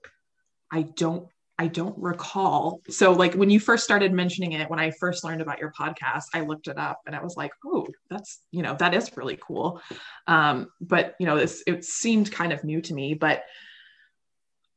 I 0.72 0.82
don't 0.82 1.28
I 1.60 1.68
don't 1.68 1.98
recall. 1.98 2.82
So 2.88 3.14
like 3.14 3.34
when 3.34 3.50
you 3.50 3.60
first 3.60 3.84
started 3.84 4.14
mentioning 4.14 4.52
it, 4.52 4.70
when 4.70 4.80
I 4.80 4.92
first 4.92 5.24
learned 5.24 5.42
about 5.42 5.60
your 5.60 5.72
podcast, 5.72 6.26
I 6.34 6.42
looked 6.42 6.68
it 6.68 6.78
up 6.78 7.00
and 7.08 7.16
I 7.16 7.24
was 7.24 7.36
like, 7.36 7.52
oh, 7.66 7.88
that's, 8.12 8.42
you 8.52 8.62
know, 8.62 8.76
that 8.78 8.94
is 8.94 9.18
really 9.18 9.40
cool. 9.42 9.82
Um, 10.28 10.68
but 10.80 11.16
you 11.20 11.26
know, 11.26 11.38
this 11.38 11.64
it 11.66 11.84
seemed 11.84 12.32
kind 12.32 12.54
of 12.54 12.64
new 12.64 12.82
to 12.82 12.94
me, 12.94 13.16
but 13.16 13.44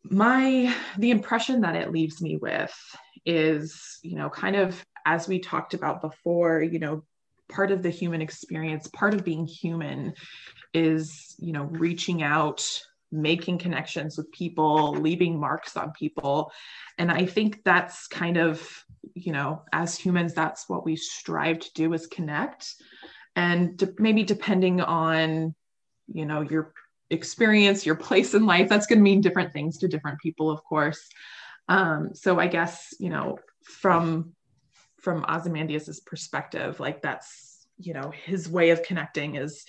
my 0.04 0.74
the 0.98 1.10
impression 1.10 1.60
that 1.62 1.76
it 1.76 1.92
leaves 1.92 2.20
me 2.20 2.36
with 2.36 2.74
is, 3.24 3.98
you 4.02 4.16
know, 4.16 4.30
kind 4.30 4.56
of 4.56 4.82
as 5.06 5.28
we 5.28 5.38
talked 5.38 5.74
about 5.74 6.00
before, 6.00 6.62
you 6.62 6.78
know, 6.78 7.04
part 7.48 7.70
of 7.70 7.82
the 7.82 7.90
human 7.90 8.22
experience, 8.22 8.88
part 8.88 9.14
of 9.14 9.24
being 9.24 9.46
human 9.46 10.14
is, 10.72 11.34
you 11.38 11.52
know, 11.52 11.64
reaching 11.64 12.22
out 12.22 12.64
making 13.12 13.58
connections 13.58 14.16
with 14.16 14.30
people, 14.30 14.92
leaving 14.92 15.38
marks 15.38 15.76
on 15.76 15.92
people. 15.92 16.52
And 16.98 17.10
I 17.10 17.26
think 17.26 17.62
that's 17.64 18.06
kind 18.06 18.36
of, 18.36 18.84
you 19.14 19.32
know, 19.32 19.62
as 19.72 19.96
humans, 19.96 20.34
that's 20.34 20.68
what 20.68 20.84
we 20.84 20.96
strive 20.96 21.58
to 21.60 21.72
do 21.74 21.92
is 21.92 22.06
connect. 22.06 22.74
And 23.34 23.82
maybe 23.98 24.22
depending 24.22 24.80
on, 24.80 25.54
you 26.12 26.26
know, 26.26 26.42
your 26.42 26.72
experience, 27.10 27.84
your 27.84 27.96
place 27.96 28.34
in 28.34 28.46
life, 28.46 28.68
that's 28.68 28.86
going 28.86 28.98
to 28.98 29.02
mean 29.02 29.20
different 29.20 29.52
things 29.52 29.78
to 29.78 29.88
different 29.88 30.20
people, 30.20 30.50
of 30.50 30.62
course. 30.64 31.08
Um, 31.68 32.10
so 32.14 32.38
I 32.38 32.46
guess, 32.46 32.94
you 32.98 33.10
know, 33.10 33.38
from 33.62 34.32
from 35.00 35.24
Ozymandias's 35.28 36.00
perspective, 36.00 36.78
like 36.78 37.00
that's, 37.00 37.66
you 37.78 37.94
know, 37.94 38.10
his 38.10 38.48
way 38.48 38.70
of 38.70 38.82
connecting 38.82 39.36
is 39.36 39.64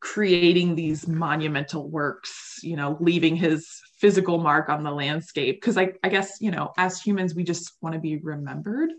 creating 0.00 0.74
these 0.74 1.08
monumental 1.08 1.88
works 1.90 2.60
you 2.62 2.76
know 2.76 2.96
leaving 3.00 3.34
his 3.34 3.80
physical 3.96 4.38
mark 4.38 4.68
on 4.68 4.84
the 4.84 4.90
landscape. 4.92 5.56
Because 5.56 5.76
I, 5.76 5.92
I 6.04 6.08
guess 6.08 6.38
you 6.40 6.50
know 6.50 6.72
as 6.76 7.00
humans 7.00 7.34
we 7.34 7.44
just 7.44 7.72
want 7.82 7.94
to 7.94 8.00
be 8.00 8.16
remembered 8.16 8.90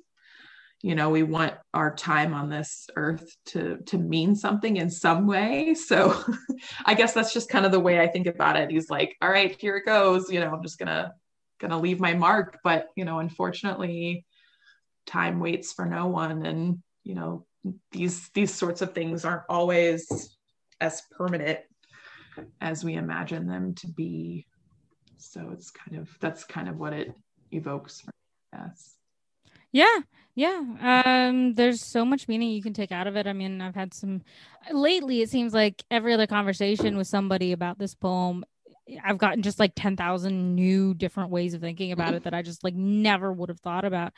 you 0.82 0.96
know 0.96 1.10
we 1.10 1.24
want 1.24 1.54
our 1.74 1.94
time 1.94 2.34
on 2.34 2.50
this 2.50 2.90
earth 2.96 3.36
to 3.46 3.78
to 3.86 3.98
mean 3.98 4.36
something 4.36 4.78
in 4.78 4.90
some 4.90 5.28
way. 5.28 5.74
So 5.74 6.24
i 6.86 6.94
guess 6.94 7.14
that's 7.14 7.34
just 7.34 7.50
kind 7.50 7.66
of 7.66 7.72
the 7.72 7.80
way 7.80 8.00
i 8.00 8.08
think 8.08 8.28
about 8.28 8.56
it 8.56 8.72
he's 8.72 8.90
like 8.90 9.16
all 9.22 9.30
right 9.30 9.56
here 9.60 9.78
it 9.78 9.86
goes 9.86 10.32
you 10.32 10.40
know 10.40 10.52
i'm 10.52 10.64
just 10.64 10.80
gonna 10.80 11.14
to 11.68 11.78
leave 11.78 12.00
my 12.00 12.14
mark. 12.14 12.60
But 12.64 12.88
you 12.96 13.04
know 13.04 13.20
unfortunately 13.20 14.26
time 15.06 15.40
waits 15.40 15.74
for 15.74 15.86
no 15.86 16.08
one. 16.08 16.46
And 16.46 16.80
you 17.04 17.16
know 17.16 17.46
these 17.92 18.30
these 18.30 18.54
sorts 18.54 18.82
of 18.82 18.94
things 18.94 19.26
aren't 19.26 19.44
always 19.50 20.38
as 20.80 21.02
permanent 21.12 21.60
as 22.62 22.86
we 22.86 22.96
imagine 22.96 23.48
them 23.48 23.76
to 23.76 23.88
be. 23.88 24.46
So 25.18 25.50
it's 25.52 25.72
kind 25.72 25.98
of 26.00 26.10
that's 26.22 26.44
kind 26.46 26.70
of 26.70 26.78
what 26.78 26.94
it 26.94 27.14
evokes 27.52 28.02
for 28.02 28.12
us 28.58 28.96
yeah 29.72 30.00
yeah 30.36 30.64
um 30.82 31.54
there's 31.56 31.82
so 31.82 32.06
much 32.06 32.28
meaning 32.28 32.50
you 32.50 32.62
can 32.62 32.74
take 32.74 32.92
out 32.92 33.08
of 33.08 33.16
it 33.16 33.28
i 33.28 33.34
mean 33.34 33.62
i've 33.62 33.76
had 33.76 33.94
some 33.94 34.22
lately 34.72 35.22
it 35.22 35.30
seems 35.30 35.54
like 35.54 35.84
every 35.92 36.14
other 36.14 36.28
conversation 36.28 36.98
with 36.98 37.08
somebody 37.08 37.52
about 37.52 37.78
this 37.80 37.96
poem 37.96 38.44
I've 39.04 39.18
gotten 39.18 39.42
just 39.42 39.60
like 39.60 39.74
10,000 39.76 40.56
new 40.56 40.94
different 40.94 41.30
ways 41.30 41.54
of 41.54 41.62
thinking 41.62 41.92
about 41.92 42.14
it 42.14 42.24
that 42.24 42.34
I 42.34 42.42
just 42.42 42.64
like 42.64 42.76
never 42.76 43.32
would 43.32 43.50
have 43.50 43.60
thought 43.60 43.86
about. 43.86 44.14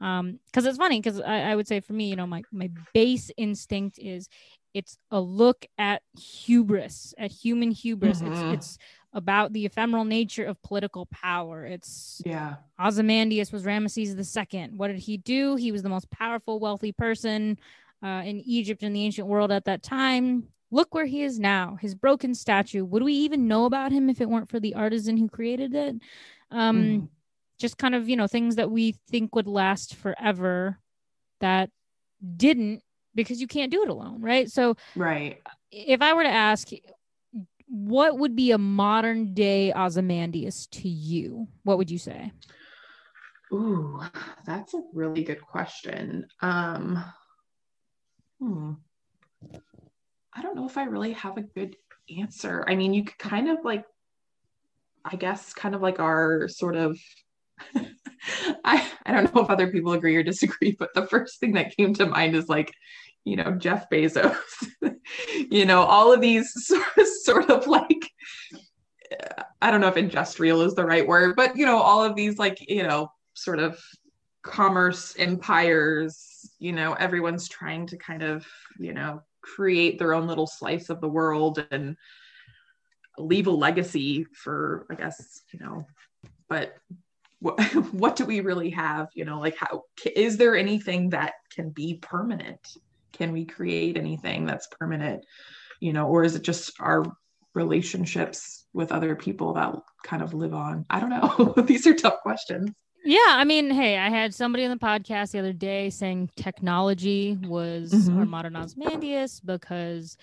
Um, 0.00 0.40
cause 0.52 0.64
it's 0.64 0.78
funny. 0.78 1.00
Cause 1.00 1.20
I, 1.20 1.40
I 1.40 1.56
would 1.56 1.68
say 1.68 1.80
for 1.80 1.92
me, 1.92 2.10
you 2.10 2.16
know, 2.16 2.26
my, 2.26 2.42
my 2.52 2.70
base 2.92 3.30
instinct 3.36 3.98
is 3.98 4.28
it's 4.74 4.98
a 5.10 5.20
look 5.20 5.64
at 5.78 6.02
hubris, 6.18 7.14
at 7.18 7.30
human 7.30 7.70
hubris. 7.70 8.20
Mm-hmm. 8.20 8.54
It's, 8.54 8.64
it's 8.64 8.78
about 9.16 9.54
the 9.54 9.64
ephemeral 9.64 10.04
nature 10.04 10.44
of 10.44 10.62
political 10.62 11.06
power. 11.06 11.64
It's 11.64 12.22
yeah. 12.24 12.56
Ozymandias 12.78 13.50
was 13.50 13.64
Ramesses 13.64 14.14
II. 14.54 14.68
What 14.76 14.88
did 14.88 14.98
he 14.98 15.16
do? 15.16 15.56
He 15.56 15.72
was 15.72 15.82
the 15.82 15.88
most 15.88 16.08
powerful, 16.10 16.60
wealthy 16.60 16.92
person 16.92 17.58
uh, 18.04 18.22
in 18.24 18.42
Egypt 18.44 18.82
in 18.82 18.92
the 18.92 19.02
ancient 19.02 19.26
world 19.26 19.50
at 19.50 19.64
that 19.64 19.82
time 19.82 20.48
look 20.70 20.94
where 20.94 21.06
he 21.06 21.22
is 21.22 21.38
now 21.38 21.78
his 21.80 21.94
broken 21.94 22.34
statue 22.34 22.84
would 22.84 23.02
we 23.02 23.12
even 23.12 23.46
know 23.46 23.66
about 23.66 23.92
him 23.92 24.10
if 24.10 24.20
it 24.20 24.28
weren't 24.28 24.48
for 24.48 24.58
the 24.58 24.74
artisan 24.74 25.16
who 25.16 25.28
created 25.28 25.74
it 25.74 25.94
um 26.50 26.82
mm. 26.82 27.08
just 27.58 27.78
kind 27.78 27.94
of 27.94 28.08
you 28.08 28.16
know 28.16 28.26
things 28.26 28.56
that 28.56 28.70
we 28.70 28.96
think 29.08 29.34
would 29.34 29.46
last 29.46 29.94
forever 29.94 30.78
that 31.40 31.70
didn't 32.36 32.82
because 33.14 33.40
you 33.40 33.46
can't 33.46 33.70
do 33.70 33.82
it 33.82 33.88
alone 33.88 34.20
right 34.20 34.50
so 34.50 34.76
right 34.96 35.40
if 35.70 36.02
i 36.02 36.12
were 36.12 36.24
to 36.24 36.28
ask 36.28 36.70
what 37.68 38.18
would 38.18 38.36
be 38.36 38.52
a 38.52 38.58
modern 38.58 39.34
day 39.34 39.72
ozymandias 39.72 40.66
to 40.68 40.88
you 40.88 41.48
what 41.64 41.78
would 41.78 41.90
you 41.90 41.98
say 41.98 42.32
ooh 43.52 44.00
that's 44.44 44.74
a 44.74 44.82
really 44.92 45.22
good 45.22 45.40
question 45.40 46.26
um 46.40 47.02
hmm 48.40 48.72
I 50.36 50.42
don't 50.42 50.54
know 50.54 50.66
if 50.66 50.76
I 50.76 50.84
really 50.84 51.12
have 51.12 51.38
a 51.38 51.42
good 51.42 51.76
answer. 52.18 52.62
I 52.68 52.74
mean, 52.74 52.92
you 52.92 53.04
could 53.04 53.18
kind 53.18 53.48
of 53.48 53.58
like, 53.64 53.84
I 55.02 55.16
guess, 55.16 55.54
kind 55.54 55.74
of 55.74 55.80
like 55.80 55.98
our 55.98 56.46
sort 56.48 56.76
of. 56.76 56.98
I 58.64 58.90
I 59.06 59.12
don't 59.12 59.34
know 59.34 59.42
if 59.42 59.48
other 59.48 59.70
people 59.72 59.92
agree 59.92 60.14
or 60.14 60.22
disagree, 60.22 60.76
but 60.78 60.92
the 60.94 61.06
first 61.06 61.40
thing 61.40 61.52
that 61.52 61.74
came 61.74 61.94
to 61.94 62.06
mind 62.06 62.36
is 62.36 62.50
like, 62.50 62.70
you 63.26 63.36
know, 63.36 63.52
Jeff 63.52 63.90
Bezos. 63.90 64.36
you 65.50 65.66
know, 65.66 65.82
all 65.82 66.12
of 66.12 66.20
these 66.20 66.72
sort 67.24 67.50
of 67.50 67.66
like, 67.66 68.10
I 69.60 69.70
don't 69.70 69.80
know 69.80 69.88
if 69.88 69.96
industrial 69.96 70.62
is 70.62 70.74
the 70.74 70.86
right 70.86 71.06
word, 71.06 71.36
but 71.36 71.56
you 71.56 71.66
know, 71.66 71.78
all 71.78 72.02
of 72.02 72.14
these 72.14 72.38
like, 72.38 72.58
you 72.70 72.84
know, 72.84 73.10
sort 73.34 73.58
of 73.58 73.78
commerce 74.42 75.14
empires. 75.18 76.50
You 76.58 76.72
know, 76.72 76.94
everyone's 76.94 77.48
trying 77.48 77.86
to 77.88 77.98
kind 77.98 78.22
of, 78.22 78.46
you 78.78 78.94
know, 78.94 79.22
create 79.42 79.98
their 79.98 80.14
own 80.14 80.26
little 80.26 80.46
slice 80.46 80.88
of 80.88 81.00
the 81.00 81.08
world 81.08 81.66
and 81.70 81.96
leave 83.18 83.46
a 83.46 83.50
legacy 83.50 84.26
for 84.34 84.86
i 84.90 84.94
guess 84.94 85.40
you 85.50 85.58
know 85.58 85.86
but 86.50 86.76
what, 87.38 87.58
what 87.92 88.14
do 88.16 88.26
we 88.26 88.40
really 88.40 88.68
have 88.68 89.08
you 89.14 89.24
know 89.24 89.40
like 89.40 89.56
how 89.56 89.84
is 90.14 90.36
there 90.36 90.54
anything 90.54 91.08
that 91.10 91.34
can 91.50 91.70
be 91.70 91.94
permanent 92.02 92.76
can 93.12 93.32
we 93.32 93.44
create 93.44 93.96
anything 93.96 94.46
that's 94.46 94.66
permanent 94.68 95.24
you 95.80 95.92
know 95.92 96.06
or 96.06 96.24
is 96.24 96.34
it 96.34 96.42
just 96.42 96.72
our 96.80 97.04
relationships 97.54 98.64
with 98.72 98.92
other 98.92 99.16
people 99.16 99.54
that 99.54 99.74
kind 100.04 100.22
of 100.22 100.34
live 100.34 100.54
on 100.54 100.84
i 100.90 101.00
don't 101.00 101.10
know 101.10 101.54
these 101.66 101.86
are 101.86 101.94
tough 101.94 102.20
questions 102.22 102.70
yeah, 103.06 103.20
I 103.28 103.44
mean, 103.44 103.70
hey, 103.70 103.98
I 103.98 104.10
had 104.10 104.34
somebody 104.34 104.64
on 104.64 104.70
the 104.72 104.84
podcast 104.84 105.30
the 105.30 105.38
other 105.38 105.52
day 105.52 105.90
saying 105.90 106.28
technology 106.34 107.38
was 107.40 107.92
mm-hmm. 107.92 108.18
our 108.18 108.26
modern 108.26 108.56
Ozymandias 108.56 109.38
because, 109.38 110.16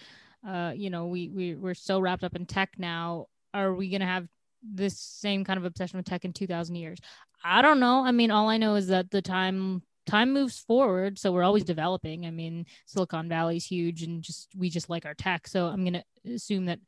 uh, 0.45 0.73
you 0.75 0.89
know, 0.89 1.07
we 1.07 1.29
we 1.29 1.55
we're 1.55 1.75
so 1.75 2.01
wrapped 2.01 2.25
up 2.25 2.35
in 2.35 2.45
tech 2.45 2.71
now. 2.77 3.27
Are 3.53 3.73
we 3.73 3.89
gonna 3.89 4.05
have 4.05 4.27
this 4.61 4.99
same 4.99 5.45
kind 5.45 5.57
of 5.57 5.63
obsession 5.63 5.95
with 5.95 6.07
tech 6.07 6.25
in 6.25 6.33
two 6.33 6.45
thousand 6.45 6.75
years? 6.75 6.99
I 7.41 7.61
don't 7.61 7.79
know. 7.79 8.03
I 8.03 8.11
mean, 8.11 8.31
all 8.31 8.49
I 8.49 8.57
know 8.57 8.75
is 8.75 8.87
that 8.87 9.11
the 9.11 9.21
time 9.21 9.81
time 10.05 10.33
moves 10.33 10.59
forward, 10.59 11.17
so 11.17 11.31
we're 11.31 11.43
always 11.43 11.63
developing. 11.63 12.25
I 12.25 12.31
mean, 12.31 12.65
Silicon 12.85 13.29
Valley's 13.29 13.65
huge, 13.65 14.03
and 14.03 14.21
just 14.21 14.49
we 14.57 14.69
just 14.69 14.89
like 14.89 15.05
our 15.05 15.13
tech. 15.13 15.47
So 15.47 15.67
I'm 15.67 15.83
gonna 15.83 16.03
assume 16.25 16.65
that 16.65 16.79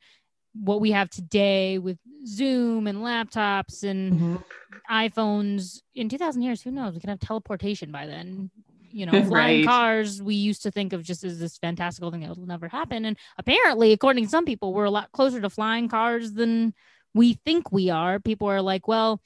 what 0.54 0.80
we 0.82 0.92
have 0.92 1.10
today 1.10 1.78
with 1.78 1.98
Zoom 2.26 2.88
and 2.88 3.00
laptops 3.00 3.84
and 3.84 4.14
mm-hmm. 4.14 4.36
iPhones 4.90 5.82
in 5.94 6.08
2000 6.10 6.42
years, 6.42 6.62
who 6.62 6.72
knows? 6.72 6.94
We 6.94 7.02
can 7.02 7.10
have 7.10 7.20
teleportation 7.20 7.92
by 7.92 8.06
then. 8.06 8.50
You 8.90 9.06
know, 9.06 9.24
flying 9.26 9.60
right. 9.62 9.68
cars, 9.68 10.22
we 10.22 10.36
used 10.36 10.64
to 10.64 10.72
think 10.72 10.94
of 10.94 11.04
just 11.04 11.24
as 11.26 11.40
this 11.40 11.58
fantastical 11.58 12.12
thing 12.12 12.22
that 12.22 12.38
will 12.38 12.46
never 12.46 12.70
happen. 12.70 13.04
And 13.04 13.18
apparently, 13.38 13.92
according 13.92 14.24
to 14.26 14.30
some 14.30 14.46
people, 14.46 14.74
we're 14.74 14.86
a 14.86 14.92
lot 14.92 15.12
closer 15.12 15.42
to 15.42 15.50
flying 15.50 15.90
cars 15.90 16.32
than 16.32 16.74
we 17.14 17.34
think 17.46 17.72
we 17.72 17.90
are. 17.90 18.20
People 18.20 18.50
are 18.50 18.62
like, 18.62 18.88
well, 18.88 19.22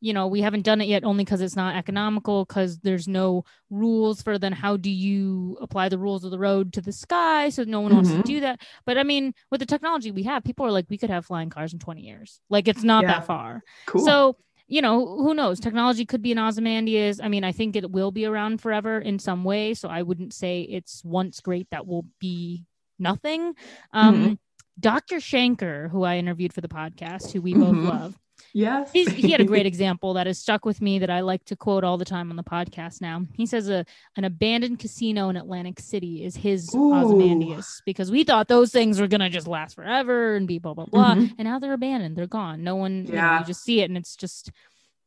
you 0.00 0.12
know 0.12 0.26
we 0.26 0.40
haven't 0.40 0.62
done 0.62 0.80
it 0.80 0.88
yet 0.88 1.04
only 1.04 1.24
because 1.24 1.40
it's 1.40 1.56
not 1.56 1.76
economical 1.76 2.44
because 2.44 2.78
there's 2.78 3.08
no 3.08 3.44
rules 3.70 4.22
for 4.22 4.38
then 4.38 4.52
how 4.52 4.76
do 4.76 4.90
you 4.90 5.56
apply 5.60 5.88
the 5.88 5.98
rules 5.98 6.24
of 6.24 6.30
the 6.30 6.38
road 6.38 6.72
to 6.72 6.80
the 6.80 6.92
sky 6.92 7.48
so 7.48 7.64
no 7.64 7.80
one 7.80 7.90
mm-hmm. 7.90 7.96
wants 7.96 8.10
to 8.10 8.16
mm-hmm. 8.16 8.26
do 8.26 8.40
that 8.40 8.60
but 8.84 8.98
i 8.98 9.02
mean 9.02 9.32
with 9.50 9.60
the 9.60 9.66
technology 9.66 10.10
we 10.10 10.22
have 10.22 10.44
people 10.44 10.66
are 10.66 10.72
like 10.72 10.86
we 10.88 10.98
could 10.98 11.10
have 11.10 11.24
flying 11.24 11.50
cars 11.50 11.72
in 11.72 11.78
20 11.78 12.02
years 12.02 12.40
like 12.50 12.68
it's 12.68 12.84
not 12.84 13.02
yeah. 13.02 13.14
that 13.14 13.26
far 13.26 13.62
cool. 13.86 14.04
so 14.04 14.36
you 14.68 14.82
know 14.82 15.16
who 15.18 15.34
knows 15.34 15.60
technology 15.60 16.04
could 16.04 16.22
be 16.22 16.32
an 16.32 16.38
ozymandias 16.38 17.20
i 17.20 17.28
mean 17.28 17.44
i 17.44 17.52
think 17.52 17.76
it 17.76 17.90
will 17.90 18.10
be 18.10 18.26
around 18.26 18.60
forever 18.60 18.98
in 18.98 19.18
some 19.18 19.44
way 19.44 19.74
so 19.74 19.88
i 19.88 20.02
wouldn't 20.02 20.34
say 20.34 20.62
it's 20.62 21.04
once 21.04 21.40
great 21.40 21.68
that 21.70 21.86
will 21.86 22.04
be 22.20 22.64
nothing 22.98 23.54
um 23.92 24.14
mm-hmm. 24.14 24.34
dr 24.78 25.16
shanker 25.16 25.90
who 25.90 26.02
i 26.02 26.16
interviewed 26.16 26.52
for 26.52 26.60
the 26.60 26.68
podcast 26.68 27.32
who 27.32 27.40
we 27.40 27.54
both 27.54 27.74
mm-hmm. 27.74 27.88
love 27.88 28.18
Yes. 28.52 28.90
he 28.92 29.30
had 29.30 29.40
a 29.40 29.44
great 29.44 29.66
example 29.72 30.14
that 30.14 30.26
has 30.26 30.38
stuck 30.38 30.64
with 30.64 30.80
me 30.80 30.98
that 30.98 31.10
I 31.10 31.20
like 31.20 31.44
to 31.46 31.56
quote 31.56 31.84
all 31.84 31.98
the 31.98 32.04
time 32.04 32.30
on 32.30 32.36
the 32.36 32.42
podcast 32.42 33.00
now. 33.00 33.24
He 33.34 33.46
says 33.46 33.68
a 33.68 33.84
an 34.16 34.24
abandoned 34.24 34.78
casino 34.78 35.28
in 35.28 35.36
Atlantic 35.36 35.80
City 35.80 36.24
is 36.24 36.36
his 36.36 36.74
Ooh. 36.74 36.94
Ozymandias 36.94 37.82
because 37.84 38.10
we 38.10 38.24
thought 38.24 38.48
those 38.48 38.72
things 38.72 39.00
were 39.00 39.08
gonna 39.08 39.30
just 39.30 39.46
last 39.46 39.74
forever 39.74 40.36
and 40.36 40.46
be 40.46 40.58
blah 40.58 40.74
blah 40.74 40.86
blah. 40.86 41.14
Mm-hmm. 41.14 41.34
And 41.38 41.48
now 41.48 41.58
they're 41.58 41.72
abandoned. 41.72 42.16
They're 42.16 42.26
gone. 42.26 42.64
No 42.64 42.76
one 42.76 43.06
yeah. 43.06 43.10
you, 43.10 43.16
know, 43.16 43.38
you, 43.40 43.44
just 43.46 43.64
see 43.64 43.80
it 43.80 43.90
and 43.90 43.96
it's 43.96 44.16
just 44.16 44.50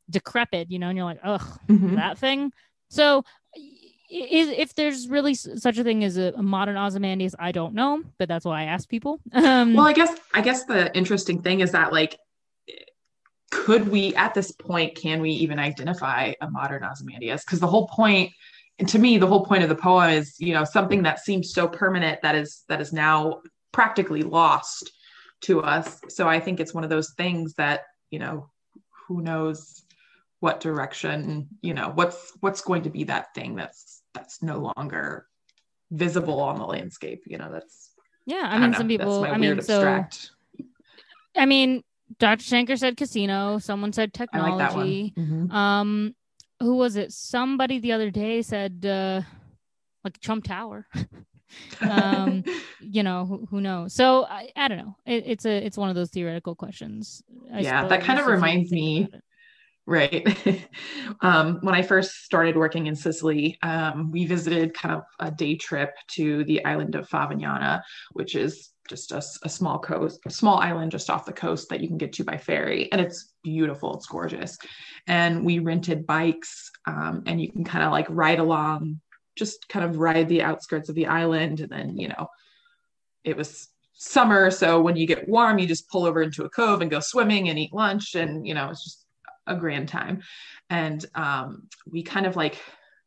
decrepit, 0.10 0.72
you 0.72 0.80
know, 0.80 0.90
and 0.90 0.98
you're 0.98 1.06
like, 1.06 1.20
ugh, 1.24 1.60
mm-hmm. 1.68 1.96
that 1.96 2.18
thing. 2.18 2.52
So 2.90 3.24
if 4.10 4.74
there's 4.74 5.08
really 5.08 5.36
such 5.36 5.78
a 5.78 5.84
thing 5.84 6.04
as 6.04 6.18
a, 6.18 6.34
a, 6.36 6.42
modern 6.42 6.78
Ozymandias, 6.78 7.36
I 7.38 7.52
don't 7.52 7.76
know, 7.76 8.02
but 8.18 8.28
that's 8.28 8.44
why 8.44 8.62
I 8.62 8.64
ask 8.66 8.90
people. 8.90 9.20
Um, 9.40 9.74
well, 9.74 9.88
I 9.88 9.94
guess 9.94 10.16
I 10.34 10.42
guess 10.42 10.66
the 10.66 10.96
interesting 10.96 11.42
thing 11.42 11.62
is 11.62 11.72
that 11.72 11.94
like 11.94 12.18
could 13.52 13.88
we 13.90 14.16
at 14.16 14.34
this 14.34 14.52
point 14.52 14.96
can 14.96 15.22
we 15.22 15.32
even 15.32 15.60
identify 15.60 16.34
a 16.42 16.50
modern 16.50 16.84
ozymandias? 16.84 17.44
Because 17.44 17.60
the 17.60 17.68
whole 17.68 17.88
point 17.88 18.32
and 18.78 18.88
to 18.90 19.00
me 19.00 19.18
the 19.18 19.28
whole 19.28 19.46
point 19.46 19.64
of 19.64 19.70
the 19.70 19.76
poem 19.76 20.12
is 20.12 20.36
you 20.40 20.54
know 20.54 20.64
something 20.64 21.04
that 21.04 21.20
seems 21.20 21.54
so 21.54 21.68
permanent 21.68 22.22
that 22.22 22.36
is 22.36 22.64
that 22.70 22.82
is 22.82 22.94
now 22.94 23.42
practically 23.72 24.24
lost 24.24 24.92
to 25.42 25.62
us. 25.62 26.00
So 26.10 26.28
i 26.28 26.40
think 26.40 26.60
it's 26.60 26.74
one 26.74 26.84
of 26.84 26.90
those 26.90 27.14
things 27.18 27.54
that 27.56 27.82
you 28.12 28.20
know 28.20 28.50
who 29.08 29.22
knows 29.22 29.84
what 30.40 30.60
direction 30.60 31.48
you 31.62 31.74
know 31.74 31.92
what's 31.94 32.34
what's 32.40 32.62
going 32.62 32.84
to 32.84 32.90
be 32.90 33.04
that 33.06 33.34
thing 33.36 33.56
that's 33.56 34.02
that's 34.14 34.42
no 34.42 34.72
longer 34.78 35.26
visible 35.92 36.40
on 36.40 36.58
the 36.58 36.66
landscape 36.66 37.24
you 37.26 37.38
know 37.38 37.52
that's 37.52 37.92
yeah 38.26 38.48
i, 38.50 38.56
I 38.56 38.60
mean 38.60 38.74
some 38.74 38.88
people 38.88 39.26
i 39.26 39.38
mean 39.38 39.58
abstract. 39.58 40.32
so 40.58 40.66
i 41.36 41.46
mean 41.46 41.84
Dr. 42.18 42.44
Shanker 42.44 42.78
said 42.78 42.98
casino. 42.98 43.60
Someone 43.60 43.94
said 43.94 44.14
technology. 44.14 45.14
Like 45.16 45.26
mm-hmm. 45.26 45.52
Um, 45.52 46.16
who 46.60 46.76
was 46.76 46.96
it? 46.96 47.12
Somebody 47.12 47.80
the 47.80 47.92
other 47.92 48.10
day 48.10 48.42
said 48.42 48.86
uh, 48.86 49.22
like 50.04 50.20
Trump 50.20 50.46
Tower. 50.46 50.88
um, 51.82 52.44
you 52.82 53.04
know, 53.04 53.26
who, 53.26 53.48
who, 53.50 53.62
knows? 53.62 53.94
So 53.94 54.26
I, 54.26 54.50
I 54.56 54.68
don't 54.68 54.80
know. 54.80 54.96
It, 55.06 55.24
it's 55.28 55.46
a 55.46 55.66
it's 55.66 55.78
one 55.78 55.90
of 55.90 55.96
those 55.96 56.10
theoretical 56.10 56.56
questions. 56.56 57.24
I 57.54 57.62
yeah, 57.62 57.88
that 57.88 58.04
kind 58.04 58.20
of 58.20 58.26
reminds 58.26 58.72
me 58.72 59.08
Right. 59.90 60.24
um, 61.22 61.58
when 61.62 61.74
I 61.74 61.82
first 61.82 62.24
started 62.24 62.56
working 62.56 62.86
in 62.86 62.96
Sicily, 62.96 63.58
um, 63.64 64.12
we 64.12 64.28
visited 64.28 64.76
kind 64.76 64.94
of 64.94 65.02
a 65.20 65.32
day 65.32 65.56
trip 65.56 65.96
to 66.10 66.44
the 66.44 66.64
island 66.64 66.94
of 66.94 67.10
Favignana, 67.10 67.82
which 68.12 68.36
is 68.36 68.70
just 68.90 69.12
a, 69.12 69.18
a, 69.44 69.50
small 69.50 69.78
coast, 69.80 70.20
a 70.26 70.32
small 70.32 70.58
island 70.58 70.92
just 70.92 71.10
off 71.10 71.26
the 71.26 71.32
coast 71.32 71.70
that 71.70 71.80
you 71.80 71.88
can 71.88 71.98
get 71.98 72.12
to 72.14 72.24
by 72.24 72.38
ferry. 72.38 72.92
And 72.92 73.00
it's 73.00 73.34
beautiful, 73.44 73.96
it's 73.96 74.08
gorgeous. 74.08 74.58
And 75.08 75.46
we 75.46 75.60
rented 75.60 76.08
bikes 76.08 76.72
um, 76.86 77.24
and 77.28 77.40
you 77.40 77.52
can 77.52 77.64
kind 77.64 77.84
of 77.84 77.92
like 77.92 78.08
ride 78.10 78.40
along, 78.40 79.00
just 79.36 79.70
kind 79.70 79.86
of 79.86 79.98
ride 79.98 80.28
the 80.28 80.42
outskirts 80.42 80.90
of 80.90 80.96
the 80.96 81.08
island. 81.08 81.60
And 81.60 81.70
then, 81.70 81.98
you 81.98 82.10
know, 82.10 82.28
it 83.24 83.38
was 83.38 83.70
summer. 83.94 84.50
So 84.50 84.82
when 84.82 84.96
you 84.96 85.06
get 85.06 85.30
warm, 85.30 85.60
you 85.60 85.68
just 85.68 85.90
pull 85.90 86.06
over 86.06 86.22
into 86.22 86.46
a 86.46 86.50
cove 86.50 86.82
and 86.82 86.90
go 86.90 87.00
swimming 87.00 87.50
and 87.50 87.60
eat 87.60 87.74
lunch. 87.74 88.16
And, 88.16 88.48
you 88.48 88.56
know, 88.56 88.70
it's 88.70 88.84
just 88.84 89.06
a 89.46 89.56
grand 89.56 89.88
time. 89.88 90.24
And 90.70 91.06
um, 91.16 91.68
we 91.86 92.04
kind 92.04 92.26
of 92.26 92.36
like 92.36 92.58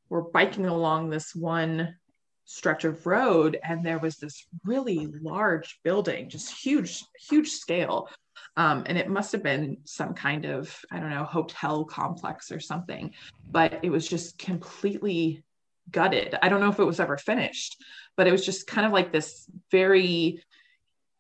were 0.08 0.22
biking 0.22 0.66
along 0.66 1.10
this 1.10 1.34
one 1.34 1.96
stretch 2.44 2.84
of 2.84 3.06
road, 3.06 3.58
and 3.62 3.84
there 3.84 3.98
was 3.98 4.16
this 4.16 4.46
really 4.64 5.06
large 5.22 5.80
building, 5.82 6.28
just 6.28 6.52
huge, 6.64 7.04
huge 7.28 7.50
scale. 7.50 8.08
Um, 8.56 8.84
and 8.86 8.98
it 8.98 9.08
must 9.08 9.32
have 9.32 9.42
been 9.42 9.78
some 9.84 10.14
kind 10.14 10.44
of, 10.44 10.76
I 10.90 11.00
don't 11.00 11.10
know, 11.10 11.24
hotel 11.24 11.84
complex 11.84 12.50
or 12.52 12.60
something, 12.60 13.12
but 13.50 13.80
it 13.82 13.90
was 13.90 14.06
just 14.06 14.38
completely 14.38 15.42
gutted. 15.90 16.36
I 16.42 16.48
don't 16.48 16.60
know 16.60 16.68
if 16.68 16.78
it 16.78 16.84
was 16.84 17.00
ever 17.00 17.16
finished, 17.16 17.82
but 18.16 18.26
it 18.26 18.32
was 18.32 18.44
just 18.44 18.66
kind 18.66 18.86
of 18.86 18.92
like 18.92 19.12
this 19.12 19.48
very 19.70 20.42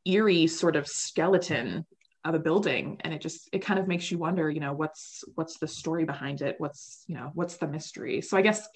eerie 0.04 0.46
sort 0.46 0.76
of 0.76 0.86
skeleton 0.86 1.86
of 2.24 2.34
a 2.34 2.38
building 2.38 2.98
and 3.00 3.12
it 3.12 3.20
just 3.20 3.48
it 3.52 3.60
kind 3.60 3.80
of 3.80 3.88
makes 3.88 4.10
you 4.10 4.18
wonder 4.18 4.48
you 4.48 4.60
know 4.60 4.72
what's 4.72 5.24
what's 5.34 5.58
the 5.58 5.66
story 5.66 6.04
behind 6.04 6.40
it 6.40 6.54
what's 6.58 7.04
you 7.08 7.16
know 7.16 7.30
what's 7.34 7.56
the 7.56 7.66
mystery 7.66 8.20
so 8.20 8.36
i 8.36 8.42
guess 8.42 8.68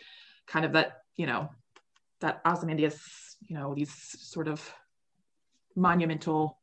kind 0.48 0.64
of 0.64 0.72
that 0.72 1.02
you 1.16 1.26
know 1.26 1.48
that 2.20 2.40
ozymandias 2.46 3.36
you 3.46 3.56
know 3.56 3.74
these 3.74 3.92
sort 3.92 4.48
of 4.48 4.72
monumental 5.74 6.58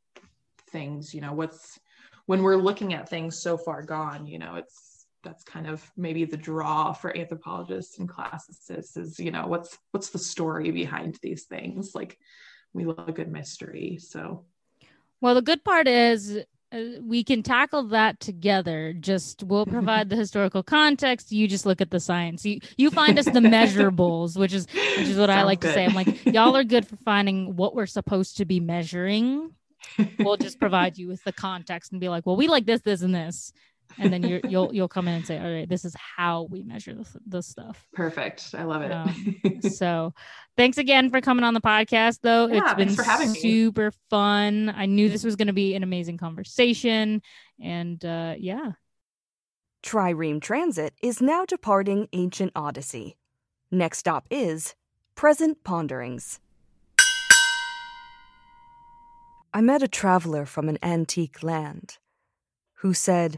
things 0.71 1.13
you 1.13 1.21
know 1.21 1.33
what's 1.33 1.79
when 2.25 2.41
we're 2.41 2.55
looking 2.55 2.93
at 2.93 3.09
things 3.09 3.37
so 3.37 3.57
far 3.57 3.83
gone 3.83 4.25
you 4.25 4.39
know 4.39 4.55
it's 4.55 4.93
that's 5.23 5.43
kind 5.43 5.67
of 5.67 5.89
maybe 5.95 6.25
the 6.25 6.37
draw 6.37 6.93
for 6.93 7.15
anthropologists 7.17 7.97
and 7.97 8.09
classicists 8.09 8.97
is 8.97 9.19
you 9.19 9.31
know 9.31 9.47
what's 9.47 9.77
what's 9.91 10.09
the 10.09 10.19
story 10.19 10.71
behind 10.71 11.17
these 11.21 11.43
things? 11.43 11.95
Like 11.95 12.17
we 12.73 12.85
look 12.85 13.19
at 13.19 13.29
mystery 13.29 13.97
so. 13.99 14.45
Well 15.21 15.35
the 15.35 15.41
good 15.41 15.63
part 15.63 15.87
is 15.87 16.43
Uh, 16.73 16.99
we 17.03 17.23
can 17.23 17.43
tackle 17.43 17.83
that 17.83 18.19
together. 18.19 18.93
Just 18.93 19.43
we'll 19.43 19.65
provide 19.65 20.09
the 20.09 20.15
historical 20.23 20.63
context. 20.63 21.31
You 21.31 21.47
just 21.47 21.65
look 21.65 21.81
at 21.81 21.91
the 21.91 21.99
science. 21.99 22.45
You 22.45 22.59
you 22.77 22.89
find 22.89 23.19
us 23.19 23.25
the 23.25 23.31
measurables 23.39 24.37
which 24.37 24.53
is 24.53 24.65
which 24.97 25.07
is 25.07 25.17
what 25.17 25.29
Sounds 25.29 25.41
i 25.41 25.43
like 25.43 25.59
good. 25.59 25.67
to 25.67 25.73
say. 25.73 25.85
I'm 25.85 25.93
like 25.93 26.25
y'all 26.25 26.55
are 26.57 26.63
good 26.63 26.87
for 26.89 26.95
finding 26.97 27.55
what 27.55 27.75
we're 27.75 27.85
supposed 27.85 28.37
to 28.37 28.45
be 28.45 28.59
measuring. 28.59 29.51
We'll 30.17 30.37
just 30.37 30.59
provide 30.59 30.97
you 30.97 31.07
with 31.09 31.23
the 31.23 31.33
context 31.33 31.91
and 31.91 32.01
be 32.01 32.09
like 32.09 32.25
well 32.25 32.35
we 32.37 32.47
like 32.47 32.65
this 32.65 32.81
this 32.81 33.01
and 33.01 33.13
this 33.13 33.53
and 33.97 34.11
then 34.11 34.23
you 34.23 34.41
you'll 34.47 34.73
you'll 34.73 34.87
come 34.87 35.07
in 35.07 35.15
and 35.15 35.25
say 35.25 35.37
all 35.37 35.51
right 35.51 35.69
this 35.69 35.85
is 35.85 35.95
how 35.95 36.43
we 36.49 36.63
measure 36.63 36.93
this, 36.93 37.15
this 37.25 37.47
stuff. 37.47 37.87
Perfect. 37.93 38.53
I 38.57 38.63
love 38.63 38.81
it. 38.81 38.91
Um, 38.91 39.61
so 39.71 40.13
thanks 40.57 40.77
again 40.77 41.09
for 41.09 41.21
coming 41.21 41.43
on 41.43 41.53
the 41.53 41.61
podcast 41.61 42.19
though. 42.21 42.47
Yeah, 42.47 42.75
it's 42.77 42.97
been 42.97 43.35
super 43.35 43.91
me. 43.91 43.97
fun. 44.09 44.73
I 44.75 44.85
knew 44.85 45.09
this 45.09 45.23
was 45.23 45.35
going 45.35 45.47
to 45.47 45.53
be 45.53 45.75
an 45.75 45.83
amazing 45.83 46.17
conversation. 46.17 47.21
And 47.61 48.03
uh 48.03 48.35
yeah. 48.37 48.73
Trireme 49.83 50.41
transit 50.41 50.93
is 51.01 51.21
now 51.21 51.45
departing 51.45 52.07
ancient 52.13 52.53
odyssey. 52.55 53.17
Next 53.69 53.99
stop 53.99 54.25
is 54.29 54.75
present 55.15 55.63
ponderings. 55.63 56.39
I 59.55 59.61
met 59.61 59.83
a 59.83 59.87
traveler 59.87 60.47
from 60.47 60.67
an 60.67 60.79
antique 60.81 61.43
land 61.43 61.99
who 62.77 62.93
said 62.93 63.37